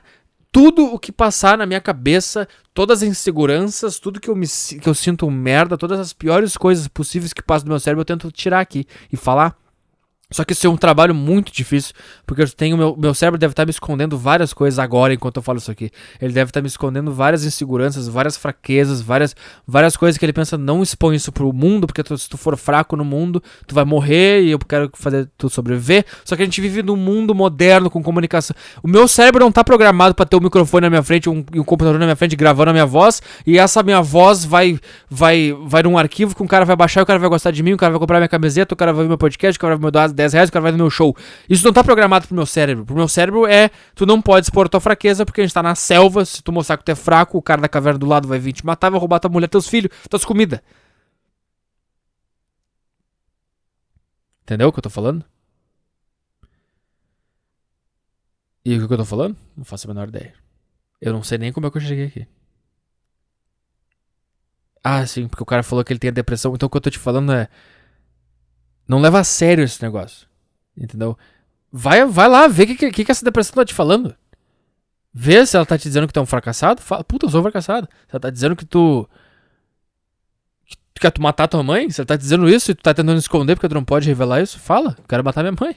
tudo 0.52 0.86
o 0.86 1.00
que 1.00 1.12
passar 1.12 1.58
na 1.58 1.66
minha 1.66 1.82
cabeça, 1.82 2.48
todas 2.76 3.02
as 3.02 3.10
inseguranças, 3.10 3.98
tudo 3.98 4.20
que 4.20 4.30
eu, 4.30 4.36
me, 4.36 4.46
que 4.48 4.88
eu 4.88 4.94
sinto 4.94 5.30
merda, 5.32 5.76
todas 5.76 6.00
as 6.00 6.14
piores 6.14 6.56
coisas 6.56 6.88
possíveis 6.88 7.34
que 7.34 7.41
passam 7.41 7.66
do 7.66 7.70
meu 7.70 7.80
cérebro, 7.80 8.02
eu 8.02 8.06
tento 8.06 8.32
tirar 8.32 8.60
aqui 8.60 8.86
e 9.12 9.18
falar. 9.18 9.62
Só 10.34 10.44
que 10.44 10.52
isso 10.54 10.66
é 10.68 10.70
um 10.70 10.76
trabalho 10.76 11.14
muito 11.16 11.52
difícil, 11.54 11.94
porque 12.26 12.42
eu 12.42 12.50
tenho 12.50 12.76
meu, 12.76 12.96
meu 12.98 13.14
cérebro 13.14 13.40
deve 13.40 13.54
estar 13.54 13.66
me 13.66 13.70
escondendo 13.72 14.18
várias 14.18 14.52
coisas 14.52 14.80
agora 14.80 15.14
enquanto 15.14 15.38
eu 15.38 15.44
falo 15.44 15.60
isso 15.60 15.72
aqui. 15.72 15.92
Ele 16.20 16.34
deve 16.34 16.50
estar 16.50 16.60
me 16.62 16.68
escondendo 16.68 17.14
várias 17.14 17.46
inseguranças, 17.46 18.08
várias 18.08 18.36
fraquezas, 18.36 19.00
várias, 19.02 19.36
várias 19.68 19.96
coisas 19.96 20.18
que 20.18 20.26
ele 20.26 20.34
pensa 20.34 20.58
não 20.58 20.82
expõe 20.82 21.16
isso 21.16 21.32
pro 21.32 21.54
mundo, 21.54 21.86
porque 21.88 22.04
tu- 22.04 22.18
se 22.18 22.28
tu 22.28 22.38
for 22.38 22.58
fraco 22.58 22.96
no 22.96 23.06
mundo, 23.06 23.42
tu 23.68 23.76
vai 23.76 23.86
morrer 23.86 24.42
e 24.42 24.52
eu 24.52 24.60
quero 24.60 24.90
fazer 24.96 25.30
tu 25.38 25.50
sobreviver. 25.50 26.04
Só 26.26 26.36
que 26.36 26.42
a 26.42 26.46
gente 26.46 26.60
vive 26.60 26.82
num 26.82 26.96
mundo 26.96 27.36
moderno 27.36 27.90
com 27.90 28.02
comunicação. 28.02 28.56
O 28.82 28.88
meu 28.88 29.08
cérebro 29.08 29.44
não 29.44 29.52
tá 29.52 29.64
programado 29.64 30.16
pra 30.16 30.26
ter 30.26 30.36
um 30.36 30.40
microfone 30.42 30.82
na 30.82 30.90
minha 30.90 31.04
frente 31.04 31.30
um, 31.30 31.46
um 31.56 31.64
computador 31.64 32.00
na 32.00 32.06
minha 32.06 32.16
frente 32.16 32.36
gravando 32.36 32.72
a 32.72 32.74
minha 32.74 32.86
voz, 32.86 33.22
e 33.46 33.60
essa 33.60 33.84
minha 33.84 34.02
voz 34.02 34.44
vai 34.44 34.80
vai 35.10 35.56
vai 35.66 35.84
num 35.84 35.98
arquivo 35.98 36.36
que 36.36 36.42
um 36.42 36.48
cara 36.48 36.66
vai 36.66 36.76
baixar, 36.76 37.04
o 37.04 37.06
cara 37.06 37.20
vai 37.20 37.30
gostar 37.30 37.52
de 37.52 37.62
mim, 37.62 37.74
o 37.74 37.78
cara 37.78 37.92
vai 37.92 38.00
comprar 38.00 38.18
minha 38.18 38.28
camiseta, 38.28 38.74
o 38.74 38.78
cara 38.78 38.92
vai 38.92 39.04
ver 39.04 39.10
meu 39.10 39.18
podcast, 39.18 39.58
o 39.58 39.62
cara 39.62 39.76
vai 39.76 39.86
me 39.86 39.92
dar 39.92 40.08
10 40.24 40.34
reais, 40.34 40.49
o 40.49 40.51
cara 40.51 40.63
vai 40.63 40.71
no 40.71 40.78
meu 40.78 40.89
show. 40.89 41.15
Isso 41.49 41.65
não 41.65 41.74
tá 41.74 41.84
programado 41.84 42.28
pro 42.28 42.36
meu 42.36 42.45
cérebro. 42.45 42.86
Pro 42.86 42.95
meu 42.95 43.07
cérebro 43.07 43.45
é, 43.45 43.69
tu 43.95 44.05
não 44.05 44.21
pode 44.21 44.45
expor 44.45 44.69
tua 44.69 44.80
fraqueza, 44.80 45.26
porque 45.26 45.41
a 45.41 45.43
gente 45.43 45.53
tá 45.53 45.61
na 45.61 45.76
selva, 45.76 46.26
se 46.26 46.41
tu 46.41 46.51
mostrar 46.51 46.78
que 46.78 46.86
tu 46.86 46.91
é 46.91 46.95
fraco, 46.95 47.38
o 47.38 47.41
cara 47.41 47.61
da 47.61 47.69
caverna 47.69 47.99
do 47.99 48.05
lado 48.05 48.28
vai 48.28 48.39
vir 48.39 48.53
te 48.53 48.65
matar, 48.65 48.89
vai 48.89 48.99
roubar 48.99 49.19
tua 49.19 49.30
mulher, 49.30 49.47
teus 49.47 49.67
filhos, 49.67 49.91
tuas 50.09 50.26
comidas. 50.26 50.59
Entendeu 54.43 54.67
o 54.67 54.71
que 54.71 54.80
eu 54.80 54.84
tô 54.84 54.89
falando? 54.89 55.26
E 58.65 58.78
o 58.78 58.88
que 58.88 58.93
eu 58.93 58.97
tô 58.97 59.05
falando? 59.05 59.36
Não 59.57 59.65
faço 59.65 59.88
a 59.88 59.93
menor 59.93 60.07
ideia. 60.07 60.34
Eu 61.01 61.11
não 61.13 61.24
sei 61.24 61.38
nem 61.38 61.51
como 61.51 61.67
é 61.67 61.71
que 61.71 61.78
eu 61.78 61.82
cheguei 61.82 62.05
aqui. 62.07 62.28
Ah, 64.84 65.05
sim, 65.05 65.28
porque 65.28 65.43
o 65.43 65.45
cara 65.45 65.63
falou 65.63 65.84
que 65.84 65.93
ele 65.93 65.99
tem 65.99 66.09
a 66.09 66.13
depressão. 66.13 66.53
Então 66.53 66.67
o 66.67 66.69
que 66.69 66.78
eu 66.78 66.82
tô 66.82 66.89
te 66.89 66.99
falando 66.99 67.32
é. 67.32 67.47
Não 68.88 69.00
leva 69.00 69.20
a 69.20 69.24
sério 69.24 69.64
esse 69.64 69.82
negócio. 69.82 70.28
Entendeu? 70.78 71.18
Vai, 71.72 72.06
vai 72.06 72.28
lá, 72.28 72.48
vê 72.48 72.64
o 72.64 72.68
que, 72.68 72.92
que, 72.92 73.06
que 73.06 73.12
essa 73.12 73.26
depressão 73.26 73.56
tá 73.56 73.66
te 73.66 73.74
falando. 73.74 74.16
Vê 75.14 75.46
se 75.46 75.56
ela 75.56 75.66
tá 75.66 75.78
te 75.78 75.84
dizendo 75.84 76.08
que 76.08 76.14
tu 76.14 76.20
é 76.20 76.24
um 76.24 76.26
fracassado. 76.26 76.82
Fala, 76.82 77.04
puta, 77.04 77.26
eu 77.26 77.30
sou 77.30 77.40
um 77.40 77.44
fracassado. 77.44 77.88
Se 78.08 78.16
ela 78.16 78.20
tá 78.20 78.30
dizendo 78.30 78.56
que 78.56 78.66
tu. 78.66 79.08
que 80.66 80.76
tu 80.94 81.02
quer 81.02 81.12
tu 81.12 81.22
matar 81.22 81.48
tua 81.48 81.64
mãe? 81.64 81.90
Se 81.90 82.02
ela 82.02 82.08
tá 82.08 82.16
dizendo 82.16 82.50
isso 82.50 82.72
e 82.72 82.76
tu 82.76 82.82
tá 82.82 82.94
tentando 82.94 83.18
esconder 83.18 83.56
porque 83.56 83.70
tu 83.70 83.76
não 83.76 83.86
pode 83.86 84.08
revelar 84.08 84.42
isso, 84.42 84.60
fala. 84.60 84.96
Eu 84.98 85.06
quero 85.08 85.24
matar 85.24 85.44
minha 85.44 85.56
mãe. 85.60 85.76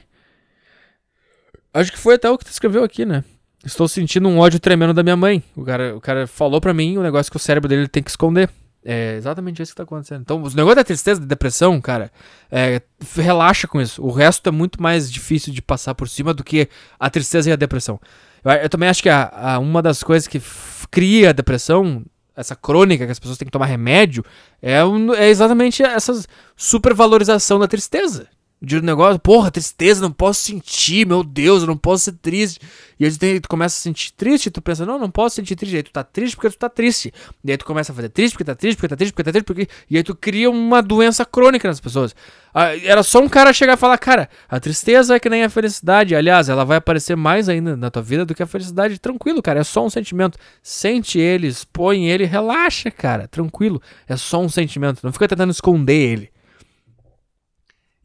Acho 1.73 1.91
que 1.91 1.99
foi 1.99 2.15
até 2.15 2.29
o 2.29 2.37
que 2.37 2.45
tu 2.45 2.51
escreveu 2.51 2.83
aqui, 2.83 3.05
né? 3.05 3.23
Estou 3.63 3.87
sentindo 3.87 4.27
um 4.27 4.39
ódio 4.39 4.59
tremendo 4.59 4.93
da 4.93 5.03
minha 5.03 5.17
mãe. 5.17 5.43
O 5.55 5.63
cara, 5.63 5.95
o 5.95 6.01
cara 6.01 6.25
falou 6.25 6.59
pra 6.59 6.73
mim 6.73 6.97
o 6.97 7.03
negócio 7.03 7.31
que 7.31 7.37
o 7.37 7.39
cérebro 7.39 7.69
dele 7.69 7.87
tem 7.87 8.01
que 8.01 8.09
esconder. 8.09 8.49
É 8.85 9.15
exatamente 9.17 9.61
isso 9.61 9.71
que 9.73 9.77
tá 9.77 9.83
acontecendo. 9.83 10.21
Então, 10.21 10.41
os 10.41 10.55
negócios 10.55 10.77
da 10.77 10.83
tristeza, 10.83 11.19
da 11.19 11.25
depressão, 11.25 11.79
cara, 11.81 12.11
é, 12.49 12.81
relaxa 13.15 13.67
com 13.67 13.81
isso. 13.81 14.01
O 14.01 14.11
resto 14.11 14.47
é 14.47 14.51
muito 14.51 14.81
mais 14.81 15.11
difícil 15.11 15.51
de 15.53 15.61
passar 15.61 15.93
por 15.93 16.07
cima 16.07 16.33
do 16.33 16.43
que 16.43 16.69
a 16.99 17.09
tristeza 17.09 17.49
e 17.49 17.53
a 17.53 17.57
depressão. 17.57 17.99
Eu, 18.43 18.51
eu 18.51 18.69
também 18.69 18.87
acho 18.87 19.03
que 19.03 19.09
a, 19.09 19.29
a- 19.55 19.59
uma 19.59 19.81
das 19.81 20.01
coisas 20.03 20.25
que 20.27 20.41
cria 20.89 21.31
a 21.31 21.33
depressão, 21.33 22.05
essa 22.35 22.55
crônica 22.55 23.05
que 23.05 23.11
as 23.11 23.19
pessoas 23.19 23.37
têm 23.37 23.45
que 23.47 23.51
tomar 23.51 23.65
remédio, 23.65 24.23
é, 24.61 24.83
um- 24.85 25.13
é 25.13 25.27
exatamente 25.27 25.83
essa 25.83 26.13
supervalorização 26.55 27.59
da 27.59 27.67
tristeza. 27.67 28.27
De 28.59 28.75
um 28.77 28.81
negócio, 28.81 29.19
porra, 29.19 29.51
tristeza, 29.51 30.01
não 30.01 30.11
posso 30.11 30.41
sentir, 30.41 31.05
meu 31.05 31.23
Deus, 31.23 31.61
eu 31.61 31.67
não 31.67 31.77
posso 31.77 32.05
ser 32.05 32.13
triste. 32.13 32.59
E 32.99 33.05
aí 33.05 33.11
tu, 33.11 33.19
tem- 33.19 33.39
tu 33.39 33.47
começa 33.47 33.77
a 33.77 33.79
sentir 33.79 34.11
triste, 34.13 34.49
tu 34.49 34.63
pensa, 34.63 34.83
não, 34.83 34.97
não 34.97 35.11
posso 35.11 35.35
sentir 35.35 35.55
triste. 35.55 35.73
E 35.73 35.77
aí 35.77 35.83
tu 35.83 35.91
tá 35.91 36.03
triste 36.03 36.35
porque 36.35 36.49
tu 36.49 36.57
tá 36.57 36.67
triste. 36.67 37.13
E 37.43 37.51
aí 37.51 37.57
tu 37.57 37.65
começa 37.65 37.91
a 37.91 37.95
fazer 37.95 38.09
triste 38.09 38.33
porque 38.33 38.43
tá 38.43 38.55
triste, 38.55 38.75
porque 38.77 38.87
tá 38.87 38.95
triste, 38.95 39.13
porque 39.13 39.23
tá 39.23 39.31
triste, 39.31 39.45
porque. 39.45 39.67
E 39.87 39.95
aí 39.95 40.01
tu 40.01 40.15
cria 40.15 40.49
uma 40.49 40.81
doença 40.81 41.23
crônica 41.23 41.67
nas 41.67 41.79
pessoas. 41.79 42.15
Ah, 42.51 42.75
era 42.75 43.03
só 43.03 43.19
um 43.19 43.29
cara 43.29 43.53
chegar 43.53 43.73
e 43.73 43.77
falar, 43.77 43.99
cara, 43.99 44.27
a 44.49 44.59
tristeza 44.59 45.15
é 45.15 45.19
que 45.19 45.29
nem 45.29 45.43
a 45.43 45.49
felicidade. 45.51 46.15
Aliás, 46.15 46.49
ela 46.49 46.65
vai 46.65 46.77
aparecer 46.77 47.15
mais 47.15 47.47
ainda 47.47 47.77
na 47.77 47.91
tua 47.91 48.01
vida 48.01 48.25
do 48.25 48.33
que 48.33 48.41
a 48.41 48.47
felicidade. 48.47 48.97
Tranquilo, 48.97 49.39
cara, 49.39 49.59
é 49.59 49.63
só 49.63 49.85
um 49.85 49.89
sentimento. 49.91 50.39
Sente 50.63 51.19
ele, 51.19 51.45
expõe 51.45 52.09
ele, 52.09 52.25
relaxa, 52.25 52.89
cara, 52.89 53.27
tranquilo. 53.27 53.79
É 54.09 54.17
só 54.17 54.41
um 54.41 54.49
sentimento. 54.49 55.01
Não 55.03 55.13
fica 55.13 55.27
tentando 55.27 55.51
esconder 55.51 55.93
ele. 55.93 56.36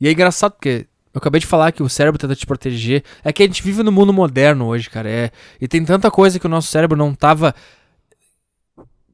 E 0.02 0.08
é 0.08 0.10
engraçado 0.10 0.54
porque 0.54 0.88
eu 1.14 1.18
acabei 1.20 1.40
de 1.40 1.46
falar 1.46 1.70
que 1.70 1.80
o 1.80 1.88
cérebro 1.88 2.18
tenta 2.18 2.34
te 2.34 2.44
proteger. 2.44 3.04
É 3.22 3.32
que 3.32 3.40
a 3.40 3.46
gente 3.46 3.62
vive 3.62 3.84
no 3.84 3.92
mundo 3.92 4.12
moderno 4.12 4.66
hoje, 4.66 4.90
cara. 4.90 5.08
É, 5.08 5.30
e 5.60 5.68
tem 5.68 5.84
tanta 5.84 6.10
coisa 6.10 6.40
que 6.40 6.46
o 6.46 6.48
nosso 6.48 6.66
cérebro 6.66 6.98
não 6.98 7.14
tava 7.14 7.54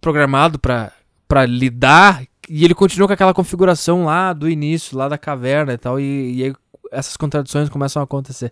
programado 0.00 0.58
pra, 0.58 0.90
pra 1.28 1.44
lidar. 1.44 2.22
E 2.48 2.64
ele 2.64 2.74
continua 2.74 3.06
com 3.06 3.12
aquela 3.12 3.34
configuração 3.34 4.06
lá 4.06 4.32
do 4.32 4.48
início, 4.48 4.96
lá 4.96 5.10
da 5.10 5.18
caverna 5.18 5.74
e 5.74 5.76
tal. 5.76 6.00
E, 6.00 6.46
e 6.46 6.54
essas 6.90 7.18
contradições 7.18 7.68
começam 7.68 8.00
a 8.00 8.04
acontecer. 8.04 8.50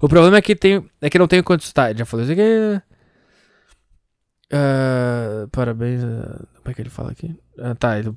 O 0.00 0.08
problema 0.08 0.38
é 0.38 0.40
que 0.40 0.56
tem. 0.56 0.82
É 1.02 1.10
que 1.10 1.18
não 1.18 1.28
tem 1.28 1.42
quanto. 1.42 1.70
Tá, 1.74 1.92
já 1.92 2.06
falei 2.06 2.24
isso 2.24 2.32
aqui. 2.32 2.82
Ah, 4.50 5.48
parabéns. 5.52 6.02
ah, 6.02 6.46
como 6.56 6.70
é 6.70 6.72
que 6.72 6.80
ele 6.80 6.88
fala 6.88 7.10
aqui? 7.10 7.38
Ah, 7.58 7.74
tá, 7.74 7.98
ele 7.98 8.16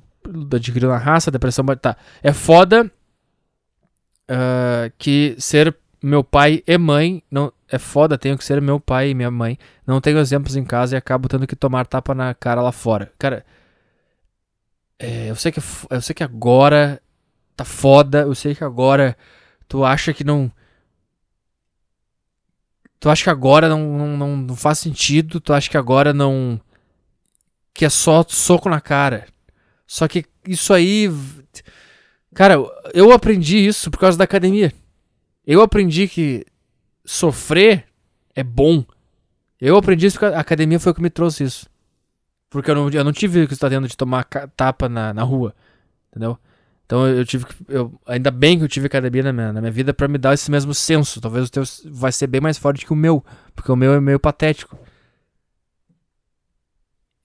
adquiriu 0.54 0.88
na 0.88 0.96
raça, 0.96 1.30
depressão. 1.30 1.66
Tá. 1.76 1.98
É 2.22 2.32
foda 2.32 2.90
ah, 4.28 4.90
que 4.98 5.34
ser 5.38 5.76
meu 6.02 6.22
pai 6.22 6.62
e 6.66 6.78
mãe 6.78 7.22
não 7.30 7.52
é 7.68 7.78
foda, 7.78 8.18
tenho 8.18 8.38
que 8.38 8.44
ser 8.44 8.60
meu 8.62 8.78
pai 8.80 9.10
e 9.10 9.14
minha 9.14 9.30
mãe. 9.30 9.58
Não 9.86 10.00
tenho 10.00 10.18
exemplos 10.18 10.56
em 10.56 10.64
casa 10.64 10.96
e 10.96 10.98
acabo 10.98 11.28
tendo 11.28 11.46
que 11.46 11.56
tomar 11.56 11.86
tapa 11.86 12.14
na 12.14 12.34
cara 12.34 12.62
lá 12.62 12.72
fora. 12.72 13.12
Cara, 13.18 13.44
é, 14.98 15.30
eu 15.30 15.36
sei 15.36 15.52
que 15.52 15.60
é 15.60 15.62
eu 15.90 16.00
sei 16.02 16.14
que 16.14 16.24
agora 16.24 17.00
tá 17.56 17.64
foda, 17.64 18.20
eu 18.22 18.34
sei 18.34 18.54
que 18.54 18.64
agora 18.64 19.16
tu 19.68 19.84
acha 19.84 20.12
que 20.12 20.24
não 20.24 20.50
Tu 23.00 23.08
acha 23.08 23.24
que 23.24 23.30
agora 23.30 23.68
não, 23.68 23.96
não, 23.96 24.16
não, 24.16 24.36
não 24.36 24.56
faz 24.56 24.78
sentido, 24.78 25.40
tu 25.40 25.52
acha 25.52 25.70
que 25.70 25.76
agora 25.76 26.12
não 26.12 26.60
que 27.72 27.84
é 27.84 27.88
só 27.88 28.24
soco 28.28 28.68
na 28.68 28.80
cara. 28.80 29.26
Só 29.86 30.08
que 30.08 30.24
isso 30.46 30.74
aí 30.74 31.08
Cara, 32.34 32.56
eu 32.92 33.12
aprendi 33.12 33.58
isso 33.58 33.90
por 33.90 33.98
causa 33.98 34.18
da 34.18 34.24
academia. 34.24 34.72
Eu 35.46 35.62
aprendi 35.62 36.06
que 36.06 36.44
sofrer 37.04 37.86
é 38.34 38.44
bom. 38.44 38.84
Eu 39.60 39.76
aprendi 39.76 40.06
isso 40.06 40.18
porque 40.18 40.34
a 40.34 40.40
academia 40.40 40.78
foi 40.78 40.92
o 40.92 40.94
que 40.94 41.02
me 41.02 41.10
trouxe 41.10 41.44
isso. 41.44 41.66
Porque 42.50 42.70
eu 42.70 42.74
não, 42.74 42.90
eu 42.90 43.04
não 43.04 43.12
tive 43.12 43.42
o 43.42 43.48
que 43.48 43.54
você 43.54 43.60
tá 43.60 43.68
tendo 43.68 43.88
de 43.88 43.96
tomar 43.96 44.24
tapa 44.56 44.88
na, 44.88 45.12
na 45.12 45.22
rua. 45.22 45.54
Entendeu? 46.10 46.38
Então 46.86 47.06
eu, 47.06 47.24
tive 47.24 47.44
que. 47.44 47.54
Eu, 47.68 48.00
ainda 48.06 48.30
bem 48.30 48.58
que 48.58 48.64
eu 48.64 48.68
tive 48.68 48.86
academia 48.86 49.22
na 49.22 49.32
minha, 49.32 49.52
na 49.52 49.60
minha 49.60 49.70
vida 49.70 49.92
pra 49.92 50.08
me 50.08 50.16
dar 50.16 50.32
esse 50.32 50.50
mesmo 50.50 50.72
senso. 50.72 51.20
Talvez 51.20 51.48
o 51.48 51.50
teu 51.50 51.62
vai 51.86 52.12
ser 52.12 52.26
bem 52.26 52.40
mais 52.40 52.56
forte 52.56 52.86
que 52.86 52.92
o 52.92 52.96
meu. 52.96 53.24
Porque 53.54 53.70
o 53.70 53.76
meu 53.76 53.92
é 53.92 54.00
meio 54.00 54.18
patético. 54.18 54.78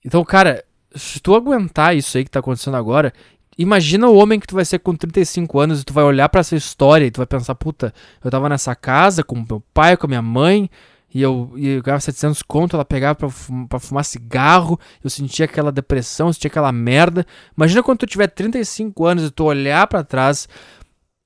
Então, 0.04 0.22
cara, 0.22 0.62
se 0.94 1.18
tu 1.18 1.34
aguentar 1.34 1.96
isso 1.96 2.16
aí 2.16 2.24
que 2.24 2.30
tá 2.30 2.40
acontecendo 2.40 2.76
agora, 2.76 3.12
imagina 3.58 4.08
o 4.08 4.16
homem 4.16 4.38
que 4.40 4.46
tu 4.46 4.54
vai 4.54 4.64
ser 4.64 4.78
com 4.80 4.94
35 4.94 5.58
anos 5.60 5.80
e 5.80 5.84
tu 5.84 5.92
vai 5.92 6.04
olhar 6.04 6.28
pra 6.28 6.40
essa 6.40 6.56
história 6.56 7.04
e 7.06 7.10
tu 7.10 7.18
vai 7.18 7.26
pensar, 7.26 7.54
puta, 7.54 7.92
eu 8.24 8.30
tava 8.30 8.48
nessa 8.48 8.74
casa 8.74 9.22
com 9.22 9.36
meu 9.48 9.62
pai, 9.72 9.96
com 9.96 10.06
a 10.06 10.08
minha 10.08 10.22
mãe, 10.22 10.68
e 11.14 11.22
eu, 11.22 11.52
e 11.56 11.68
eu 11.68 11.82
ganhava 11.82 12.00
700 12.00 12.42
conto, 12.42 12.74
ela 12.74 12.84
pegava 12.84 13.14
pra, 13.14 13.28
fum- 13.30 13.66
pra 13.68 13.78
fumar 13.78 14.04
cigarro, 14.04 14.78
eu 15.02 15.08
sentia 15.08 15.44
aquela 15.44 15.70
depressão, 15.70 16.26
eu 16.28 16.32
sentia 16.32 16.48
aquela 16.48 16.72
merda. 16.72 17.24
Imagina 17.56 17.82
quando 17.82 17.98
tu 18.00 18.06
tiver 18.06 18.26
35 18.26 19.06
anos 19.06 19.24
e 19.24 19.30
tu 19.30 19.44
olhar 19.44 19.86
pra 19.86 20.02
trás 20.02 20.48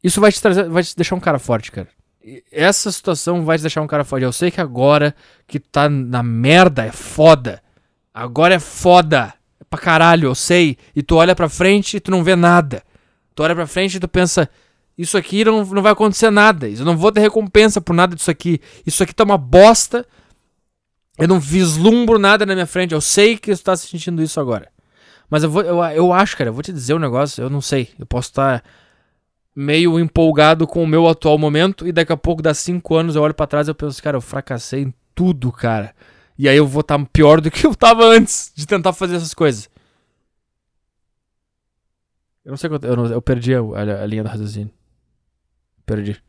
Isso 0.05 0.21
vai 0.21 0.31
te 0.31 0.41
trazer, 0.43 0.69
vai 0.69 0.83
te 0.83 0.95
deixar 0.95 1.15
um 1.15 1.21
cara 1.21 1.39
forte, 1.39 1.73
cara. 1.73 1.89
Essa 2.53 2.93
situação 2.93 3.45
vai 3.45 3.57
te 3.57 3.63
deixar 3.63 3.81
um 3.81 3.87
cara 3.87 4.05
forte. 4.05 4.23
Eu 4.25 4.33
sei 4.33 4.51
que 4.51 4.61
agora 4.61 5.15
que 5.47 5.59
tá 5.59 5.89
na 5.89 6.23
merda 6.23 6.85
é 6.85 6.93
foda. 6.93 7.63
Agora 8.13 8.55
é 8.55 8.59
foda. 8.59 9.33
Pra 9.71 9.79
caralho, 9.79 10.29
eu 10.29 10.35
sei. 10.35 10.77
E 10.95 11.03
tu 11.03 11.17
olha 11.17 11.35
pra 11.35 11.49
frente 11.49 11.97
e 11.97 12.01
tu 12.01 12.11
não 12.11 12.25
vê 12.25 12.35
nada. 12.35 12.83
Tu 13.35 13.43
olha 13.43 13.55
pra 13.55 13.67
frente 13.67 13.97
e 13.97 14.01
tu 14.01 14.09
pensa, 14.09 14.49
isso 14.97 15.17
aqui 15.17 15.45
não, 15.45 15.65
não 15.65 15.83
vai 15.83 15.93
acontecer 15.93 16.31
nada. 16.31 16.69
Eu 16.69 16.85
não 16.85 16.97
vou 16.97 17.13
ter 17.13 17.21
recompensa 17.21 17.81
por 17.81 17.93
nada 17.93 18.17
disso 18.17 18.31
aqui. 18.31 18.61
Isso 18.87 19.03
aqui 19.03 19.15
tá 19.15 19.25
uma 19.25 19.39
bosta. 19.39 20.07
Eu 21.19 21.29
não 21.29 21.39
vislumbro 21.39 22.19
nada 22.19 22.45
na 22.47 22.55
minha 22.55 22.67
frente. 22.67 22.93
Eu 22.93 23.01
sei 23.01 23.37
que 23.37 23.55
tu 23.55 23.63
tá 23.63 23.77
sentindo 23.77 24.23
isso 24.23 24.41
agora. 24.41 24.69
Mas 25.31 25.43
eu, 25.43 25.51
vou, 25.51 25.63
eu, 25.63 25.85
eu 25.85 26.13
acho, 26.13 26.37
cara, 26.37 26.51
eu 26.51 26.55
vou 26.55 26.63
te 26.63 26.73
dizer 26.73 26.95
um 26.95 26.99
negócio, 26.99 27.43
eu 27.43 27.51
não 27.51 27.61
sei. 27.61 27.91
Eu 27.99 28.07
posso 28.07 28.31
estar 28.31 28.65
meio 29.55 29.99
empolgado 29.99 30.67
com 30.67 30.83
o 30.83 30.87
meu 30.87 31.07
atual 31.09 31.37
momento 31.37 31.87
e 31.87 31.93
daqui 31.93 32.13
a 32.13 32.17
pouco, 32.17 32.41
dá 32.41 32.55
cinco 32.55 32.95
anos, 32.95 33.17
eu 33.17 33.23
olho 33.23 33.35
pra 33.35 33.47
trás 33.47 33.67
e 33.67 33.71
eu 33.71 33.75
penso, 33.75 34.03
cara, 34.03 34.17
eu 34.17 34.21
fracassei 34.21 34.83
em 34.83 34.95
tudo, 35.15 35.53
cara. 35.53 35.95
E 36.39 36.49
aí 36.49 36.57
eu 36.57 36.67
vou 36.67 36.81
estar 36.81 36.99
pior 37.07 37.41
do 37.41 37.51
que 37.51 37.67
eu 37.67 37.75
tava 37.75 38.05
antes 38.05 38.53
de 38.55 38.67
tentar 38.67 38.93
fazer 38.93 39.17
essas 39.17 39.35
coisas. 39.35 39.69
Eu 42.45 42.51
não 42.51 42.57
sei 42.57 42.71
quanto. 42.71 42.87
Eu, 42.87 42.97
não- 42.97 43.07
eu 43.07 43.21
perdi 43.23 43.55
a, 43.55 43.61
a- 43.61 44.03
a 44.03 44.07
linha 44.07 44.23
do 44.23 44.29
raciocínio. 44.29 44.71
Perdi. 45.85 46.21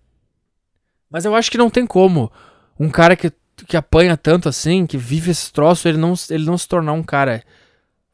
Mas 1.09 1.25
eu 1.25 1.35
acho 1.35 1.49
que 1.51 1.57
não 1.57 1.69
tem 1.69 1.85
como. 1.85 2.31
Um 2.79 2.89
cara 2.89 3.15
que, 3.15 3.31
que 3.67 3.77
apanha 3.77 4.15
tanto 4.17 4.47
assim, 4.49 4.85
que 4.85 4.97
vive 4.97 5.31
esse 5.31 5.51
troço, 5.51 5.87
ele 5.87 5.97
não, 5.97 6.13
ele 6.29 6.45
não 6.45 6.57
se 6.57 6.67
tornar 6.67 6.93
um 6.93 7.03
cara 7.03 7.43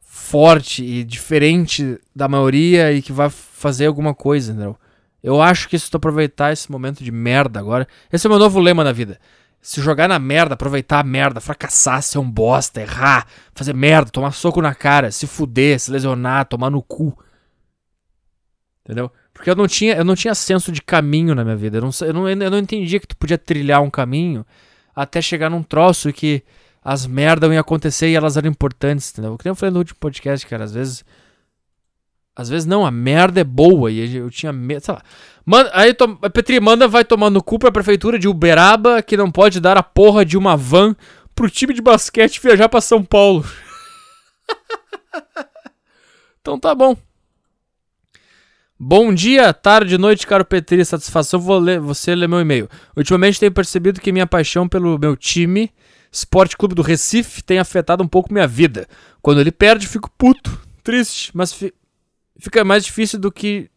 forte 0.00 0.82
e 0.84 1.04
diferente 1.04 1.98
da 2.14 2.26
maioria 2.26 2.92
e 2.92 3.02
que 3.02 3.12
vai 3.12 3.28
fazer 3.30 3.86
alguma 3.86 4.14
coisa, 4.14 4.52
entendeu? 4.52 4.76
Eu 5.22 5.42
acho 5.42 5.68
que 5.68 5.78
se 5.78 5.90
tu 5.90 5.96
aproveitar 5.96 6.52
esse 6.52 6.70
momento 6.70 7.02
de 7.02 7.10
merda 7.12 7.58
agora. 7.60 7.86
Esse 8.12 8.26
é 8.26 8.28
o 8.28 8.30
meu 8.32 8.38
novo 8.38 8.60
lema 8.60 8.82
na 8.84 8.92
vida. 8.92 9.18
Se 9.66 9.82
jogar 9.82 10.06
na 10.06 10.16
merda, 10.16 10.54
aproveitar 10.54 11.00
a 11.00 11.02
merda, 11.02 11.40
fracassar, 11.40 12.00
ser 12.00 12.18
um 12.18 12.30
bosta, 12.30 12.80
errar, 12.80 13.26
fazer 13.52 13.74
merda, 13.74 14.12
tomar 14.12 14.30
soco 14.30 14.62
na 14.62 14.72
cara, 14.72 15.10
se 15.10 15.26
fuder, 15.26 15.80
se 15.80 15.90
lesionar, 15.90 16.46
tomar 16.46 16.70
no 16.70 16.80
cu. 16.80 17.18
Entendeu? 18.84 19.10
Porque 19.34 19.50
eu 19.50 19.56
não 19.56 19.66
tinha, 19.66 19.96
eu 19.96 20.04
não 20.04 20.14
tinha 20.14 20.36
senso 20.36 20.70
de 20.70 20.80
caminho 20.80 21.34
na 21.34 21.42
minha 21.42 21.56
vida. 21.56 21.78
Eu 21.78 21.82
não, 21.82 21.90
eu 22.00 22.14
não, 22.14 22.28
eu 22.28 22.48
não 22.48 22.58
entendia 22.58 23.00
que 23.00 23.08
tu 23.08 23.16
podia 23.16 23.36
trilhar 23.36 23.82
um 23.82 23.90
caminho 23.90 24.46
até 24.94 25.20
chegar 25.20 25.50
num 25.50 25.64
troço 25.64 26.12
que 26.12 26.44
as 26.80 27.04
merdas 27.04 27.50
iam 27.50 27.58
acontecer 27.58 28.08
e 28.08 28.14
elas 28.14 28.36
eram 28.36 28.48
importantes, 28.48 29.10
entendeu? 29.10 29.36
Que 29.36 29.46
nem 29.46 29.50
eu 29.50 29.56
falei 29.56 29.72
no 29.72 29.80
último 29.80 29.98
podcast, 29.98 30.46
cara, 30.46 30.62
às 30.62 30.72
vezes. 30.72 31.04
Às 32.36 32.50
vezes 32.50 32.66
não, 32.66 32.84
a 32.84 32.90
merda 32.90 33.40
é 33.40 33.44
boa 33.44 33.90
e 33.90 34.14
eu 34.14 34.30
tinha 34.30 34.52
medo, 34.52 34.84
sei 34.84 34.94
lá. 34.94 35.02
Manda, 35.44 35.70
aí, 35.72 35.94
to, 35.94 36.16
Petri, 36.30 36.60
manda 36.60 36.86
vai 36.86 37.02
tomar 37.02 37.30
no 37.30 37.42
cu 37.42 37.58
pra 37.58 37.72
prefeitura 37.72 38.18
de 38.18 38.28
Uberaba 38.28 39.02
que 39.02 39.16
não 39.16 39.30
pode 39.30 39.58
dar 39.58 39.78
a 39.78 39.82
porra 39.82 40.24
de 40.24 40.36
uma 40.36 40.54
van 40.54 40.94
pro 41.34 41.48
time 41.48 41.72
de 41.72 41.80
basquete 41.80 42.40
viajar 42.42 42.68
pra 42.68 42.82
São 42.82 43.02
Paulo. 43.02 43.42
então 46.40 46.58
tá 46.58 46.74
bom. 46.74 46.96
Bom 48.78 49.14
dia, 49.14 49.54
tarde, 49.54 49.96
noite, 49.96 50.26
caro 50.26 50.44
Petri. 50.44 50.84
Satisfação 50.84 51.40
vou 51.40 51.58
ler, 51.58 51.80
você 51.80 52.14
ler 52.14 52.28
meu 52.28 52.40
e-mail. 52.40 52.68
Ultimamente 52.94 53.40
tenho 53.40 53.52
percebido 53.52 54.00
que 54.00 54.12
minha 54.12 54.26
paixão 54.26 54.68
pelo 54.68 54.98
meu 54.98 55.16
time, 55.16 55.72
Esporte 56.12 56.56
Clube 56.56 56.74
do 56.74 56.82
Recife, 56.82 57.42
tem 57.42 57.58
afetado 57.58 58.04
um 58.04 58.08
pouco 58.08 58.30
minha 58.30 58.46
vida. 58.46 58.86
Quando 59.22 59.40
ele 59.40 59.50
perde, 59.50 59.86
fico 59.86 60.10
puto, 60.18 60.60
triste, 60.84 61.30
mas 61.34 61.54
fi- 61.54 61.72
fica 62.38 62.64
mais 62.64 62.84
difícil 62.84 63.18
do 63.18 63.30
que 63.32 63.70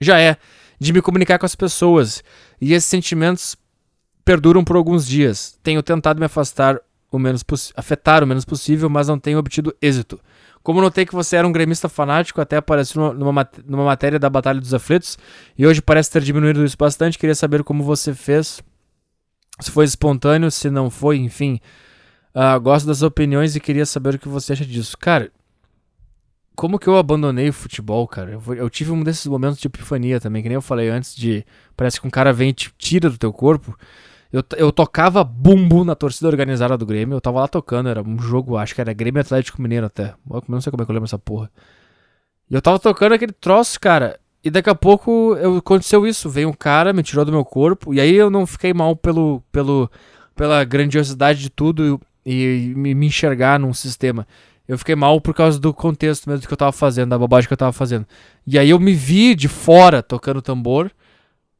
já 0.00 0.20
é 0.20 0.36
de 0.78 0.92
me 0.92 1.02
comunicar 1.02 1.38
com 1.38 1.46
as 1.46 1.54
pessoas. 1.54 2.22
E 2.60 2.72
esses 2.72 2.88
sentimentos 2.88 3.56
perduram 4.24 4.64
por 4.64 4.76
alguns 4.76 5.06
dias. 5.06 5.58
Tenho 5.62 5.82
tentado 5.82 6.18
me 6.18 6.26
afastar 6.26 6.80
o 7.10 7.18
menos 7.18 7.44
afetar 7.76 8.22
o 8.22 8.26
menos 8.26 8.44
possível, 8.44 8.88
mas 8.88 9.08
não 9.08 9.18
tenho 9.18 9.38
obtido 9.38 9.74
êxito. 9.82 10.20
Como 10.62 10.80
notei 10.80 11.06
que 11.06 11.14
você 11.14 11.36
era 11.36 11.46
um 11.46 11.52
gremista 11.52 11.88
fanático, 11.88 12.40
até 12.40 12.56
apareceu 12.56 13.14
numa, 13.14 13.32
mat- 13.32 13.58
numa 13.66 13.84
matéria 13.84 14.18
da 14.18 14.28
Batalha 14.28 14.60
dos 14.60 14.74
Aflitos, 14.74 15.18
e 15.56 15.66
hoje 15.66 15.80
parece 15.80 16.10
ter 16.10 16.22
diminuído 16.22 16.64
isso 16.64 16.76
bastante. 16.78 17.18
Queria 17.18 17.34
saber 17.34 17.64
como 17.64 17.82
você 17.82 18.14
fez, 18.14 18.62
se 19.58 19.70
foi 19.70 19.86
espontâneo, 19.86 20.50
se 20.50 20.70
não 20.70 20.90
foi, 20.90 21.16
enfim. 21.16 21.58
Ah, 22.34 22.58
gosto 22.58 22.86
das 22.86 23.02
opiniões 23.02 23.56
e 23.56 23.60
queria 23.60 23.86
saber 23.86 24.14
o 24.14 24.18
que 24.18 24.28
você 24.28 24.52
acha 24.52 24.64
disso. 24.64 24.96
Cara, 24.98 25.32
como 26.60 26.78
que 26.78 26.86
eu 26.86 26.98
abandonei 26.98 27.48
o 27.48 27.54
futebol, 27.54 28.06
cara? 28.06 28.32
Eu, 28.32 28.54
eu 28.54 28.68
tive 28.68 28.92
um 28.92 29.02
desses 29.02 29.26
momentos 29.26 29.58
de 29.58 29.66
epifania 29.66 30.20
também, 30.20 30.42
que 30.42 30.48
nem 30.50 30.56
eu 30.56 30.60
falei 30.60 30.90
antes, 30.90 31.16
de 31.16 31.42
parece 31.74 31.98
que 31.98 32.06
um 32.06 32.10
cara 32.10 32.34
vem 32.34 32.50
e 32.50 32.52
te 32.52 32.70
tira 32.76 33.08
do 33.08 33.16
teu 33.16 33.32
corpo. 33.32 33.74
Eu, 34.30 34.44
eu 34.58 34.70
tocava 34.70 35.24
bumbo 35.24 35.84
na 35.86 35.94
torcida 35.94 36.28
organizada 36.28 36.76
do 36.76 36.84
Grêmio, 36.84 37.16
eu 37.16 37.20
tava 37.20 37.40
lá 37.40 37.48
tocando, 37.48 37.88
era 37.88 38.02
um 38.02 38.18
jogo, 38.18 38.58
acho 38.58 38.74
que 38.74 38.80
era 38.82 38.92
Grêmio 38.92 39.22
Atlético 39.22 39.62
Mineiro 39.62 39.86
até. 39.86 40.12
Eu 40.30 40.44
não 40.48 40.60
sei 40.60 40.70
como 40.70 40.82
é 40.82 40.84
que 40.84 40.90
eu 40.90 40.92
lembro 40.92 41.06
essa 41.06 41.18
porra. 41.18 41.50
E 42.50 42.54
eu 42.54 42.60
tava 42.60 42.78
tocando 42.78 43.14
aquele 43.14 43.32
troço, 43.32 43.80
cara, 43.80 44.20
e 44.44 44.50
daqui 44.50 44.68
a 44.68 44.74
pouco 44.74 45.34
eu, 45.36 45.56
aconteceu 45.56 46.06
isso, 46.06 46.28
veio 46.28 46.50
um 46.50 46.52
cara, 46.52 46.92
me 46.92 47.02
tirou 47.02 47.24
do 47.24 47.32
meu 47.32 47.42
corpo, 47.42 47.94
e 47.94 48.00
aí 48.02 48.14
eu 48.14 48.28
não 48.28 48.46
fiquei 48.46 48.74
mal 48.74 48.94
pelo, 48.94 49.42
pelo, 49.50 49.90
pela 50.36 50.62
grandiosidade 50.62 51.40
de 51.40 51.48
tudo 51.48 51.98
e, 52.26 52.72
e 52.74 52.74
me 52.74 53.06
enxergar 53.06 53.58
num 53.58 53.72
sistema. 53.72 54.26
Eu 54.70 54.78
fiquei 54.78 54.94
mal 54.94 55.20
por 55.20 55.34
causa 55.34 55.58
do 55.58 55.74
contexto 55.74 56.30
mesmo 56.30 56.46
que 56.46 56.52
eu 56.52 56.56
tava 56.56 56.70
fazendo, 56.70 57.10
da 57.10 57.18
bobagem 57.18 57.48
que 57.48 57.52
eu 57.52 57.56
tava 57.56 57.72
fazendo. 57.72 58.06
E 58.46 58.56
aí 58.56 58.70
eu 58.70 58.78
me 58.78 58.92
vi 58.92 59.34
de 59.34 59.48
fora 59.48 60.00
tocando 60.00 60.40
tambor. 60.40 60.92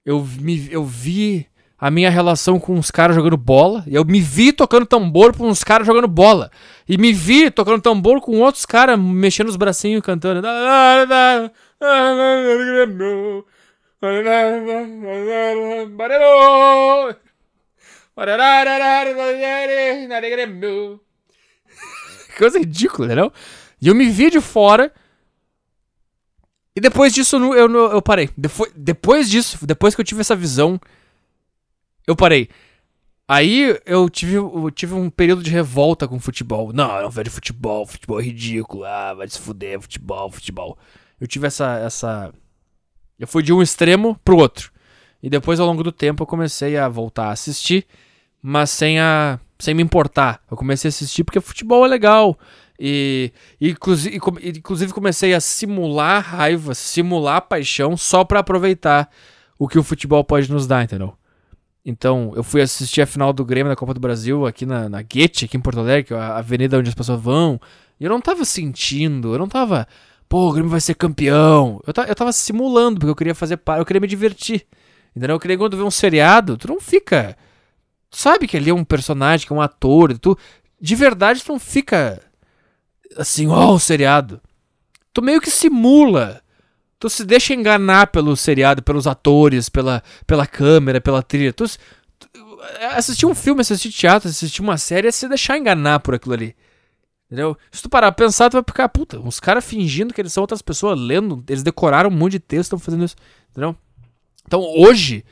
Eu, 0.06 0.24
me, 0.38 0.68
eu 0.70 0.84
vi 0.84 1.44
a 1.76 1.90
minha 1.90 2.08
relação 2.08 2.60
com 2.60 2.72
uns 2.72 2.88
caras 2.88 3.16
jogando 3.16 3.36
bola. 3.36 3.82
E 3.88 3.96
eu 3.96 4.04
me 4.04 4.20
vi 4.20 4.52
tocando 4.52 4.86
tambor 4.86 5.36
com 5.36 5.48
uns 5.48 5.64
caras 5.64 5.88
jogando 5.88 6.06
bola. 6.06 6.52
E 6.88 6.96
me 6.96 7.12
vi 7.12 7.50
tocando 7.50 7.82
tambor 7.82 8.20
com 8.20 8.38
outros 8.38 8.64
caras 8.64 8.96
mexendo 8.96 9.48
os 9.48 9.56
bracinhos 9.56 10.02
cantando. 10.02 10.46
Coisa 22.40 22.58
ridícula, 22.58 23.06
entendeu? 23.06 23.30
E 23.82 23.88
eu 23.88 23.94
me 23.94 24.08
vi 24.08 24.30
de 24.30 24.40
fora. 24.40 24.90
E 26.74 26.80
depois 26.80 27.12
disso 27.12 27.36
eu, 27.36 27.54
eu, 27.54 27.70
eu 27.92 28.00
parei. 28.00 28.30
Depois, 28.34 28.72
depois 28.74 29.28
disso, 29.28 29.66
depois 29.66 29.94
que 29.94 30.00
eu 30.00 30.04
tive 30.04 30.22
essa 30.22 30.34
visão, 30.34 30.80
eu 32.06 32.16
parei. 32.16 32.48
Aí 33.28 33.78
eu 33.84 34.08
tive, 34.08 34.36
eu 34.36 34.70
tive 34.70 34.94
um 34.94 35.10
período 35.10 35.42
de 35.42 35.50
revolta 35.50 36.08
com 36.08 36.16
o 36.16 36.20
futebol. 36.20 36.72
Não, 36.72 36.96
eu 36.96 37.02
não 37.02 37.10
vejo 37.10 37.30
futebol, 37.30 37.86
futebol 37.86 38.18
é 38.18 38.24
ridículo. 38.24 38.84
Ah, 38.84 39.12
vai 39.12 39.28
se 39.28 39.38
fuder, 39.38 39.78
futebol, 39.78 40.30
futebol. 40.32 40.78
Eu 41.20 41.28
tive 41.28 41.46
essa, 41.46 41.78
essa. 41.78 42.32
Eu 43.18 43.28
fui 43.28 43.42
de 43.42 43.52
um 43.52 43.60
extremo 43.60 44.18
pro 44.24 44.38
outro. 44.38 44.72
E 45.22 45.28
depois, 45.28 45.60
ao 45.60 45.66
longo 45.66 45.84
do 45.84 45.92
tempo, 45.92 46.22
eu 46.22 46.26
comecei 46.26 46.78
a 46.78 46.88
voltar 46.88 47.26
a 47.26 47.32
assistir, 47.32 47.86
mas 48.42 48.70
sem, 48.70 48.98
a, 48.98 49.38
sem 49.60 49.74
me 49.74 49.82
importar. 49.82 50.40
Eu 50.50 50.56
comecei 50.56 50.88
a 50.88 50.90
assistir 50.90 51.22
porque 51.24 51.40
futebol 51.40 51.84
é 51.84 51.88
legal. 51.88 52.38
E, 52.78 53.30
e 53.60 53.70
inclusive, 53.70 54.18
com- 54.18 54.38
inclusive 54.42 54.92
comecei 54.92 55.34
a 55.34 55.40
simular 55.40 56.22
raiva, 56.22 56.74
simular 56.74 57.42
paixão 57.42 57.96
só 57.96 58.24
pra 58.24 58.40
aproveitar 58.40 59.08
o 59.58 59.68
que 59.68 59.78
o 59.78 59.82
futebol 59.82 60.24
pode 60.24 60.50
nos 60.50 60.66
dar, 60.66 60.82
entendeu? 60.84 61.12
Então, 61.84 62.32
eu 62.36 62.42
fui 62.42 62.60
assistir 62.60 63.00
a 63.02 63.06
final 63.06 63.32
do 63.32 63.44
Grêmio 63.44 63.70
da 63.70 63.76
Copa 63.76 63.94
do 63.94 64.00
Brasil 64.00 64.46
aqui 64.46 64.64
na, 64.66 64.88
na 64.88 65.02
Guete, 65.02 65.44
aqui 65.46 65.56
em 65.56 65.60
Porto 65.60 65.80
Alegre, 65.80 66.04
que 66.08 66.14
é 66.14 66.16
a 66.16 66.36
avenida 66.38 66.78
onde 66.78 66.88
as 66.88 66.94
pessoas 66.94 67.20
vão. 67.20 67.60
E 67.98 68.04
eu 68.04 68.10
não 68.10 68.20
tava 68.20 68.44
sentindo, 68.44 69.32
eu 69.34 69.38
não 69.38 69.48
tava, 69.48 69.86
pô, 70.28 70.48
o 70.48 70.52
Grêmio 70.52 70.70
vai 70.70 70.80
ser 70.80 70.94
campeão. 70.94 71.80
Eu, 71.86 72.04
eu 72.04 72.14
tava 72.14 72.32
simulando, 72.32 72.98
porque 73.00 73.10
eu 73.10 73.16
queria 73.16 73.34
fazer 73.34 73.56
parte, 73.58 73.80
eu 73.80 73.86
queria 73.86 74.00
me 74.00 74.06
divertir. 74.06 74.66
Entendeu? 75.16 75.36
Eu 75.36 75.40
queria 75.40 75.58
quando 75.58 75.76
vê 75.76 75.82
um 75.82 75.90
seriado, 75.90 76.56
tu 76.56 76.68
não 76.68 76.80
fica. 76.80 77.36
Sabe 78.10 78.46
que 78.46 78.56
ali 78.56 78.70
é 78.70 78.74
um 78.74 78.84
personagem, 78.84 79.46
que 79.46 79.52
é 79.52 79.56
um 79.56 79.60
ator, 79.60 80.16
tu. 80.18 80.36
De 80.80 80.94
verdade, 80.94 81.42
tu 81.44 81.52
não 81.52 81.60
fica 81.60 82.20
assim, 83.16 83.46
ó, 83.48 83.72
o 83.72 83.78
seriado. 83.78 84.40
Tu 85.12 85.22
meio 85.22 85.40
que 85.40 85.50
simula. 85.50 86.42
Tu 86.98 87.08
se 87.08 87.24
deixa 87.24 87.54
enganar 87.54 88.08
pelo 88.08 88.36
seriado, 88.36 88.82
pelos 88.82 89.06
atores, 89.06 89.68
pela, 89.68 90.02
pela 90.26 90.46
câmera, 90.46 91.00
pela 91.00 91.22
trilha. 91.22 91.52
Tu, 91.52 91.64
tu- 92.18 92.60
assistir 92.94 93.26
um 93.26 93.34
filme, 93.34 93.60
assistir 93.62 93.90
teatro, 93.90 94.28
assistir 94.28 94.60
uma 94.60 94.76
série 94.76 95.08
é 95.08 95.10
se 95.10 95.26
deixar 95.28 95.56
enganar 95.56 96.00
por 96.00 96.14
aquilo 96.14 96.34
ali. 96.34 96.54
Entendeu? 97.26 97.56
Se 97.70 97.80
tu 97.82 97.88
parar 97.88 98.10
pra 98.12 98.26
pensar, 98.26 98.50
tu 98.50 98.54
vai 98.54 98.62
ficar, 98.66 98.88
puta, 98.88 99.18
uns 99.20 99.38
caras 99.38 99.64
fingindo 99.64 100.12
que 100.12 100.20
eles 100.20 100.32
são 100.32 100.42
outras 100.42 100.60
pessoas, 100.60 100.98
lendo, 100.98 101.44
eles 101.48 101.62
decoraram 101.62 102.10
um 102.10 102.12
monte 102.12 102.32
de 102.32 102.40
texto, 102.40 102.62
estão 102.64 102.78
fazendo 102.78 103.04
isso. 103.04 103.16
Entendeu? 103.50 103.76
Então 104.46 104.60
hoje, 104.60 105.24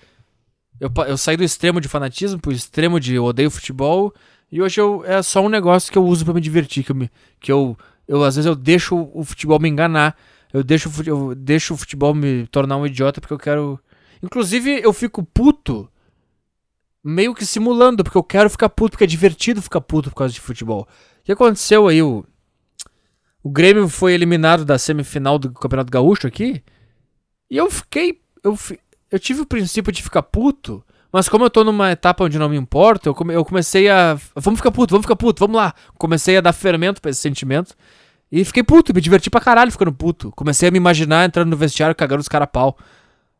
eu, 0.80 0.90
eu 1.06 1.16
saí 1.16 1.36
do 1.36 1.44
extremo 1.44 1.80
de 1.80 1.88
fanatismo 1.88 2.40
pro 2.40 2.52
extremo 2.52 2.98
de 3.00 3.18
odeio 3.18 3.50
futebol, 3.50 4.14
e 4.50 4.62
hoje 4.62 4.80
eu, 4.80 5.04
é 5.04 5.22
só 5.22 5.40
um 5.44 5.48
negócio 5.48 5.92
que 5.92 5.98
eu 5.98 6.04
uso 6.04 6.24
pra 6.24 6.34
me 6.34 6.40
divertir, 6.40 6.84
que 6.84 6.92
eu, 6.92 6.96
me, 6.96 7.10
que 7.40 7.52
eu, 7.52 7.76
eu 8.06 8.24
às 8.24 8.36
vezes 8.36 8.46
eu 8.46 8.54
deixo 8.54 9.10
o, 9.12 9.22
futebol 9.24 9.60
me 9.60 9.68
enganar. 9.68 10.16
Eu 10.50 10.64
deixo, 10.64 10.90
eu 11.04 11.34
deixo 11.34 11.74
o 11.74 11.76
futebol 11.76 12.14
me 12.14 12.46
tornar 12.46 12.78
um 12.78 12.86
idiota 12.86 13.20
porque 13.20 13.34
eu 13.34 13.38
quero. 13.38 13.78
Inclusive, 14.22 14.80
eu 14.82 14.94
fico 14.94 15.22
puto. 15.22 15.90
Meio 17.04 17.34
que 17.34 17.44
simulando, 17.44 18.02
porque 18.02 18.16
eu 18.16 18.22
quero 18.22 18.48
ficar 18.48 18.70
puto, 18.70 18.92
porque 18.92 19.04
é 19.04 19.06
divertido 19.06 19.62
ficar 19.62 19.80
puto 19.82 20.08
por 20.10 20.16
causa 20.16 20.32
de 20.32 20.40
futebol. 20.40 20.88
O 21.20 21.22
que 21.22 21.32
aconteceu 21.32 21.86
aí? 21.86 22.02
O, 22.02 22.24
o 23.42 23.50
Grêmio 23.50 23.88
foi 23.88 24.14
eliminado 24.14 24.64
da 24.64 24.78
semifinal 24.78 25.38
do 25.38 25.52
Campeonato 25.52 25.92
Gaúcho 25.92 26.26
aqui. 26.26 26.62
E 27.50 27.56
eu 27.56 27.70
fiquei. 27.70 28.20
Eu, 28.42 28.56
fi- 28.56 28.80
eu 29.10 29.18
tive 29.18 29.42
o 29.42 29.46
princípio 29.46 29.92
de 29.92 30.02
ficar 30.02 30.22
puto. 30.22 30.84
Mas 31.10 31.26
como 31.28 31.44
eu 31.44 31.48
tô 31.50 31.64
numa 31.64 31.90
etapa 31.90 32.24
onde 32.24 32.38
não 32.38 32.50
me 32.50 32.56
importa, 32.56 33.08
eu, 33.08 33.14
come- 33.14 33.34
eu 33.34 33.42
comecei 33.44 33.88
a. 33.88 34.18
Vamos 34.36 34.58
ficar 34.60 34.70
puto, 34.70 34.90
vamos 34.92 35.04
ficar 35.04 35.16
puto, 35.16 35.40
vamos 35.40 35.56
lá. 35.56 35.74
Comecei 35.96 36.36
a 36.36 36.40
dar 36.42 36.52
fermento 36.52 37.00
pra 37.00 37.10
esse 37.10 37.20
sentimento. 37.20 37.74
E 38.30 38.44
fiquei 38.44 38.62
puto, 38.62 38.92
me 38.94 39.00
diverti 39.00 39.30
pra 39.30 39.40
caralho 39.40 39.72
ficando 39.72 39.90
puto. 39.92 40.30
Comecei 40.32 40.68
a 40.68 40.70
me 40.70 40.76
imaginar 40.76 41.24
entrando 41.24 41.48
no 41.48 41.56
vestiário 41.56 41.96
cagando 41.96 42.20
os 42.20 42.28
caras 42.28 42.44
a 42.44 42.46
pau. 42.48 42.76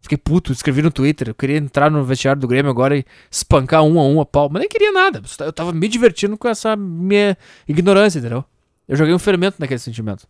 Fiquei 0.01 0.17
puto, 0.17 0.51
escrevi 0.51 0.81
no 0.81 0.91
Twitter. 0.91 1.29
Eu 1.29 1.35
queria 1.35 1.59
entrar 1.59 1.91
no 1.91 2.03
vestiário 2.05 2.41
do 2.41 2.49
Grêmio 2.49 2.71
agora 2.71 2.97
e 2.97 3.05
espancar 3.31 3.83
um 3.83 3.99
a 4.01 4.05
um 4.05 4.19
a 4.19 4.25
pau. 4.25 4.49
Mas 4.51 4.61
nem 4.61 4.69
queria 4.69 4.91
nada. 4.91 5.21
Eu 5.41 5.53
tava 5.53 5.73
me 5.73 5.89
divertindo 5.89 6.39
com 6.39 6.49
essa 6.49 6.75
minha 6.75 7.37
ignorância, 7.69 8.19
entendeu? 8.19 8.43
Eu 8.89 8.97
joguei 8.97 9.13
um 9.13 9.19
fermento 9.19 9.57
naquele 9.59 9.79
sentimento. 9.81 10.27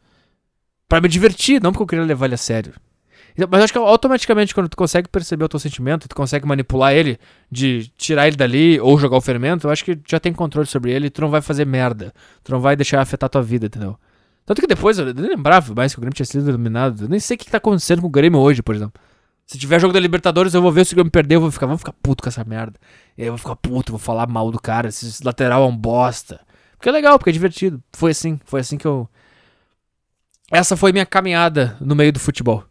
Pra 0.88 1.00
me 1.00 1.08
divertir, 1.08 1.62
não 1.62 1.70
porque 1.70 1.82
eu 1.84 1.86
queria 1.86 2.04
levar 2.04 2.26
ele 2.26 2.34
a 2.34 2.38
sério. 2.38 2.72
Então, 3.38 3.48
Mas 3.48 3.62
acho 3.62 3.72
que 3.72 3.78
automaticamente, 3.78 4.52
quando 4.52 4.68
tu 4.68 4.76
consegue 4.76 5.08
perceber 5.08 5.44
o 5.44 5.48
teu 5.48 5.60
sentimento 5.60 6.08
tu 6.08 6.16
consegue 6.16 6.44
manipular 6.44 6.92
ele, 6.92 7.20
de 7.48 7.88
tirar 7.96 8.26
ele 8.26 8.36
dali 8.36 8.80
ou 8.80 8.98
jogar 8.98 9.16
o 9.16 9.20
fermento, 9.20 9.68
eu 9.68 9.70
acho 9.70 9.84
que 9.84 9.96
já 10.08 10.18
tem 10.18 10.32
controle 10.32 10.66
sobre 10.66 10.90
ele 10.90 11.06
e 11.06 11.10
tu 11.10 11.20
não 11.20 11.30
vai 11.30 11.40
fazer 11.40 11.64
merda. 11.64 12.12
Tu 12.42 12.50
não 12.50 12.60
vai 12.60 12.74
deixar 12.74 13.00
afetar 13.00 13.30
tua 13.30 13.40
vida, 13.40 13.66
entendeu? 13.66 13.96
Tanto 14.44 14.60
que 14.60 14.66
depois 14.66 14.98
eu 14.98 15.14
nem 15.14 15.28
lembrava 15.28 15.72
mais 15.72 15.92
que 15.92 15.98
o 15.98 16.00
Grêmio 16.00 16.16
tinha 16.16 16.26
sido 16.26 16.50
eliminado. 16.50 17.02
Eu 17.04 17.08
nem 17.08 17.20
sei 17.20 17.36
o 17.36 17.38
que 17.38 17.48
tá 17.48 17.58
acontecendo 17.58 18.00
com 18.00 18.08
o 18.08 18.10
Grêmio 18.10 18.40
hoje, 18.40 18.60
por 18.60 18.74
exemplo. 18.74 19.00
Se 19.46 19.56
tiver 19.56 19.80
jogo 19.80 19.94
da 19.94 20.00
Libertadores, 20.00 20.52
eu 20.52 20.60
vou 20.60 20.72
ver 20.72 20.84
se 20.84 20.94
o 20.94 20.96
Grêmio 20.96 21.12
perder, 21.12 21.36
eu 21.36 21.40
vou 21.40 21.50
ficar, 21.52 21.66
vamos 21.66 21.80
ficar 21.80 21.92
puto 21.92 22.22
com 22.24 22.28
essa 22.28 22.42
merda. 22.42 22.74
E 23.16 23.22
aí 23.22 23.28
eu 23.28 23.32
vou 23.32 23.38
ficar 23.38 23.54
puto, 23.54 23.92
vou 23.92 24.00
falar 24.00 24.26
mal 24.26 24.50
do 24.50 24.60
cara, 24.60 24.88
esse 24.88 25.24
lateral 25.24 25.62
é 25.62 25.66
um 25.66 25.76
bosta. 25.76 26.40
Porque 26.76 26.88
é 26.88 26.92
legal, 26.92 27.18
porque 27.18 27.30
é 27.30 27.32
divertido. 27.32 27.80
Foi 27.92 28.10
assim, 28.10 28.40
foi 28.44 28.60
assim 28.60 28.76
que 28.76 28.86
eu. 28.86 29.08
Essa 30.50 30.76
foi 30.76 30.92
minha 30.92 31.06
caminhada 31.06 31.76
no 31.80 31.94
meio 31.94 32.12
do 32.12 32.18
futebol. 32.18 32.67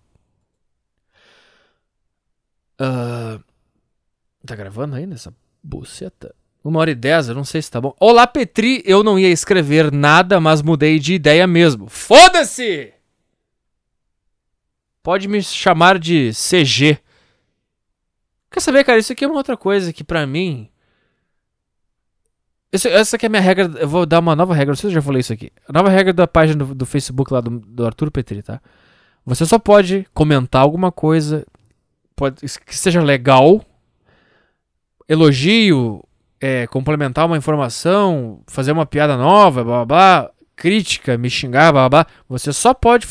Ah, 2.80 3.40
tá 4.46 4.56
gravando 4.56 4.96
ainda 4.96 5.16
essa 5.16 5.34
buceta? 5.64 6.34
Uma 6.64 6.80
hora 6.80 6.92
e 6.92 6.96
dez, 6.96 7.30
eu 7.30 7.36
não 7.36 7.44
sei 7.46 7.62
se 7.62 7.72
tá 7.72 7.80
bom. 7.80 7.96
Olá, 8.00 8.28
Petri, 8.28 8.84
eu 8.86 9.04
não 9.04 9.18
ia 9.18 9.30
escrever 9.30 9.92
nada, 9.92 10.40
mas 10.40 10.62
mudei 10.62 11.00
de 11.00 11.14
ideia 11.14 11.48
mesmo. 11.48 11.88
Foda-se! 11.88 12.94
Pode 15.02 15.28
me 15.30 15.42
chamar 15.42 15.98
de 15.98 16.32
CG. 16.34 17.00
Quer 18.52 18.60
saber, 18.60 18.84
cara? 18.84 19.00
Isso 19.00 19.14
aqui 19.14 19.24
é 19.24 19.28
uma 19.28 19.38
outra 19.38 19.56
coisa 19.56 19.94
que 19.94 20.04
pra 20.04 20.28
mim. 20.28 20.70
Isso- 22.74 22.90
essa 22.90 23.16
aqui 23.16 23.26
é 23.26 23.28
a 23.28 23.30
minha 23.30 23.42
regra. 23.42 23.66
Eu 23.80 23.88
vou 23.88 24.06
dar 24.06 24.20
uma 24.20 24.36
nova 24.36 24.54
regra. 24.54 24.72
Não 24.72 24.76
sei 24.76 24.90
se 24.90 24.96
eu 24.96 25.02
já 25.02 25.02
falei 25.02 25.22
isso 25.22 25.32
aqui. 25.32 25.50
A 25.70 25.72
nova 25.72 25.90
regra 25.90 26.12
da 26.12 26.28
página 26.28 26.66
do, 26.66 26.76
do 26.76 26.86
Facebook 26.86 27.32
lá 27.32 27.40
do, 27.40 27.60
do 27.60 27.86
Arthur 27.86 28.12
Petri, 28.12 28.42
tá? 28.44 28.62
Você 29.26 29.46
só 29.46 29.58
pode 29.58 30.06
comentar 30.14 30.62
alguma 30.62 30.92
coisa 30.92 31.46
pode, 32.18 32.42
que 32.42 32.76
seja 32.76 33.02
legal, 33.02 33.64
elogio, 35.08 36.04
é, 36.42 36.68
complementar 36.68 37.26
uma 37.26 37.38
informação, 37.38 38.42
fazer 38.48 38.72
uma 38.72 38.86
piada 38.86 39.16
nova, 39.16 39.64
blá 39.64 39.86
blá 39.86 39.86
blá, 39.86 40.32
crítica, 40.56 41.18
me 41.18 41.30
xingar, 41.30 41.72
blá 41.72 41.88
blá 41.88 42.04
blá. 42.04 42.14
Você 42.28 42.52
só 42.52 42.74
pode. 42.74 43.08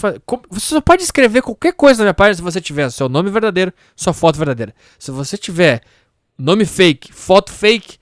Você 0.50 0.74
só 0.74 0.80
pode 0.80 1.02
escrever 1.02 1.40
qualquer 1.40 1.72
coisa 1.72 2.00
na 2.00 2.06
minha 2.06 2.14
página 2.14 2.34
se 2.34 2.42
você 2.42 2.60
tiver 2.60 2.90
seu 2.90 3.08
nome 3.08 3.30
verdadeiro, 3.30 3.72
sua 3.94 4.12
foto 4.12 4.36
verdadeira. 4.36 4.74
Se 4.98 5.10
você 5.10 5.38
tiver 5.38 5.80
nome 6.36 6.64
fake, 6.64 7.12
foto 7.12 7.52
fake, 7.52 7.98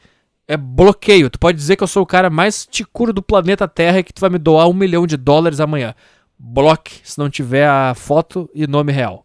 é 0.48 0.56
bloqueio. 0.56 1.30
Tu 1.30 1.38
pode 1.38 1.56
dizer 1.56 1.76
que 1.76 1.84
eu 1.84 1.88
sou 1.88 2.02
o 2.02 2.06
cara 2.06 2.30
mais 2.30 2.66
ticuro 2.66 3.12
do 3.12 3.22
planeta 3.22 3.68
Terra 3.68 3.98
e 4.00 4.02
que 4.02 4.12
tu 4.12 4.20
vai 4.20 4.30
me 4.30 4.38
doar 4.38 4.68
um 4.68 4.74
milhão 4.74 5.06
de 5.06 5.16
dólares 5.16 5.60
amanhã. 5.60 5.94
Bloque 6.38 7.00
se 7.04 7.18
não 7.18 7.30
tiver 7.30 7.68
a 7.68 7.94
foto 7.94 8.50
e 8.54 8.66
nome 8.66 8.92
real? 8.92 9.24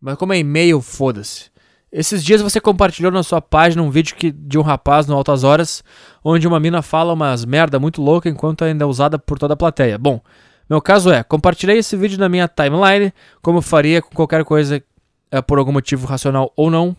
Mas 0.00 0.16
como 0.16 0.32
é 0.32 0.38
e-mail, 0.38 0.80
foda-se. 0.80 1.50
Esses 1.92 2.24
dias 2.24 2.40
você 2.40 2.60
compartilhou 2.60 3.10
na 3.10 3.22
sua 3.22 3.40
página 3.42 3.82
um 3.82 3.90
vídeo 3.90 4.14
que, 4.14 4.30
de 4.30 4.56
um 4.56 4.62
rapaz 4.62 5.06
no 5.06 5.14
Altas 5.14 5.42
Horas, 5.42 5.82
onde 6.24 6.46
uma 6.46 6.60
mina 6.60 6.82
fala 6.82 7.12
umas 7.12 7.44
merda 7.44 7.80
muito 7.80 8.00
louca 8.00 8.28
enquanto 8.28 8.64
ainda 8.64 8.84
é 8.84 8.86
usada 8.86 9.18
por 9.18 9.38
toda 9.38 9.54
a 9.54 9.56
plateia. 9.56 9.98
Bom, 9.98 10.20
meu 10.68 10.80
caso 10.80 11.10
é, 11.10 11.24
compartilhei 11.24 11.78
esse 11.78 11.96
vídeo 11.96 12.16
na 12.16 12.28
minha 12.28 12.46
timeline, 12.46 13.12
como 13.42 13.60
faria 13.60 14.00
com 14.00 14.14
qualquer 14.14 14.44
coisa 14.44 14.80
é, 15.32 15.42
por 15.42 15.58
algum 15.58 15.72
motivo 15.72 16.06
racional 16.06 16.52
ou 16.56 16.70
não. 16.70 16.96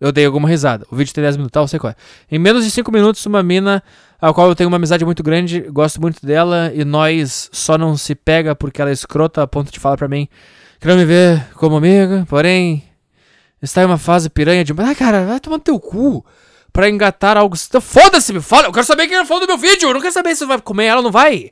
Eu 0.00 0.12
dei 0.12 0.26
alguma 0.26 0.48
risada. 0.48 0.84
O 0.90 0.96
vídeo 0.96 1.14
tem 1.14 1.22
10 1.22 1.36
minutos, 1.36 1.52
tá? 1.52 1.60
Eu 1.60 1.68
sei 1.68 1.78
qual 1.78 1.92
é. 1.92 1.96
Em 2.30 2.38
menos 2.38 2.64
de 2.64 2.70
5 2.70 2.92
minutos, 2.92 3.24
uma 3.24 3.42
mina 3.42 3.82
a 4.20 4.32
qual 4.34 4.48
eu 4.48 4.54
tenho 4.54 4.68
uma 4.68 4.76
amizade 4.76 5.04
muito 5.04 5.22
grande, 5.22 5.60
gosto 5.60 6.00
muito 6.00 6.26
dela, 6.26 6.70
e 6.74 6.84
nós 6.84 7.48
só 7.52 7.78
não 7.78 7.96
se 7.96 8.14
pega 8.14 8.54
porque 8.54 8.82
ela 8.82 8.90
é 8.90 8.92
escrota 8.92 9.42
a 9.42 9.46
ponto 9.46 9.72
de 9.72 9.78
falar 9.78 9.96
pra 9.96 10.08
mim 10.08 10.28
que 10.80 10.86
não 10.86 10.96
me 10.96 11.04
vê 11.04 11.40
como 11.54 11.76
amiga, 11.76 12.26
porém 12.28 12.84
está 13.62 13.82
em 13.82 13.86
uma 13.86 13.98
fase 13.98 14.28
piranha 14.28 14.64
de. 14.64 14.72
Ah, 14.72 14.94
cara, 14.94 15.24
vai 15.24 15.40
tomar 15.40 15.58
teu 15.58 15.78
cu. 15.78 16.24
Pra 16.72 16.90
engatar 16.90 17.38
algo. 17.38 17.56
Então, 17.66 17.80
Foda-se, 17.80 18.32
me 18.32 18.40
fala. 18.40 18.66
Eu 18.66 18.72
quero 18.72 18.84
saber 18.84 19.08
quem 19.08 19.24
falou 19.24 19.46
do 19.46 19.48
meu 19.48 19.56
vídeo. 19.56 19.88
Eu 19.88 19.94
não 19.94 20.00
quero 20.00 20.12
saber 20.12 20.36
se 20.36 20.44
vai 20.44 20.60
comer 20.60 20.84
ela 20.84 20.98
ou 20.98 21.04
não 21.04 21.10
vai. 21.10 21.50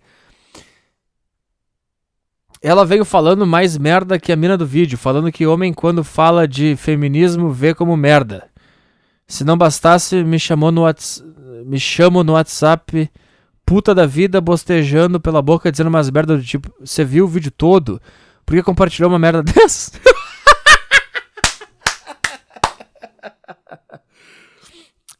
Ela 2.60 2.84
veio 2.84 3.04
falando 3.04 3.46
mais 3.46 3.76
merda 3.76 4.18
que 4.18 4.32
a 4.32 4.36
mina 4.36 4.56
do 4.56 4.66
vídeo, 4.66 4.96
falando 4.96 5.32
que 5.32 5.46
homem, 5.46 5.72
quando 5.72 6.04
fala 6.04 6.48
de 6.48 6.76
feminismo, 6.76 7.50
vê 7.50 7.74
como 7.74 7.96
merda. 7.96 8.48
Se 9.26 9.44
não 9.44 9.56
bastasse, 9.56 10.22
me 10.22 10.38
chamou 10.38 10.70
no 10.70 10.82
WhatsApp. 10.82 11.34
Me 11.66 11.80
chamo 11.80 12.22
no 12.22 12.34
WhatsApp, 12.34 13.10
puta 13.64 13.94
da 13.94 14.04
vida, 14.04 14.38
bostejando 14.38 15.18
pela 15.18 15.40
boca, 15.40 15.70
dizendo 15.70 15.88
umas 15.88 16.10
merda 16.10 16.36
do 16.36 16.42
tipo: 16.42 16.70
Você 16.80 17.02
viu 17.02 17.24
o 17.24 17.28
vídeo 17.28 17.50
todo? 17.50 18.00
Por 18.44 18.54
que 18.54 18.62
compartilhou 18.62 19.10
uma 19.10 19.18
merda 19.18 19.42
dessa? 19.44 19.92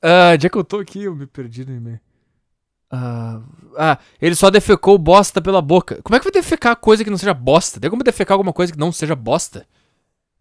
Ah, 0.07 0.33
onde 0.35 0.47
é 0.47 0.51
que 0.51 0.59
eu 0.59 0.65
tô 0.65 0.81
aqui? 0.81 1.05
Eu 1.05 1.17
me 1.17 1.27
perdi 1.27 1.65
no 1.65 1.75
e-mail. 1.75 1.99
Ah, 2.91 3.41
ah, 3.77 3.99
ele 4.21 4.35
só 4.35 4.51
defecou 4.51 4.99
bosta 4.99 5.41
pela 5.41 5.63
boca. 5.63 6.03
Como 6.03 6.15
é 6.15 6.19
que 6.19 6.25
vai 6.25 6.33
defecar 6.33 6.77
coisa 6.77 7.03
que 7.03 7.09
não 7.09 7.17
seja 7.17 7.33
bosta? 7.33 7.81
Tem 7.81 7.89
como 7.89 8.05
defecar 8.05 8.35
alguma 8.35 8.53
coisa 8.53 8.71
que 8.71 8.79
não 8.79 8.93
seja 8.93 9.17
bosta? 9.17 9.67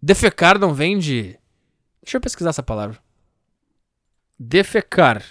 Defecar 0.02 0.60
não 0.60 0.74
vem 0.74 1.00
de. 1.00 1.40
Deixa 2.04 2.18
eu 2.18 2.22
pesquisar 2.22 2.50
essa 2.50 2.62
palavra. 2.62 3.00
Defecar. 4.38 5.24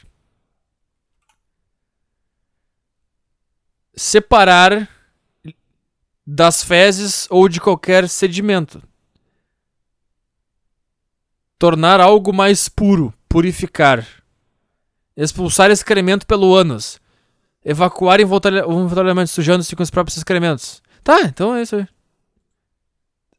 Separar 3.95 4.89
das 6.34 6.62
fezes 6.64 7.26
ou 7.30 7.46
de 7.46 7.60
qualquer 7.60 8.09
sedimento. 8.09 8.82
Tornar 11.59 12.00
algo 12.00 12.32
mais 12.32 12.68
puro. 12.68 13.12
Purificar. 13.28 14.06
Expulsar 15.16 15.70
excremento 15.70 16.26
pelo 16.26 16.54
ânus. 16.54 16.98
Evacuar 17.64 18.18
involuntar- 18.20 18.52
involuntariamente 18.54 19.30
sujando-se 19.30 19.76
com 19.76 19.82
os 19.82 19.90
próprios 19.90 20.16
excrementos. 20.16 20.82
Tá, 21.04 21.20
então 21.22 21.54
é 21.54 21.62
isso 21.62 21.76
aí. 21.76 21.86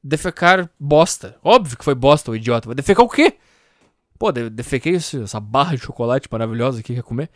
Defecar 0.04 0.70
bosta. 0.80 1.36
Óbvio 1.44 1.78
que 1.78 1.84
foi 1.84 1.96
bosta, 1.96 2.30
o 2.32 2.36
idiota. 2.36 2.68
Vai 2.68 2.76
defecar 2.76 3.04
o 3.04 3.10
quê? 3.10 3.38
Pô, 4.20 4.32
de- 4.32 4.50
defequei 4.50 4.96
essa 4.96 5.40
barra 5.40 5.76
de 5.76 5.84
chocolate 5.84 6.28
maravilhosa 6.32 6.80
aqui 6.80 6.90
que 6.90 6.96
quer 7.02 7.04
comer. 7.04 7.30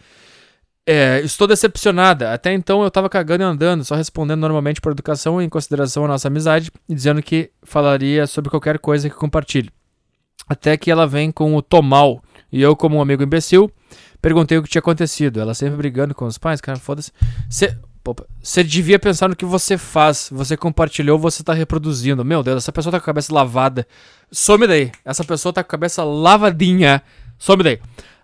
É, 0.89 1.19
estou 1.19 1.45
decepcionada. 1.45 2.34
Até 2.34 2.53
então 2.53 2.81
eu 2.81 2.89
tava 2.89 3.09
cagando 3.09 3.43
e 3.43 3.45
andando, 3.45 3.84
só 3.84 3.93
respondendo 3.93 4.39
normalmente 4.39 4.80
por 4.80 4.93
educação 4.93 5.41
e 5.41 5.45
em 5.45 5.49
consideração 5.49 6.05
a 6.05 6.07
nossa 6.07 6.30
amizade, 6.30 6.72
e 6.88 6.95
dizendo 6.95 7.22
que 7.22 7.51
falaria 7.61 8.26
sobre 8.26 8.49
qualquer 8.49 8.80
coisa 8.80 9.09
que 9.09 9.15
compartilhe. 9.15 9.69
Até 10.47 10.77
que 10.77 10.89
ela 10.89 11.05
vem 11.05 11.30
com 11.30 11.53
o 11.57 11.61
Tomal, 11.61 12.23
e 12.49 12.61
eu, 12.61 12.73
como 12.73 12.95
um 12.95 13.01
amigo 13.01 13.22
imbecil, 13.22 13.69
perguntei 14.22 14.57
o 14.57 14.64
que 14.64 14.69
tinha 14.69 14.80
acontecido. 14.80 15.41
Ela 15.41 15.53
sempre 15.53 15.76
brigando 15.76 16.15
com 16.15 16.23
os 16.23 16.38
pais, 16.38 16.61
cara, 16.61 16.80
foda-se. 16.80 17.11
Você 18.41 18.64
devia 18.64 18.97
pensar 18.97 19.27
no 19.27 19.35
que 19.35 19.43
você 19.43 19.77
faz. 19.77 20.30
Você 20.31 20.55
compartilhou, 20.55 21.19
você 21.19 21.43
tá 21.43 21.51
reproduzindo. 21.53 22.23
Meu 22.23 22.41
Deus, 22.41 22.64
essa 22.64 22.72
pessoa 22.72 22.91
tá 22.93 22.99
com 22.99 23.03
a 23.03 23.07
cabeça 23.07 23.34
lavada. 23.34 23.85
Some 24.31 24.65
daí. 24.65 24.89
Essa 25.03 25.26
pessoa 25.26 25.51
tá 25.51 25.61
com 25.61 25.68
a 25.68 25.72
cabeça 25.72 26.01
lavadinha. 26.05 27.03
Some 27.38 27.61
daí. 27.61 27.77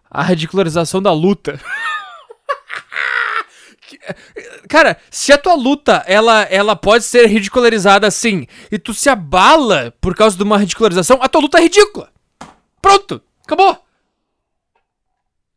A 0.10 0.24
ridicularização 0.24 1.02
da 1.02 1.12
luta. 1.12 1.60
Cara, 4.68 4.98
se 5.10 5.32
a 5.32 5.38
tua 5.38 5.56
luta, 5.56 6.04
ela, 6.08 6.44
ela 6.44 6.76
pode 6.76 7.04
ser 7.04 7.28
ridicularizada 7.28 8.08
assim, 8.08 8.48
e 8.72 8.78
tu 8.78 8.94
se 8.94 9.10
abala 9.10 9.94
por 10.02 10.16
causa 10.16 10.36
de 10.38 10.44
uma 10.44 10.58
ridicularização, 10.58 11.20
a 11.22 11.30
tua 11.30 11.42
luta 11.42 11.60
é 11.60 11.62
ridícula. 11.62 12.12
Pronto, 12.82 13.22
acabou. 13.46 13.78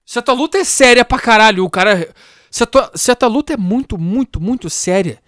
Se 0.05 0.18
a 0.18 0.23
tua 0.23 0.35
luta 0.35 0.59
é 0.59 0.64
séria 0.64 1.05
pra 1.05 1.18
caralho, 1.18 1.64
o 1.64 1.70
cara. 1.70 2.09
Se 2.51 2.62
a 2.62 2.66
tua, 2.66 2.93
se 2.94 3.10
a 3.10 3.16
tua 3.16 3.28
luta 3.28 3.52
é 3.52 3.56
muito, 3.56 3.98
muito, 3.98 4.40
muito 4.40 4.70
séria, 4.70 5.18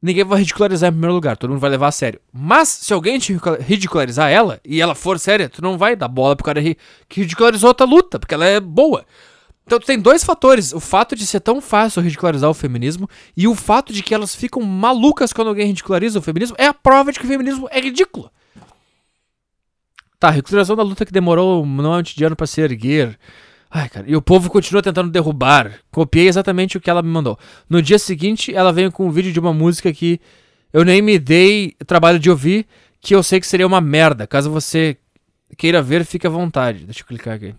ninguém 0.00 0.24
vai 0.24 0.38
ridicularizar 0.38 0.88
em 0.88 0.92
primeiro 0.92 1.14
lugar, 1.14 1.36
todo 1.36 1.50
mundo 1.50 1.60
vai 1.60 1.70
levar 1.70 1.88
a 1.88 1.92
sério. 1.92 2.20
Mas, 2.32 2.68
se 2.68 2.92
alguém 2.92 3.18
te 3.18 3.38
ridicularizar 3.60 4.30
ela, 4.30 4.60
e 4.64 4.80
ela 4.80 4.94
for 4.94 5.18
séria, 5.18 5.48
tu 5.48 5.62
não 5.62 5.76
vai 5.76 5.94
dar 5.94 6.08
bola 6.08 6.34
pro 6.34 6.44
cara 6.44 6.62
que 6.62 7.20
ridicularizou 7.20 7.68
outra 7.68 7.86
luta, 7.86 8.18
porque 8.18 8.34
ela 8.34 8.46
é 8.46 8.58
boa. 8.58 9.04
Então 9.66 9.78
tem 9.80 9.98
dois 9.98 10.22
fatores: 10.24 10.72
o 10.72 10.80
fato 10.80 11.16
de 11.16 11.26
ser 11.26 11.40
tão 11.40 11.60
fácil 11.60 12.02
ridicularizar 12.02 12.50
o 12.50 12.54
feminismo 12.54 13.08
e 13.36 13.48
o 13.48 13.54
fato 13.54 13.92
de 13.92 14.02
que 14.02 14.14
elas 14.14 14.34
ficam 14.34 14.62
malucas 14.62 15.32
quando 15.32 15.48
alguém 15.48 15.66
ridiculariza 15.66 16.18
o 16.18 16.22
feminismo 16.22 16.56
é 16.58 16.66
a 16.66 16.74
prova 16.74 17.12
de 17.12 17.18
que 17.18 17.24
o 17.24 17.28
feminismo 17.28 17.68
é 17.70 17.80
ridículo. 17.80 18.30
Tá, 20.18 20.30
ridicularização 20.30 20.76
da 20.76 20.82
luta 20.82 21.04
que 21.04 21.12
demorou 21.12 21.62
um 21.62 21.66
monte 21.66 22.16
de 22.16 22.24
ano 22.24 22.36
pra 22.36 22.46
se 22.46 22.60
erguer. 22.60 23.18
Ai, 23.70 23.88
cara, 23.88 24.06
e 24.08 24.14
o 24.14 24.22
povo 24.22 24.48
continua 24.48 24.80
tentando 24.80 25.10
derrubar. 25.10 25.80
Copiei 25.90 26.28
exatamente 26.28 26.76
o 26.76 26.80
que 26.80 26.88
ela 26.88 27.02
me 27.02 27.08
mandou. 27.08 27.36
No 27.68 27.82
dia 27.82 27.98
seguinte, 27.98 28.54
ela 28.54 28.72
veio 28.72 28.92
com 28.92 29.06
um 29.06 29.10
vídeo 29.10 29.32
de 29.32 29.40
uma 29.40 29.52
música 29.52 29.92
que 29.92 30.20
eu 30.72 30.84
nem 30.84 31.02
me 31.02 31.18
dei 31.18 31.74
trabalho 31.84 32.18
de 32.18 32.30
ouvir, 32.30 32.66
que 33.00 33.14
eu 33.14 33.22
sei 33.22 33.40
que 33.40 33.46
seria 33.46 33.66
uma 33.66 33.80
merda. 33.80 34.26
Caso 34.26 34.48
você 34.48 34.96
queira 35.56 35.82
ver, 35.82 36.04
fique 36.04 36.26
à 36.26 36.30
vontade. 36.30 36.84
Deixa 36.84 37.00
eu 37.00 37.06
clicar 37.06 37.34
aqui. 37.34 37.54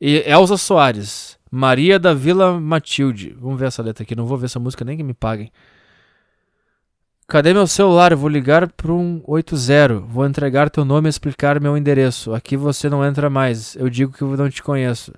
Elza 0.00 0.56
Soares. 0.56 1.38
Maria 1.50 1.98
da 1.98 2.14
Vila 2.14 2.58
Matilde. 2.58 3.36
Vamos 3.38 3.58
ver 3.58 3.66
essa 3.66 3.82
letra 3.82 4.02
aqui. 4.02 4.14
Não 4.14 4.24
vou 4.24 4.38
ver 4.38 4.46
essa 4.46 4.60
música 4.60 4.84
nem 4.84 4.96
que 4.96 5.02
me 5.02 5.12
paguem. 5.12 5.52
Cadê 7.26 7.52
meu 7.52 7.66
celular? 7.66 8.14
Vou 8.14 8.28
ligar 8.28 8.70
para 8.72 8.92
um 8.92 9.22
80. 9.26 10.00
Vou 10.00 10.26
entregar 10.26 10.70
teu 10.70 10.84
nome 10.84 11.08
e 11.08 11.10
explicar 11.10 11.60
meu 11.60 11.76
endereço. 11.76 12.32
Aqui 12.32 12.56
você 12.56 12.88
não 12.88 13.04
entra 13.04 13.28
mais. 13.28 13.76
Eu 13.76 13.90
digo 13.90 14.12
que 14.12 14.22
eu 14.22 14.36
não 14.36 14.48
te 14.48 14.62
conheço. 14.62 15.12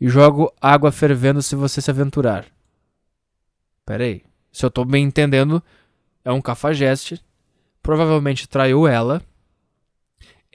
E 0.00 0.08
jogo 0.08 0.52
água 0.60 0.92
fervendo 0.92 1.42
se 1.42 1.56
você 1.56 1.80
se 1.80 1.90
aventurar. 1.90 2.44
Pera 3.84 4.04
aí. 4.04 4.22
Se 4.52 4.64
eu 4.64 4.70
tô 4.70 4.84
bem 4.84 5.04
entendendo, 5.04 5.62
é 6.24 6.30
um 6.30 6.40
cafajeste. 6.40 7.20
Provavelmente 7.82 8.48
traiu 8.48 8.86
ela. 8.86 9.22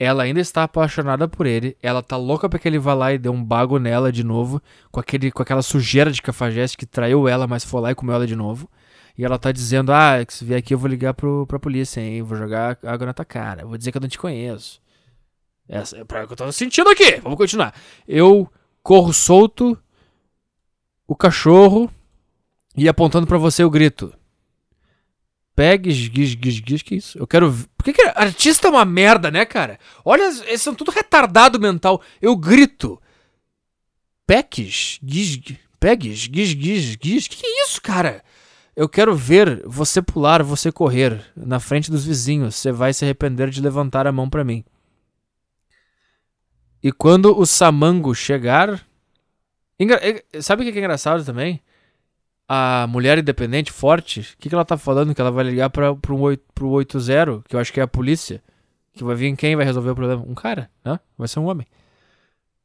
Ela 0.02 0.24
ainda 0.24 0.40
está 0.40 0.64
apaixonada 0.64 1.28
por 1.28 1.46
ele. 1.46 1.76
Ela 1.80 2.02
tá 2.02 2.16
louca 2.16 2.48
pra 2.48 2.58
que 2.58 2.66
ele 2.66 2.76
vá 2.76 2.92
lá 2.92 3.12
e 3.12 3.18
dê 3.18 3.28
um 3.28 3.44
bago 3.44 3.78
nela 3.78 4.10
de 4.10 4.24
novo. 4.24 4.60
Com, 4.90 4.98
aquele, 4.98 5.30
com 5.30 5.40
aquela 5.40 5.62
sujeira 5.62 6.10
de 6.10 6.20
cafajeste 6.20 6.76
que 6.76 6.84
traiu 6.84 7.28
ela, 7.28 7.46
mas 7.46 7.64
foi 7.64 7.80
lá 7.80 7.92
e 7.92 7.94
comeu 7.94 8.16
ela 8.16 8.26
de 8.26 8.34
novo. 8.34 8.68
E 9.16 9.24
ela 9.24 9.38
tá 9.38 9.52
dizendo: 9.52 9.92
Ah, 9.92 10.14
se 10.28 10.44
vier 10.44 10.58
aqui 10.58 10.74
eu 10.74 10.78
vou 10.78 10.90
ligar 10.90 11.14
pro, 11.14 11.46
pra 11.46 11.56
polícia, 11.56 12.00
hein? 12.00 12.20
Vou 12.20 12.36
jogar 12.36 12.76
água 12.82 13.06
na 13.06 13.12
tua 13.12 13.24
cara. 13.24 13.64
Vou 13.64 13.78
dizer 13.78 13.92
que 13.92 13.96
eu 13.98 14.00
não 14.00 14.08
te 14.08 14.18
conheço. 14.18 14.82
Essa 15.68 15.98
é 15.98 16.02
o 16.02 16.04
que 16.04 16.32
eu 16.32 16.36
tô 16.36 16.50
sentindo 16.50 16.90
aqui. 16.90 17.20
Vamos 17.20 17.38
continuar. 17.38 17.72
Eu 18.08 18.50
corro 18.82 19.12
solto, 19.12 19.78
o 21.06 21.14
cachorro, 21.14 21.88
e 22.76 22.88
apontando 22.88 23.28
para 23.28 23.38
você 23.38 23.62
eu 23.62 23.70
grito. 23.70 24.12
Pegues, 25.54 25.94
giz, 25.94 26.30
giz, 26.30 26.62
giz, 26.66 26.82
que 26.82 26.94
isso? 26.94 27.18
Eu 27.18 27.26
quero. 27.26 27.52
Por 27.76 27.84
que, 27.84 27.92
que 27.92 28.02
artista 28.14 28.68
é 28.68 28.70
uma 28.70 28.84
merda, 28.84 29.30
né, 29.30 29.44
cara? 29.44 29.78
Olha, 30.04 30.22
eles 30.46 30.62
são 30.62 30.74
tudo 30.74 30.90
retardado 30.90 31.60
mental. 31.60 32.00
Eu 32.20 32.34
grito. 32.36 33.00
Peques, 34.26 34.98
giz, 35.02 35.38
pegues, 35.78 36.20
giz, 36.20 36.48
giz, 36.48 36.96
giz. 37.02 37.28
Que, 37.28 37.36
que 37.36 37.46
é 37.46 37.64
isso, 37.64 37.82
cara? 37.82 38.24
Eu 38.74 38.88
quero 38.88 39.14
ver 39.14 39.62
você 39.66 40.00
pular, 40.00 40.42
você 40.42 40.72
correr 40.72 41.22
na 41.36 41.60
frente 41.60 41.90
dos 41.90 42.06
vizinhos. 42.06 42.54
Você 42.54 42.72
vai 42.72 42.94
se 42.94 43.04
arrepender 43.04 43.50
de 43.50 43.60
levantar 43.60 44.06
a 44.06 44.12
mão 44.12 44.30
para 44.30 44.44
mim. 44.44 44.64
E 46.82 46.90
quando 46.90 47.38
o 47.38 47.44
samango 47.44 48.14
chegar. 48.14 48.84
Engra... 49.78 50.00
Sabe 50.40 50.62
o 50.62 50.72
que 50.72 50.78
é 50.78 50.80
engraçado 50.80 51.24
também? 51.24 51.60
A 52.48 52.86
mulher 52.88 53.18
independente, 53.18 53.72
forte, 53.72 54.20
o 54.20 54.38
que, 54.38 54.48
que 54.48 54.54
ela 54.54 54.64
tá 54.64 54.76
falando? 54.76 55.14
Que 55.14 55.20
ela 55.20 55.30
vai 55.30 55.44
ligar 55.44 55.70
pra, 55.70 55.94
pro, 55.94 56.18
8, 56.18 56.42
pro 56.54 56.68
80, 56.70 57.44
que 57.48 57.56
eu 57.56 57.60
acho 57.60 57.72
que 57.72 57.80
é 57.80 57.82
a 57.82 57.88
polícia. 57.88 58.42
Que 58.92 59.02
vai 59.02 59.14
vir 59.14 59.34
quem 59.36 59.56
vai 59.56 59.64
resolver 59.64 59.90
o 59.90 59.94
problema? 59.94 60.22
Um 60.26 60.34
cara, 60.34 60.70
né? 60.84 61.00
Vai 61.16 61.26
ser 61.26 61.38
um 61.40 61.46
homem. 61.46 61.66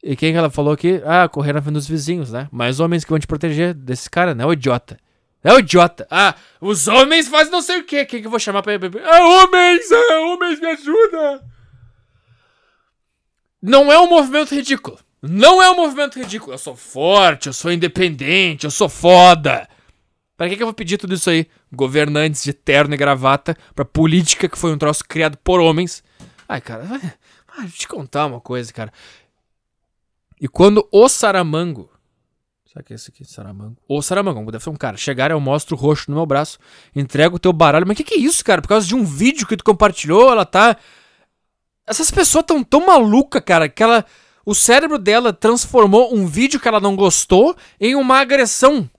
E 0.03 0.15
quem 0.15 0.31
que 0.31 0.37
ela 0.37 0.49
falou 0.49 0.75
que? 0.75 1.01
Ah, 1.05 1.27
correr 1.27 1.53
na 1.53 1.61
frente 1.61 1.75
dos 1.75 1.87
vizinhos, 1.87 2.31
né? 2.31 2.47
Mais 2.51 2.79
homens 2.79 3.03
que 3.03 3.09
vão 3.09 3.19
te 3.19 3.27
proteger 3.27 3.73
desse 3.73 4.09
cara, 4.09 4.35
né? 4.35 4.45
O 4.45 4.53
idiota. 4.53 4.97
É 5.43 5.53
o 5.53 5.59
idiota. 5.59 6.05
Ah, 6.11 6.35
os 6.59 6.87
homens 6.87 7.27
fazem 7.27 7.51
não 7.51 7.61
sei 7.61 7.79
o 7.79 7.85
quê. 7.85 8.05
Quem 8.05 8.21
que 8.21 8.27
eu 8.27 8.31
vou 8.31 8.39
chamar 8.39 8.61
pra? 8.61 8.73
Ah, 8.73 9.25
homens! 9.25 9.89
Ah, 9.91 10.19
homens, 10.21 10.59
me 10.59 10.67
ajuda! 10.67 11.43
Não 13.61 13.91
é 13.91 13.99
um 13.99 14.09
movimento 14.09 14.53
ridículo. 14.53 14.99
Não 15.27 15.61
é 15.61 15.69
um 15.69 15.75
movimento 15.75 16.19
ridículo. 16.19 16.53
Eu 16.53 16.57
sou 16.57 16.75
forte, 16.75 17.47
eu 17.47 17.53
sou 17.53 17.71
independente, 17.71 18.65
eu 18.65 18.71
sou 18.71 18.87
foda. 18.87 19.67
Pra 20.37 20.47
que, 20.47 20.55
que 20.55 20.61
eu 20.61 20.67
vou 20.67 20.73
pedir 20.73 20.97
tudo 20.97 21.15
isso 21.15 21.29
aí? 21.29 21.47
Governantes 21.73 22.43
de 22.43 22.53
terno 22.53 22.93
e 22.93 22.97
gravata 22.97 23.57
pra 23.73 23.83
política 23.83 24.47
que 24.47 24.57
foi 24.57 24.71
um 24.71 24.77
troço 24.77 25.03
criado 25.03 25.37
por 25.37 25.59
homens. 25.59 26.03
Ai, 26.47 26.61
cara, 26.61 26.83
vai, 26.83 26.99
vai 27.57 27.67
te 27.67 27.87
contar 27.87 28.27
uma 28.27 28.39
coisa, 28.39 28.71
cara. 28.71 28.93
E 30.39 30.47
quando 30.47 30.87
o 30.91 31.09
Saramango. 31.09 31.89
Será 32.71 32.83
que 32.83 32.93
é 32.93 32.95
esse 32.95 33.09
aqui? 33.09 33.25
Saramango. 33.25 33.77
O 33.87 34.01
Saramango, 34.01 34.51
deve 34.51 34.63
ser 34.63 34.69
um 34.69 34.75
cara. 34.75 34.95
Chegar, 34.95 35.31
eu 35.31 35.39
mostro 35.39 35.75
o 35.75 35.79
roxo 35.79 36.11
no 36.11 36.17
meu 36.17 36.25
braço, 36.27 36.59
entrego 36.95 37.37
o 37.37 37.39
teu 37.39 37.51
baralho. 37.51 37.87
Mas 37.87 37.95
o 37.95 37.97
que, 37.97 38.03
que 38.03 38.13
é 38.13 38.19
isso, 38.19 38.45
cara? 38.45 38.61
Por 38.61 38.67
causa 38.67 38.85
de 38.85 38.93
um 38.93 39.03
vídeo 39.03 39.47
que 39.47 39.57
tu 39.57 39.63
compartilhou, 39.63 40.31
ela 40.31 40.45
tá. 40.45 40.77
Essas 41.87 42.11
pessoas 42.11 42.45
tão 42.45 42.63
tão 42.63 42.85
maluca, 42.85 43.41
cara, 43.41 43.67
que 43.67 43.81
ela. 43.81 44.05
O 44.47 44.55
cérebro 44.55 44.97
dela 44.97 45.33
transformou 45.33 46.15
um 46.15 46.25
vídeo 46.25 46.57
que 46.57 46.69
ela 46.69 46.79
não 46.79 46.95
gostou 46.95 47.53
em 47.77 47.95
uma 47.95 48.19
agressão. 48.19 48.89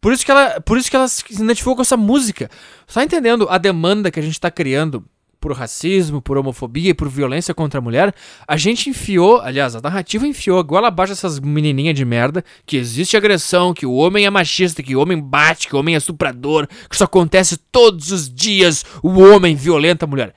Por 0.00 0.12
isso 0.12 0.24
que 0.24 0.30
ela, 0.30 0.60
por 0.60 0.78
isso 0.78 0.88
que 0.88 0.94
ela 0.94 1.08
se 1.08 1.24
identificou 1.32 1.74
com 1.74 1.82
essa 1.82 1.96
música. 1.96 2.48
Tá 2.86 3.02
entendendo 3.02 3.48
a 3.50 3.58
demanda 3.58 4.08
que 4.08 4.20
a 4.20 4.22
gente 4.22 4.38
tá 4.38 4.52
criando 4.52 5.04
por 5.40 5.52
racismo, 5.52 6.22
por 6.22 6.38
homofobia 6.38 6.90
e 6.90 6.94
por 6.94 7.08
violência 7.08 7.52
contra 7.52 7.80
a 7.80 7.82
mulher? 7.82 8.14
A 8.46 8.56
gente 8.56 8.88
enfiou, 8.88 9.40
aliás, 9.40 9.74
a 9.74 9.80
narrativa 9.80 10.28
enfiou 10.28 10.60
igual 10.60 10.84
abaixo 10.84 11.12
essas 11.12 11.40
menininhas 11.40 11.96
de 11.96 12.04
merda 12.04 12.44
que 12.64 12.76
existe 12.76 13.16
agressão, 13.16 13.74
que 13.74 13.84
o 13.84 13.94
homem 13.94 14.26
é 14.26 14.30
machista, 14.30 14.80
que 14.80 14.94
o 14.94 15.00
homem 15.00 15.20
bate, 15.20 15.66
que 15.66 15.74
o 15.74 15.80
homem 15.80 15.96
é 15.96 16.00
suprador, 16.00 16.68
que 16.88 16.94
isso 16.94 17.02
acontece 17.02 17.56
todos 17.72 18.12
os 18.12 18.32
dias, 18.32 18.84
o 19.02 19.18
homem 19.18 19.56
violenta 19.56 20.04
a 20.04 20.08
mulher. 20.08 20.36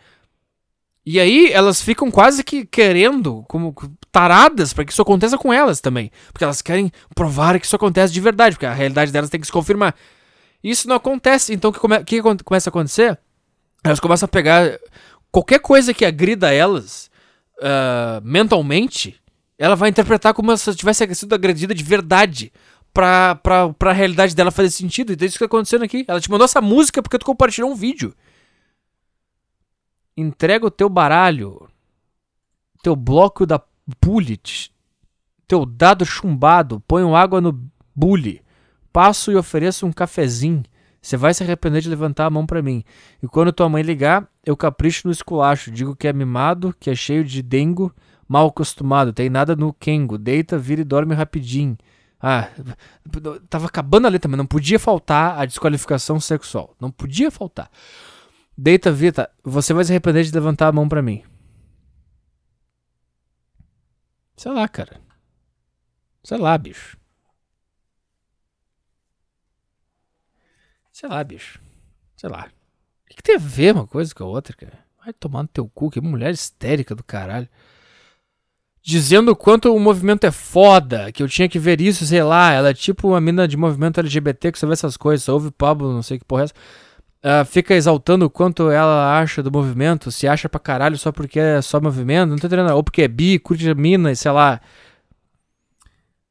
E 1.06 1.20
aí 1.20 1.52
elas 1.52 1.80
ficam 1.80 2.10
quase 2.10 2.44
que 2.44 2.66
querendo, 2.66 3.44
como 3.48 3.76
taradas, 4.12 4.74
para 4.74 4.84
que 4.84 4.92
isso 4.92 5.02
aconteça 5.02 5.38
com 5.38 5.54
elas 5.54 5.80
também. 5.80 6.12
Porque 6.32 6.44
elas 6.44 6.62
querem 6.62 6.92
provar 7.16 7.60
que 7.60 7.66
isso 7.66 7.76
acontece 7.76 8.14
de 8.14 8.20
verdade, 8.20 8.56
porque 8.56 8.66
a 8.66 8.74
realidade 8.74 9.12
delas 9.12 9.30
tem 9.30 9.40
que 9.40 9.48
se 9.48 9.54
confirmar. 9.54 9.96
Isso 10.64 10.88
não 10.88 10.98
acontece, 10.98 11.54
então 11.54 11.72
o 11.72 11.74
que, 11.74 11.80
come 11.80 12.04
que 12.04 12.22
começa 12.44 12.70
a 12.70 12.72
acontecer? 12.72 13.18
Elas 13.84 14.00
começam 14.00 14.26
a 14.26 14.30
pegar 14.30 14.78
qualquer 15.32 15.60
coisa 15.60 15.94
que 15.94 16.06
agrida 16.06 16.54
elas 16.54 17.10
uh, 17.58 18.22
mentalmente, 18.24 19.20
ela 19.58 19.76
vai 19.76 19.90
interpretar 19.90 20.34
como 20.34 20.56
se 20.56 20.76
tivesse 20.76 21.16
sido 21.16 21.34
agredida 21.34 21.74
de 21.74 21.84
verdade. 21.84 22.52
Pra, 22.94 23.36
pra, 23.36 23.70
pra 23.70 23.94
realidade 23.94 24.36
dela 24.36 24.52
fazer 24.52 24.70
sentido. 24.70 25.14
Então 25.14 25.26
é 25.26 25.28
isso 25.30 25.36
que 25.36 25.40
tá 25.40 25.46
acontecendo 25.46 25.86
aqui. 25.86 26.04
Ela 26.10 26.20
te 26.20 26.30
mandou 26.30 26.44
essa 26.44 26.60
música 26.60 27.02
porque 27.02 27.18
tu 27.18 27.26
compartilhou 27.26 27.72
um 27.72 27.74
vídeo. 27.74 28.14
Entrega 30.18 30.66
o 30.66 30.70
teu 30.70 30.90
baralho, 30.90 31.70
teu 32.84 32.94
bloco 32.94 33.46
da 33.46 33.58
bullet, 34.04 34.72
teu 35.48 35.66
dado 35.66 36.06
chumbado, 36.06 36.80
ponho 36.82 37.16
água 37.16 37.42
no 37.42 37.60
bully, 37.96 38.42
passo 38.94 39.32
e 39.32 39.36
ofereço 39.36 39.86
um 39.86 39.92
cafezinho. 39.92 40.64
Você 41.02 41.18
vai 41.18 41.34
se 41.34 41.44
arrepender 41.44 41.82
de 41.82 41.90
levantar 41.90 42.28
a 42.28 42.30
mão 42.30 42.46
para 42.46 42.62
mim. 42.62 42.84
E 43.24 43.28
quando 43.28 43.52
tua 43.52 43.68
mãe 43.68 43.82
ligar, 43.82 44.28
eu 44.46 44.56
capricho 44.56 45.08
no 45.08 45.12
esculacho. 45.12 45.72
Digo 45.72 45.96
que 45.96 46.08
é 46.08 46.14
mimado, 46.14 46.76
que 46.80 46.92
é 46.92 46.96
cheio 46.96 47.24
de 47.24 47.42
dengo, 47.42 47.92
mal 48.28 48.48
acostumado, 48.48 49.12
tem 49.12 49.28
nada 49.28 49.56
no 49.56 49.74
kengo. 49.74 50.18
Deita, 50.18 50.60
vira 50.60 50.82
e 50.82 50.86
dorme 50.86 51.16
rapidinho. 51.16 51.76
Ah, 52.22 52.50
tava 53.50 53.66
acabando 53.66 54.06
a 54.06 54.10
letra, 54.12 54.30
mas 54.30 54.38
não 54.38 54.46
podia 54.46 54.78
faltar 54.78 55.40
a 55.40 55.46
desqualificação 55.46 56.20
sexual. 56.20 56.76
Não 56.80 56.92
podia 56.92 57.32
faltar. 57.32 57.68
Deita, 58.56 58.92
Vita, 58.92 59.28
você 59.44 59.74
vai 59.74 59.84
se 59.84 59.92
arrepender 59.92 60.24
de 60.24 60.32
levantar 60.32 60.68
a 60.68 60.72
mão 60.72 60.88
para 60.88 61.02
mim. 61.02 61.24
Sei 64.36 64.52
lá, 64.52 64.68
cara. 64.68 65.02
Sei 66.24 66.38
lá, 66.38 66.58
bicho. 66.58 66.98
Sei 70.92 71.10
lá, 71.10 71.24
bicho. 71.24 71.60
Sei 72.16 72.30
lá. 72.30 72.50
O 73.06 73.10
que, 73.10 73.16
que 73.18 73.24
tem 73.24 73.36
a 73.36 73.40
ver 73.40 73.74
uma 73.74 73.88
coisa 73.88 74.14
com 74.14 74.24
a 74.24 74.28
outra, 74.28 74.56
cara? 74.56 74.80
Vai 75.04 75.14
tomar 75.14 75.44
no 75.44 75.48
teu 75.48 75.68
cu, 75.68 75.90
que 75.90 76.00
mulher 76.00 76.32
histérica 76.32 76.94
do 76.94 77.04
caralho. 77.04 77.50
Dizendo 78.84 79.32
o 79.32 79.36
quanto 79.36 79.74
o 79.74 79.80
movimento 79.80 80.26
é 80.26 80.32
foda, 80.32 81.12
que 81.12 81.22
eu 81.22 81.28
tinha 81.28 81.48
que 81.48 81.60
ver 81.60 81.82
isso, 81.82 82.06
sei 82.06 82.24
lá. 82.24 82.52
Ela 82.52 82.70
é 82.70 82.74
tipo 82.74 83.08
uma 83.10 83.22
mina 83.22 83.48
de 83.48 83.58
movimento 83.58 84.00
LGBT 84.00 84.52
que 84.52 84.60
só 84.60 84.68
vê 84.68 84.74
essas 84.74 84.98
coisas, 84.98 85.24
só 85.24 85.34
ouve 85.34 85.52
Pablo, 85.52 85.94
não 85.94 86.04
sei 86.04 86.20
que 86.20 86.26
porra 86.26 86.44
é 86.44 86.46
essa 86.46 86.54
uh, 87.24 87.46
fica 87.46 87.74
exaltando 87.74 88.26
o 88.26 88.30
quanto 88.30 88.70
ela 88.70 89.20
acha 89.20 89.42
do 89.44 89.52
movimento, 89.52 90.12
se 90.12 90.28
acha 90.28 90.48
pra 90.50 90.60
caralho 90.60 90.98
só 90.98 91.12
porque 91.12 91.40
é 91.40 91.62
só 91.62 91.80
movimento, 91.82 92.30
não 92.32 92.38
tô 92.38 92.48
entendendo, 92.48 92.74
ou 92.76 92.84
porque 92.84 93.04
é 93.04 93.08
bi, 93.08 93.40
curte 93.40 93.74
mina, 93.74 94.14
sei 94.16 94.32
lá. 94.32 94.60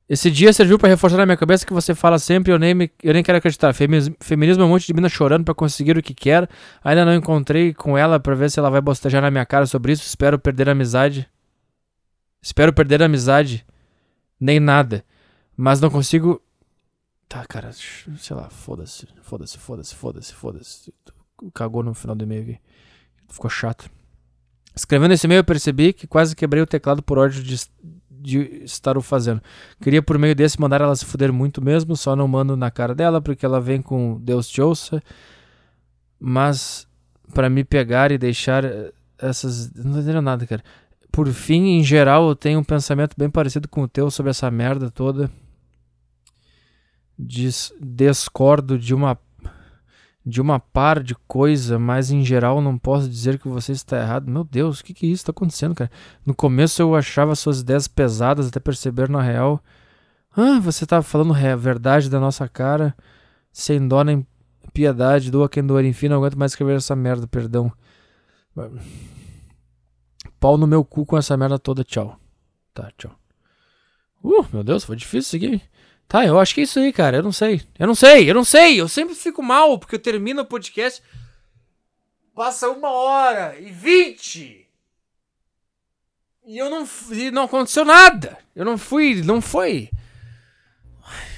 Esse 0.09 0.29
dia 0.29 0.53
serviu 0.53 0.77
pra 0.77 0.89
reforçar 0.89 1.17
na 1.19 1.25
minha 1.25 1.37
cabeça 1.37 1.65
que 1.65 1.73
você 1.73 1.95
fala 1.95 2.19
sempre 2.19 2.53
eu 2.53 2.59
nem, 2.59 2.75
me- 2.75 2.91
eu 3.01 3.15
nem 3.15 3.23
quero 3.23 3.39
acreditar. 3.39 3.73
Feminismo, 3.73 4.63
é 4.63 4.67
um 4.67 4.69
monte 4.69 4.85
de 4.85 4.93
mina 4.93 5.09
chorando 5.09 5.45
pra 5.45 5.55
conseguir 5.55 5.97
o 5.97 6.03
que 6.03 6.13
quer. 6.13 6.49
Ainda 6.83 7.05
não 7.05 7.15
encontrei 7.15 7.73
com 7.73 7.97
ela 7.97 8.19
pra 8.19 8.35
ver 8.35 8.51
se 8.51 8.59
ela 8.59 8.69
vai 8.71 8.81
bostejar 8.81 9.23
na 9.23 9.31
minha 9.31 9.47
cara 9.47 9.67
sobre 9.67 9.93
isso. 9.93 10.03
Espero 10.05 10.37
perder 10.37 10.69
a 10.69 10.73
amizade. 10.73 11.29
Espero 12.43 12.73
perder 12.73 13.01
a 13.03 13.07
amizade. 13.07 13.65
Nem 14.41 14.59
nada. 14.59 15.05
Mas 15.57 15.81
não 15.81 15.89
consigo. 15.89 16.43
Tá, 17.31 17.47
cara. 17.47 17.71
Sei 17.73 18.35
lá, 18.35 18.51
foda-se. 18.51 19.07
Foda-se, 19.23 19.57
foda-se, 19.57 19.95
foda-se, 19.95 20.35
foda-se. 20.35 20.93
Cagou 21.55 21.81
no 21.81 21.95
final 21.95 22.17
do 22.17 22.25
e-mail 22.25 22.43
aqui. 22.43 22.59
Ficou 23.29 23.49
chato. 23.49 23.89
Escrevendo 24.75 25.15
esse 25.15 25.29
e-mail, 25.29 25.39
eu 25.39 25.45
percebi 25.45 25.93
que 25.93 26.09
quase 26.09 26.35
quebrei 26.35 26.61
o 26.61 26.67
teclado 26.67 27.01
por 27.05 27.19
ódio 27.19 27.41
de, 27.45 27.57
de 28.11 28.65
estar 28.65 28.99
o 28.99 29.01
fazendo. 29.01 29.41
Queria 29.81 30.03
por 30.03 30.19
meio 30.19 30.35
desse 30.35 30.61
mandar 30.61 30.81
ela 30.81 30.97
se 30.97 31.05
fuder 31.05 31.33
muito 31.33 31.63
mesmo, 31.63 31.97
só 31.97 32.17
não 32.17 32.27
mando 32.27 32.57
na 32.57 32.69
cara 32.69 32.97
dela 32.97 33.21
porque 33.21 33.47
ela 33.47 33.61
vem 33.61 33.81
com 33.81 34.21
Deus 34.21 34.49
te 34.49 34.61
ouça. 34.61 35.01
Mas 36.19 36.85
pra 37.33 37.49
me 37.49 37.63
pegar 37.63 38.11
e 38.11 38.19
deixar 38.19 38.65
eh, 38.65 38.93
essas. 39.17 39.73
Não 39.73 40.05
tô 40.05 40.21
nada, 40.21 40.45
cara. 40.49 40.65
Por 41.13 41.29
fim, 41.29 41.79
em 41.79 41.85
geral, 41.85 42.29
eu 42.29 42.35
tenho 42.35 42.59
um 42.59 42.65
pensamento 42.65 43.15
bem 43.17 43.31
parecido 43.31 43.69
com 43.69 43.83
o 43.83 43.89
teu 43.89 44.11
sobre 44.11 44.31
essa 44.31 44.51
merda 44.51 44.91
toda. 44.91 45.31
Dis 47.23 47.73
discordo 47.81 48.79
de 48.79 48.95
uma 48.95 49.19
de 50.25 50.41
uma 50.41 50.61
par 50.61 51.03
de 51.03 51.15
coisa, 51.27 51.79
mas 51.79 52.11
em 52.11 52.25
geral 52.25 52.61
não 52.61 52.79
posso 52.79 53.09
dizer 53.09 53.39
que 53.39 53.49
você 53.49 53.73
está 53.73 53.99
errado. 53.99 54.31
Meu 54.31 54.45
Deus, 54.45 54.81
o 54.81 54.85
que 54.85 54.95
que 54.95 55.07
isso 55.07 55.23
está 55.23 55.31
acontecendo, 55.31 55.75
cara? 55.75 55.91
No 56.25 56.35
começo 56.35 56.81
eu 56.81 56.95
achava 56.95 57.35
suas 57.35 57.61
ideias 57.61 57.89
pesadas 57.89 58.47
até 58.47 58.61
perceber 58.61 59.09
na 59.09 59.23
real. 59.23 59.63
Ah, 60.37 60.61
você 60.61 60.87
tá 60.87 61.03
falando 61.03 61.35
a 61.35 61.57
verdade 61.57 62.09
da 62.09 62.21
nossa 62.21 62.47
cara, 62.49 62.95
sem 63.53 63.87
dó 63.89 64.05
nem 64.05 64.27
piedade, 64.73 65.31
doa 65.31 65.49
quem 65.49 65.65
doer, 65.67 65.85
enfim, 65.85 66.09
não 66.09 66.19
aguento 66.19 66.39
mais 66.39 66.53
escrever 66.53 66.77
essa 66.77 66.95
merda, 66.95 67.27
perdão. 67.27 67.73
Pau 70.39 70.57
no 70.57 70.67
meu 70.67 70.85
cu 70.85 71.05
com 71.05 71.19
essa 71.19 71.37
merda 71.37 71.59
toda, 71.59 71.83
tchau. 71.83 72.19
Tá, 72.73 72.93
tchau. 72.97 73.13
Uh, 74.23 74.45
meu 74.53 74.63
Deus, 74.63 74.85
foi 74.85 74.97
difícil 74.97 75.39
aqui. 75.39 75.63
Tá, 76.11 76.27
eu 76.27 76.41
acho 76.41 76.57
que 76.57 76.61
é 76.61 76.65
isso 76.65 76.81
aí, 76.81 76.93
cara. 76.93 77.19
Eu 77.19 77.23
não 77.23 77.31
sei. 77.31 77.63
Eu 77.79 77.87
não 77.87 77.95
sei, 77.95 78.29
eu 78.29 78.35
não 78.35 78.43
sei. 78.43 78.81
Eu 78.81 78.89
sempre 78.89 79.15
fico 79.15 79.41
mal, 79.41 79.79
porque 79.79 79.95
eu 79.95 79.99
termino 80.01 80.43
o 80.43 80.45
podcast. 80.45 81.01
Passa 82.35 82.69
uma 82.69 82.91
hora 82.91 83.57
e 83.61 83.71
vinte. 83.71 84.67
E 86.45 86.59
eu 86.59 86.69
não. 86.69 86.85
E 87.13 87.31
não 87.31 87.45
aconteceu 87.45 87.85
nada. 87.85 88.37
Eu 88.57 88.65
não 88.65 88.77
fui. 88.77 89.23
Não 89.23 89.41
foi. 89.41 89.89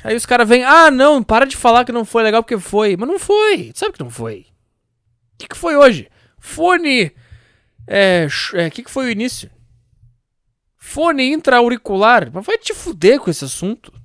Aí 0.03 0.16
os 0.16 0.24
caras 0.24 0.49
vêm. 0.49 0.65
Ah, 0.65 0.90
não, 0.90 1.23
para 1.23 1.44
de 1.44 1.55
falar 1.55 1.85
que 1.85 1.93
não 1.93 2.07
foi 2.07 2.23
legal 2.23 2.43
porque 2.43 2.59
foi. 2.59 2.97
Mas 2.97 3.07
não 3.07 3.19
foi. 3.19 3.73
Sabe 3.74 3.93
que 3.93 4.03
não 4.03 4.09
foi. 4.09 4.47
O 5.35 5.39
que, 5.40 5.49
que 5.49 5.57
foi 5.57 5.77
hoje? 5.77 6.11
Fone. 6.39 7.12
É. 7.86 8.27
O 8.55 8.57
é, 8.57 8.70
que, 8.70 8.82
que 8.82 8.90
foi 8.90 9.05
o 9.05 9.11
início? 9.11 9.51
Fone 10.78 11.31
intra-auricular. 11.31 12.31
Mas 12.32 12.47
vai 12.47 12.57
te 12.57 12.73
fuder 12.73 13.20
com 13.20 13.31
esse 13.31 13.44
assunto. 13.44 14.01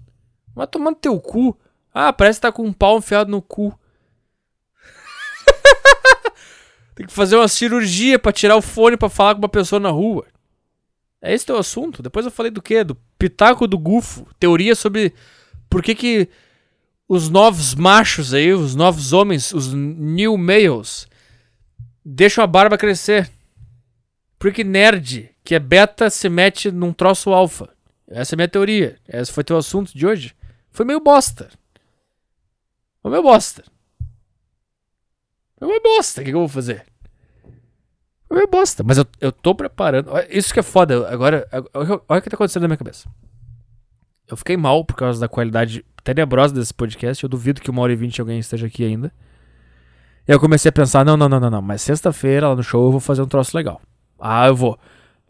Vai 0.58 0.66
tomando 0.66 0.96
teu 0.96 1.20
cu. 1.20 1.56
Ah, 1.94 2.12
parece 2.12 2.40
que 2.40 2.42
tá 2.42 2.52
com 2.52 2.64
um 2.64 2.74
pau 2.74 2.98
enfiado 2.98 3.30
no 3.30 3.44
cu. 3.44 3.78
Tem 6.96 7.06
que 7.06 7.14
fazer 7.14 7.36
uma 7.36 7.48
cirurgia 7.48 8.18
pra 8.18 8.32
tirar 8.32 8.56
o 8.56 8.62
fone 8.62 8.98
pra 8.98 9.08
falar 9.08 9.36
com 9.36 9.42
uma 9.42 9.50
pessoa 9.50 9.80
na 9.80 9.92
rua. 9.92 10.26
É 11.22 11.32
esse 11.32 11.46
teu 11.46 11.60
assunto? 11.60 12.02
Depois 12.02 12.26
eu 12.26 12.32
falei 12.32 12.52
do 12.52 12.60
quê? 12.60 12.84
Do 12.84 12.96
pitaco 13.20 13.68
do 13.68 13.78
gufo. 13.78 14.26
Teoria 14.40 14.74
sobre 14.74 15.14
por 15.70 15.84
que 15.84 15.94
que 15.94 16.28
os 17.08 17.30
novos 17.30 17.76
machos 17.76 18.34
aí, 18.34 18.52
os 18.52 18.74
novos 18.74 19.14
homens, 19.14 19.54
os 19.54 19.72
new 19.72 20.36
males, 20.40 21.08
deixam 22.04 22.44
a 22.44 22.48
barba 22.48 22.80
crescer. 22.80 23.30
Porque 24.40 24.64
nerd, 24.64 25.30
que 25.44 25.54
é 25.54 25.60
beta, 25.60 26.10
se 26.10 26.28
mete 26.30 26.72
num 26.72 26.92
troço 26.92 27.30
alfa. 27.30 27.70
Essa 28.08 28.34
é 28.34 28.36
a 28.36 28.38
minha 28.38 28.48
teoria. 28.48 28.98
Esse 29.08 29.32
foi 29.32 29.44
teu 29.44 29.56
assunto 29.56 29.96
de 29.96 30.08
hoje. 30.08 30.36
Foi 30.78 30.86
meio 30.86 31.00
bosta. 31.00 31.50
Foi 33.02 33.10
meio 33.10 33.24
bosta. 33.24 33.64
Foi 35.58 35.68
meio 35.68 35.82
bosta. 35.82 36.22
O 36.22 36.24
que, 36.24 36.30
que 36.30 36.36
eu 36.36 36.42
vou 36.42 36.48
fazer? 36.48 36.86
Foi 38.28 38.38
meio 38.38 38.48
bosta. 38.48 38.84
Mas 38.84 39.00
eu, 39.00 39.06
eu 39.20 39.32
tô 39.32 39.56
preparando. 39.56 40.12
Isso 40.30 40.54
que 40.54 40.60
é 40.60 40.64
foda. 40.64 41.10
Agora, 41.10 41.48
olha 41.74 42.20
o 42.20 42.22
que 42.22 42.30
tá 42.30 42.36
acontecendo 42.36 42.62
na 42.62 42.68
minha 42.68 42.78
cabeça. 42.78 43.10
Eu 44.28 44.38
fiquei 44.38 44.56
mal 44.56 44.86
por 44.86 44.96
causa 44.96 45.20
da 45.20 45.28
qualidade 45.28 45.84
tenebrosa 46.04 46.54
desse 46.54 46.76
podcast. 46.76 47.24
Eu 47.24 47.30
duvido 47.30 47.60
que 47.60 47.72
uma 47.72 47.82
hora 47.82 47.94
e 47.94 47.96
vinte 47.96 48.22
alguém 48.22 48.38
esteja 48.38 48.68
aqui 48.68 48.86
ainda. 48.86 49.12
E 50.28 50.32
eu 50.32 50.40
comecei 50.40 50.70
a 50.70 50.72
pensar: 50.72 51.04
não, 51.04 51.18
não, 51.18 51.28
não, 51.28 51.40
não, 51.40 51.50
não. 51.50 51.62
Mas 51.64 51.82
sexta-feira 51.82 52.50
lá 52.50 52.56
no 52.56 52.62
show 52.62 52.86
eu 52.86 52.92
vou 52.92 53.00
fazer 53.00 53.24
um 53.24 53.28
troço 53.28 53.58
legal. 53.58 53.82
Ah, 54.20 54.46
eu 54.46 54.56
vou. 54.56 54.80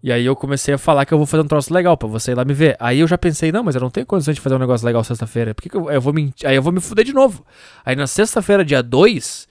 E 0.07 0.11
aí 0.13 0.25
eu 0.25 0.37
comecei 0.37 0.73
a 0.73 0.77
falar 0.77 1.05
que 1.05 1.13
eu 1.13 1.17
vou 1.17 1.27
fazer 1.27 1.43
um 1.43 1.47
troço 1.47 1.73
legal 1.73 1.97
pra 1.97 2.07
você 2.07 2.31
ir 2.31 2.35
lá 2.35 2.45
me 2.45 2.53
ver. 2.53 2.77
Aí 2.79 2.99
eu 2.99 3.07
já 3.09 3.17
pensei, 3.17 3.51
não, 3.51 3.61
mas 3.61 3.75
eu 3.75 3.81
não 3.81 3.89
tenho 3.89 4.05
condições 4.05 4.37
de 4.37 4.41
fazer 4.41 4.55
um 4.55 4.57
negócio 4.57 4.85
legal 4.87 5.03
sexta-feira. 5.03 5.53
Por 5.53 5.61
que, 5.61 5.67
que 5.67 5.75
eu, 5.75 5.91
eu 5.91 5.99
vou 5.99 6.13
mentir? 6.13 6.47
Aí 6.47 6.55
eu 6.55 6.61
vou 6.61 6.71
me 6.71 6.79
fuder 6.79 7.03
de 7.03 7.11
novo. 7.11 7.45
Aí 7.83 7.93
na 7.93 8.07
sexta-feira, 8.07 8.63
dia 8.63 8.81
2, 8.81 9.49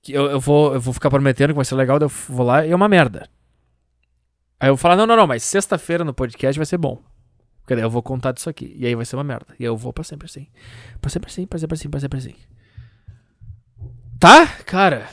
que 0.00 0.14
eu, 0.14 0.30
eu, 0.30 0.40
vou, 0.40 0.72
eu 0.72 0.80
vou 0.80 0.94
ficar 0.94 1.10
prometendo 1.10 1.50
que 1.50 1.56
vai 1.56 1.66
ser 1.66 1.74
legal, 1.74 1.98
eu 2.00 2.08
vou 2.08 2.46
lá 2.46 2.64
e 2.64 2.70
é 2.70 2.74
uma 2.74 2.88
merda. 2.88 3.28
Aí 4.58 4.70
eu 4.70 4.74
vou 4.74 4.78
falar, 4.78 4.96
não, 4.96 5.06
não, 5.06 5.16
não, 5.16 5.26
mas 5.26 5.42
sexta-feira 5.42 6.02
no 6.02 6.14
podcast 6.14 6.58
vai 6.58 6.64
ser 6.64 6.78
bom. 6.78 7.02
Porque 7.60 7.74
daí 7.74 7.84
eu 7.84 7.90
vou 7.90 8.02
contar 8.02 8.32
disso 8.32 8.48
aqui. 8.48 8.74
E 8.78 8.86
aí 8.86 8.94
vai 8.94 9.04
ser 9.04 9.16
uma 9.16 9.24
merda. 9.24 9.54
E 9.58 9.64
eu 9.64 9.76
vou 9.76 9.92
pra 9.92 10.02
sempre 10.02 10.24
assim. 10.24 10.46
Pra 10.98 11.10
sempre 11.10 11.30
assim, 11.30 11.46
pra 11.46 11.58
sempre 11.58 11.74
assim, 11.74 11.90
pra 11.90 12.00
sempre 12.00 12.18
assim. 12.18 12.34
Tá? 14.18 14.46
Cara. 14.64 15.10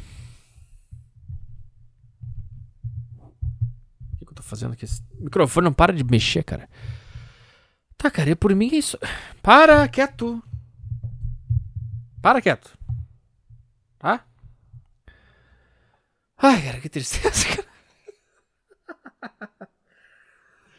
tô 4.36 4.36
fazendo 4.47 4.73
aqui? 4.73 4.85
Esse 4.85 5.01
microfone 5.19 5.65
não 5.65 5.73
para 5.73 5.93
de 5.93 6.03
mexer, 6.03 6.43
cara. 6.43 6.69
Tá, 7.97 8.11
cara, 8.11 8.35
por 8.35 8.55
mim 8.55 8.69
é 8.71 8.75
isso. 8.75 8.97
Para 9.41 9.87
quieto. 9.87 10.41
Para 12.21 12.41
quieto. 12.41 12.77
Tá? 13.97 14.25
Ai, 16.37 16.61
cara, 16.61 16.79
que 16.79 16.89
tristeza, 16.89 17.45
cara. 17.55 17.67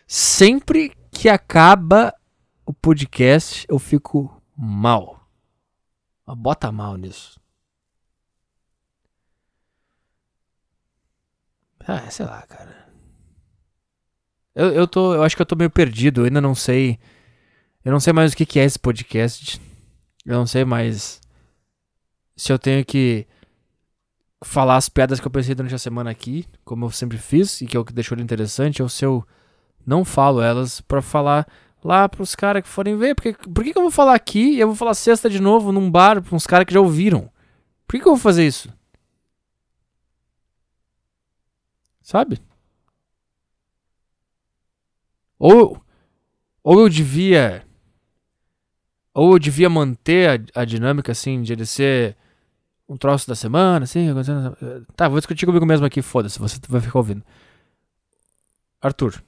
Sempre 0.07 0.97
que 1.11 1.29
acaba 1.29 2.15
o 2.65 2.73
podcast, 2.73 3.67
eu 3.69 3.79
fico 3.79 4.43
mal. 4.57 5.29
Bota 6.27 6.71
mal 6.71 6.97
nisso. 6.97 7.41
Ah, 11.87 12.11
sei 12.11 12.27
lá, 12.27 12.43
cara. 12.47 12.88
Eu, 14.59 14.73
eu, 14.73 14.89
tô, 14.89 15.15
eu 15.15 15.23
acho 15.23 15.37
que 15.37 15.43
eu 15.43 15.47
tô 15.47 15.55
meio 15.55 15.71
perdido, 15.71 16.23
eu 16.23 16.25
ainda 16.25 16.41
não 16.41 16.53
sei. 16.53 16.99
Eu 17.85 17.93
não 17.93 18.01
sei 18.01 18.13
mais 18.13 18.33
o 18.33 18.37
que, 18.37 18.45
que 18.45 18.59
é 18.59 18.65
esse 18.65 18.77
podcast. 18.77 19.61
Eu 20.27 20.35
não 20.35 20.47
sei 20.49 20.65
mais 20.65 21.21
se 22.37 22.53
eu 22.53 22.59
tenho 22.59 22.85
que 22.85 23.25
falar 24.45 24.75
as 24.75 24.89
piadas 24.89 25.21
que 25.21 25.27
eu 25.29 25.31
pensei 25.31 25.55
durante 25.55 25.77
a 25.77 25.79
semana 25.79 26.11
aqui, 26.11 26.45
como 26.65 26.87
eu 26.87 26.91
sempre 26.91 27.19
fiz, 27.19 27.61
e 27.61 27.67
que 27.67 27.77
é 27.77 27.81
o 27.81 27.85
que 27.85 27.93
deixou 27.93 28.17
ele 28.17 28.25
interessante, 28.25 28.83
ou 28.83 28.89
se 28.89 29.05
eu 29.05 29.25
não 29.87 30.05
falo 30.05 30.43
elas 30.43 30.81
pra 30.81 31.01
falar 31.01 31.47
lá 31.85 32.09
pros 32.09 32.35
caras 32.35 32.65
que 32.65 32.69
forem 32.69 32.97
ver. 32.97 33.15
Porque, 33.15 33.35
por 33.35 33.63
que, 33.63 33.73
que 33.73 33.79
eu 33.79 33.83
vou 33.83 33.93
falar 33.93 34.15
aqui 34.15 34.55
e 34.55 34.61
eu 34.61 34.67
vou 34.67 34.77
falar 34.77 34.95
sexta 34.95 35.31
de 35.31 35.41
novo 35.41 35.71
num 35.71 35.89
bar 35.89 36.21
pra 36.21 36.35
uns 36.35 36.49
caras 36.49 36.67
que 36.67 36.75
já 36.75 36.81
ouviram? 36.81 37.31
Por 37.87 37.93
que, 37.93 38.01
que 38.01 38.09
eu 38.09 38.13
vou 38.13 38.21
fazer 38.21 38.45
isso? 38.45 38.69
Sabe? 42.03 42.48
Ou, 45.39 45.81
ou 46.63 46.81
eu 46.81 46.89
devia. 46.89 47.65
Ou 49.15 49.33
eu 49.33 49.39
devia 49.39 49.69
manter 49.69 50.49
a, 50.55 50.63
a 50.63 50.65
dinâmica 50.65 51.13
assim, 51.13 51.43
de 51.43 51.53
ele 51.53 51.67
ser 51.67 52.17
um 52.89 52.97
troço 52.97 53.29
da 53.29 53.35
semana, 53.35 53.85
assim. 53.85 54.07
Tá, 54.97 55.09
vou 55.09 55.19
discutir 55.19 55.47
comigo 55.47 55.67
mesmo 55.67 55.87
aqui, 55.87 56.01
foda-se, 56.01 56.39
você 56.39 56.59
vai 56.69 56.81
ficar 56.81 56.99
ouvindo. 56.99 57.23
Arthur. 58.81 59.23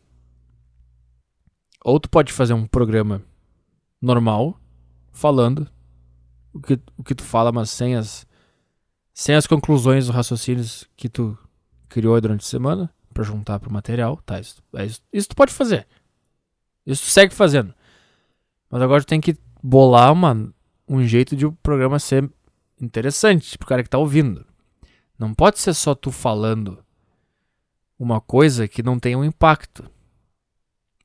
Ou 1.85 1.99
tu 1.99 2.09
pode 2.09 2.33
fazer 2.33 2.55
um 2.55 2.67
programa 2.67 3.23
normal, 4.01 4.59
falando 5.13 5.69
o 6.53 6.61
que, 6.61 6.79
o 6.97 7.05
que 7.05 7.15
tu 7.15 7.23
fala, 7.23 7.53
mas 7.53 7.71
sem 7.71 7.97
as, 7.97 8.27
sem 9.13 9.35
as 9.35 9.47
conclusões 9.47 10.07
dos 10.07 10.15
raciocínios 10.15 10.89
que 10.97 11.09
tu 11.09 11.37
criou 11.89 12.21
durante 12.21 12.43
a 12.43 12.49
semana, 12.49 12.93
para 13.13 13.25
juntar 13.25 13.59
pro 13.59 13.73
material, 13.73 14.17
tá? 14.25 14.39
Isso, 14.39 14.63
é 14.75 14.87
isso, 14.87 15.01
isso 15.13 15.29
tu 15.29 15.37
pode 15.37 15.53
fazer. 15.53 15.87
Isso 16.87 17.07
segue 17.07 17.35
fazendo. 17.35 17.75
Mas 18.71 18.83
agora 18.83 19.03
tu 19.03 19.07
tem 19.07 19.21
que 19.21 19.37
bolar 19.63 20.13
uma, 20.13 20.53
um 20.89 21.05
jeito 21.05 21.37
de 21.37 21.47
o 21.47 21.53
programa 21.53 21.99
ser 21.99 22.31
interessante 22.81 23.59
pro 23.59 23.67
cara 23.67 23.83
que 23.83 23.91
tá 23.91 23.99
ouvindo. 23.99 24.47
Não 25.19 25.35
pode 25.35 25.59
ser 25.59 25.75
só 25.75 25.95
tu 25.95 26.11
falando 26.11 26.83
uma 27.99 28.21
coisa 28.21 28.67
que 28.67 28.83
não 28.83 28.99
tenha 28.99 29.19
um 29.19 29.25
impacto. 29.25 29.85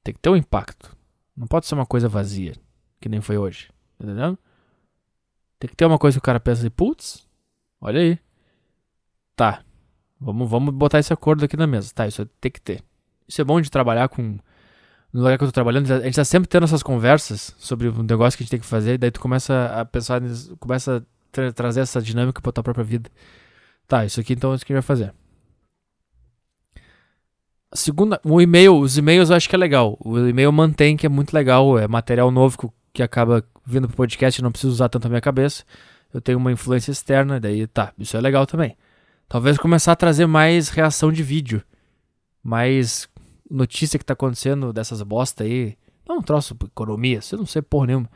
Tem 0.01 0.13
que 0.13 0.19
ter 0.19 0.29
um 0.29 0.35
impacto. 0.35 0.95
Não 1.35 1.47
pode 1.47 1.65
ser 1.65 1.75
uma 1.75 1.85
coisa 1.85 2.07
vazia. 2.07 2.53
Que 3.01 3.09
nem 3.09 3.19
foi 3.19 3.37
hoje. 3.37 3.69
Entendendo? 3.99 4.37
Tem 5.59 5.69
que 5.69 5.75
ter 5.75 5.85
uma 5.85 5.97
coisa 5.97 6.15
que 6.15 6.19
o 6.19 6.23
cara 6.23 6.39
pensa 6.39 6.61
assim, 6.61 6.69
putz, 6.69 7.27
olha 7.81 7.99
aí. 7.99 8.19
Tá. 9.35 9.63
Vamos, 10.19 10.49
vamos 10.49 10.73
botar 10.73 10.99
esse 10.99 11.11
acordo 11.11 11.43
aqui 11.43 11.57
na 11.57 11.67
mesa. 11.67 11.91
Tá, 11.93 12.07
isso 12.07 12.25
tem 12.39 12.51
que 12.51 12.61
ter. 12.61 12.81
Isso 13.27 13.41
é 13.41 13.43
bom 13.43 13.59
de 13.59 13.69
trabalhar 13.69 14.07
com. 14.07 14.39
No 15.15 15.21
lugar 15.21 15.37
que 15.37 15.45
eu 15.45 15.47
tô 15.47 15.53
trabalhando, 15.53 15.89
a 15.89 16.01
gente 16.01 16.15
tá 16.15 16.25
sempre 16.25 16.49
tendo 16.49 16.65
essas 16.65 16.83
conversas 16.83 17.55
sobre 17.57 17.87
um 17.87 18.03
negócio 18.03 18.37
que 18.37 18.43
a 18.43 18.45
gente 18.45 18.51
tem 18.51 18.59
que 18.59 18.65
fazer, 18.65 18.97
daí 18.97 19.09
tu 19.09 19.21
começa 19.21 19.67
a 19.67 19.85
pensar, 19.85 20.21
começa 20.59 20.97
a 20.97 21.01
tra 21.31 21.53
trazer 21.53 21.79
essa 21.79 22.01
dinâmica 22.01 22.41
pra 22.41 22.51
tua 22.51 22.61
própria 22.61 22.83
vida. 22.83 23.09
Tá, 23.87 24.03
isso 24.03 24.19
aqui 24.19 24.33
então 24.33 24.51
é 24.51 24.55
isso 24.55 24.65
que 24.65 24.73
a 24.73 24.75
gente 24.75 24.83
vai 24.83 24.85
fazer. 24.85 25.13
A 27.71 27.77
segunda, 27.77 28.19
o 28.25 28.41
e-mail, 28.41 28.77
os 28.77 28.97
e-mails 28.97 29.29
eu 29.29 29.37
acho 29.37 29.47
que 29.47 29.55
é 29.55 29.57
legal. 29.57 29.97
O 30.01 30.19
e-mail 30.19 30.51
mantém 30.51 30.97
que 30.97 31.05
é 31.05 31.09
muito 31.09 31.33
legal, 31.33 31.79
é 31.79 31.87
material 31.87 32.29
novo 32.29 32.57
que, 32.57 32.67
que 32.95 33.01
acaba 33.01 33.41
vindo 33.65 33.87
pro 33.87 33.95
podcast, 33.95 34.41
não 34.41 34.51
preciso 34.51 34.73
usar 34.73 34.89
tanto 34.89 35.05
a 35.05 35.09
minha 35.09 35.21
cabeça. 35.21 35.63
Eu 36.13 36.19
tenho 36.19 36.37
uma 36.37 36.51
influência 36.51 36.91
externa, 36.91 37.39
daí 37.39 37.65
tá, 37.67 37.93
isso 37.97 38.17
é 38.17 38.19
legal 38.19 38.45
também. 38.45 38.75
Talvez 39.29 39.57
começar 39.57 39.93
a 39.93 39.95
trazer 39.95 40.25
mais 40.25 40.67
reação 40.67 41.09
de 41.09 41.23
vídeo. 41.23 41.63
Mais 42.43 43.07
notícia 43.49 43.99
que 43.99 44.05
tá 44.05 44.13
acontecendo 44.13 44.73
dessas 44.73 45.01
bosta 45.01 45.43
aí. 45.43 45.77
Não, 46.07 46.17
um 46.17 46.21
troço 46.21 46.55
economia, 46.63 47.21
você 47.21 47.35
não 47.35 47.45
sei 47.45 47.61
porra 47.61 47.87
nenhuma. 47.87 48.09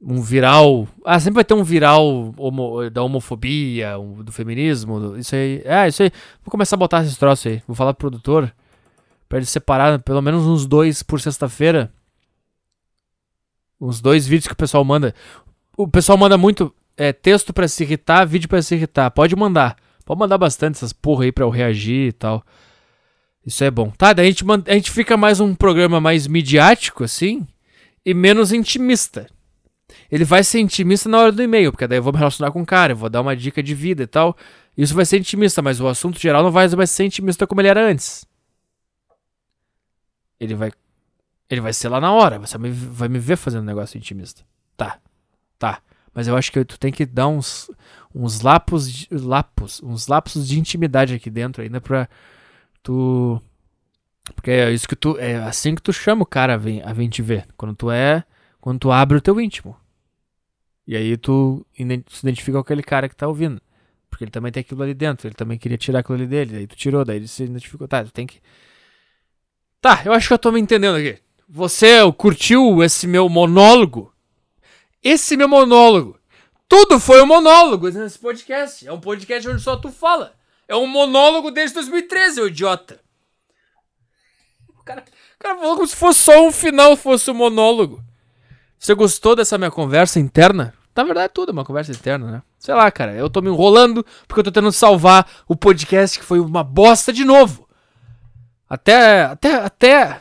Um 0.00 0.20
viral. 0.22 0.86
Ah, 1.04 1.18
sempre 1.18 1.36
vai 1.36 1.44
ter 1.44 1.54
um 1.54 1.64
viral 1.64 2.32
homo, 2.36 2.88
da 2.88 3.02
homofobia, 3.02 3.98
um, 3.98 4.22
do 4.22 4.30
feminismo. 4.30 5.00
Do, 5.00 5.18
isso 5.18 5.34
aí. 5.34 5.60
É, 5.64 5.88
isso 5.88 6.02
aí. 6.02 6.10
Vou 6.44 6.50
começar 6.50 6.76
a 6.76 6.78
botar 6.78 7.02
esses 7.02 7.16
troços 7.16 7.46
aí. 7.46 7.62
Vou 7.66 7.74
falar 7.74 7.92
pro 7.94 8.08
produtor. 8.08 8.52
Pra 9.28 9.38
ele 9.38 9.46
separar 9.46 9.98
pelo 10.00 10.22
menos 10.22 10.46
uns 10.46 10.66
dois 10.66 11.02
por 11.02 11.20
sexta-feira. 11.20 11.92
Uns 13.80 14.00
dois 14.00 14.26
vídeos 14.26 14.46
que 14.46 14.52
o 14.52 14.56
pessoal 14.56 14.84
manda. 14.84 15.14
O 15.76 15.88
pessoal 15.88 16.16
manda 16.16 16.38
muito 16.38 16.72
é, 16.96 17.12
texto 17.12 17.52
para 17.52 17.66
se 17.66 17.82
irritar, 17.82 18.24
vídeo 18.24 18.48
para 18.48 18.62
se 18.62 18.76
irritar. 18.76 19.10
Pode 19.10 19.34
mandar. 19.34 19.76
Pode 20.04 20.18
mandar 20.18 20.38
bastante 20.38 20.76
essas 20.76 20.92
porra 20.92 21.24
aí 21.24 21.32
pra 21.32 21.44
eu 21.44 21.50
reagir 21.50 22.08
e 22.08 22.12
tal. 22.12 22.44
Isso 23.48 23.64
é 23.64 23.70
bom. 23.70 23.90
Tá, 23.92 24.12
daí 24.12 24.26
a 24.26 24.30
gente, 24.30 24.44
a 24.66 24.74
gente 24.74 24.90
fica 24.90 25.16
mais 25.16 25.40
um 25.40 25.54
programa 25.54 25.98
mais 25.98 26.26
midiático, 26.26 27.02
assim, 27.02 27.48
e 28.04 28.12
menos 28.12 28.52
intimista. 28.52 29.26
Ele 30.12 30.22
vai 30.22 30.44
ser 30.44 30.60
intimista 30.60 31.08
na 31.08 31.18
hora 31.18 31.32
do 31.32 31.42
e-mail, 31.42 31.72
porque 31.72 31.86
daí 31.86 31.96
eu 31.96 32.02
vou 32.02 32.12
me 32.12 32.18
relacionar 32.18 32.52
com 32.52 32.60
o 32.60 32.66
cara, 32.66 32.92
eu 32.92 32.96
vou 32.96 33.08
dar 33.08 33.22
uma 33.22 33.34
dica 33.34 33.62
de 33.62 33.74
vida 33.74 34.02
e 34.02 34.06
tal. 34.06 34.36
Isso 34.76 34.94
vai 34.94 35.06
ser 35.06 35.16
intimista, 35.16 35.62
mas 35.62 35.80
o 35.80 35.88
assunto 35.88 36.20
geral 36.20 36.42
não 36.42 36.50
vai, 36.50 36.68
vai 36.68 36.86
ser 36.86 37.04
intimista 37.06 37.46
como 37.46 37.62
ele 37.62 37.68
era 37.68 37.90
antes. 37.90 38.26
Ele 40.38 40.54
vai. 40.54 40.70
Ele 41.48 41.62
vai 41.62 41.72
ser 41.72 41.88
lá 41.88 42.02
na 42.02 42.12
hora, 42.12 42.38
você 42.38 42.58
vai 42.58 43.08
me 43.08 43.18
ver 43.18 43.38
fazendo 43.38 43.62
um 43.62 43.66
negócio 43.66 43.96
intimista. 43.96 44.42
Tá. 44.76 44.98
Tá. 45.58 45.80
Mas 46.12 46.28
eu 46.28 46.36
acho 46.36 46.52
que 46.52 46.62
tu 46.66 46.78
tem 46.78 46.92
que 46.92 47.06
dar 47.06 47.28
uns, 47.28 47.70
uns 48.14 48.42
lapos, 48.42 48.92
de, 48.92 49.08
lapos, 49.10 49.82
uns 49.82 50.06
lapsos 50.06 50.46
de 50.46 50.58
intimidade 50.58 51.14
aqui 51.14 51.30
dentro 51.30 51.62
ainda 51.62 51.80
pra 51.80 52.06
tu. 52.88 53.42
Porque 54.34 54.50
é 54.50 54.72
isso 54.72 54.88
que 54.88 54.96
tu. 54.96 55.18
É 55.18 55.36
assim 55.36 55.74
que 55.74 55.82
tu 55.82 55.92
chama 55.92 56.22
o 56.22 56.26
cara 56.26 56.54
a 56.54 56.56
vir, 56.56 56.82
a 56.86 56.92
vir 56.94 57.08
te 57.10 57.20
ver. 57.20 57.46
Quando 57.56 57.74
tu 57.74 57.90
é. 57.90 58.24
Quando 58.60 58.80
tu 58.80 58.90
abre 58.90 59.18
o 59.18 59.20
teu 59.20 59.38
íntimo. 59.38 59.76
E 60.86 60.96
aí 60.96 61.16
tu 61.18 61.66
se 62.08 62.20
identifica 62.22 62.52
com 62.52 62.62
aquele 62.62 62.82
cara 62.82 63.08
que 63.08 63.14
tá 63.14 63.28
ouvindo. 63.28 63.60
Porque 64.08 64.24
ele 64.24 64.30
também 64.30 64.50
tem 64.50 64.62
aquilo 64.62 64.82
ali 64.82 64.94
dentro. 64.94 65.28
Ele 65.28 65.34
também 65.34 65.58
queria 65.58 65.76
tirar 65.76 66.00
aquilo 66.00 66.16
ali 66.16 66.26
dele. 66.26 66.56
Aí 66.56 66.66
tu 66.66 66.74
tirou, 66.74 67.04
daí 67.04 67.16
ele 67.16 67.28
se 67.28 67.44
identificou. 67.44 67.86
Tá, 67.86 68.02
tu 68.04 68.10
tem 68.10 68.26
que. 68.26 68.40
Tá, 69.80 70.02
eu 70.04 70.12
acho 70.12 70.28
que 70.28 70.34
eu 70.34 70.38
tô 70.38 70.50
me 70.50 70.60
entendendo 70.60 70.96
aqui. 70.96 71.18
Você 71.48 72.00
curtiu 72.12 72.82
esse 72.82 73.06
meu 73.06 73.28
monólogo? 73.28 74.12
Esse 75.02 75.36
meu 75.36 75.48
monólogo. 75.48 76.18
Tudo 76.68 76.98
foi 76.98 77.22
um 77.22 77.26
monólogo 77.26 77.88
nesse 77.90 78.18
podcast. 78.18 78.86
É 78.86 78.92
um 78.92 79.00
podcast 79.00 79.48
onde 79.48 79.62
só 79.62 79.76
tu 79.76 79.90
fala. 79.90 80.37
É 80.68 80.76
um 80.76 80.86
monólogo 80.86 81.50
desde 81.50 81.74
2013, 81.74 82.42
ô 82.42 82.46
idiota. 82.46 83.00
O 84.78 84.82
cara, 84.84 85.02
o 85.02 85.38
cara 85.38 85.58
falou 85.58 85.76
como 85.76 85.88
se 85.88 85.96
fosse 85.96 86.20
só 86.20 86.46
um 86.46 86.52
final, 86.52 86.94
fosse 86.94 87.30
um 87.30 87.34
monólogo. 87.34 88.04
Você 88.78 88.94
gostou 88.94 89.34
dessa 89.34 89.58
minha 89.58 89.70
conversa 89.70 90.20
interna? 90.20 90.74
Na 90.94 91.04
verdade, 91.04 91.26
é 91.26 91.28
tudo 91.28 91.50
uma 91.50 91.64
conversa 91.64 91.92
interna, 91.92 92.30
né? 92.30 92.42
Sei 92.58 92.74
lá, 92.74 92.90
cara. 92.90 93.12
Eu 93.14 93.30
tô 93.30 93.40
me 93.40 93.48
enrolando 93.48 94.04
porque 94.26 94.40
eu 94.40 94.44
tô 94.44 94.50
tentando 94.50 94.72
salvar 94.72 95.28
o 95.46 95.56
podcast 95.56 96.18
que 96.18 96.24
foi 96.24 96.38
uma 96.38 96.62
bosta 96.62 97.12
de 97.12 97.24
novo. 97.24 97.68
Até. 98.68 99.22
Até. 99.22 99.54
Até. 99.54 100.20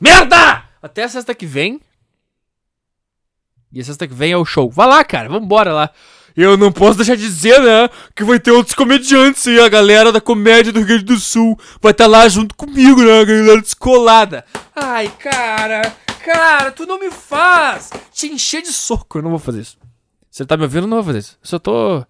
Merda! 0.00 0.64
Até 0.82 1.08
sexta 1.08 1.34
que 1.34 1.46
vem. 1.46 1.80
E 3.72 3.82
sexta 3.82 4.06
que 4.06 4.14
vem 4.14 4.32
é 4.32 4.36
o 4.36 4.44
show. 4.44 4.70
Vai 4.70 4.86
lá, 4.86 5.04
cara. 5.04 5.28
Vambora 5.28 5.72
lá. 5.72 5.90
Eu 6.36 6.56
não 6.56 6.72
posso 6.72 6.96
deixar 6.96 7.14
de 7.14 7.22
dizer, 7.22 7.60
né? 7.60 7.88
Que 8.14 8.24
vai 8.24 8.40
ter 8.40 8.50
outros 8.50 8.74
comediantes 8.74 9.46
aí. 9.46 9.60
A 9.60 9.68
galera 9.68 10.10
da 10.10 10.20
comédia 10.20 10.72
do 10.72 10.80
Rio 10.80 10.88
Grande 10.88 11.04
do 11.04 11.18
Sul 11.18 11.58
vai 11.80 11.92
estar 11.92 12.04
tá 12.04 12.10
lá 12.10 12.28
junto 12.28 12.56
comigo, 12.56 13.00
né? 13.02 13.20
A 13.20 13.24
galera 13.24 13.62
descolada. 13.62 14.44
Ai, 14.74 15.08
cara. 15.18 15.94
Cara, 16.24 16.72
tu 16.72 16.86
não 16.86 16.98
me 16.98 17.10
faz 17.10 17.90
te 18.10 18.26
encher 18.26 18.62
de 18.62 18.72
soco. 18.72 19.18
Eu 19.18 19.22
não 19.22 19.30
vou 19.30 19.38
fazer 19.38 19.60
isso. 19.60 19.78
Você 20.30 20.44
tá 20.44 20.56
me 20.56 20.64
ouvindo? 20.64 20.84
Eu 20.84 20.88
não 20.88 20.96
vou 20.96 21.04
fazer 21.04 21.18
isso. 21.18 21.38
Eu 21.40 21.46
só 21.46 21.58
tô. 21.58 22.04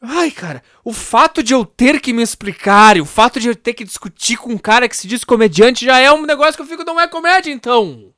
Ai, 0.00 0.30
cara, 0.30 0.62
o 0.82 0.92
fato 0.92 1.42
de 1.42 1.52
eu 1.52 1.64
ter 1.64 2.00
que 2.00 2.12
me 2.12 2.22
explicar 2.22 2.96
e 2.96 3.00
o 3.00 3.06
fato 3.06 3.38
de 3.38 3.48
eu 3.48 3.54
ter 3.54 3.74
que 3.74 3.84
discutir 3.84 4.36
com 4.36 4.50
um 4.50 4.58
cara 4.58 4.88
que 4.88 4.96
se 4.96 5.06
diz 5.06 5.22
comediante 5.22 5.84
já 5.84 5.98
é 5.98 6.10
um 6.10 6.22
negócio 6.22 6.54
que 6.54 6.62
eu 6.62 6.66
fico, 6.66 6.82
não 6.82 7.00
é 7.00 7.06
comédia, 7.06 7.52
então. 7.52 8.12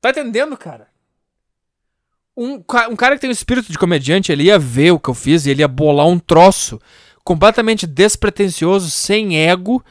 Tá 0.00 0.10
entendendo, 0.10 0.56
cara? 0.56 0.89
Um, 2.40 2.54
um 2.90 2.96
cara 2.96 3.16
que 3.16 3.20
tem 3.20 3.28
um 3.28 3.32
espírito 3.32 3.70
de 3.70 3.76
comediante, 3.76 4.32
ele 4.32 4.44
ia 4.44 4.58
ver 4.58 4.92
o 4.92 4.98
que 4.98 5.10
eu 5.10 5.14
fiz 5.14 5.44
e 5.44 5.50
ele 5.50 5.60
ia 5.60 5.68
bolar 5.68 6.06
um 6.06 6.18
troço 6.18 6.80
completamente 7.22 7.86
despretensioso, 7.86 8.90
sem 8.90 9.36
ego 9.36 9.84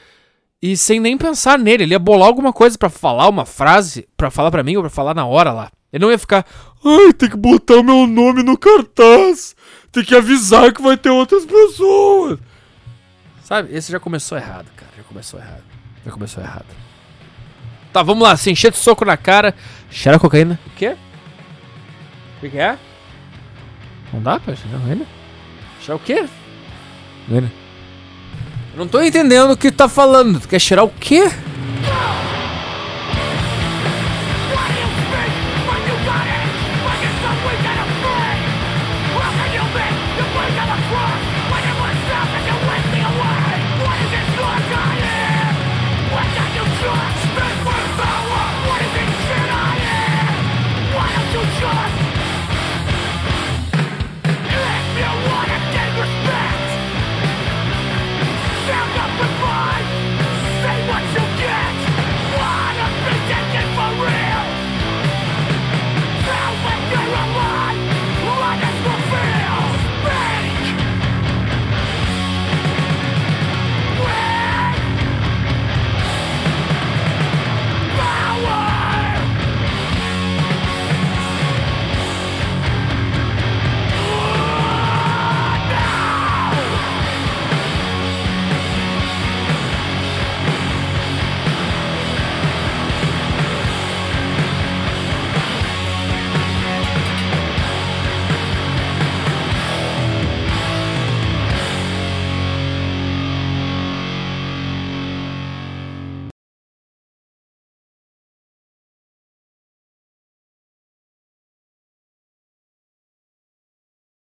e 0.60 0.76
sem 0.76 1.00
nem 1.00 1.16
pensar 1.16 1.60
nele. 1.60 1.84
Ele 1.84 1.94
ia 1.94 2.00
bolar 2.00 2.28
alguma 2.28 2.52
coisa 2.52 2.76
para 2.76 2.90
falar, 2.90 3.30
uma 3.30 3.46
frase, 3.46 4.10
para 4.18 4.32
falar 4.32 4.50
para 4.50 4.64
mim 4.64 4.76
ou 4.78 4.82
pra 4.82 4.90
falar 4.90 5.14
na 5.14 5.28
hora 5.28 5.52
lá. 5.52 5.72
Ele 5.94 6.04
não 6.04 6.10
ia 6.10 6.18
ficar, 6.18 6.44
ai, 6.84 7.14
tem 7.14 7.30
que 7.30 7.38
botar 7.38 7.76
o 7.76 7.84
meu 7.84 8.08
nome 8.08 8.42
no 8.42 8.58
cartaz, 8.58 9.56
tem 9.92 10.04
que 10.04 10.16
avisar 10.16 10.74
que 10.74 10.82
vai 10.82 10.98
ter 10.98 11.12
outras 11.12 11.46
pessoas. 11.46 12.40
Sabe? 13.44 13.76
Esse 13.76 13.92
já 13.92 14.00
começou 14.00 14.36
errado, 14.36 14.66
cara. 14.76 14.92
Já 14.98 15.04
começou 15.04 15.40
errado. 15.40 15.64
Já 16.04 16.12
começou 16.12 16.44
errado. 16.44 16.66
Tá, 17.94 18.02
vamos 18.02 18.24
lá, 18.24 18.36
se 18.36 18.50
encher 18.50 18.72
de 18.72 18.78
soco 18.78 19.06
na 19.06 19.18
cara. 19.18 19.54
Cheira 19.92 20.18
cocaína. 20.18 20.60
O 20.66 20.72
quê? 20.72 20.98
O 22.42 22.50
que, 22.50 22.58
é? 22.58 22.78
Não 24.14 24.22
dá 24.22 24.40
pra 24.40 24.56
cheirar 24.56 24.80
cocaína? 24.80 25.06
Cheirar 25.82 25.98
o 25.98 26.00
quê? 26.00 26.26
Eu 28.74 28.78
não 28.78 28.88
tô 28.88 29.02
entendendo 29.02 29.52
o 29.52 29.58
que 29.58 29.72
tá 29.72 29.90
falando. 29.90 30.40
Tu 30.40 30.48
quer 30.48 30.60
cheirar 30.60 30.86
o 30.86 30.90
quê? 30.90 31.30